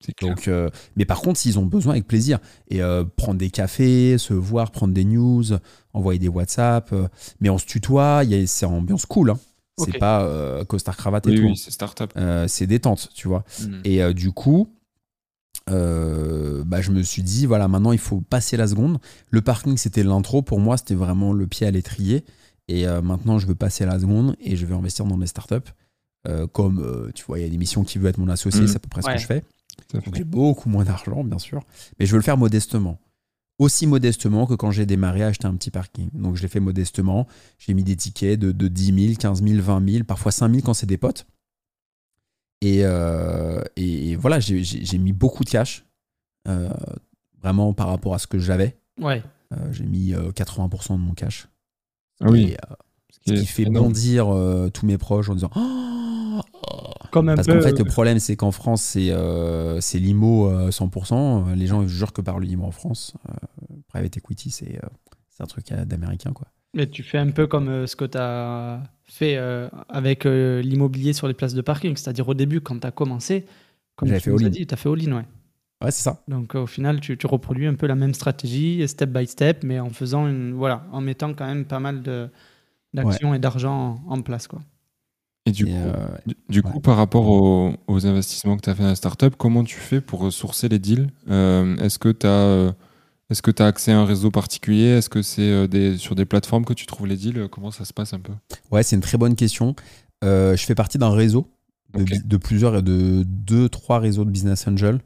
C'est 0.00 0.12
clair. 0.12 0.34
Donc, 0.34 0.46
euh, 0.46 0.68
mais 0.96 1.04
par 1.04 1.20
contre, 1.20 1.40
s'ils 1.40 1.58
ont 1.58 1.66
besoin, 1.66 1.94
avec 1.94 2.06
plaisir. 2.06 2.38
Et 2.68 2.82
euh, 2.82 3.04
prendre 3.16 3.38
des 3.38 3.50
cafés, 3.50 4.16
se 4.18 4.32
voir, 4.32 4.70
prendre 4.70 4.94
des 4.94 5.04
news, 5.04 5.42
envoyer 5.92 6.20
des 6.20 6.28
WhatsApp. 6.28 6.92
euh, 6.92 7.08
mais 7.40 7.50
on 7.50 7.58
se 7.58 7.66
tutoie, 7.66 8.20
il 8.24 8.30
y 8.30 8.40
a- 8.40 8.46
c'est 8.46 8.66
ambiance 8.66 9.06
cool. 9.06 9.30
Hein. 9.30 9.38
C'est 9.76 9.90
Ok. 9.94 9.98
pas 9.98 10.22
euh, 10.22 10.64
costard 10.64 10.96
cravate 10.96 11.26
et 11.26 11.30
Oui, 11.30 11.36
tout. 11.36 11.42
oui, 11.46 11.56
c'est 11.56 11.70
start-up. 11.72 12.12
Euh, 12.16 12.46
c'est 12.48 12.66
détente, 12.68 13.08
tu 13.14 13.26
vois. 13.28 13.44
Hmm. 13.60 13.80
Et 13.84 14.02
euh, 14.02 14.12
du 14.12 14.30
coup, 14.32 14.68
euh, 15.70 16.62
bah, 16.64 16.80
je 16.80 16.90
me 16.90 17.02
suis 17.02 17.22
dit, 17.22 17.46
voilà, 17.46 17.68
maintenant 17.68 17.92
il 17.92 17.98
faut 17.98 18.20
passer 18.20 18.56
la 18.56 18.66
seconde. 18.66 18.98
Le 19.30 19.40
parking, 19.40 19.76
c'était 19.76 20.02
l'intro. 20.02 20.42
Pour 20.42 20.60
moi, 20.60 20.76
c'était 20.76 20.94
vraiment 20.94 21.32
le 21.32 21.46
pied 21.46 21.66
à 21.66 21.70
l'étrier. 21.70 22.24
Et 22.68 22.86
euh, 22.86 23.00
maintenant, 23.02 23.38
je 23.38 23.46
veux 23.46 23.54
passer 23.54 23.84
la 23.86 23.98
seconde 23.98 24.36
et 24.40 24.54
je 24.56 24.66
vais 24.66 24.74
investir 24.74 25.04
dans 25.06 25.16
les 25.16 25.26
startups. 25.26 25.54
Euh, 26.26 26.46
comme, 26.46 26.80
euh, 26.80 27.10
tu 27.14 27.24
vois, 27.24 27.38
il 27.38 27.42
y 27.42 27.44
a 27.44 27.46
une 27.48 27.54
émission 27.54 27.84
qui 27.84 27.98
veut 27.98 28.08
être 28.08 28.18
mon 28.18 28.28
associé, 28.28 28.60
Mhm. 28.62 28.66
c'est 28.68 28.76
à 28.76 28.80
peu 28.80 28.88
près 28.88 29.02
ce 29.02 29.06
que 29.06 29.12
je 29.18 29.26
fais. 29.26 29.42
À. 29.94 29.98
Donc 30.00 30.14
j'ai 30.14 30.24
beaucoup 30.24 30.68
moins 30.68 30.84
d'argent, 30.84 31.22
bien 31.24 31.38
sûr. 31.38 31.62
Mais 31.98 32.06
je 32.06 32.12
veux 32.12 32.18
le 32.18 32.22
faire 32.24 32.36
modestement. 32.36 32.98
Aussi 33.58 33.86
modestement 33.86 34.46
que 34.46 34.54
quand 34.54 34.70
j'ai 34.70 34.86
démarré 34.86 35.22
à 35.22 35.28
acheter 35.28 35.46
un 35.46 35.54
petit 35.56 35.70
parking. 35.70 36.10
Donc 36.12 36.36
je 36.36 36.42
l'ai 36.42 36.48
fait 36.48 36.60
modestement. 36.60 37.26
J'ai 37.58 37.74
mis 37.74 37.82
des 37.84 37.96
tickets 37.96 38.38
de, 38.38 38.52
de 38.52 38.68
10 38.68 39.06
000, 39.06 39.14
15 39.18 39.42
000, 39.42 39.62
20 39.62 39.88
000, 39.90 40.04
parfois 40.04 40.30
5 40.32 40.50
000 40.50 40.62
quand 40.64 40.74
c'est 40.74 40.86
des 40.86 40.96
potes. 40.98 41.26
Et, 42.60 42.80
euh, 42.84 43.62
et 43.76 44.16
voilà, 44.16 44.40
j'ai- 44.40 44.98
mis 44.98 45.12
beaucoup 45.12 45.44
de 45.44 45.50
cash. 45.50 45.84
euh, 46.48 46.70
vraiment 47.42 47.72
par 47.74 47.88
rapport 47.88 48.14
à 48.14 48.18
ce 48.18 48.26
que 48.26 48.38
j'avais. 48.38 48.76
Ouais. 49.00 49.22
Euh, 49.52 49.72
j'ai 49.72 49.84
mis 49.84 50.12
euh, 50.14 50.32
80% 50.32 50.94
de 50.94 51.00
mon 51.02 51.12
cash. 51.14 51.46
Ah 52.20 52.30
oui, 52.30 52.50
Et, 52.52 52.54
euh, 52.54 52.74
ce 53.36 53.40
qui 53.40 53.46
fait 53.46 53.62
énorme. 53.64 53.86
bondir 53.86 54.34
euh, 54.34 54.68
tous 54.70 54.86
mes 54.86 54.98
proches 54.98 55.28
en 55.28 55.34
disant 55.34 55.50
Oh 55.56 56.40
Comme 57.10 57.28
un 57.28 57.36
Parce 57.36 57.46
qu'en 57.46 57.60
fait, 57.60 57.78
le 57.78 57.84
problème, 57.84 58.18
c'est 58.18 58.36
qu'en 58.36 58.50
France, 58.52 58.82
c'est 58.82 59.10
euh, 59.10 59.80
c'est 59.80 59.98
l'IMO 59.98 60.48
euh, 60.50 60.70
100%. 60.70 61.54
Les 61.54 61.66
gens 61.66 61.86
jurent 61.86 62.12
que 62.12 62.20
par 62.20 62.38
l'IMO 62.40 62.64
en 62.64 62.70
France. 62.70 63.14
Euh, 63.28 63.32
private 63.88 64.16
equity, 64.16 64.50
c'est 64.50 64.76
euh, 64.76 64.88
c'est 65.30 65.42
un 65.42 65.46
truc 65.46 65.70
euh, 65.72 65.84
d'américain, 65.84 66.32
quoi. 66.32 66.48
Mais 66.74 66.86
tu 66.86 67.02
fais 67.02 67.18
un 67.18 67.30
peu 67.30 67.46
comme 67.46 67.68
euh, 67.68 67.86
ce 67.86 67.96
que 67.96 68.04
tu 68.04 68.18
as 68.18 68.82
fait 69.04 69.36
euh, 69.36 69.68
avec 69.88 70.26
euh, 70.26 70.60
l'immobilier 70.60 71.12
sur 71.14 71.26
les 71.28 71.34
places 71.34 71.54
de 71.54 71.62
parking. 71.62 71.96
C'est-à-dire 71.96 72.28
au 72.28 72.34
début, 72.34 72.60
quand 72.60 72.78
tu 72.78 72.86
as 72.86 72.90
commencé, 72.90 73.46
comme 73.96 74.08
tu 74.10 74.20
fait 74.20 74.30
nous 74.30 74.44
as 74.44 74.50
dit, 74.50 74.66
tu 74.66 74.74
as 74.74 74.76
fait 74.76 74.88
all-in, 74.90 75.12
ouais. 75.16 75.24
Ouais, 75.82 75.90
c'est 75.90 76.02
ça. 76.02 76.22
Donc 76.28 76.54
euh, 76.54 76.60
au 76.62 76.66
final, 76.66 77.00
tu, 77.00 77.16
tu 77.16 77.26
reproduis 77.26 77.66
un 77.66 77.74
peu 77.74 77.86
la 77.86 77.94
même 77.94 78.14
stratégie, 78.14 78.86
step 78.88 79.10
by 79.10 79.26
step, 79.26 79.62
mais 79.64 79.80
en 79.80 79.90
faisant 79.90 80.26
une, 80.28 80.52
voilà, 80.52 80.86
en 80.92 81.00
mettant 81.00 81.32
quand 81.34 81.46
même 81.46 81.64
pas 81.64 81.80
mal 81.80 82.02
de 82.02 82.28
d'actions 82.94 83.34
et 83.34 83.38
d'argent 83.40 84.02
en, 84.08 84.14
en 84.18 84.22
place, 84.22 84.48
quoi. 84.48 84.62
Et 85.46 85.50
du 85.52 85.66
Et, 85.66 85.72
coup, 85.72 85.88
euh, 85.88 86.08
du- 86.26 86.36
du 86.48 86.62
coup 86.62 86.80
par 86.80 86.96
rapport 86.96 87.26
aux, 87.28 87.72
aux 87.86 88.06
investissements 88.06 88.56
que 88.56 88.62
tu 88.62 88.70
as 88.70 88.74
fait 88.74 88.82
dans 88.82 88.88
la 88.90 88.94
startup, 88.96 89.34
comment 89.36 89.64
tu 89.64 89.76
fais 89.76 90.00
pour 90.00 90.30
sourcer 90.32 90.68
les 90.68 90.78
deals? 90.78 91.10
Euh, 91.30 91.76
Est-ce 91.78 91.98
que 91.98 92.10
tu 92.10 92.26
as. 92.26 92.74
Est-ce 93.30 93.42
que 93.42 93.50
tu 93.50 93.62
as 93.62 93.66
accès 93.66 93.92
à 93.92 93.98
un 94.00 94.06
réseau 94.06 94.30
particulier? 94.30 94.86
Est-ce 94.98 95.08
que 95.10 95.22
c'est 95.22 95.42
euh, 95.50 95.66
des, 95.68 95.98
sur 95.98 96.14
des 96.16 96.26
plateformes 96.26 96.64
que 96.64 96.74
tu 96.74 96.86
trouves 96.86 97.06
les 97.06 97.16
deals? 97.16 97.48
Comment 97.50 97.70
ça 97.70 97.84
se 97.84 97.92
passe 97.92 98.12
un 98.14 98.20
peu? 98.20 98.32
Ouais, 98.70 98.82
c'est 98.82 98.96
une 98.96 99.02
très 99.02 99.18
bonne 99.18 99.36
question. 99.36 99.74
Euh, 100.24 100.56
je 100.56 100.64
fais 100.64 100.74
partie 100.74 100.98
d'un 100.98 101.10
réseau 101.10 101.46
de, 101.94 102.04
de 102.04 102.36
plusieurs, 102.36 102.82
de 102.82 103.22
deux, 103.26 103.68
trois 103.68 103.98
réseaux 103.98 104.24
de 104.24 104.30
business 104.30 104.66
angel. 104.66 105.00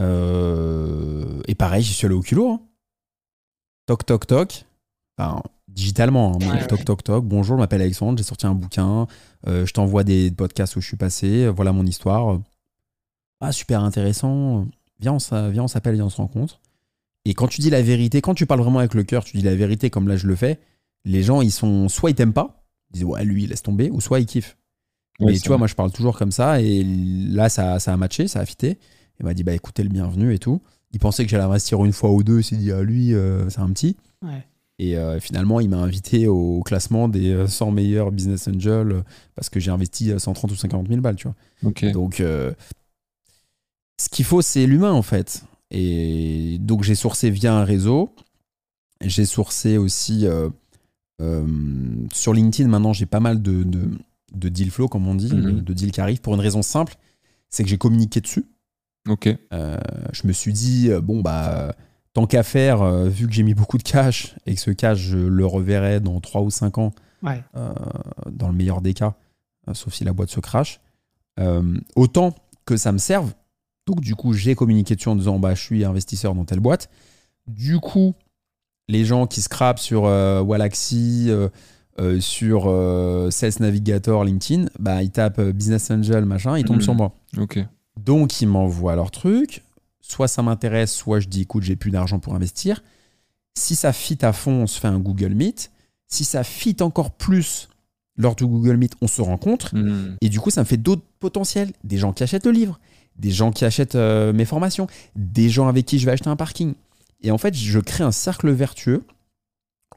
Euh, 0.00 1.40
et 1.48 1.54
pareil, 1.54 1.82
j'y 1.82 1.92
suis 1.92 2.06
allé 2.06 2.14
au 2.14 2.20
culot. 2.20 2.50
hein. 2.50 2.60
Toc, 3.86 4.06
toc, 4.06 4.26
toc. 4.26 4.64
Enfin, 5.18 5.42
digitalement, 5.68 6.34
hein, 6.40 6.50
Ouais, 6.50 6.66
toc, 6.66 6.78
ouais. 6.80 6.84
toc, 6.84 7.02
toc. 7.04 7.24
Bonjour, 7.24 7.56
je 7.56 7.60
m'appelle 7.60 7.82
Alexandre, 7.82 8.18
j'ai 8.18 8.24
sorti 8.24 8.46
un 8.46 8.54
bouquin. 8.54 9.06
Euh, 9.46 9.66
je 9.66 9.72
t'envoie 9.72 10.04
des 10.04 10.30
podcasts 10.30 10.76
où 10.76 10.80
je 10.80 10.86
suis 10.86 10.96
passé. 10.96 11.48
Voilà 11.48 11.72
mon 11.72 11.84
histoire. 11.86 12.40
Ah, 13.40 13.52
super 13.52 13.82
intéressant. 13.82 14.66
Viens, 15.00 15.14
on 15.14 15.18
s'appelle, 15.18 15.94
viens, 15.94 16.04
on 16.04 16.10
se 16.10 16.16
rencontre. 16.16 16.60
Et 17.24 17.34
quand 17.34 17.48
tu 17.48 17.60
dis 17.60 17.70
la 17.70 17.82
vérité, 17.82 18.20
quand 18.20 18.34
tu 18.34 18.46
parles 18.46 18.60
vraiment 18.60 18.78
avec 18.80 18.94
le 18.94 19.04
cœur, 19.04 19.24
tu 19.24 19.36
dis 19.36 19.42
la 19.42 19.54
vérité 19.54 19.90
comme 19.90 20.08
là 20.08 20.16
je 20.16 20.26
le 20.26 20.34
fais, 20.34 20.58
les 21.04 21.22
gens, 21.22 21.40
ils 21.40 21.52
sont 21.52 21.88
soit 21.88 22.10
ils 22.10 22.14
t'aiment 22.14 22.32
pas, 22.32 22.64
ils 22.90 22.94
disent 22.94 23.04
ouais, 23.04 23.24
lui, 23.24 23.46
laisse 23.46 23.62
tomber, 23.62 23.90
ou 23.90 24.00
soit 24.00 24.20
ils 24.20 24.26
kiffent. 24.26 24.56
Mais 25.20 25.34
tu 25.34 25.40
vois, 25.48 25.56
vrai. 25.56 25.58
moi, 25.58 25.66
je 25.68 25.74
parle 25.74 25.92
toujours 25.92 26.16
comme 26.18 26.32
ça. 26.32 26.60
Et 26.60 26.82
là, 26.84 27.48
ça, 27.48 27.78
ça 27.78 27.92
a 27.92 27.96
matché, 27.96 28.26
ça 28.28 28.40
a 28.40 28.46
fité. 28.46 28.78
Il 29.22 29.24
m'a 29.24 29.34
dit, 29.34 29.44
bah 29.44 29.54
écoutez, 29.54 29.82
le 29.84 29.88
bienvenu 29.88 30.34
et 30.34 30.38
tout. 30.38 30.60
Il 30.92 30.98
pensait 30.98 31.24
que 31.24 31.30
j'allais 31.30 31.44
investir 31.44 31.82
une 31.84 31.92
fois 31.92 32.10
ou 32.10 32.22
deux. 32.22 32.40
Il 32.40 32.44
s'est 32.44 32.56
dit, 32.56 32.70
ah, 32.72 32.82
lui, 32.82 33.14
euh, 33.14 33.48
c'est 33.48 33.60
un 33.60 33.70
petit. 33.70 33.96
Ouais. 34.22 34.44
Et 34.78 34.96
euh, 34.98 35.20
finalement, 35.20 35.60
il 35.60 35.68
m'a 35.68 35.76
invité 35.78 36.26
au 36.26 36.60
classement 36.62 37.08
des 37.08 37.30
euh, 37.30 37.46
100 37.46 37.70
meilleurs 37.70 38.10
business 38.10 38.48
angels 38.48 38.92
euh, 38.92 39.02
parce 39.36 39.48
que 39.48 39.60
j'ai 39.60 39.70
investi 39.70 40.10
euh, 40.10 40.18
130 40.18 40.50
ou 40.50 40.56
50 40.56 40.88
000 40.88 41.00
balles, 41.00 41.14
tu 41.16 41.28
vois. 41.28 41.36
Donc, 41.92 42.20
euh, 42.20 42.52
ce 43.98 44.08
qu'il 44.08 44.24
faut, 44.24 44.42
c'est 44.42 44.66
l'humain, 44.66 44.92
en 44.92 45.02
fait. 45.02 45.44
Et 45.70 46.58
donc, 46.60 46.82
j'ai 46.82 46.94
sourcé 46.96 47.30
via 47.30 47.54
un 47.54 47.64
réseau. 47.64 48.14
J'ai 49.00 49.24
sourcé 49.24 49.78
aussi 49.78 50.26
euh, 50.26 50.48
euh, 51.20 51.46
sur 52.12 52.34
LinkedIn. 52.34 52.68
Maintenant, 52.68 52.92
j'ai 52.92 53.06
pas 53.06 53.20
mal 53.20 53.40
de, 53.40 53.62
de, 53.62 53.88
de 54.34 54.48
deal 54.48 54.70
flow, 54.70 54.88
comme 54.88 55.06
on 55.06 55.14
dit, 55.14 55.32
Mhm. 55.32 55.42
de, 55.42 55.60
de 55.60 55.72
deals 55.74 55.92
qui 55.92 56.00
arrivent 56.00 56.20
pour 56.20 56.34
une 56.34 56.40
raison 56.40 56.62
simple 56.62 56.94
c'est 57.54 57.64
que 57.64 57.68
j'ai 57.68 57.76
communiqué 57.76 58.22
dessus. 58.22 58.46
Ok. 59.08 59.28
Euh, 59.52 59.78
je 60.12 60.26
me 60.26 60.32
suis 60.32 60.52
dit, 60.52 60.90
euh, 60.90 61.00
bon, 61.00 61.20
bah, 61.22 61.74
tant 62.12 62.26
qu'à 62.26 62.42
faire, 62.42 62.82
euh, 62.82 63.08
vu 63.08 63.26
que 63.26 63.32
j'ai 63.32 63.42
mis 63.42 63.54
beaucoup 63.54 63.78
de 63.78 63.82
cash 63.82 64.36
et 64.46 64.54
que 64.54 64.60
ce 64.60 64.70
cash, 64.70 64.98
je 64.98 65.18
le 65.18 65.46
reverrai 65.46 66.00
dans 66.00 66.20
3 66.20 66.42
ou 66.42 66.50
5 66.50 66.78
ans, 66.78 66.92
Ouais. 67.22 67.42
euh, 67.56 67.72
dans 68.30 68.48
le 68.48 68.54
meilleur 68.54 68.80
des 68.80 68.94
cas, 68.94 69.14
euh, 69.68 69.74
sauf 69.74 69.92
si 69.94 70.04
la 70.04 70.12
boîte 70.12 70.30
se 70.30 70.40
crache, 70.40 70.80
euh, 71.40 71.78
autant 71.96 72.34
que 72.64 72.76
ça 72.76 72.92
me 72.92 72.98
serve. 72.98 73.32
Donc, 73.86 74.00
du 74.00 74.14
coup, 74.14 74.32
j'ai 74.34 74.54
communiqué 74.54 74.94
dessus 74.94 75.08
en 75.08 75.16
disant, 75.16 75.38
bah, 75.40 75.54
je 75.54 75.60
suis 75.62 75.84
investisseur 75.84 76.34
dans 76.34 76.44
telle 76.44 76.60
boîte. 76.60 76.88
Du 77.48 77.80
coup, 77.80 78.14
les 78.88 79.04
gens 79.04 79.26
qui 79.26 79.40
scrapent 79.42 79.80
sur 79.80 80.04
euh, 80.06 80.40
Walaxy, 80.42 81.26
euh, 81.28 81.48
euh, 81.98 82.20
sur 82.20 82.64
euh, 82.68 83.30
Sales 83.30 83.52
Navigator, 83.58 84.22
LinkedIn, 84.24 84.66
bah, 84.78 85.02
ils 85.02 85.10
tapent 85.10 85.40
Business 85.40 85.90
Angel, 85.90 86.24
machin, 86.24 86.56
ils 86.56 86.64
tombent 86.64 86.76
Mhm. 86.76 86.82
sur 86.82 86.94
moi. 86.94 87.12
Ok. 87.38 87.58
Donc, 87.96 88.40
ils 88.40 88.48
m'envoient 88.48 88.96
leur 88.96 89.10
truc. 89.10 89.62
Soit 90.00 90.28
ça 90.28 90.42
m'intéresse, 90.42 90.92
soit 90.92 91.20
je 91.20 91.28
dis, 91.28 91.42
écoute, 91.42 91.62
j'ai 91.62 91.76
plus 91.76 91.90
d'argent 91.90 92.18
pour 92.18 92.34
investir. 92.34 92.82
Si 93.54 93.76
ça 93.76 93.92
fit 93.92 94.18
à 94.22 94.32
fond, 94.32 94.62
on 94.62 94.66
se 94.66 94.80
fait 94.80 94.88
un 94.88 94.98
Google 94.98 95.34
Meet. 95.34 95.70
Si 96.08 96.24
ça 96.24 96.44
fit 96.44 96.76
encore 96.80 97.12
plus 97.12 97.68
lors 98.16 98.34
du 98.34 98.46
Google 98.46 98.76
Meet, 98.76 98.94
on 99.00 99.06
se 99.06 99.22
rencontre. 99.22 99.74
Mhm. 99.74 100.16
Et 100.20 100.28
du 100.28 100.40
coup, 100.40 100.50
ça 100.50 100.60
me 100.60 100.66
fait 100.66 100.76
d'autres 100.76 101.04
potentiels. 101.20 101.72
Des 101.84 101.98
gens 101.98 102.12
qui 102.12 102.22
achètent 102.22 102.46
le 102.46 102.52
livre, 102.52 102.80
des 103.16 103.30
gens 103.30 103.52
qui 103.52 103.64
achètent 103.64 103.94
euh, 103.94 104.32
mes 104.32 104.44
formations, 104.44 104.86
des 105.16 105.48
gens 105.48 105.68
avec 105.68 105.86
qui 105.86 105.98
je 105.98 106.06
vais 106.06 106.12
acheter 106.12 106.28
un 106.28 106.36
parking. 106.36 106.74
Et 107.22 107.30
en 107.30 107.38
fait, 107.38 107.54
je 107.54 107.78
crée 107.78 108.04
un 108.04 108.12
cercle 108.12 108.50
vertueux 108.50 109.04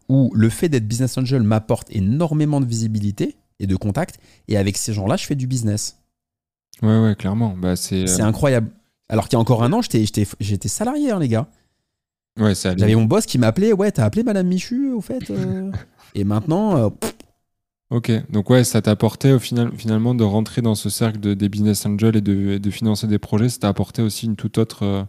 où 0.08 0.32
le 0.36 0.50
fait 0.50 0.70
d'être 0.70 0.88
business 0.88 1.18
angel 1.18 1.42
m'apporte 1.42 1.88
énormément 1.90 2.62
de 2.62 2.66
visibilité 2.66 3.36
et 3.60 3.68
de 3.68 3.76
contact. 3.76 4.20
Et 4.48 4.58
avec 4.58 4.78
ces 4.78 4.94
gens-là, 4.94 5.18
je 5.18 5.26
fais 5.26 5.36
du 5.36 5.48
business. 5.48 5.98
Ouais, 6.82 7.00
ouais, 7.00 7.16
clairement. 7.16 7.56
Bah, 7.58 7.76
c'est. 7.76 8.08
C'est 8.08 8.22
incroyable. 8.22 8.70
Alors 9.10 9.26
qu'il 9.28 9.34
y 9.34 9.38
a 9.38 9.42
encore 9.42 9.64
un 9.64 9.72
an, 9.74 9.82
j'étais- 9.82 10.68
salarié, 10.68 11.12
hein, 11.12 11.20
les 11.20 11.28
gars. 11.28 11.48
Ouais. 12.40 12.54
J'avais 12.56 12.96
mon 12.96 13.06
boss 13.06 13.26
qui 13.26 13.38
m'appelait, 13.38 13.72
ouais, 13.72 13.92
t'as 13.92 14.04
appelé 14.06 14.24
Madame 14.24 14.48
Michu, 14.48 14.92
au 14.92 15.02
fait. 15.02 15.30
euh 15.32 15.72
Et 16.16 16.24
maintenant, 16.24 16.78
euh, 16.78 16.90
Ok, 17.92 18.12
donc 18.32 18.50
ouais, 18.50 18.64
ça 18.64 18.82
t'a 18.82 18.92
apporté 18.92 19.32
au 19.32 19.38
final, 19.40 19.72
finalement 19.78 20.16
de 20.16 20.24
rentrer 20.24 20.62
dans 20.62 20.74
ce 20.74 20.90
cercle 20.90 21.20
de, 21.20 21.34
des 21.34 21.50
business 21.50 21.86
angels 21.86 22.16
et 22.16 22.22
de, 22.22 22.54
et 22.54 22.60
de 22.60 22.72
financer 22.72 23.06
des 23.06 23.20
projets, 23.20 23.48
ça 23.48 23.60
t'a 23.60 23.68
apporté 23.70 24.02
aussi 24.02 24.26
une 24.26 24.36
toute 24.36 24.58
autre 24.58 24.84
euh, 24.84 25.04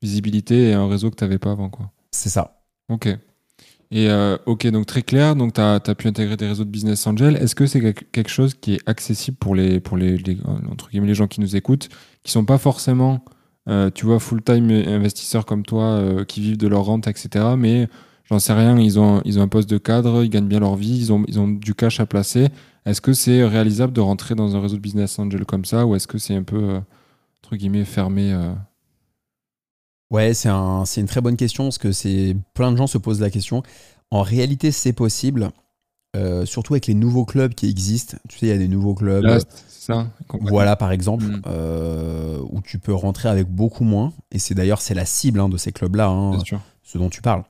visibilité 0.00 0.70
et 0.70 0.72
un 0.72 0.88
réseau 0.88 1.10
que 1.10 1.16
tu 1.16 1.24
n'avais 1.24 1.38
pas 1.38 1.50
avant. 1.50 1.68
Quoi. 1.68 1.90
c'est 2.12 2.30
ça. 2.30 2.62
Ok. 2.88 3.08
Et 3.94 4.10
euh, 4.10 4.36
ok, 4.46 4.66
donc 4.72 4.86
très 4.86 5.02
clair, 5.02 5.36
donc 5.36 5.52
tu 5.52 5.60
as, 5.60 5.78
pu 5.78 6.08
intégrer 6.08 6.36
des 6.36 6.48
réseaux 6.48 6.64
de 6.64 6.68
business 6.68 7.06
angels. 7.06 7.36
Est-ce 7.36 7.54
que 7.54 7.64
c'est 7.64 7.80
quelque- 7.80 8.28
chose 8.28 8.54
qui 8.54 8.74
est 8.74 8.80
accessible 8.86 9.36
pour 9.36 9.54
les, 9.54 9.80
gens 11.14 11.28
qui 11.28 11.40
nous 11.40 11.54
écoutent, 11.54 11.88
qui 12.24 12.32
sont 12.32 12.44
pas 12.44 12.58
forcément, 12.58 13.24
euh, 13.68 13.90
tu 13.94 14.04
vois, 14.06 14.18
full-time 14.18 14.68
investisseurs 14.68 15.46
comme 15.46 15.62
toi, 15.64 15.84
euh, 15.84 16.24
qui 16.24 16.40
vivent 16.40 16.56
de 16.56 16.66
leur 16.66 16.82
rente, 16.82 17.06
etc. 17.06 17.54
Mais 17.56 17.86
j'en 18.24 18.40
sais 18.40 18.52
rien, 18.52 18.76
ils 18.80 18.98
ont, 18.98 19.22
un 19.24 19.48
poste 19.48 19.70
de 19.70 19.78
cadre, 19.78 20.24
ils 20.24 20.28
gagnent 20.28 20.48
bien 20.48 20.58
leur 20.58 20.74
vie, 20.74 20.98
ils 20.98 21.12
ont, 21.12 21.22
ils 21.28 21.38
ont 21.38 21.46
du 21.46 21.76
cash 21.76 22.00
à 22.00 22.06
placer. 22.06 22.48
Est-ce 22.86 23.00
que 23.00 23.12
c'est 23.12 23.44
réalisable 23.44 23.92
de 23.92 24.00
rentrer 24.00 24.34
dans 24.34 24.56
un 24.56 24.60
réseau 24.60 24.74
de 24.74 24.82
business 24.82 25.20
angel 25.20 25.44
comme 25.44 25.64
ça, 25.64 25.86
ou 25.86 25.94
est-ce 25.94 26.08
que 26.08 26.18
c'est 26.18 26.34
un 26.34 26.42
peu, 26.42 26.80
entre 27.44 27.54
guillemets, 27.54 27.84
fermé 27.84 28.36
Ouais, 30.10 30.34
c'est 30.34 30.48
un, 30.48 30.84
c'est 30.84 31.00
une 31.00 31.06
très 31.06 31.20
bonne 31.20 31.36
question 31.36 31.64
parce 31.64 31.78
que 31.78 31.92
c'est 31.92 32.36
plein 32.54 32.70
de 32.72 32.76
gens 32.76 32.86
se 32.86 32.98
posent 32.98 33.20
la 33.20 33.30
question. 33.30 33.62
En 34.10 34.22
réalité, 34.22 34.70
c'est 34.70 34.92
possible, 34.92 35.50
euh, 36.16 36.44
surtout 36.46 36.74
avec 36.74 36.86
les 36.86 36.94
nouveaux 36.94 37.24
clubs 37.24 37.54
qui 37.54 37.68
existent. 37.68 38.16
Tu 38.28 38.38
sais, 38.38 38.46
il 38.46 38.48
y 38.50 38.52
a 38.52 38.58
des 38.58 38.68
nouveaux 38.68 38.94
clubs. 38.94 39.24
Là, 39.24 39.38
ça. 39.68 40.06
Voilà, 40.50 40.76
par 40.76 40.92
exemple, 40.92 41.24
Mm. 41.24 41.42
euh, 41.46 42.38
où 42.50 42.60
tu 42.60 42.78
peux 42.78 42.94
rentrer 42.94 43.28
avec 43.28 43.48
beaucoup 43.48 43.84
moins. 43.84 44.12
Et 44.30 44.38
c'est 44.38 44.54
d'ailleurs 44.54 44.80
c'est 44.80 44.94
la 44.94 45.04
cible 45.06 45.40
hein, 45.40 45.48
de 45.48 45.56
ces 45.56 45.72
clubs-là, 45.72 46.08
hein, 46.08 46.32
ce 46.82 46.98
dont 46.98 47.10
tu 47.10 47.22
parles. 47.22 47.42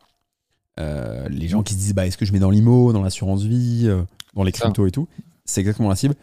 Euh, 0.81 1.29
les 1.29 1.49
gens 1.49 1.63
qui 1.63 1.75
se 1.75 1.79
disent, 1.79 1.95
bah, 1.95 2.07
est-ce 2.07 2.17
que 2.17 2.25
je 2.25 2.33
mets 2.33 2.39
dans 2.41 2.51
l'IMO, 2.51 2.93
dans 2.93 3.03
l'assurance 3.03 3.43
vie, 3.43 3.89
dans 4.35 4.43
les 4.43 4.53
cryptos 4.53 4.87
et 4.87 4.91
tout, 4.91 5.07
c'est 5.45 5.61
exactement 5.61 5.89
la 5.91 5.97
cible. 5.97 6.15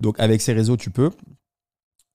Donc 0.00 0.20
avec 0.20 0.42
ces 0.42 0.52
réseaux, 0.52 0.76
tu 0.76 0.90
peux. 0.90 1.10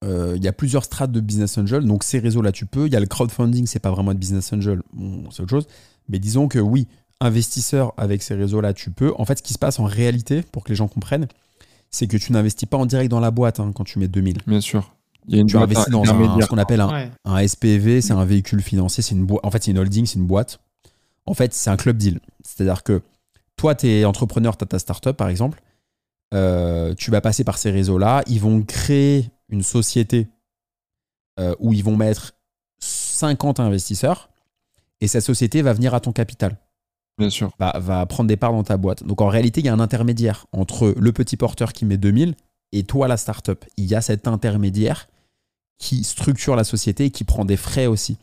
Euh, 0.04 0.34
Il 0.36 0.44
y 0.44 0.48
a 0.48 0.54
plusieurs 0.54 0.84
strates 0.84 1.12
de 1.12 1.20
business 1.20 1.58
angel. 1.58 1.86
Donc 1.86 2.04
ces 2.04 2.20
réseaux-là, 2.20 2.52
tu 2.52 2.66
peux. 2.66 2.88
Il 2.88 2.94
y 2.94 2.96
a 2.96 3.00
le 3.00 3.06
crowdfunding, 3.06 3.68
c'est 3.68 3.80
pas 3.80 3.92
vraiment 3.92 4.14
de 4.14 4.20
business 4.20 4.52
angel, 4.54 4.82
bon, 4.94 5.30
c'est 5.32 5.42
autre 5.44 5.50
chose. 5.52 5.68
Mais 6.10 6.20
disons 6.20 6.48
que 6.48 6.60
oui, 6.60 6.88
investisseur 7.20 7.94
avec 7.98 8.24
ces 8.24 8.34
réseaux-là, 8.36 8.74
tu 8.74 8.90
peux. 8.92 9.14
En 9.18 9.26
fait, 9.26 9.38
ce 9.38 9.44
qui 9.44 9.54
se 9.54 9.60
passe 9.60 9.80
en 9.80 9.86
réalité, 9.86 10.42
pour 10.42 10.64
que 10.64 10.70
les 10.70 10.76
gens 10.76 10.88
comprennent, 10.88 11.28
c'est 11.92 12.08
que 12.08 12.18
tu 12.18 12.32
n'investis 12.34 12.68
pas 12.68 12.78
en 12.78 12.86
direct 12.86 13.12
dans 13.12 13.20
la 13.20 13.32
boîte 13.32 13.60
hein, 13.60 13.72
quand 13.76 13.84
tu 13.84 14.00
mets 14.00 14.08
2000. 14.08 14.40
Bien 14.48 14.62
sûr. 14.62 14.94
Il 15.28 15.36
y 15.36 15.38
a 15.38 15.42
une 15.42 15.48
Tu 15.48 15.56
investis 15.58 15.90
dans 15.90 16.02
un, 16.04 16.42
ce 16.42 16.48
qu'on 16.48 16.58
appelle 16.58 16.82
un, 16.82 16.90
Ouais. 16.92 17.12
un 17.26 17.48
SPV, 17.48 18.02
c'est 18.02 18.14
un 18.14 18.26
véhicule 18.26 18.62
financier, 18.64 19.04
c'est 19.04 19.14
une 19.14 19.26
boîte. 19.26 19.46
En 19.46 19.52
fait, 19.52 19.64
c'est 19.64 19.70
une 19.72 19.78
holding, 19.78 20.08
c'est 20.08 20.18
une 20.18 20.26
boîte. 20.26 20.60
En 21.28 21.36
fait, 21.36 21.54
c'est 21.54 21.70
un 21.70 21.78
club 21.78 21.98
deal. 21.98 22.20
C'est-à-dire 22.44 22.82
que 22.82 23.04
toi, 23.56 23.76
tu 23.76 23.88
es 23.88 24.04
entrepreneur, 24.06 24.58
tu 24.58 24.64
as 24.64 24.68
ta 24.68 24.80
startup, 24.80 25.12
par 25.16 25.30
exemple. 25.30 25.62
Euh, 26.34 26.96
tu 26.96 27.12
vas 27.12 27.22
passer 27.22 27.44
par 27.44 27.60
ces 27.60 27.70
réseaux-là. 27.70 28.24
Ils 28.26 28.40
vont 28.40 28.64
créer 28.64 29.30
une 29.52 29.64
société 29.64 30.28
euh, 31.40 31.56
où 31.60 31.74
ils 31.74 31.84
vont 31.84 31.96
mettre 31.96 32.34
50 32.80 33.60
investisseurs 33.60 34.30
et 35.00 35.08
cette 35.08 35.24
société 35.24 35.62
va 35.62 35.74
venir 35.74 35.94
à 35.94 36.00
ton 36.00 36.12
capital. 36.12 36.58
Bien 37.18 37.30
sûr. 37.30 37.52
Va, 37.60 37.78
va 37.78 38.06
prendre 38.06 38.28
des 38.28 38.38
parts 38.38 38.54
dans 38.54 38.64
ta 38.64 38.78
boîte. 38.78 39.04
Donc 39.04 39.22
en 39.22 39.28
réalité, 39.28 39.62
il 39.62 39.66
y 39.66 39.70
a 39.70 39.74
un 39.74 39.80
intermédiaire 39.80 40.48
entre 40.52 40.96
le 40.98 41.12
petit 41.12 41.38
porteur 41.38 41.74
qui 41.74 41.86
met 41.86 41.98
2000 41.98 42.36
et 42.72 42.84
toi, 42.84 43.08
la 43.08 43.18
startup. 43.18 43.66
Il 43.78 43.86
y 43.86 43.96
a 43.96 44.02
cet 44.02 44.28
intermédiaire 44.28 45.08
qui 45.78 46.04
structure 46.04 46.56
la 46.56 46.64
société 46.64 47.06
et 47.06 47.12
qui 47.12 47.24
prend 47.24 47.44
des 47.44 47.58
frais 47.58 47.88
aussi. 47.88 48.18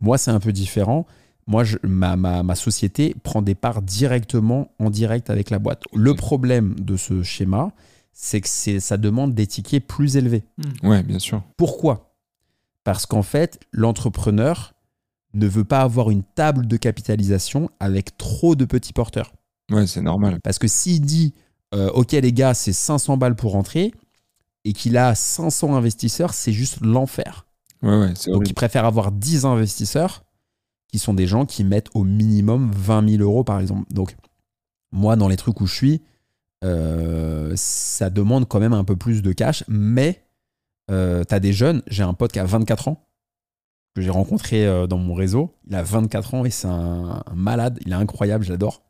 Moi, 0.00 0.16
c'est 0.16 0.30
un 0.30 0.40
peu 0.40 0.52
différent. 0.52 1.06
Moi, 1.46 1.64
je, 1.64 1.76
ma, 1.82 2.16
ma, 2.16 2.42
ma 2.42 2.54
société 2.54 3.14
prend 3.22 3.42
des 3.42 3.54
parts 3.54 3.82
directement 3.82 4.70
en 4.78 4.88
direct 4.88 5.28
avec 5.28 5.50
la 5.50 5.58
boîte. 5.58 5.82
Le 5.92 6.14
problème 6.14 6.74
de 6.78 6.96
ce 6.96 7.22
schéma, 7.22 7.72
c'est 8.12 8.40
que 8.40 8.48
c'est- 8.48 8.80
ça 8.80 8.96
demande 8.96 9.34
des 9.34 9.46
tickets 9.46 9.86
plus 9.86 10.16
élevés. 10.16 10.44
Ouais, 10.82 11.02
bien 11.02 11.18
sûr. 11.18 11.42
Pourquoi? 11.56 12.14
Parce 12.84 13.06
qu'en 13.06 13.22
fait, 13.22 13.60
l'entrepreneur 13.72 14.74
ne 15.34 15.46
veut 15.46 15.64
pas 15.64 15.80
avoir 15.82 16.10
une 16.10 16.22
table 16.24 16.66
de 16.66 16.76
capitalisation 16.76 17.70
avec 17.78 18.16
trop 18.18 18.54
de 18.56 18.64
petits 18.64 18.92
porteurs. 18.92 19.32
Ouais, 19.70 19.86
c'est 19.86 20.02
normal. 20.02 20.40
Parce 20.42 20.58
que 20.58 20.66
s'il 20.68 21.02
dit, 21.02 21.34
euh, 21.74 21.90
OK 21.92 22.12
les 22.12 22.32
gars, 22.32 22.54
c'est 22.54 22.72
500 22.72 23.16
balles 23.16 23.36
pour 23.36 23.52
rentrer, 23.52 23.92
et 24.64 24.72
qu'il 24.72 24.96
a 24.96 25.14
500 25.14 25.74
investisseurs, 25.76 26.34
c'est 26.34 26.52
juste 26.52 26.80
l'enfer. 26.82 27.46
Ouais, 27.82 27.96
ouais, 27.98 28.12
c'est 28.16 28.26
Donc 28.30 28.36
horrible. 28.36 28.50
il 28.50 28.54
préfère 28.54 28.84
avoir 28.84 29.12
10 29.12 29.44
investisseurs 29.46 30.24
qui 30.88 30.98
sont 30.98 31.14
des 31.14 31.26
gens 31.26 31.46
qui 31.46 31.62
mettent 31.64 31.88
au 31.94 32.02
minimum 32.04 32.70
20 32.74 33.08
000 33.08 33.22
euros 33.22 33.44
par 33.44 33.60
exemple. 33.60 33.90
Donc 33.92 34.16
moi, 34.92 35.14
dans 35.16 35.28
les 35.28 35.36
trucs 35.36 35.60
où 35.60 35.66
je 35.66 35.74
suis, 35.74 36.02
euh, 36.64 37.52
ça 37.56 38.10
demande 38.10 38.46
quand 38.48 38.60
même 38.60 38.72
un 38.72 38.84
peu 38.84 38.96
plus 38.96 39.22
de 39.22 39.32
cash, 39.32 39.64
mais 39.68 40.24
euh, 40.90 41.24
tu 41.24 41.34
as 41.34 41.40
des 41.40 41.52
jeunes, 41.52 41.82
j'ai 41.86 42.02
un 42.02 42.14
pote 42.14 42.32
qui 42.32 42.38
a 42.38 42.44
24 42.44 42.88
ans, 42.88 43.06
que 43.94 44.02
j'ai 44.02 44.10
rencontré 44.10 44.66
euh, 44.66 44.86
dans 44.86 44.98
mon 44.98 45.14
réseau, 45.14 45.54
il 45.66 45.74
a 45.74 45.82
24 45.82 46.34
ans 46.34 46.44
et 46.44 46.50
c'est 46.50 46.68
un, 46.68 47.22
un 47.26 47.34
malade, 47.34 47.78
il 47.86 47.92
est 47.92 47.96
incroyable, 47.96 48.44
j'adore. 48.44 48.82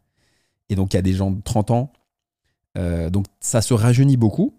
Et 0.68 0.77
donc 0.77 0.93
il 0.93 0.97
y 0.97 0.99
a 0.99 1.03
des 1.03 1.14
gens 1.14 1.31
de 1.31 1.41
30 1.43 1.71
ans, 1.71 1.93
Euh, 2.79 3.11
donc 3.11 3.27
ça 3.41 3.62
se 3.62 3.75
rajeunit 3.75 4.16
beaucoup, 4.16 4.55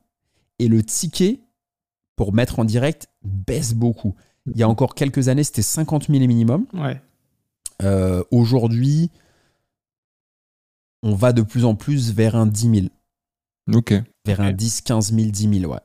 et 0.60 0.68
le 0.68 0.84
ticket 0.84 1.40
pour 2.18 2.34
mettre 2.34 2.60
en 2.60 2.66
direct 2.66 3.08
baisse 3.24 3.74
beaucoup. 3.74 4.16
Il 4.48 4.58
y 4.58 4.64
a 4.64 4.68
encore 4.70 4.96
quelques 4.96 5.30
années, 5.30 5.46
c'était 5.46 5.62
50 5.62 6.08
000 6.08 6.20
minimum. 6.28 6.66
Ouais. 6.74 7.02
Aujourd'hui, 8.30 9.10
on 11.04 11.16
va 11.16 11.32
de 11.34 11.42
plus 11.42 11.64
en 11.66 11.76
plus 11.76 12.14
vers 12.14 12.36
un 12.36 12.46
10 12.46 12.62
000, 12.76 12.88
Ok. 13.74 13.94
vers 14.26 14.42
un 14.42 14.50
Ok. 14.50 14.56
10, 14.56 14.82
15 14.82 15.14
000, 15.14 15.30
10 15.32 15.60
000, 15.62 15.72
ouais. 15.72 15.80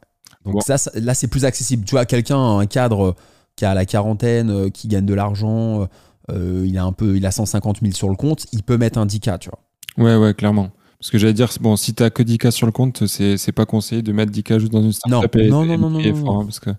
Donc 0.44 0.62
ça, 0.62 0.78
ça- 0.78 0.90
là, 0.94 1.14
c'est 1.14 1.26
plus 1.28 1.44
accessible. 1.44 1.84
Tu 1.84 1.92
vois, 1.92 2.04
quelqu'un, 2.06 2.58
un 2.58 2.66
cadre 2.66 3.14
qui 3.56 3.64
a 3.64 3.74
la 3.74 3.84
quarantaine, 3.86 4.50
euh, 4.50 4.68
qui 4.70 4.86
gagne 4.88 5.06
de 5.06 5.14
l'argent, 5.14 5.88
euh, 6.30 6.64
il 6.66 6.76
a 6.78 6.84
un 6.84 6.92
peu, 6.92 7.16
il 7.16 7.26
a 7.26 7.30
150 7.30 7.78
000 7.82 7.92
sur 7.94 8.08
le 8.08 8.16
compte, 8.16 8.46
il 8.52 8.62
peut 8.62 8.76
mettre 8.76 8.98
un 8.98 9.06
10K, 9.06 9.38
tu 9.38 9.48
vois. 9.50 10.04
Ouais, 10.04 10.16
ouais, 10.16 10.34
clairement. 10.34 10.70
Parce 10.98 11.10
que 11.10 11.18
j'allais 11.18 11.32
dire, 11.34 11.50
c'est- 11.52 11.60
bon, 11.60 11.76
si 11.76 11.94
t'as 11.94 12.10
que 12.10 12.22
10K 12.22 12.50
sur 12.50 12.66
le 12.66 12.72
compte, 12.72 13.06
c'est 13.06 13.36
c'est 13.38 13.52
pas 13.52 13.66
conseillé 13.66 14.02
de 14.02 14.12
mettre 14.12 14.30
10K 14.32 14.58
juste 14.58 14.72
dans 14.72 14.82
une 14.82 14.92
startup 14.92 15.34
Non, 15.34 15.40
et, 15.42 15.48
non, 15.48 15.64
et- 15.64 15.76
non, 15.76 15.90
non, 15.90 16.00
et 16.00 16.12
non, 16.12 16.16
fort, 16.24 16.34
non. 16.34 16.40
hein, 16.40 16.44
parce 16.44 16.60
que... 16.60 16.70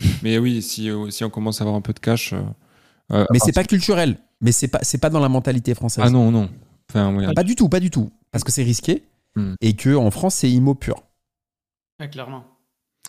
Mais 0.22 0.38
oui, 0.38 0.60
si, 0.62 0.90
euh, 0.90 1.08
si 1.10 1.24
on 1.24 1.30
commence 1.30 1.60
à 1.60 1.64
avoir 1.64 1.76
un 1.76 1.80
peu 1.80 1.92
de 1.92 1.98
cash. 2.00 2.32
euh, 2.32 2.42
euh, 3.12 3.24
Mais 3.32 3.38
c'est 3.38 3.52
pas 3.52 3.64
culturel. 3.64 4.16
Mais 4.40 4.52
c'est 4.52 4.68
pas, 4.68 4.80
c'est 4.82 4.98
pas 4.98 5.08
dans 5.10 5.20
la 5.20 5.28
mentalité 5.28 5.74
française. 5.74 6.04
Ah 6.06 6.10
non, 6.10 6.30
non. 6.30 6.48
Enfin, 6.90 7.14
ouais. 7.16 7.32
Pas 7.32 7.44
du 7.44 7.54
tout, 7.56 7.68
pas 7.68 7.80
du 7.80 7.90
tout. 7.90 8.10
Parce 8.32 8.44
que 8.44 8.50
c'est 8.52 8.62
risqué 8.64 9.04
Hmm. 9.36 9.54
et 9.60 9.74
que 9.74 9.94
en 9.96 10.10
France, 10.10 10.36
c'est 10.36 10.50
IMO 10.50 10.74
pur. 10.74 11.02
Ouais, 12.00 12.08
clairement. 12.08 12.44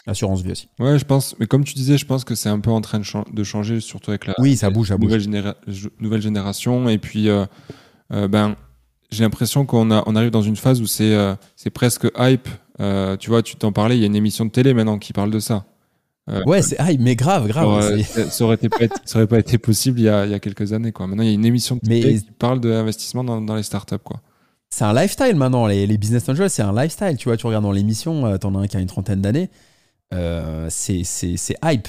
L'assurance 0.08 0.42
vie 0.42 0.52
aussi. 0.52 0.70
Ouais, 0.80 1.00
je 1.00 1.06
pense. 1.06 1.36
Mais 1.40 1.48
comme 1.48 1.64
tu 1.64 1.74
disais, 1.74 1.98
je 1.98 2.06
pense 2.06 2.24
que 2.24 2.36
c'est 2.36 2.50
un 2.50 2.60
peu 2.60 2.70
en 2.70 2.82
train 2.82 3.00
de, 3.00 3.04
chan- 3.04 3.26
de 3.32 3.44
changer, 3.44 3.80
surtout 3.80 4.12
avec 4.12 4.28
la 4.28 4.34
Oui, 4.40 4.56
ça 4.56 4.70
bouge, 4.70 4.90
ça 4.90 4.98
bouge. 4.98 5.06
nouvelle, 5.12 5.22
généra- 5.22 5.56
nouvelle 6.00 6.22
génération. 6.22 6.88
Et 6.90 6.98
puis, 7.00 7.28
euh, 7.30 7.46
euh, 8.14 8.28
ben, 8.28 8.56
j'ai 9.12 9.24
l'impression 9.24 9.66
qu'on 9.66 9.90
a, 9.92 10.04
on 10.06 10.16
arrive 10.16 10.30
dans 10.32 10.42
une 10.44 10.56
phase 10.56 10.82
où 10.82 10.86
c'est 10.88 11.16
euh, 11.16 11.36
c'est 11.56 11.70
presque 11.72 12.08
hype. 12.18 12.48
Euh, 12.80 13.18
tu 13.18 13.30
vois, 13.30 13.42
tu 13.42 13.56
t'en 13.56 13.72
parlais, 13.72 13.98
il 13.98 14.02
y 14.02 14.04
a 14.04 14.08
une 14.08 14.16
émission 14.16 14.46
de 14.46 14.52
télé 14.52 14.74
maintenant 14.74 15.00
qui 15.00 15.14
parle 15.14 15.32
de 15.32 15.40
ça. 15.40 15.66
Euh, 16.30 16.42
Ouais, 16.46 16.62
c'est 16.62 16.76
ah, 16.80 16.90
mais 17.00 17.16
grave, 17.16 17.48
grave. 17.48 17.68
euh, 17.84 18.02
ça 18.04 18.44
aurait, 18.46 18.56
été 18.56 18.68
pas 18.70 18.84
été- 18.84 18.96
ça 19.06 19.20
aurait 19.20 19.28
pas 19.28 19.40
été 19.40 19.58
possible 19.60 20.00
il 20.00 20.04
y 20.04 20.10
a, 20.10 20.26
il 20.26 20.32
y 20.32 20.34
a 20.34 20.40
quelques 20.40 20.74
années. 20.74 20.92
Quoi. 20.92 21.08
Maintenant, 21.08 21.24
il 21.24 21.28
y 21.30 21.32
a 21.32 21.36
une 21.36 21.46
émission 21.46 21.76
de 21.76 21.82
Mais- 21.88 22.02
télé 22.02 22.20
qui 22.20 22.32
parle 22.32 22.60
de 22.60 22.70
l'investissement 22.70 23.24
dans, 23.24 23.42
dans 23.42 23.56
les 23.56 23.64
startups. 23.64 23.96
Quoi. 24.04 24.22
C'est 24.70 24.84
un 24.84 24.94
lifestyle 24.94 25.36
maintenant. 25.36 25.68
Les, 25.68 25.88
les 25.88 25.98
business 25.98 26.28
angels, 26.30 26.50
c'est 26.50 26.62
un 26.64 26.74
lifestyle. 26.74 27.18
Tu 27.18 27.30
vois, 27.30 27.38
tu 27.38 27.46
regardes 27.48 27.64
dans 27.64 27.72
l'émission, 27.72 28.26
euh, 28.26 28.38
t'en 28.38 28.56
as 28.56 28.60
un 28.60 28.68
qui 28.68 28.78
a 28.78 28.80
une 28.80 28.88
trentaine 28.88 29.22
d'années. 29.22 29.50
euh, 30.14 30.68
c'est 30.70 31.04
hype. 31.64 31.88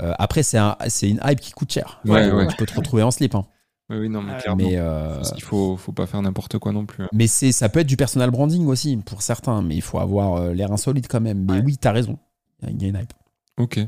Euh, 0.00 0.12
après, 0.18 0.42
c'est 0.44 0.58
un- 0.58 0.76
c'est 0.88 1.10
une 1.10 1.20
hype 1.24 1.40
qui 1.40 1.50
coûte 1.52 1.72
cher. 1.72 2.00
Ouais, 2.04 2.28
Tu- 2.28 2.34
ouais. 2.34 2.46
Tu 2.46 2.56
peux 2.56 2.66
te 2.66 2.74
retrouver 2.74 3.02
en 3.02 3.10
slip. 3.10 3.34
hein. 3.34 3.44
Oui, 3.90 3.96
oui, 3.98 4.08
non, 4.08 4.22
mais. 4.22 4.34
Mais, 4.56 4.76
euh, 4.76 5.20
Il 5.36 5.42
faut, 5.42 5.76
faut 5.76 5.92
pas 5.92 6.06
faire 6.06 6.20
n'importe 6.22 6.58
quoi 6.58 6.72
non 6.72 6.84
plus. 6.86 7.04
hein. 7.04 7.08
mais 7.12 7.26
c'est 7.26 7.52
ça 7.52 7.68
peut 7.68 7.80
être 7.80 7.86
du 7.86 7.96
personal 7.96 8.30
branding 8.30 8.66
aussi 8.66 8.96
pour 8.98 9.22
certains. 9.22 9.60
Mais 9.62 9.74
il 9.74 9.82
faut 9.82 9.98
avoir 9.98 10.34
euh, 10.36 10.52
l'air 10.52 10.70
insolite 10.70 11.08
quand 11.08 11.20
même. 11.20 11.44
Mais 11.46 11.54
Ouais. 11.54 11.62
oui, 11.64 11.78
t'as 11.78 11.92
raison. 11.92 12.18
Il 12.62 12.68
y 12.68 12.70
a- 12.70 12.74
il 12.74 12.82
y 12.82 12.84
a 12.84 12.88
une 12.88 12.96
hype. 13.02 13.12
Ok. 13.58 13.80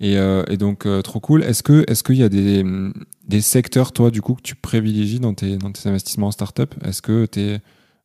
Et, 0.00 0.16
euh, 0.18 0.44
et 0.48 0.56
donc, 0.56 0.86
euh, 0.86 1.02
trop 1.02 1.20
cool. 1.20 1.42
Est-ce 1.44 1.62
que 1.62 1.84
est-ce 1.88 2.02
qu'il 2.02 2.16
y 2.16 2.22
a 2.22 2.28
des, 2.28 2.64
des 3.26 3.40
secteurs, 3.40 3.92
toi, 3.92 4.10
du 4.10 4.20
coup, 4.22 4.34
que 4.34 4.42
tu 4.42 4.54
privilégies 4.54 5.20
dans 5.20 5.34
tes, 5.34 5.56
dans 5.56 5.70
tes 5.72 5.88
investissements 5.88 6.28
en 6.28 6.32
startup? 6.32 6.74
Est-ce 6.84 7.00
que 7.02 7.26
t'es, 7.26 7.60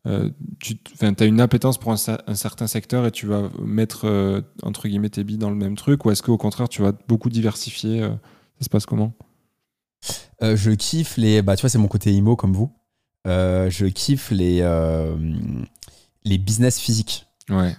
euh, 0.06 0.30
tu 0.60 0.78
as 1.02 1.26
une 1.26 1.42
appétence 1.42 1.78
pour 1.78 1.92
un, 1.92 1.96
cer- 1.96 2.22
un 2.28 2.36
certain 2.36 2.68
secteur 2.68 3.06
et 3.06 3.12
tu 3.12 3.26
vas 3.26 3.50
mettre, 3.64 4.06
euh, 4.06 4.42
entre 4.64 4.88
guillemets, 4.88 5.10
tes 5.10 5.24
billes 5.24 5.38
dans 5.40 5.50
le 5.50 5.56
même 5.56 5.76
truc? 5.76 6.06
Ou 6.06 6.12
est-ce 6.12 6.22
qu'au 6.24 6.38
contraire, 6.38 6.70
tu 6.70 6.82
vas 6.82 6.94
beaucoup 7.08 7.30
diversifier 7.30 8.04
euh, 8.04 8.10
Ça 8.60 8.66
se 8.66 8.70
passe 8.70 8.86
comment? 8.86 9.14
Euh, 10.44 10.56
je 10.56 10.72
kiffe 10.72 11.18
les. 11.18 11.42
Bah, 11.42 11.56
tu 11.56 11.62
vois, 11.62 11.70
c'est 11.70 11.80
mon 11.80 11.88
côté 11.88 12.14
IMO 12.14 12.36
comme 12.36 12.54
vous. 12.54 12.72
Euh, 13.26 13.70
je 13.72 13.88
kiffe 13.88 14.30
les, 14.32 14.60
euh, 14.62 15.18
les 16.24 16.38
business 16.38 16.80
physiques. 16.80 17.26
Ouais. 17.50 17.76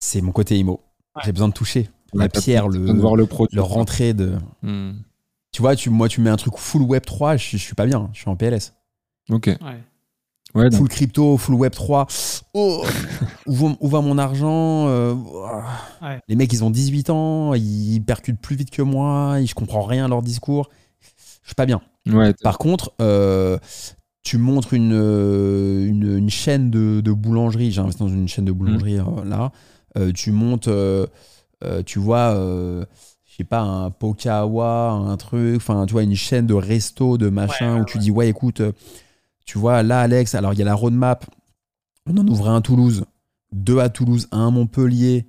C'est 0.00 0.20
mon 0.20 0.32
côté 0.32 0.56
IMO. 0.58 0.80
Ouais. 1.16 1.22
J'ai 1.24 1.32
besoin 1.32 1.48
de 1.48 1.54
toucher 1.54 1.88
la 2.14 2.28
pierre, 2.28 2.68
le, 2.68 2.78
de 2.86 2.92
voir 2.92 3.16
le 3.16 3.26
produit. 3.26 3.54
le 3.56 3.62
rentrée 3.62 4.14
de. 4.14 4.32
Hmm. 4.62 4.92
Tu 5.52 5.62
vois, 5.62 5.76
tu, 5.76 5.90
moi, 5.90 6.08
tu 6.08 6.20
mets 6.20 6.30
un 6.30 6.36
truc 6.36 6.54
full 6.56 6.82
Web 6.82 7.04
3, 7.04 7.36
je, 7.36 7.44
suis- 7.44 7.58
je 7.58 7.62
suis 7.64 7.74
pas 7.74 7.86
bien. 7.86 8.10
Je 8.12 8.20
suis 8.20 8.28
en 8.30 8.36
PLS. 8.36 8.74
Ok. 9.30 9.46
Ouais. 9.46 9.58
Ouais, 10.54 10.70
donc, 10.70 10.78
Full 10.80 10.88
crypto, 10.88 11.36
full 11.36 11.54
Web 11.54 11.72
3. 11.72 12.06
Oh, 12.54 12.82
où, 13.46 13.52
va, 13.54 13.76
où 13.80 13.88
va 13.88 14.00
mon 14.00 14.16
argent 14.18 14.86
euh. 14.88 15.14
Ouais. 16.02 16.20
Les 16.28 16.36
mecs, 16.36 16.52
ils 16.52 16.64
ont 16.64 16.70
18 16.70 17.10
ans, 17.10 17.54
ils 17.54 18.00
percutent 18.00 18.40
plus 18.40 18.56
vite 18.56 18.70
que 18.70 18.80
moi, 18.82 19.38
je 19.44 19.54
comprends 19.54 19.82
rien 19.82 20.06
à 20.06 20.08
leur 20.08 20.22
discours. 20.22 20.68
Je 21.42 21.48
suis 21.48 21.54
pas 21.54 21.66
bien. 21.66 21.80
ouais, 22.06 22.32
Par 22.42 22.56
contre, 22.58 22.92
euh, 23.02 23.58
tu 24.22 24.36
montres 24.38 24.72
une, 24.74 24.92
euh, 24.94 25.86
une, 25.86 26.16
une 26.18 26.30
chaîne 26.30 26.70
de, 26.70 27.00
de 27.02 27.12
boulangerie. 27.12 27.70
J'ai 27.70 27.80
investi 27.80 28.00
dans 28.02 28.08
une 28.08 28.28
chaîne 28.28 28.44
de 28.46 28.52
boulangerie 28.52 28.98
euh, 28.98 29.24
là. 29.24 29.52
Euh, 29.98 30.12
tu 30.12 30.30
montes, 30.32 30.68
euh, 31.64 31.82
tu 31.82 31.98
vois, 31.98 32.34
euh, 32.34 32.84
je 33.24 33.36
sais 33.36 33.44
pas, 33.44 33.60
un 33.60 33.90
Pokawa, 33.90 34.90
un 34.90 35.16
truc, 35.16 35.56
enfin, 35.56 35.86
tu 35.86 35.92
vois, 35.92 36.02
une 36.02 36.14
chaîne 36.14 36.46
de 36.46 36.54
resto, 36.54 37.18
de 37.18 37.28
machin, 37.28 37.70
Ouais, 37.70 37.74
ouais, 37.76 37.80
où 37.80 37.84
tu 37.84 37.98
dis, 37.98 38.10
ouais, 38.10 38.28
écoute, 38.28 38.60
euh, 38.60 38.72
tu 39.44 39.58
vois, 39.58 39.82
là, 39.82 40.00
Alex, 40.02 40.34
alors 40.34 40.52
il 40.52 40.58
y 40.58 40.62
a 40.62 40.64
la 40.66 40.74
roadmap. 40.74 41.24
On 42.06 42.16
en 42.16 42.26
ouvre 42.26 42.48
un 42.48 42.56
à 42.58 42.60
Toulouse, 42.60 43.04
deux 43.52 43.78
à 43.80 43.88
Toulouse, 43.88 44.28
un 44.32 44.48
à 44.48 44.50
Montpellier. 44.50 45.26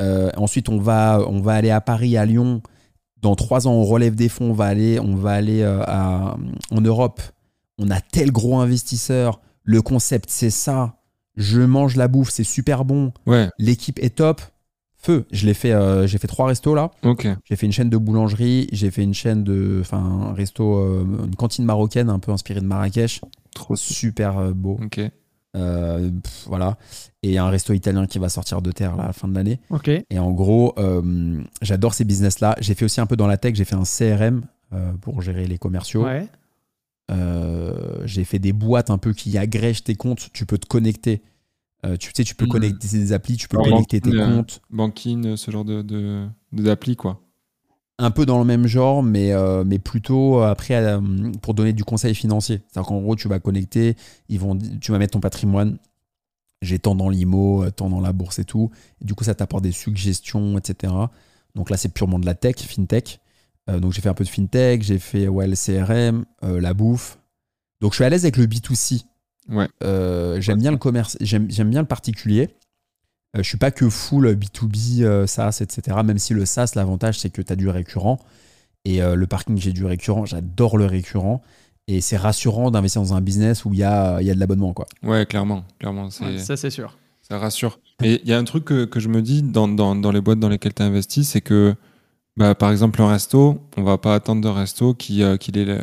Euh, 0.00 0.30
ensuite, 0.36 0.68
on 0.68 0.78
va, 0.78 1.20
on 1.26 1.40
va 1.40 1.54
aller 1.54 1.70
à 1.70 1.80
Paris, 1.80 2.16
à 2.16 2.24
Lyon. 2.24 2.62
Dans 3.20 3.34
trois 3.34 3.66
ans, 3.66 3.72
on 3.72 3.84
relève 3.84 4.14
des 4.14 4.28
fonds, 4.28 4.50
on 4.50 4.54
va 4.54 4.66
aller, 4.66 5.00
on 5.00 5.16
va 5.16 5.32
aller 5.32 5.62
euh, 5.62 5.82
à- 5.86 6.36
en 6.70 6.80
Europe. 6.80 7.20
On 7.78 7.90
a 7.90 8.00
tel 8.00 8.30
gros 8.30 8.58
investisseur. 8.60 9.40
Le 9.64 9.82
concept, 9.82 10.30
c'est 10.30 10.50
ça. 10.50 10.94
Je 11.36 11.60
mange 11.60 11.96
la 11.96 12.08
bouffe, 12.08 12.30
c'est 12.30 12.44
super 12.44 12.84
bon. 12.84 13.12
ouais, 13.26 13.48
L'équipe 13.58 13.98
est 14.00 14.16
top. 14.16 14.40
Feu. 15.00 15.26
Je 15.30 15.46
l'ai 15.46 15.54
fait. 15.54 15.72
euh, 15.72 16.06
j'ai 16.06 16.18
fait 16.18 16.26
trois 16.26 16.46
restos 16.48 16.74
là. 16.74 16.90
ok. 17.04 17.26
J'ai 17.44 17.56
fait 17.56 17.66
une 17.66 17.72
chaîne 17.72 17.88
de 17.90 17.96
boulangerie. 17.96 18.66
J'ai 18.72 18.90
fait 18.90 19.02
une 19.02 19.14
chaîne 19.14 19.44
de, 19.44 19.78
enfin, 19.80 19.98
un 19.98 20.32
resto, 20.32 20.76
euh, 20.78 21.04
une 21.26 21.36
cantine 21.36 21.64
marocaine 21.64 22.10
un 22.10 22.18
peu 22.18 22.32
inspirée 22.32 22.60
de 22.60 22.66
Marrakech. 22.66 23.20
Trop 23.54 23.76
Super 23.76 24.38
euh, 24.38 24.52
beau. 24.52 24.78
Ok. 24.84 25.00
Euh, 25.56 26.10
pff, 26.10 26.44
voilà. 26.46 26.76
Et 27.22 27.38
un 27.38 27.48
resto 27.48 27.72
italien 27.72 28.06
qui 28.06 28.18
va 28.18 28.28
sortir 28.28 28.60
de 28.60 28.70
terre 28.72 28.96
là, 28.96 29.04
à 29.04 29.06
la 29.08 29.12
fin 29.12 29.28
de 29.28 29.34
l'année. 29.34 29.60
Ok. 29.70 29.88
Et 29.88 30.18
en 30.18 30.30
gros, 30.32 30.74
euh, 30.78 31.40
j'adore 31.62 31.94
ces 31.94 32.04
business-là. 32.04 32.56
J'ai 32.60 32.74
fait 32.74 32.84
aussi 32.84 33.00
un 33.00 33.06
peu 33.06 33.16
dans 33.16 33.26
la 33.26 33.36
tech, 33.38 33.54
j'ai 33.54 33.64
fait 33.64 33.76
un 33.76 33.84
CRM 33.84 34.42
euh, 34.72 34.92
pour 35.00 35.22
gérer 35.22 35.46
les 35.46 35.58
commerciaux. 35.58 36.04
Ouais. 36.04 36.26
Euh, 37.10 38.02
j'ai 38.04 38.24
fait 38.24 38.38
des 38.38 38.52
boîtes 38.52 38.90
un 38.90 38.98
peu 38.98 39.12
qui 39.12 39.38
agrègent 39.38 39.84
tes 39.84 39.94
comptes. 39.94 40.28
Tu 40.32 40.44
peux 40.44 40.58
te 40.58 40.66
connecter. 40.66 41.22
Euh, 41.86 41.96
tu 41.96 42.10
sais, 42.14 42.24
tu 42.24 42.34
peux 42.34 42.44
Mhm. 42.46 42.50
connecter 42.50 42.88
des 42.88 43.12
applis, 43.12 43.36
tu 43.36 43.46
peux 43.48 43.56
Alors, 43.56 43.68
connecter 43.70 44.00
tes 44.00 44.12
euh, 44.12 44.26
comptes. 44.36 44.60
Banking, 44.70 45.36
ce 45.36 45.50
genre 45.50 45.64
de, 45.64 45.82
de, 45.82 46.26
d'appli, 46.52 46.96
quoi. 46.96 47.20
Un 48.00 48.10
peu 48.12 48.26
dans 48.26 48.38
le 48.38 48.44
même 48.44 48.66
genre, 48.66 49.02
mais, 49.02 49.32
euh, 49.32 49.64
mais 49.64 49.78
plutôt 49.78 50.40
après 50.40 50.74
euh, 50.76 51.00
pour 51.42 51.54
donner 51.54 51.72
du 51.72 51.84
conseil 51.84 52.14
financier. 52.14 52.62
C'est-à-dire 52.68 52.88
qu'en 52.88 53.00
gros, 53.00 53.16
tu 53.16 53.26
vas 53.28 53.40
connecter, 53.40 53.96
ils 54.28 54.38
vont, 54.38 54.56
tu 54.80 54.92
vas 54.92 54.98
mettre 54.98 55.12
ton 55.12 55.20
patrimoine. 55.20 55.78
j'ai 56.62 56.78
tant 56.80 56.96
dans 56.96 57.08
l'IMO, 57.08 57.70
tant 57.70 57.88
dans 57.88 58.00
la 58.00 58.12
bourse 58.12 58.40
et 58.40 58.44
tout. 58.44 58.70
Et 59.00 59.04
du 59.04 59.14
coup, 59.14 59.22
ça 59.22 59.34
t'apporte 59.36 59.62
des 59.62 59.70
suggestions, 59.72 60.58
etc. 60.58 60.92
Donc 61.54 61.70
là, 61.70 61.76
c'est 61.76 61.88
purement 61.92 62.18
de 62.18 62.26
la 62.26 62.34
tech, 62.34 62.56
fintech. 62.56 63.20
Euh, 63.70 63.78
donc 63.78 63.92
j'ai 63.92 64.00
fait 64.00 64.08
un 64.08 64.14
peu 64.14 64.24
de 64.24 64.28
fintech, 64.28 64.82
j'ai 64.82 64.98
fait 64.98 65.28
ouais, 65.28 65.46
le 65.46 65.54
CRM, 65.54 66.24
euh, 66.42 66.60
la 66.60 66.74
bouffe. 66.74 67.18
Donc 67.80 67.92
je 67.92 67.96
suis 67.96 68.04
à 68.04 68.08
l'aise 68.10 68.24
avec 68.24 68.36
le 68.38 68.46
B2C. 68.46 69.04
Ouais. 69.48 69.68
Euh, 69.82 70.40
j'aime 70.40 70.58
bien 70.58 70.70
le 70.70 70.76
commerce, 70.76 71.16
j'aime 71.20 71.46
bien 71.46 71.80
le 71.80 71.86
particulier. 71.86 72.50
je 73.34 73.42
suis 73.42 73.58
pas 73.58 73.70
que 73.70 73.88
full 73.88 74.34
B2B, 74.34 75.26
SaaS, 75.26 75.58
etc. 75.60 75.98
Même 76.04 76.18
si 76.18 76.34
le 76.34 76.44
SaaS, 76.44 76.72
l'avantage, 76.74 77.18
c'est 77.18 77.30
que 77.30 77.42
tu 77.42 77.52
as 77.52 77.56
du 77.56 77.68
récurrent. 77.68 78.18
Et 78.84 79.00
le 79.00 79.26
parking, 79.26 79.58
j'ai 79.58 79.72
du 79.72 79.84
récurrent. 79.84 80.24
J'adore 80.26 80.78
le 80.78 80.86
récurrent. 80.86 81.42
Et 81.88 82.02
c'est 82.02 82.18
rassurant 82.18 82.70
d'investir 82.70 83.00
dans 83.00 83.14
un 83.14 83.22
business 83.22 83.64
où 83.64 83.72
il 83.72 83.80
y 83.80 83.82
a, 83.82 84.20
y 84.20 84.30
a 84.30 84.34
de 84.34 84.38
l'abonnement. 84.38 84.74
Quoi. 84.74 84.86
Ouais, 85.02 85.24
clairement. 85.24 85.64
clairement 85.78 86.10
ça, 86.10 86.56
c'est 86.56 86.70
sûr. 86.70 86.96
Ça 87.22 87.38
rassure. 87.38 87.80
Mais 88.00 88.20
il 88.22 88.28
y 88.28 88.34
a 88.34 88.38
un 88.38 88.44
truc 88.44 88.66
que, 88.66 88.84
que 88.84 89.00
je 89.00 89.08
me 89.08 89.22
dis 89.22 89.42
dans, 89.42 89.68
dans, 89.68 89.96
dans, 89.96 90.12
les 90.12 90.20
boîtes 90.20 90.38
dans 90.38 90.50
lesquelles 90.50 90.74
tu 90.74 90.82
as 90.82 90.86
investi, 90.86 91.24
c'est 91.24 91.40
que, 91.40 91.74
bah, 92.36 92.54
par 92.54 92.70
exemple, 92.70 93.00
un 93.00 93.08
resto, 93.08 93.60
on 93.78 93.82
va 93.82 93.96
pas 93.96 94.14
attendre 94.14 94.42
d'un 94.42 94.52
resto 94.52 94.92
qui, 94.94 95.22
euh, 95.22 95.36
ait 95.36 95.64
la, 95.64 95.78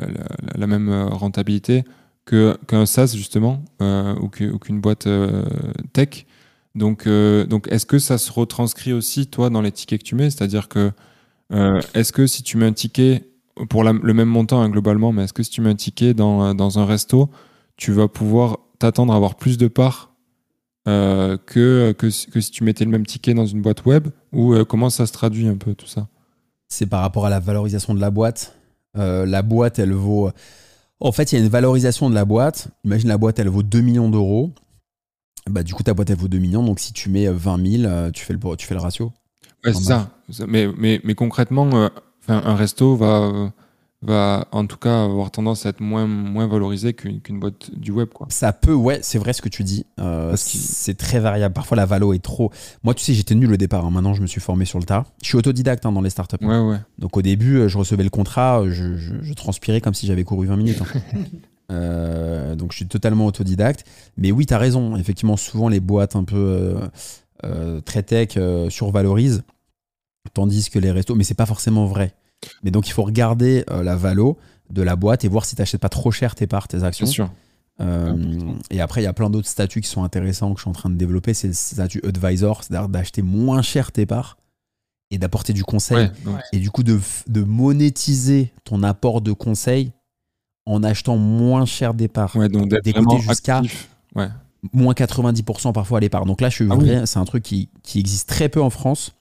la, 0.56 0.68
même 0.68 0.90
euh, 0.90 1.08
rentabilité 1.08 1.84
qu'un 2.26 2.86
SaaS, 2.86 3.14
justement, 3.16 3.64
euh, 3.82 4.16
ou 4.16 4.30
qu'une 4.30 4.82
boîte 4.82 5.08
euh, 5.08 5.44
tech. 5.94 6.26
Donc, 6.74 7.08
donc 7.08 7.68
est-ce 7.72 7.86
que 7.86 8.00
ça 8.00 8.18
se 8.18 8.32
retranscrit 8.32 8.92
aussi, 8.92 9.28
toi, 9.28 9.50
dans 9.50 9.62
les 9.62 9.72
tickets 9.72 10.02
que 10.02 10.08
tu 10.08 10.16
mets? 10.16 10.30
C'est-à-dire 10.30 10.68
que, 10.68 10.92
est-ce 11.94 12.12
que 12.12 12.28
si 12.28 12.44
tu 12.44 12.58
mets 12.58 12.66
un 12.66 12.74
ticket 12.74 13.30
pour 13.70 13.86
le 13.86 14.14
même 14.14 14.28
montant 14.28 14.62
hein, 14.62 14.70
globalement, 14.70 15.14
mais 15.14 15.24
est-ce 15.24 15.32
que 15.32 15.42
si 15.42 15.52
tu 15.52 15.62
mets 15.62 15.70
un 15.70 15.76
ticket 15.76 16.14
dans, 16.14 16.54
dans 16.54 16.78
un 16.78 16.86
resto, 16.86 17.30
tu 17.78 17.94
vas 17.94 18.10
pouvoir 18.10 18.58
t'attendre 18.80 19.14
à 19.14 19.16
avoir 19.16 19.36
plus 19.36 19.58
de 19.58 19.68
parts 19.68 20.16
euh, 20.88 21.38
que, 21.46 21.94
que, 21.94 22.08
que, 22.30 22.42
si 22.42 22.52
tu 22.52 22.64
mettais 22.64 22.86
le 22.86 22.92
même 22.92 23.06
ticket 23.06 23.34
dans 23.34 23.46
une 23.46 23.62
boîte 23.62 23.86
web? 23.86 24.10
Ou 24.32 24.54
euh, 24.54 24.66
comment 24.66 24.90
ça 24.90 25.06
se 25.08 25.14
traduit 25.14 25.48
un 25.48 25.56
peu 25.56 25.74
tout 25.74 25.88
ça? 25.88 26.08
C'est 26.68 26.86
par 26.86 27.02
rapport 27.02 27.26
à 27.26 27.30
la 27.30 27.40
valorisation 27.40 27.94
de 27.94 28.02
la 28.02 28.12
boîte. 28.12 28.56
Euh, 28.98 29.26
la 29.26 29.42
boîte, 29.42 29.80
elle 29.80 29.94
vaut. 29.94 30.30
En 31.00 31.12
fait, 31.12 31.32
il 31.32 31.36
y 31.36 31.42
a 31.42 31.44
une 31.44 31.50
valorisation 31.50 32.10
de 32.10 32.16
la 32.16 32.26
boîte. 32.26 32.70
Imagine 32.84 33.10
la 33.10 33.18
boîte, 33.18 33.40
elle 33.40 33.50
vaut 33.50 33.64
2 33.64 33.82
millions 33.82 34.10
d'euros. 34.10 34.52
Bah, 35.50 35.64
du 35.64 35.74
coup, 35.74 35.84
ta 35.84 35.94
boîte, 35.94 36.10
elle 36.10 36.18
vaut 36.18 36.28
2 36.28 36.38
millions. 36.38 36.64
Donc, 36.64 36.80
si 36.80 36.94
tu 36.94 37.10
mets 37.10 37.28
20 37.28 37.80
000, 37.82 38.12
tu 38.12 38.24
fais 38.24 38.34
le, 38.34 38.56
tu 38.56 38.66
fais 38.66 38.76
le 38.76 38.80
ratio. 38.80 39.12
Ouais, 39.64 39.74
c'est 39.74 39.84
ça. 39.84 40.10
Mais, 40.48 40.68
mais, 40.78 41.02
mais 41.04 41.16
concrètement, 41.16 41.90
un 42.28 42.56
resto 42.56 42.96
va 42.96 43.52
va 44.06 44.48
en 44.52 44.66
tout 44.66 44.78
cas 44.78 45.04
avoir 45.04 45.32
tendance 45.32 45.66
à 45.66 45.70
être 45.70 45.82
moins, 45.82 46.08
moins 46.08 46.48
valorisé 46.48 46.94
qu'une 46.94 47.40
boîte 47.40 47.72
du 47.78 47.92
web. 47.92 48.10
Quoi. 48.10 48.28
Ça 48.30 48.54
peut, 48.54 48.74
ouais, 48.74 49.00
c'est 49.02 49.18
vrai 49.18 49.34
ce 49.34 49.42
que 49.42 49.50
tu 49.50 49.64
dis. 49.64 49.86
Euh, 50.00 50.36
c'est 50.38 50.96
très 50.96 51.20
variable. 51.20 51.54
Parfois, 51.54 51.76
la 51.78 51.86
valo 51.86 52.14
est 52.14 52.24
trop. 52.24 52.52
Moi, 52.84 52.94
tu 52.94 53.04
sais, 53.04 53.14
j'étais 53.14 53.36
nul 53.36 53.52
au 53.52 53.58
départ. 53.58 53.86
Hein. 53.86 53.92
Maintenant, 53.92 54.14
je 54.14 54.22
me 54.22 54.28
suis 54.28 54.42
formé 54.42 54.66
sur 54.66 54.80
le 54.80 54.86
tas. 54.86 55.06
Je 55.22 55.28
suis 55.28 55.38
autodidacte 55.38 55.86
hein, 55.86 55.92
dans 55.92 56.02
les 56.02 56.10
startups. 56.10 56.44
Ouais, 56.44 56.60
ouais. 56.60 56.78
Donc, 57.00 57.18
au 57.18 57.22
début, 57.22 57.58
euh, 57.58 57.68
je 57.68 57.78
recevais 57.78 58.04
le 58.04 58.10
contrat, 58.10 58.64
je, 58.68 58.96
je, 58.98 59.34
transpirais 59.34 59.82
comme 59.82 59.94
si 59.94 60.08
j'avais 60.08 60.24
couru 60.24 60.48
20 60.48 60.58
minutes. 60.58 60.82
Hein. 60.82 61.00
Euh, 61.72 62.54
donc, 62.54 62.74
je 62.74 62.76
suis 62.76 62.88
totalement 62.88 63.26
autodidacte. 63.26 63.86
Mais 64.18 64.32
oui, 64.32 64.46
tu 64.46 64.54
as 64.54 64.60
raison. 64.60 64.98
Effectivement, 64.98 65.36
souvent, 65.36 65.68
les 65.68 65.80
boîtes 65.80 66.16
un 66.16 66.24
peu 66.24 66.76
très 67.86 68.04
tech 68.04 68.38
survalorisent, 68.70 69.42
tandis 70.36 70.70
que 70.70 70.78
les 70.78 70.92
restos. 70.92 71.16
Mais 71.16 71.24
c'est 71.24 71.34
pas 71.34 71.48
forcément 71.48 71.88
vrai. 71.88 72.14
Mais 72.64 72.72
donc, 72.72 72.88
il 72.88 72.92
faut 72.92 73.04
regarder 73.04 73.64
euh, 73.70 73.84
la 73.84 73.96
valo 73.96 74.38
de 74.70 74.82
la 74.82 74.96
boîte 74.96 75.26
et 75.26 75.28
voir 75.28 75.46
si 75.46 75.56
tu 75.56 75.62
n'achètes 75.62 75.82
pas 75.82 75.90
trop 75.90 76.12
cher 76.12 76.36
tes 76.36 76.48
parts, 76.48 76.68
tes 76.68 76.84
actions. 76.84 77.06
Bien 77.06 77.14
sûr. 77.14 77.32
Euh, 77.82 78.54
et 78.72 78.80
après, 78.80 79.02
il 79.02 79.04
y 79.04 79.08
a 79.08 79.14
plein 79.14 79.30
d'autres 79.30 79.48
statuts 79.48 79.82
qui 79.82 79.90
sont 79.90 80.04
intéressants 80.04 80.54
que 80.54 80.60
je 80.60 80.64
suis 80.64 80.70
en 80.70 80.74
train 80.74 80.90
de 80.90 80.96
développer. 80.96 81.34
C'est 81.34 81.48
le 81.48 81.54
statut 81.54 82.02
advisor, 82.06 82.64
c'est-à-dire 82.64 82.90
d'acheter 82.90 83.22
moins 83.22 83.62
cher 83.62 83.92
tes 83.92 84.06
parts 84.06 84.38
et 85.12 85.18
d'apporter 85.18 85.54
du 85.54 85.64
conseil. 85.64 86.10
Et 86.54 86.60
du 86.60 86.72
coup, 86.72 86.84
de, 86.84 87.00
de, 87.28 87.44
monétiser 87.44 88.54
ton 88.64 88.82
apport 88.84 89.22
de 89.22 89.34
conseil 89.34 89.92
en 90.66 90.84
achetant 90.84 91.18
moins 91.18 91.66
cher 91.66 91.94
des 91.94 92.08
parts. 92.08 92.36
Ouais, 92.36 92.50
donc 92.50 92.70
d'écouter 92.70 93.20
jusqu'à 93.20 93.62
moins 94.74 94.94
90% 94.94 95.74
parfois 95.74 96.00
à 96.00 96.02
l'épargne. 96.02 96.28
Donc 96.28 96.42
là, 96.42 96.50
je 96.50 96.56
suis 96.56 96.68
ah 96.72 97.06
c'est 97.06 97.20
un 97.20 97.26
truc 97.26 97.44
qui, 97.44 97.70
qui, 97.84 98.00
existe 98.00 98.28
très 98.28 98.50
peu 98.50 98.62
en 98.62 98.70
France. 98.70 99.16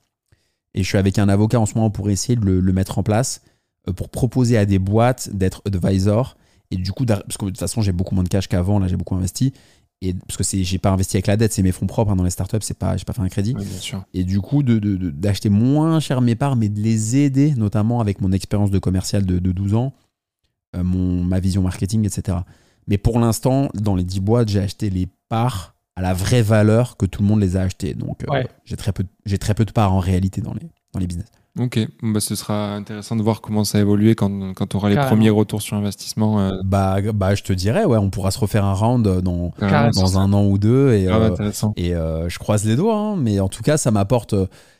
Et 0.74 0.82
je 0.82 0.88
suis 0.88 0.98
avec 0.98 1.18
un 1.18 1.28
avocat 1.28 1.60
en 1.60 1.66
ce 1.66 1.74
moment 1.74 1.90
pour 1.90 2.10
essayer 2.10 2.36
de 2.36 2.44
le, 2.44 2.72
mettre 2.72 2.98
en 2.98 3.02
place, 3.02 3.42
euh, 3.88 3.92
pour 3.92 4.08
proposer 4.08 4.56
à 4.56 4.66
des 4.66 4.78
boîtes 4.78 5.30
d'être 5.34 5.62
advisor. 5.66 6.36
Et 6.70 6.76
du 6.76 6.92
coup, 6.92 7.04
parce 7.06 7.36
que 7.38 7.44
de 7.44 7.50
toute 7.50 7.58
façon, 7.58 7.82
j'ai 7.82 7.92
beaucoup 7.92 8.14
moins 8.14 8.24
de 8.24 8.28
cash 8.28 8.48
qu'avant, 8.48 8.78
là, 8.78 8.88
j'ai 8.88 8.96
beaucoup 8.96 9.14
investi. 9.14 9.52
Et 10.00 10.12
parce 10.12 10.36
que 10.36 10.62
j'ai 10.62 10.78
pas 10.78 10.90
investi 10.90 11.16
avec 11.16 11.28
la 11.28 11.36
dette, 11.36 11.52
c'est 11.52 11.62
mes 11.62 11.72
fonds 11.72 11.86
propres 11.86 12.10
hein, 12.10 12.16
dans 12.16 12.24
les 12.24 12.30
startups, 12.30 12.58
c'est 12.60 12.76
pas, 12.76 12.96
j'ai 12.96 13.04
pas 13.04 13.12
fait 13.12 13.22
un 13.22 13.28
crédit. 13.28 13.54
Et 14.12 14.24
du 14.24 14.40
coup, 14.40 14.62
d'acheter 14.62 15.48
de, 15.48 15.54
moins 15.54 15.98
cher 16.00 16.20
mes 16.20 16.34
parts, 16.34 16.56
mais 16.56 16.68
de 16.68 16.80
les 16.80 17.16
aider, 17.16 17.54
notamment 17.54 18.00
avec 18.00 18.20
mon 18.20 18.32
expérience 18.32 18.70
de 18.70 18.78
commercial 18.78 19.24
de, 19.24 19.38
12 19.38 19.74
ans, 19.74 19.94
euh, 20.76 20.82
mon, 20.82 21.22
ma 21.22 21.40
vision 21.40 21.62
marketing, 21.62 22.04
etc. 22.04 22.38
Mais 22.86 22.98
pour 22.98 23.18
l'instant, 23.18 23.70
dans 23.74 23.94
les 23.94 24.04
10 24.04 24.20
boîtes, 24.20 24.48
j'ai 24.48 24.60
acheté 24.60 24.90
les 24.90 25.08
parts 25.28 25.73
à 25.96 26.02
la 26.02 26.12
vraie 26.12 26.42
valeur 26.42 26.96
que 26.96 27.06
tout 27.06 27.22
le 27.22 27.28
monde 27.28 27.40
les 27.40 27.56
a 27.56 27.62
achetés. 27.62 27.94
Donc, 27.94 28.24
euh, 28.28 28.42
j'ai 28.64 28.76
très, 28.76 28.92
peu, 28.92 29.04
très 29.38 29.54
peu 29.54 29.64
de 29.64 29.70
parts 29.70 29.92
en 29.92 30.00
réalité 30.00 30.40
dans 30.40 30.54
les, 30.54 30.68
dans 30.92 31.00
les 31.00 31.06
business. 31.06 31.26
Ok, 31.56 31.78
bah, 32.02 32.18
ce 32.18 32.34
sera 32.34 32.74
intéressant 32.74 33.14
de 33.14 33.22
voir 33.22 33.40
comment 33.40 33.62
ça 33.62 33.78
a 33.78 33.80
évolué 33.80 34.16
quand, 34.16 34.54
quand 34.54 34.66
tu 34.66 34.76
auras 34.76 34.88
les 34.88 34.96
premiers 34.96 35.30
retours 35.30 35.62
sur 35.62 35.76
investissement. 35.76 36.40
Euh. 36.40 36.50
Bah, 36.64 36.96
bah, 37.14 37.36
je 37.36 37.44
te 37.44 37.52
dirais, 37.52 37.84
ouais, 37.84 37.96
on 37.96 38.10
pourra 38.10 38.32
se 38.32 38.40
refaire 38.40 38.64
un 38.64 38.74
round 38.74 39.06
dans, 39.20 39.52
dans 39.60 40.18
un 40.18 40.32
an 40.32 40.44
ou 40.46 40.58
deux. 40.58 40.94
Et, 40.94 41.06
euh, 41.06 41.30
et 41.76 41.90
je 42.28 42.38
croise 42.40 42.64
les 42.64 42.74
doigts, 42.74 42.98
hein, 42.98 43.16
mais 43.16 43.38
en 43.38 43.48
tout 43.48 43.62
cas, 43.62 43.76
ça 43.76 43.92
m'apporte, 43.92 44.34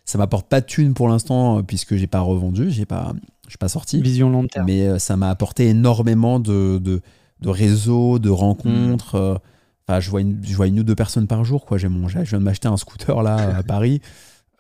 ça 0.04 0.18
m'apporte 0.18 0.48
pas 0.48 0.60
de 0.60 0.66
thunes 0.66 0.94
pour 0.94 1.06
l'instant, 1.06 1.62
puisque 1.62 1.94
j'ai 1.94 2.08
pas 2.08 2.20
revendu, 2.20 2.72
j'ai 2.72 2.86
pas, 2.86 3.12
pas 3.60 3.68
sorti. 3.68 4.02
Vision 4.02 4.28
long 4.28 4.48
terme. 4.48 4.66
Mais 4.66 4.98
ça 4.98 5.16
m'a 5.16 5.30
apporté 5.30 5.68
énormément 5.68 6.40
de, 6.40 6.78
de, 6.78 7.02
de 7.40 7.48
réseaux, 7.50 8.18
de 8.18 8.30
rencontres. 8.30 9.40
Enfin, 9.86 10.00
je 10.00 10.10
vois, 10.10 10.22
une, 10.22 10.40
je 10.42 10.56
vois 10.56 10.66
une 10.66 10.80
ou 10.80 10.82
deux 10.82 10.94
personnes 10.94 11.26
par 11.26 11.44
jour. 11.44 11.66
Quoi. 11.66 11.76
J'ai 11.78 11.88
mon, 11.88 12.08
je 12.08 12.18
viens 12.20 12.38
de 12.38 12.44
m'acheter 12.44 12.68
un 12.68 12.76
scooter 12.76 13.22
là 13.22 13.56
à 13.56 13.62
Paris. 13.62 14.00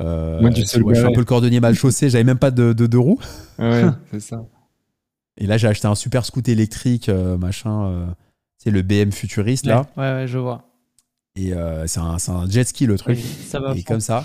Euh, 0.00 0.50
je 0.54 0.64
suis 0.64 0.78
un 0.78 1.12
peu 1.12 1.20
le 1.20 1.24
cordonnier 1.24 1.60
mal 1.60 1.74
chaussé. 1.74 2.10
J'avais 2.10 2.24
même 2.24 2.38
pas 2.38 2.50
de, 2.50 2.72
de, 2.72 2.96
roues. 2.96 3.20
Ouais, 3.58 3.84
c'est 4.10 4.20
ça. 4.20 4.44
Et 5.36 5.46
là, 5.46 5.56
j'ai 5.56 5.66
acheté 5.66 5.86
un 5.86 5.94
super 5.94 6.24
scooter 6.24 6.52
électrique, 6.52 7.08
euh, 7.08 7.38
machin. 7.38 7.86
Euh, 7.86 8.06
c'est 8.58 8.70
le 8.70 8.82
BM 8.82 9.12
futuriste 9.12 9.66
là. 9.66 9.86
Ouais, 9.96 10.02
ouais, 10.02 10.26
je 10.26 10.38
vois. 10.38 10.70
Et 11.36 11.52
c'est 11.86 12.00
un, 12.00 12.16
un, 12.28 12.48
jet 12.48 12.64
ski 12.64 12.86
le 12.86 12.96
truc. 12.96 13.18
ça 13.18 13.58
va. 13.58 13.74
Et 13.74 13.82
comme 13.82 14.00
ça, 14.00 14.24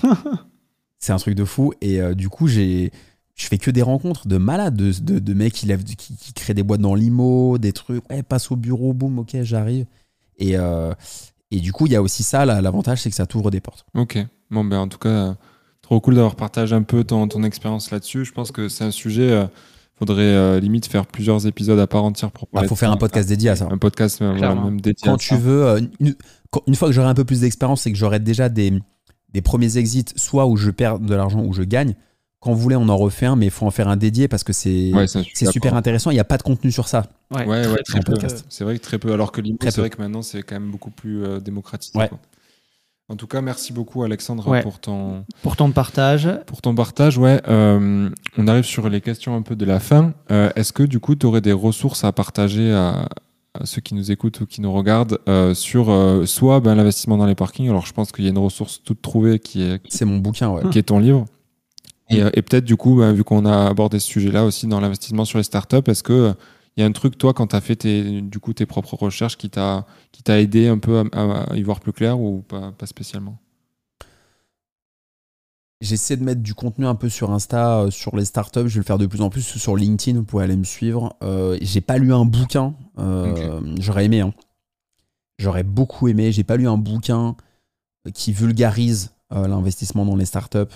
c'est 0.98 1.12
un 1.12 1.16
truc 1.16 1.34
de 1.34 1.44
fou. 1.44 1.72
Et 1.80 2.00
du 2.14 2.28
coup, 2.28 2.46
j'ai 2.46 2.92
je 3.34 3.46
fais 3.46 3.58
que 3.58 3.70
des 3.70 3.82
rencontres 3.82 4.28
de 4.28 4.36
malades, 4.36 4.76
de, 4.76 4.92
de, 5.00 5.18
de 5.18 5.34
mecs 5.34 5.54
qui, 5.54 5.64
lèvent, 5.64 5.82
qui, 5.82 5.96
qui, 5.96 6.32
créent 6.34 6.52
des 6.52 6.62
boîtes 6.62 6.82
dans 6.82 6.94
l'IMO, 6.94 7.56
des 7.56 7.72
trucs, 7.72 8.08
ouais, 8.10 8.22
passe 8.22 8.50
au 8.50 8.56
bureau, 8.56 8.92
boum, 8.92 9.18
ok, 9.18 9.38
j'arrive. 9.42 9.86
Et, 10.40 10.56
euh, 10.56 10.92
et 11.50 11.60
du 11.60 11.72
coup, 11.72 11.86
il 11.86 11.92
y 11.92 11.96
a 11.96 12.02
aussi 12.02 12.22
ça, 12.22 12.44
l'avantage, 12.44 13.02
c'est 13.02 13.10
que 13.10 13.16
ça 13.16 13.26
t'ouvre 13.26 13.50
des 13.50 13.60
portes. 13.60 13.86
Ok. 13.94 14.18
Bon, 14.50 14.64
ben 14.64 14.78
en 14.78 14.88
tout 14.88 14.98
cas, 14.98 15.36
trop 15.82 16.00
cool 16.00 16.16
d'avoir 16.16 16.34
partagé 16.34 16.74
un 16.74 16.82
peu 16.82 17.04
ton, 17.04 17.28
ton 17.28 17.44
expérience 17.44 17.90
là-dessus. 17.90 18.24
Je 18.24 18.32
pense 18.32 18.50
que 18.50 18.68
c'est 18.68 18.84
un 18.84 18.90
sujet. 18.90 19.30
Euh, 19.30 19.46
faudrait 19.96 20.22
euh, 20.22 20.60
limite 20.60 20.86
faire 20.86 21.06
plusieurs 21.06 21.46
épisodes 21.46 21.78
à 21.78 21.86
part 21.86 22.04
entière 22.04 22.30
pour. 22.30 22.48
Il 22.52 22.60
bah, 22.60 22.66
faut 22.66 22.74
faire 22.74 22.90
un 22.90 22.96
podcast 22.96 23.28
dédié 23.28 23.50
à 23.50 23.56
ça. 23.56 23.68
Un 23.70 23.78
podcast 23.78 24.20
même 24.22 24.80
dédié 24.80 25.04
Quand 25.04 25.18
tu 25.18 25.36
veux, 25.36 25.78
une, 26.00 26.14
une, 26.66 26.74
fois 26.74 26.88
que 26.88 26.94
j'aurai 26.94 27.08
un 27.08 27.14
peu 27.14 27.24
plus 27.24 27.40
d'expérience, 27.40 27.82
c'est 27.82 27.92
que 27.92 27.98
j'aurai 27.98 28.18
déjà 28.18 28.48
des, 28.48 28.72
des 29.32 29.42
premiers 29.42 29.76
exits, 29.76 30.06
soit 30.16 30.46
où 30.46 30.56
je 30.56 30.70
perds 30.70 31.00
de 31.00 31.14
l'argent, 31.14 31.44
ou 31.44 31.52
je 31.52 31.62
gagne 31.62 31.94
quand 32.40 32.52
vous 32.52 32.58
voulez, 32.58 32.76
on 32.76 32.88
en 32.88 32.96
refait 32.96 33.26
un, 33.26 33.36
mais 33.36 33.46
il 33.46 33.50
faut 33.50 33.66
en 33.66 33.70
faire 33.70 33.88
un 33.88 33.98
dédié 33.98 34.26
parce 34.26 34.44
que 34.44 34.54
c'est 34.54 34.92
super 35.50 35.74
intéressant. 35.74 36.10
Il 36.10 36.14
n'y 36.14 36.20
a 36.20 36.24
pas 36.24 36.38
de 36.38 36.42
contenu 36.42 36.72
sur 36.72 36.88
ça. 36.88 37.06
Ouais, 37.30 37.46
ouais, 37.46 37.82
très 37.84 38.00
peu. 38.00 38.14
C'est 38.48 38.64
vrai 38.64 38.78
que 38.78 38.82
très 38.82 38.98
peu. 38.98 39.12
Alors 39.12 39.30
que 39.30 39.40
l'IMO, 39.40 39.58
c'est 39.60 39.78
vrai 39.78 39.90
que 39.90 40.00
maintenant, 40.00 40.22
c'est 40.22 40.42
quand 40.42 40.54
même 40.54 40.70
beaucoup 40.70 40.90
plus 40.90 41.24
euh, 41.24 41.38
démocratique. 41.38 41.94
En 43.08 43.16
tout 43.16 43.26
cas, 43.26 43.40
merci 43.40 43.72
beaucoup, 43.72 44.04
Alexandre, 44.04 44.62
pour 44.62 44.78
ton 44.78 45.24
pour 45.42 45.56
ton 45.56 45.72
partage. 45.72 46.30
Pour 46.46 46.62
ton 46.62 46.74
partage, 46.74 47.18
ouais. 47.18 47.40
Euh, 47.48 48.08
on 48.38 48.48
arrive 48.48 48.64
sur 48.64 48.88
les 48.88 49.00
questions 49.00 49.34
un 49.34 49.42
peu 49.42 49.56
de 49.56 49.64
la 49.64 49.80
fin. 49.80 50.14
Euh, 50.30 50.50
est-ce 50.54 50.72
que 50.72 50.84
du 50.84 51.00
coup, 51.00 51.16
tu 51.16 51.26
aurais 51.26 51.40
des 51.40 51.52
ressources 51.52 52.04
à 52.04 52.12
partager 52.12 52.72
à, 52.72 53.08
ceux 53.64 53.80
qui 53.80 53.96
nous 53.96 54.12
écoutent 54.12 54.40
ou 54.40 54.46
qui 54.46 54.60
nous 54.60 54.72
regardent 54.72 55.18
sur 55.54 55.92
soit 56.24 56.60
ben, 56.60 56.74
l'investissement 56.74 57.18
dans 57.18 57.26
les 57.26 57.34
parkings? 57.34 57.68
Alors, 57.68 57.84
je 57.84 57.92
pense 57.92 58.12
qu'il 58.12 58.24
y 58.24 58.28
a 58.28 58.30
une 58.30 58.38
ressource 58.38 58.80
toute 58.82 59.02
trouvée 59.02 59.40
qui 59.40 59.62
est. 59.62 59.82
C'est 59.88 60.06
mon 60.06 60.18
bouquin, 60.18 60.48
ouais. 60.48 60.62
Qui 60.70 60.78
est 60.78 60.84
ton 60.84 61.00
livre. 61.00 61.26
Euh, 62.12 62.30
et, 62.34 62.42
peut-être, 62.42 62.64
du 62.64 62.76
coup, 62.76 62.96
bah, 62.96 63.12
vu 63.12 63.24
qu'on 63.24 63.44
a 63.44 63.66
abordé 63.68 63.98
ce 63.98 64.06
sujet-là 64.08 64.44
aussi 64.44 64.66
dans 64.66 64.80
l'investissement 64.80 65.24
sur 65.24 65.38
les 65.38 65.44
startups, 65.44 65.88
est-ce 65.88 66.02
que 66.02 66.34
il 66.76 66.80
y 66.80 66.84
a 66.84 66.86
un 66.86 66.92
truc, 66.92 67.18
toi, 67.18 67.34
quand 67.34 67.48
tu 67.48 67.56
as 67.56 67.60
fait 67.60 67.76
tes, 67.76 68.20
du 68.22 68.38
coup, 68.38 68.52
tes 68.52 68.64
propres 68.64 68.94
recherches 68.94 69.36
qui 69.36 69.50
t'a 69.50 69.84
aidé 70.26 70.68
un 70.68 70.78
peu 70.78 71.02
à, 71.12 71.56
y 71.56 71.62
voir 71.62 71.80
plus 71.80 71.92
clair 71.92 72.20
ou 72.20 72.42
pas, 72.42 72.72
pas 72.72 72.86
spécialement? 72.86 73.38
J'essaie 75.80 76.16
de 76.16 76.22
mettre 76.22 76.42
du 76.42 76.54
contenu 76.54 76.86
un 76.86 76.94
peu 76.94 77.08
sur 77.08 77.30
Insta, 77.32 77.80
euh, 77.80 77.90
sur 77.90 78.14
les 78.14 78.26
startups. 78.26 78.68
Je 78.68 78.74
vais 78.74 78.80
le 78.80 78.84
faire 78.84 78.98
de 78.98 79.06
plus 79.06 79.22
en 79.22 79.30
plus 79.30 79.42
sur 79.42 79.76
LinkedIn. 79.76 80.18
Vous 80.18 80.24
pouvez 80.24 80.44
aller 80.44 80.56
me 80.56 80.64
suivre. 80.64 81.16
Euh, 81.22 81.56
j'ai 81.62 81.80
pas 81.80 81.96
lu 81.96 82.12
un 82.12 82.26
bouquin. 82.26 82.74
Euh, 82.98 83.60
J'aurais 83.78 84.04
aimé. 84.04 84.20
Hein. 84.20 84.34
J'aurais 85.38 85.62
beaucoup 85.62 86.08
aimé. 86.08 86.32
J'ai 86.32 86.44
pas 86.44 86.56
lu 86.56 86.68
un 86.68 86.76
bouquin 86.76 87.34
qui 88.12 88.32
vulgarise 88.32 89.12
euh, 89.32 89.46
l'investissement 89.46 90.04
dans 90.04 90.16
les 90.16 90.24
startups, 90.24 90.74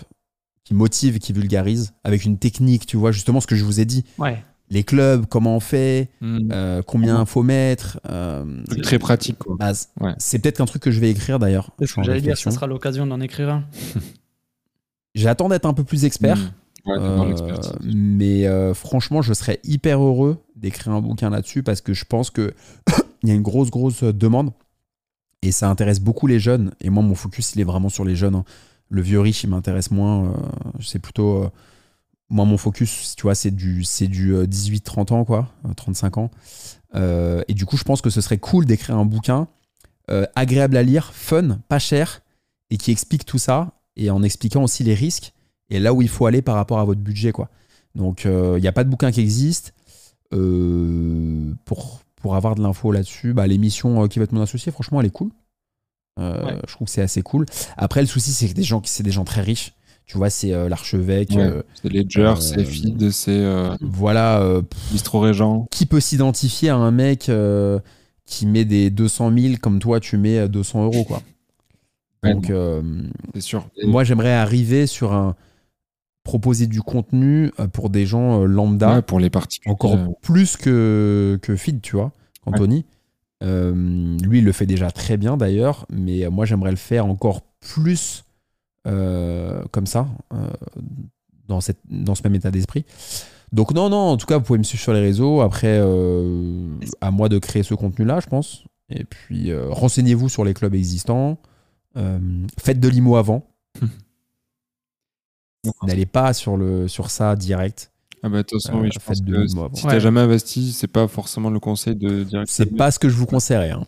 qui 0.64 0.74
motive, 0.74 1.18
qui 1.18 1.32
vulgarise, 1.32 1.92
avec 2.04 2.24
une 2.24 2.38
technique, 2.38 2.86
tu 2.86 2.96
vois, 2.96 3.12
justement 3.12 3.40
ce 3.40 3.46
que 3.46 3.54
je 3.54 3.64
vous 3.64 3.80
ai 3.80 3.84
dit. 3.84 4.04
Ouais. 4.18 4.42
Les 4.70 4.82
clubs, 4.82 5.26
comment 5.26 5.56
on 5.56 5.60
fait, 5.60 6.08
Hmm. 6.22 6.48
euh, 6.50 6.82
combien 6.82 7.20
il 7.20 7.26
faut 7.26 7.42
mettre. 7.42 8.00
euh, 8.08 8.62
très 8.82 8.98
pratique. 8.98 9.38
Quoi. 9.38 9.56
bah, 9.58 9.72
Ouais. 10.00 10.14
C'est 10.18 10.38
peut-être 10.38 10.60
un 10.62 10.64
truc 10.64 10.82
que 10.82 10.90
je 10.90 11.00
vais 11.00 11.10
écrire 11.10 11.38
d'ailleurs. 11.38 11.70
J'allais 12.02 12.22
dire, 12.22 12.38
ça 12.38 12.50
sera 12.50 12.66
l'occasion 12.66 13.06
d'en 13.06 13.20
écrire 13.20 13.50
un. 13.50 13.64
J'attends 15.14 15.48
d'être 15.48 15.66
un 15.66 15.74
peu 15.74 15.84
plus 15.84 16.04
expert. 16.04 16.38
Ouais, 16.86 16.98
dans 16.98 17.24
Euh, 17.24 17.28
l'expertise. 17.28 17.72
mais 17.94 18.46
euh, 18.46 18.74
franchement, 18.74 19.22
je 19.22 19.32
serais 19.32 19.58
hyper 19.64 20.02
heureux 20.02 20.38
d'écrire 20.56 20.92
un 20.92 21.00
bouquin 21.00 21.30
là-dessus 21.30 21.62
parce 21.62 21.80
que 21.80 21.94
je 21.94 22.04
pense 22.04 22.30
que 22.30 22.52
il 23.22 23.28
y 23.28 23.32
a 23.32 23.34
une 23.34 23.42
grosse, 23.42 23.70
grosse 23.70 24.02
demande 24.02 24.50
et 25.42 25.50
ça 25.52 25.70
intéresse 25.70 26.00
beaucoup 26.00 26.26
les 26.26 26.38
jeunes. 26.40 26.72
Et 26.80 26.90
moi, 26.90 27.02
mon 27.02 27.14
focus, 27.14 27.54
il 27.54 27.60
est 27.60 27.64
vraiment 27.64 27.88
sur 27.88 28.04
les 28.04 28.16
jeunes. 28.16 28.34
hein. 28.34 28.44
Le 28.94 29.02
vieux 29.02 29.20
riche, 29.20 29.44
il 29.44 29.50
m'intéresse 29.50 29.90
moins. 29.90 30.26
euh, 30.26 30.32
c'est 30.80 30.98
plutôt. 30.98 31.44
euh, 31.44 31.50
moi, 32.30 32.44
mon 32.44 32.56
focus, 32.56 33.14
tu 33.16 33.22
vois, 33.22 33.34
c'est 33.34 33.50
du, 33.50 33.84
c'est 33.84 34.08
du 34.08 34.34
euh, 34.34 34.46
18-30 34.46 35.12
ans, 35.12 35.24
quoi, 35.24 35.50
euh, 35.66 35.74
35 35.74 36.18
ans. 36.18 36.30
Euh, 36.94 37.42
et 37.48 37.54
du 37.54 37.66
coup, 37.66 37.76
je 37.76 37.84
pense 37.84 38.00
que 38.00 38.10
ce 38.10 38.20
serait 38.20 38.38
cool 38.38 38.64
d'écrire 38.64 38.96
un 38.96 39.04
bouquin 39.04 39.48
euh, 40.10 40.26
agréable 40.34 40.76
à 40.76 40.82
lire, 40.82 41.12
fun, 41.12 41.58
pas 41.68 41.78
cher, 41.78 42.22
et 42.70 42.76
qui 42.76 42.90
explique 42.90 43.24
tout 43.26 43.38
ça, 43.38 43.72
et 43.96 44.10
en 44.10 44.22
expliquant 44.22 44.62
aussi 44.62 44.84
les 44.84 44.94
risques 44.94 45.32
et 45.70 45.80
là 45.80 45.92
où 45.92 46.02
il 46.02 46.08
faut 46.08 46.26
aller 46.26 46.42
par 46.42 46.56
rapport 46.56 46.78
à 46.78 46.84
votre 46.84 47.00
budget, 47.00 47.32
quoi. 47.32 47.48
Donc, 47.94 48.24
il 48.24 48.60
n'y 48.60 48.66
a 48.66 48.72
pas 48.72 48.84
de 48.84 48.90
bouquin 48.90 49.12
qui 49.12 49.20
existe. 49.20 49.72
Euh, 50.32 51.54
pour, 51.64 52.02
avoir 52.34 52.54
de 52.54 52.62
l'info 52.62 52.90
là-dessus, 52.90 53.34
bah, 53.34 53.46
l'émission 53.46 54.02
euh, 54.02 54.08
qui 54.08 54.18
va 54.18 54.24
être 54.24 54.32
mon 54.32 54.40
associé, 54.40 54.72
franchement, 54.72 55.00
elle 55.00 55.06
est 55.06 55.10
cool. 55.10 55.30
Euh, 56.20 56.44
Ouais. 56.44 56.58
Je 56.68 56.72
trouve 56.74 56.86
que 56.86 56.92
c'est 56.92 57.02
assez 57.02 57.22
cool. 57.22 57.46
Après, 57.76 58.00
le 58.00 58.06
souci, 58.06 58.32
c'est 58.32 58.48
que 58.48 58.54
des 58.54 58.62
gens, 58.62 58.80
qui- 58.80 58.90
c'est 58.90 59.02
des 59.02 59.10
gens 59.10 59.24
très 59.24 59.40
riches. 59.40 59.74
Tu 60.06 60.18
vois, 60.18 60.28
c'est 60.30 60.52
euh, 60.52 60.68
l'archevêque. 60.68 61.30
Ouais. 61.30 61.40
euh, 61.42 61.62
C'est 61.82 61.88
Ledger, 61.88 62.20
euh, 62.20 62.36
c'est 62.36 62.64
Feed, 62.64 63.10
c'est 63.10 63.30
euh, 63.32 63.74
voilà. 63.80 64.40
euh, 64.42 64.62
Bistro 64.92 65.20
Régent. 65.20 65.66
qui 65.70 65.86
peut 65.86 66.00
s'identifier 66.00 66.68
à 66.68 66.76
un 66.76 66.90
mec 66.90 67.28
euh, 67.30 67.80
qui 68.26 68.46
met 68.46 68.64
des 68.66 68.90
200 68.90 69.32
000 69.36 69.54
comme 69.60 69.78
toi, 69.80 70.00
tu 70.00 70.16
mets 70.18 70.38
euh, 70.40 70.48
200 70.48 70.84
euros, 70.84 71.04
quoi. 71.04 71.22
Ouais, 72.22 72.34
Donc, 72.34 72.50
euh, 72.50 72.82
C'est 73.34 73.40
sûr. 73.40 73.66
moi, 73.86 74.04
j'aimerais 74.04 74.32
arriver 74.34 74.86
sur 74.86 75.12
un. 75.14 75.34
proposer 76.22 76.66
du 76.66 76.80
contenu 76.80 77.50
pour 77.74 77.90
des 77.90 78.06
gens 78.06 78.44
lambda. 78.44 78.94
Ouais, 78.96 79.02
pour 79.02 79.20
les 79.20 79.28
particuliers. 79.30 79.72
encore 79.72 79.98
plus 80.22 80.56
que, 80.56 81.38
que 81.42 81.54
Feed, 81.56 81.82
tu 81.82 81.96
vois, 81.96 82.12
Anthony. 82.46 82.84
Euh, 83.42 84.16
lui, 84.22 84.38
il 84.38 84.44
le 84.44 84.52
fait 84.52 84.66
déjà 84.66 84.90
très 84.90 85.16
bien 85.16 85.36
d'ailleurs, 85.36 85.86
mais 85.90 86.28
moi, 86.30 86.44
j'aimerais 86.44 86.70
le 86.70 86.76
faire 86.76 87.06
encore 87.06 87.42
plus 87.60 88.24
euh, 88.86 89.62
comme 89.70 89.86
ça, 89.86 90.06
euh, 90.32 90.50
dans, 91.48 91.60
cette, 91.60 91.80
dans 91.88 92.14
ce 92.14 92.22
même 92.22 92.34
état 92.34 92.50
d'esprit. 92.50 92.84
Donc, 93.52 93.72
non, 93.72 93.88
non, 93.88 93.96
en 93.96 94.16
tout 94.16 94.26
cas, 94.26 94.38
vous 94.38 94.44
pouvez 94.44 94.58
me 94.58 94.64
suivre 94.64 94.82
sur 94.82 94.92
les 94.92 95.00
réseaux. 95.00 95.40
Après, 95.40 95.78
à 97.00 97.10
moi 97.10 97.28
de 97.28 97.38
créer 97.38 97.62
ce 97.62 97.74
contenu-là, 97.74 98.20
je 98.20 98.26
pense. 98.26 98.64
Et 98.90 99.04
puis, 99.04 99.54
renseignez-vous 99.54 100.28
sur 100.28 100.44
les 100.44 100.54
clubs 100.54 100.74
existants. 100.74 101.38
Faites 102.58 102.80
de 102.80 102.88
l'IMO 102.88 103.16
avant. 103.16 103.46
N'allez 105.86 106.06
pas 106.06 106.32
sur, 106.32 106.56
le, 106.56 106.88
sur 106.88 107.10
ça 107.10 107.36
direct. 107.36 107.92
Ah 108.26 108.30
bah, 108.30 108.38
de 108.38 108.42
toute 108.42 108.62
façon, 108.62 108.78
Euh, 108.78 108.82
oui, 108.82 108.88
je 108.90 108.98
faites 108.98 109.18
pense 109.18 109.20
que 109.20 109.46
si 109.76 109.84
Ouais. 109.84 109.92
t'as 109.92 109.98
jamais 109.98 110.20
investi, 110.20 110.72
c'est 110.72 110.86
pas 110.88 111.06
forcément 111.08 111.50
le 111.50 111.60
conseil 111.60 111.94
de 111.94 112.24
direct. 112.24 112.50
C'est 112.50 112.74
pas 112.74 112.90
ce 112.90 112.98
que 112.98 113.10
je 113.10 113.14
vous 113.16 113.26
conseillerais. 113.26 113.72
hein. 113.72 113.84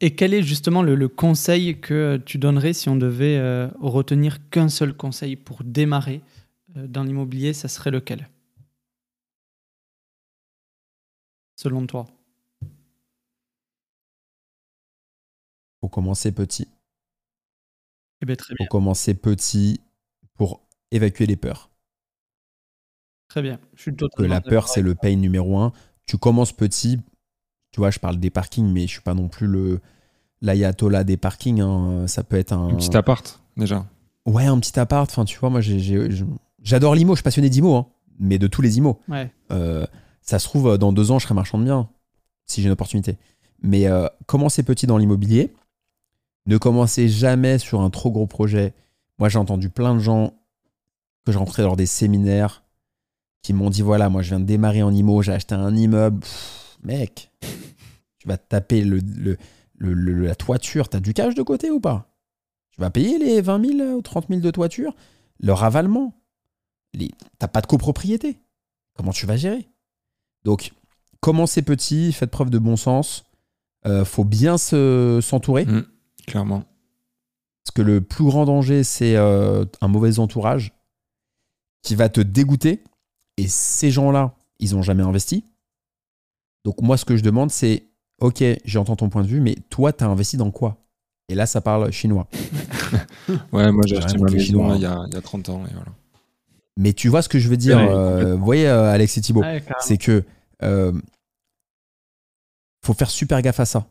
Et 0.00 0.14
quel 0.16 0.32
est 0.34 0.42
justement 0.42 0.82
le, 0.82 0.94
le 0.96 1.08
conseil 1.08 1.80
que 1.80 2.20
tu 2.24 2.38
donnerais 2.38 2.72
si 2.72 2.88
on 2.88 2.96
devait 2.96 3.36
euh, 3.38 3.68
retenir 3.80 4.48
qu'un 4.50 4.68
seul 4.68 4.94
conseil 4.94 5.36
pour 5.36 5.62
démarrer 5.64 6.20
euh, 6.76 6.86
dans 6.88 7.02
l'immobilier 7.04 7.52
Ça 7.52 7.68
serait 7.68 7.90
lequel? 7.92 8.28
Selon 11.56 11.86
toi 11.86 12.06
faut 15.80 15.88
commencer 15.88 16.30
petit. 16.32 16.68
Eh 18.22 18.26
bien, 18.26 18.36
très 18.36 18.54
faut 18.54 18.64
bien. 18.64 18.66
commencer 18.68 19.14
petit 19.14 19.80
pour 20.34 20.60
évacuer 20.92 21.26
les 21.26 21.36
peurs. 21.36 21.71
Très 23.32 23.40
bien. 23.40 23.58
Je 23.74 23.80
suis 23.80 23.96
Que 23.96 24.24
la 24.24 24.42
peur, 24.42 24.68
c'est 24.68 24.82
le 24.82 24.94
pain 24.94 25.16
numéro 25.16 25.56
un. 25.56 25.72
Tu 26.04 26.18
commences 26.18 26.52
petit. 26.52 27.00
Tu 27.70 27.80
vois, 27.80 27.90
je 27.90 27.98
parle 27.98 28.18
des 28.18 28.28
parkings, 28.28 28.70
mais 28.70 28.82
je 28.82 28.92
suis 28.92 29.00
pas 29.00 29.14
non 29.14 29.28
plus 29.28 29.46
le 29.46 29.80
l'ayatollah 30.42 31.02
des 31.02 31.16
parkings. 31.16 31.62
hein. 31.62 32.06
Ça 32.08 32.24
peut 32.24 32.36
être 32.36 32.52
un. 32.52 32.68
Un 32.68 32.74
petit 32.74 32.94
appart, 32.94 33.40
déjà. 33.56 33.86
Ouais, 34.26 34.44
un 34.44 34.60
petit 34.60 34.78
appart. 34.78 35.10
Enfin, 35.10 35.24
tu 35.24 35.38
vois, 35.38 35.48
moi, 35.48 35.62
j'adore 36.62 36.94
l'IMO. 36.94 37.14
Je 37.14 37.20
suis 37.20 37.22
passionné 37.22 37.48
d'IMO, 37.48 37.74
hein, 37.74 37.86
mais 38.18 38.38
de 38.38 38.46
tous 38.48 38.60
les 38.60 38.76
IMO. 38.76 39.00
Ouais. 39.08 39.32
Euh, 39.50 39.86
ça 40.20 40.38
se 40.38 40.44
trouve, 40.44 40.76
dans 40.76 40.92
deux 40.92 41.10
ans, 41.10 41.18
je 41.18 41.24
serai 41.24 41.34
marchand 41.34 41.56
de 41.58 41.64
biens, 41.64 41.88
si 42.44 42.60
j'ai 42.60 42.66
une 42.66 42.74
opportunité. 42.74 43.16
Mais 43.62 43.86
euh, 43.86 44.08
commencez 44.26 44.62
petit 44.62 44.86
dans 44.86 44.98
l'immobilier. 44.98 45.54
Ne 46.44 46.58
commencez 46.58 47.08
jamais 47.08 47.56
sur 47.56 47.80
un 47.80 47.88
trop 47.88 48.10
gros 48.10 48.26
projet. 48.26 48.74
Moi, 49.18 49.30
j'ai 49.30 49.38
entendu 49.38 49.70
plein 49.70 49.94
de 49.94 50.00
gens 50.00 50.34
que 51.24 51.32
j'ai 51.32 51.38
rencontrés 51.38 51.62
lors 51.62 51.76
des 51.76 51.86
séminaires 51.86 52.61
qui 53.42 53.52
m'ont 53.52 53.70
dit 53.70 53.82
voilà, 53.82 54.08
moi, 54.08 54.22
je 54.22 54.30
viens 54.30 54.40
de 54.40 54.44
démarrer 54.44 54.82
en 54.82 54.92
IMO, 54.92 55.22
j'ai 55.22 55.32
acheté 55.32 55.54
un 55.54 55.74
immeuble. 55.74 56.20
Pff, 56.20 56.78
mec, 56.82 57.30
tu 58.18 58.28
vas 58.28 58.38
te 58.38 58.46
taper 58.48 58.82
le, 58.84 58.98
le- 59.16 59.36
le- 59.76 59.94
le- 59.94 60.26
la 60.26 60.34
toiture. 60.34 60.88
Tu 60.88 60.96
as 60.96 61.00
du 61.00 61.12
cash 61.12 61.34
de 61.34 61.42
côté 61.42 61.70
ou 61.70 61.80
pas? 61.80 62.08
Tu 62.70 62.80
vas 62.80 62.90
payer 62.90 63.18
les 63.18 63.40
20 63.40 63.64
000 63.78 63.96
ou 63.96 64.02
30 64.02 64.28
000 64.28 64.40
de 64.40 64.50
toiture? 64.50 64.94
Le 65.40 65.52
ravalement 65.52 66.14
les... 66.94 67.10
T'as 67.38 67.48
pas 67.48 67.60
de 67.62 67.66
copropriété. 67.66 68.38
Comment 68.94 69.12
tu 69.12 69.26
vas 69.26 69.36
gérer? 69.36 69.66
Donc, 70.44 70.72
commencez 71.20 71.62
petit, 71.62 72.12
faites 72.12 72.30
preuve 72.30 72.50
de 72.50 72.58
bon 72.58 72.76
sens. 72.76 73.24
Euh, 73.86 74.04
faut 74.04 74.24
bien 74.24 74.58
se- 74.58 75.18
s'entourer. 75.22 75.64
Mm, 75.64 75.86
clairement. 76.26 76.64
Parce 77.64 77.74
que 77.74 77.82
le 77.82 78.00
plus 78.02 78.24
grand 78.24 78.44
danger, 78.44 78.84
c'est 78.84 79.16
euh, 79.16 79.64
un 79.80 79.88
mauvais 79.88 80.18
entourage 80.18 80.72
qui 81.82 81.94
va 81.96 82.08
te 82.08 82.20
dégoûter. 82.20 82.84
Et 83.36 83.48
ces 83.48 83.90
gens-là, 83.90 84.34
ils 84.58 84.74
n'ont 84.74 84.82
jamais 84.82 85.02
investi. 85.02 85.44
Donc 86.64 86.80
moi, 86.80 86.96
ce 86.96 87.04
que 87.04 87.16
je 87.16 87.22
demande, 87.22 87.50
c'est, 87.50 87.84
ok, 88.20 88.42
j'entends 88.64 88.96
ton 88.96 89.08
point 89.08 89.22
de 89.22 89.28
vue, 89.28 89.40
mais 89.40 89.56
toi, 89.70 89.92
tu 89.92 90.04
as 90.04 90.08
investi 90.08 90.36
dans 90.36 90.50
quoi? 90.50 90.78
Et 91.28 91.34
là, 91.34 91.46
ça 91.46 91.60
parle 91.60 91.90
chinois. 91.92 92.28
Ouais, 93.52 93.72
moi 93.72 93.84
j'ai 93.86 93.96
acheté 93.96 94.18
ma 94.18 94.30
maison 94.30 94.70
hein. 94.70 94.74
il 94.76 94.82
y, 94.82 94.86
a, 94.86 95.04
il 95.06 95.14
y 95.14 95.16
a 95.16 95.22
30 95.22 95.48
ans 95.48 95.62
et 95.64 95.72
voilà. 95.72 95.92
Mais 96.76 96.92
tu 96.92 97.08
vois 97.08 97.22
ce 97.22 97.28
que 97.28 97.38
je 97.38 97.48
veux 97.48 97.56
dire 97.56 97.78
Ouais, 97.78 97.88
euh. 97.88 98.34
Vous 98.36 98.44
voyez, 98.44 98.68
euh, 98.68 98.90
Alex 98.90 99.16
et 99.16 99.20
Thibault, 99.22 99.40
Ouais, 99.40 99.62
c'est 99.80 99.96
que 99.96 100.24
euh, 100.62 100.92
faut 102.84 102.94
faire 102.94 103.10
super 103.10 103.40
gaffe 103.40 103.60
à 103.60 103.64
ça. 103.64 103.86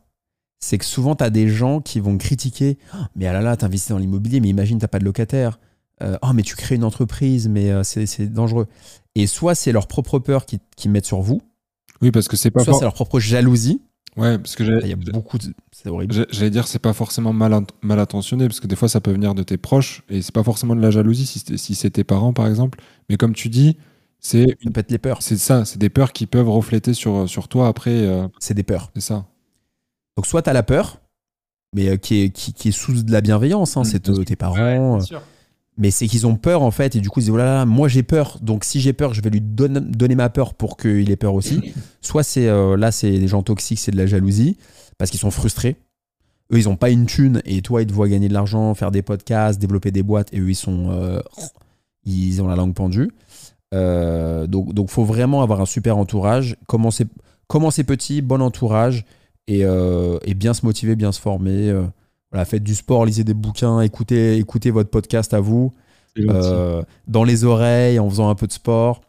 C'est 0.59 0.77
que 0.77 0.85
souvent, 0.85 1.15
tu 1.15 1.23
as 1.23 1.29
des 1.29 1.49
gens 1.49 1.81
qui 1.81 1.99
vont 1.99 2.17
critiquer 2.17 2.77
Oh, 2.93 2.97
Mais 3.15 3.25
ah 3.25 3.33
là 3.33 3.41
là, 3.41 3.57
t'investis 3.57 3.89
dans 3.89 3.97
l'immobilier, 3.97 4.39
mais 4.39 4.49
imagine, 4.49 4.77
t'as 4.77 4.87
pas 4.87 4.99
de 4.99 5.05
locataire. 5.05 5.59
Euh, 6.03 6.17
oh, 6.21 6.33
mais 6.33 6.43
tu 6.43 6.55
crées 6.55 6.75
une 6.75 6.83
entreprise, 6.83 7.47
mais 7.47 7.71
euh, 7.71 7.83
c'est 7.83 8.05
c'est 8.05 8.27
dangereux. 8.27 8.67
Et 9.15 9.27
soit 9.27 9.55
c'est 9.55 9.71
leur 9.71 9.87
propre 9.87 10.19
peur 10.19 10.45
qui, 10.45 10.59
qui 10.75 10.87
mettent 10.89 11.05
sur 11.05 11.21
vous, 11.21 11.41
Oui, 12.01 12.11
parce 12.11 12.27
que 12.27 12.37
c'est 12.37 12.51
pas 12.51 12.63
soit 12.63 12.73
for- 12.73 12.79
c'est 12.79 12.85
leur 12.85 12.93
propre 12.93 13.19
jalousie. 13.19 13.81
Ouais, 14.17 14.37
parce 14.37 14.55
que 14.55 14.63
Il 14.83 14.89
y 14.89 14.93
a 14.93 14.95
beaucoup 14.95 15.37
de... 15.37 15.53
C'est 15.71 15.87
horrible. 15.89 16.13
j'ai- 16.13 16.25
j'allais 16.31 16.49
dire 16.49 16.67
c'est 16.67 16.79
pas 16.79 16.91
forcément 16.93 17.31
mal, 17.31 17.57
mal 17.81 17.99
intentionné 17.99 18.47
parce 18.47 18.59
que 18.59 18.67
des 18.67 18.75
fois 18.75 18.89
ça 18.89 18.99
peut 18.99 19.11
venir 19.11 19.33
de 19.35 19.43
tes 19.43 19.55
proches 19.57 20.03
et 20.09 20.21
c'est 20.21 20.33
pas 20.33 20.43
forcément 20.43 20.75
de 20.75 20.81
la 20.81 20.91
jalousie 20.91 21.25
si 21.25 21.39
c'est 21.39 21.57
si 21.57 21.75
c'est 21.75 21.89
tes 21.91 22.03
parents 22.03 22.33
par 22.33 22.47
exemple. 22.47 22.79
Mais 23.09 23.15
comme 23.17 23.33
tu 23.33 23.47
dis, 23.49 23.77
c'est 24.19 24.47
Ça 24.47 24.53
une- 24.61 24.73
peut 24.73 24.81
être 24.81 24.91
les 24.91 24.97
peurs. 24.97 25.21
c'est 25.21 25.37
ça, 25.37 25.63
c'est 25.63 25.77
des 25.79 25.89
peurs 25.89 26.11
qui 26.11 26.25
peuvent 26.27 26.49
refléter 26.49 26.93
sur 26.93 27.29
sur 27.29 27.47
toi 27.47 27.67
après. 27.69 27.91
euh, 28.05 28.27
C'est 28.39 28.53
des 28.53 28.63
peurs. 28.63 28.91
c'est 28.95 29.01
ça. 29.01 29.25
Donc 30.17 30.25
soit 30.25 30.41
t'as 30.41 30.53
la 30.53 30.63
peur, 30.63 30.99
mais 31.73 31.87
euh, 31.89 31.95
qui, 31.97 32.21
est, 32.23 32.29
qui, 32.31 32.51
qui 32.53 32.67
est 32.69 32.71
sous 32.73 33.01
de 33.03 33.11
la 33.13 33.21
bienveillance. 33.21 33.77
hein, 33.77 33.81
Mm, 33.81 33.85
c'est 33.85 34.25
tes 34.25 34.35
parents. 34.35 34.55
Bien 34.55 34.95
euh, 34.97 34.99
sûr. 35.01 35.21
Mais 35.77 35.91
c'est 35.91 36.07
qu'ils 36.07 36.27
ont 36.27 36.35
peur 36.35 36.63
en 36.63 36.71
fait 36.71 36.95
et 36.95 36.99
du 36.99 37.09
coup 37.09 37.19
ils 37.19 37.23
disent 37.23 37.31
oh 37.31 37.37
là 37.37 37.45
là 37.45 37.65
moi 37.65 37.87
j'ai 37.87 38.03
peur. 38.03 38.39
Donc 38.41 38.63
si 38.63 38.81
j'ai 38.81 38.93
peur 38.93 39.13
je 39.13 39.21
vais 39.21 39.29
lui 39.29 39.41
donner, 39.41 39.79
donner 39.79 40.15
ma 40.15 40.29
peur 40.29 40.53
pour 40.53 40.77
qu'il 40.77 41.09
ait 41.09 41.15
peur 41.15 41.33
aussi. 41.33 41.73
Soit 42.01 42.23
c'est 42.23 42.47
euh, 42.47 42.75
là 42.77 42.91
c'est 42.91 43.11
des 43.11 43.27
gens 43.27 43.43
toxiques 43.43 43.79
c'est 43.79 43.91
de 43.91 43.97
la 43.97 44.05
jalousie 44.05 44.57
parce 44.97 45.11
qu'ils 45.11 45.19
sont 45.19 45.31
frustrés. 45.31 45.77
Eux 46.53 46.57
ils 46.57 46.67
ont 46.69 46.75
pas 46.75 46.89
une 46.89 47.05
thune 47.05 47.41
et 47.45 47.61
toi 47.61 47.81
ils 47.81 47.87
te 47.87 47.93
voient 47.93 48.09
gagner 48.09 48.27
de 48.27 48.33
l'argent 48.33 48.73
faire 48.73 48.91
des 48.91 49.01
podcasts 49.01 49.59
développer 49.59 49.91
des 49.91 50.03
boîtes 50.03 50.33
et 50.33 50.39
eux 50.39 50.49
ils 50.49 50.55
sont 50.55 50.89
euh, 50.91 51.21
ils 52.05 52.41
ont 52.41 52.47
la 52.47 52.55
langue 52.55 52.73
pendue. 52.73 53.09
Euh, 53.73 54.47
donc 54.47 54.73
donc 54.73 54.89
faut 54.89 55.05
vraiment 55.05 55.41
avoir 55.41 55.61
un 55.61 55.65
super 55.65 55.97
entourage. 55.97 56.57
Commencer 56.67 57.05
commencer 57.47 57.83
petit 57.85 58.21
bon 58.21 58.41
entourage 58.41 59.05
et, 59.47 59.61
et 59.61 60.33
bien 60.35 60.53
se 60.53 60.65
motiver 60.65 60.95
bien 60.95 61.11
se 61.11 61.19
former 61.19 61.73
voilà, 62.31 62.45
faites 62.45 62.63
du 62.63 62.75
sport, 62.75 63.05
lisez 63.05 63.23
des 63.23 63.33
bouquins, 63.33 63.81
écoutez, 63.81 64.37
écoutez 64.37 64.71
votre 64.71 64.89
podcast 64.89 65.33
à 65.33 65.39
vous, 65.39 65.73
euh, 66.19 66.81
dans 67.07 67.23
les 67.23 67.43
oreilles, 67.45 67.99
en 67.99 68.09
faisant 68.09 68.29
un 68.29 68.35
peu 68.35 68.47
de 68.47 68.53
sport. 68.53 69.01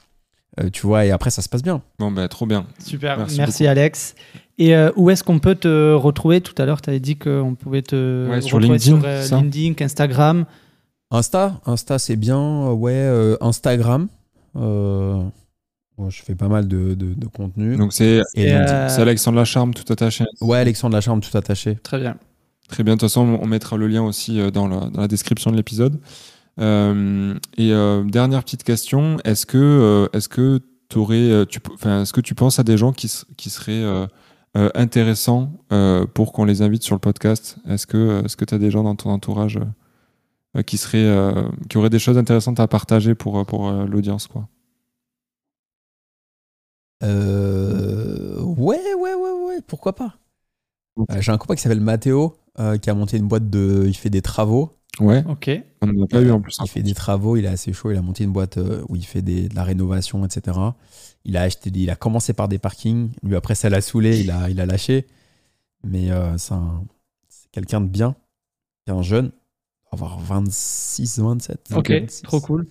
Euh, 0.60 0.68
tu 0.70 0.86
vois, 0.86 1.06
et 1.06 1.10
après, 1.10 1.30
ça 1.30 1.40
se 1.40 1.48
passe 1.48 1.62
bien. 1.62 1.80
Bon, 1.98 2.10
bah, 2.10 2.28
trop 2.28 2.44
bien. 2.44 2.66
Super, 2.78 3.26
Merci. 3.38 3.66
Alex. 3.66 4.14
Et 4.58 4.76
euh, 4.76 4.90
où 4.96 5.08
est-ce 5.08 5.24
qu'on 5.24 5.38
peut 5.38 5.54
te 5.54 5.94
retrouver? 5.94 6.42
Tout 6.42 6.54
à 6.58 6.66
l'heure, 6.66 6.82
tu 6.82 6.90
avais 6.90 7.00
dit 7.00 7.16
qu'on 7.16 7.54
pouvait 7.58 7.80
te 7.80 8.28
Ouais, 8.28 8.42
sur 8.42 8.58
retrouver 8.58 8.76
LinkedIn, 8.78 9.22
sur 9.22 9.36
euh. 9.38 9.40
LinkedIn, 9.40 9.82
Instagram. 9.84 10.44
Insta, 11.10 11.60
Insta 11.64 11.98
c'est 11.98 12.16
bien, 12.16 12.70
ouais, 12.70 12.92
euh, 12.92 13.36
Instagram. 13.40 14.08
euh, 14.56 15.22
bon, 15.96 16.10
je 16.10 16.22
fais 16.22 16.34
pas 16.34 16.48
mal 16.48 16.68
de, 16.68 16.94
de, 16.94 17.14
de 17.14 17.26
contenu. 17.28 17.76
Donc 17.76 17.92
euh, 18.00 18.22
c'est 18.34 19.00
Alexandre 19.00 19.38
Lacharme, 19.38 19.72
tout 19.72 19.90
attaché. 19.90 20.24
Ouais, 20.42 20.58
Alexandre 20.58 20.94
Lacharme, 20.94 21.20
tout 21.20 21.36
attaché. 21.36 21.76
Très 21.82 21.98
bien. 21.98 22.16
Très 22.68 22.84
bien, 22.84 22.94
de 22.94 23.00
toute 23.00 23.08
façon, 23.08 23.38
on 23.40 23.46
mettra 23.46 23.76
le 23.76 23.86
lien 23.86 24.02
aussi 24.02 24.40
euh, 24.40 24.50
dans 24.50 24.66
la, 24.66 24.88
dans 24.88 25.00
la 25.00 25.08
description 25.08 25.50
de 25.50 25.56
l'épisode. 25.56 26.00
Euh, 26.60 27.34
et 27.56 27.72
euh, 27.72 28.04
dernière 28.04 28.42
petite 28.44 28.62
question, 28.62 29.18
est-ce 29.24 29.46
que, 29.46 30.08
est-ce 30.12 30.28
que 30.28 30.60
t'aurais, 30.88 31.16
euh, 31.16 31.44
tu, 31.44 31.60
est-ce 31.84 32.12
que 32.12 32.20
tu 32.20 32.34
penses 32.34 32.58
à 32.58 32.62
des 32.62 32.76
gens 32.76 32.92
qui, 32.92 33.10
qui 33.36 33.50
seraient 33.50 34.08
intéressants 34.54 35.52
pour 36.14 36.32
qu'on 36.32 36.44
les 36.44 36.60
invite 36.60 36.82
sur 36.82 36.94
le 36.94 37.00
podcast? 37.00 37.56
Est-ce 37.68 37.86
que, 37.86 38.22
est-ce 38.24 38.36
que 38.36 38.44
tu 38.44 38.54
as 38.54 38.58
des 38.58 38.70
gens 38.70 38.82
dans 38.82 38.96
ton 38.96 39.10
entourage 39.10 39.58
qui 40.66 40.76
seraient, 40.76 41.34
qui 41.70 41.78
auraient 41.78 41.88
des 41.90 41.98
choses 41.98 42.18
intéressantes 42.18 42.60
à 42.60 42.68
partager 42.68 43.14
pour, 43.14 43.46
pour 43.46 43.70
l'audience, 43.70 44.26
quoi? 44.26 44.48
Euh, 47.02 48.40
ouais, 48.40 48.94
ouais, 48.94 49.14
ouais, 49.14 49.32
ouais, 49.46 49.60
pourquoi 49.66 49.94
pas? 49.94 50.18
J'ai 51.18 51.32
un 51.32 51.38
copain 51.38 51.54
qui 51.54 51.62
s'appelle 51.62 51.80
Mathéo, 51.80 52.36
euh, 52.58 52.78
qui 52.78 52.90
a 52.90 52.94
monté 52.94 53.16
une 53.16 53.28
boîte 53.28 53.48
de. 53.50 53.84
Il 53.86 53.94
fait 53.96 54.10
des 54.10 54.22
travaux. 54.22 54.70
Ouais, 55.00 55.24
Ok. 55.26 55.50
on 55.80 55.86
n'en 55.86 56.04
a 56.04 56.06
pas 56.06 56.20
eu 56.20 56.30
en 56.30 56.40
plus. 56.40 56.54
hein. 56.60 56.64
Il 56.66 56.70
fait 56.70 56.82
des 56.82 56.92
travaux, 56.92 57.36
il 57.38 57.46
est 57.46 57.48
assez 57.48 57.72
chaud. 57.72 57.90
Il 57.90 57.96
a 57.96 58.02
monté 58.02 58.24
une 58.24 58.32
boîte 58.32 58.58
euh, 58.58 58.84
où 58.90 58.96
il 58.96 59.06
fait 59.06 59.22
des, 59.22 59.48
de 59.48 59.54
la 59.54 59.64
rénovation, 59.64 60.22
etc. 60.24 60.58
Il 61.24 61.36
a 61.38 61.42
acheté, 61.42 61.70
il 61.74 61.88
a 61.88 61.96
commencé 61.96 62.34
par 62.34 62.46
des 62.48 62.58
parkings. 62.58 63.10
Lui 63.22 63.34
après 63.36 63.54
ça 63.54 63.70
l'a 63.70 63.80
saoulé, 63.80 64.20
il 64.20 64.30
a, 64.30 64.50
il 64.50 64.60
a 64.60 64.66
lâché. 64.66 65.06
Mais 65.82 66.10
euh, 66.10 66.36
c'est 66.36 66.52
un- 66.52 66.84
c'est 67.28 67.50
quelqu'un 67.52 67.80
de 67.80 67.86
bien, 67.88 68.14
c'est 68.86 68.92
un 68.92 69.00
jeune, 69.02 69.32
avoir 69.90 70.20
26, 70.20 71.18
27. 71.20 71.70
Ok, 71.74 71.90
26. 71.90 72.22
trop 72.22 72.40
cool. 72.42 72.66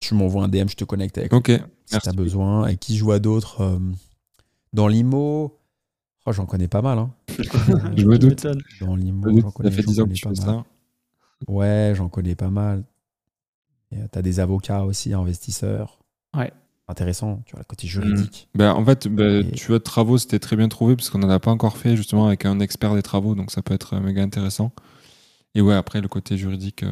Tu 0.00 0.14
m'envoies 0.14 0.44
un 0.44 0.48
DM, 0.48 0.68
je 0.68 0.76
te 0.76 0.84
connecte 0.84 1.18
avec. 1.18 1.32
Ok, 1.32 1.50
si 1.86 1.98
t'as 1.98 2.12
besoin. 2.12 2.66
Et 2.68 2.76
qui 2.76 2.96
joue 2.96 3.12
à 3.12 3.18
d'autres 3.18 3.62
euh, 3.62 3.78
Dans 4.72 4.88
l'IMO, 4.88 5.58
oh, 6.26 6.32
j'en 6.32 6.46
connais 6.46 6.68
pas 6.68 6.82
mal. 6.82 6.98
Hein. 6.98 7.10
Je 7.96 8.04
me 8.06 8.18
doute. 8.18 8.46
Dans 8.80 8.96
l'IMO, 8.96 9.28
Ça 9.34 9.40
j'en 9.42 9.50
connais, 9.50 9.70
fait 9.70 9.82
j'en 9.82 9.90
10 9.92 10.00
ans 10.00 10.06
que 10.06 10.12
tu 10.12 10.22
pas 10.28 10.34
fais 10.34 10.46
mal. 10.46 10.54
ça. 10.56 10.64
Ouais, 11.52 11.92
j'en 11.96 12.08
connais 12.08 12.34
pas 12.34 12.50
mal. 12.50 12.84
Euh, 13.92 14.06
T'as 14.12 14.22
des 14.22 14.40
avocats 14.40 14.84
aussi, 14.84 15.12
investisseurs. 15.14 15.98
Ouais. 16.36 16.52
Intéressant, 16.88 17.40
tu 17.46 17.52
vois, 17.52 17.60
le 17.60 17.64
côté 17.64 17.86
juridique. 17.86 18.48
Ben, 18.54 18.72
en 18.72 18.84
fait, 18.84 19.06
ben, 19.08 19.46
Et- 19.46 19.52
tu 19.52 19.68
vois, 19.68 19.78
de 19.78 19.84
travaux, 19.84 20.18
c'était 20.18 20.38
très 20.40 20.56
bien 20.56 20.68
trouvé 20.68 20.96
parce 20.96 21.08
qu'on 21.08 21.18
n'en 21.20 21.30
a 21.30 21.38
pas 21.38 21.50
encore 21.52 21.76
fait 21.76 21.96
justement 21.96 22.26
avec 22.26 22.44
un 22.44 22.58
expert 22.60 22.94
des 22.94 23.02
travaux, 23.02 23.34
donc 23.36 23.50
ça 23.52 23.62
peut 23.62 23.74
être 23.74 23.94
euh, 23.94 24.00
méga 24.00 24.22
intéressant. 24.22 24.72
Et 25.54 25.60
ouais, 25.60 25.74
après, 25.74 26.00
le 26.00 26.08
côté 26.08 26.36
juridique. 26.36 26.82
euh, 26.82 26.90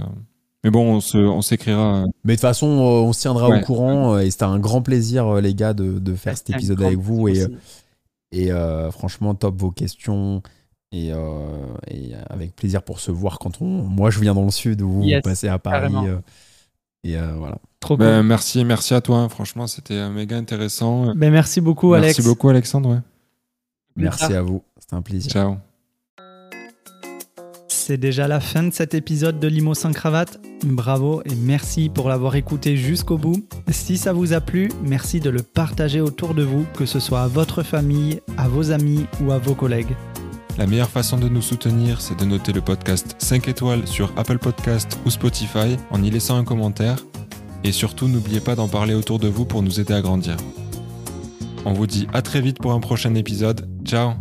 Mais 0.64 0.70
bon, 0.70 0.94
on 0.96 1.00
se- 1.00 1.18
on 1.18 1.42
s'écrira. 1.42 2.04
Mais 2.24 2.32
de 2.34 2.36
toute 2.36 2.40
façon, 2.42 2.66
on 2.66 3.12
se 3.12 3.20
tiendra 3.20 3.48
Ouais. 3.48 3.60
au 3.60 3.64
courant. 3.64 4.18
Et 4.18 4.30
c'était 4.30 4.44
un 4.44 4.58
grand 4.58 4.82
plaisir, 4.82 5.34
les 5.40 5.54
gars, 5.54 5.72
de, 5.74 5.98
de 6.00 6.14
faire 6.14 6.36
cet 6.36 6.50
épisode 6.50 6.80
avec 6.82 6.98
vous. 6.98 7.28
Et, 7.28 7.32
plaisir. 7.32 7.48
Et 8.32 8.52
euh, 8.52 8.90
franchement, 8.90 9.34
top 9.34 9.56
vos 9.58 9.70
questions. 9.70 10.42
Et, 10.90 11.12
euh, 11.12 11.66
et 11.86 12.12
avec 12.30 12.56
plaisir 12.56 12.82
pour 12.82 12.98
se 13.00 13.10
voir 13.10 13.38
quand 13.38 13.60
on. 13.60 13.66
Moi, 13.66 14.10
je 14.10 14.20
viens 14.20 14.32
dans 14.32 14.44
le 14.46 14.50
sud, 14.50 14.80
vous, 14.80 15.02
Yes, 15.02 15.16
vous 15.22 15.30
passez 15.30 15.46
à 15.48 15.58
Paris. 15.58 15.92
euh, 15.94 16.18
et 17.04 17.18
euh, 17.18 17.34
voilà. 17.36 17.58
Trop 17.78 17.96
cool. 17.96 18.06
ben, 18.06 18.22
merci, 18.22 18.64
merci 18.64 18.94
à 18.94 19.02
toi. 19.02 19.28
Franchement, 19.28 19.66
c'était 19.66 20.08
méga 20.08 20.36
intéressant. 20.38 21.14
Ben, 21.14 21.30
merci 21.30 21.60
beaucoup, 21.60 21.92
Alex. 21.92 22.16
Merci 22.18 22.28
beaucoup, 22.28 22.48
Alexandre. 22.48 22.90
ouais. 22.90 23.00
Merci 23.96 24.32
à 24.32 24.40
vous. 24.40 24.62
C'était 24.78 24.94
un 24.94 25.02
plaisir. 25.02 25.30
Ciao. 25.30 25.56
C'est 27.88 27.96
déjà 27.96 28.28
la 28.28 28.38
fin 28.38 28.64
de 28.64 28.70
cet 28.70 28.92
épisode 28.92 29.40
de 29.40 29.48
Limo 29.48 29.72
sans 29.72 29.92
cravate. 29.92 30.38
Bravo 30.62 31.22
et 31.24 31.34
merci 31.34 31.88
pour 31.88 32.10
l'avoir 32.10 32.36
écouté 32.36 32.76
jusqu'au 32.76 33.16
bout. 33.16 33.48
Si 33.70 33.96
ça 33.96 34.12
vous 34.12 34.34
a 34.34 34.42
plu, 34.42 34.68
merci 34.84 35.20
de 35.20 35.30
le 35.30 35.40
partager 35.40 36.02
autour 36.02 36.34
de 36.34 36.42
vous, 36.42 36.66
que 36.76 36.84
ce 36.84 37.00
soit 37.00 37.22
à 37.22 37.28
votre 37.28 37.62
famille, 37.62 38.20
à 38.36 38.46
vos 38.46 38.72
amis 38.72 39.06
ou 39.22 39.32
à 39.32 39.38
vos 39.38 39.54
collègues. 39.54 39.96
La 40.58 40.66
meilleure 40.66 40.90
façon 40.90 41.16
de 41.16 41.30
nous 41.30 41.40
soutenir, 41.40 42.02
c'est 42.02 42.20
de 42.20 42.26
noter 42.26 42.52
le 42.52 42.60
podcast 42.60 43.16
5 43.20 43.48
étoiles 43.48 43.88
sur 43.88 44.12
Apple 44.18 44.36
Podcast 44.36 44.98
ou 45.06 45.10
Spotify 45.10 45.78
en 45.90 46.02
y 46.02 46.10
laissant 46.10 46.36
un 46.36 46.44
commentaire. 46.44 46.98
Et 47.64 47.72
surtout, 47.72 48.06
n'oubliez 48.06 48.40
pas 48.40 48.54
d'en 48.54 48.68
parler 48.68 48.92
autour 48.92 49.18
de 49.18 49.28
vous 49.28 49.46
pour 49.46 49.62
nous 49.62 49.80
aider 49.80 49.94
à 49.94 50.02
grandir. 50.02 50.36
On 51.64 51.72
vous 51.72 51.86
dit 51.86 52.06
à 52.12 52.20
très 52.20 52.42
vite 52.42 52.58
pour 52.58 52.72
un 52.72 52.80
prochain 52.80 53.14
épisode. 53.14 53.66
Ciao 53.82 54.12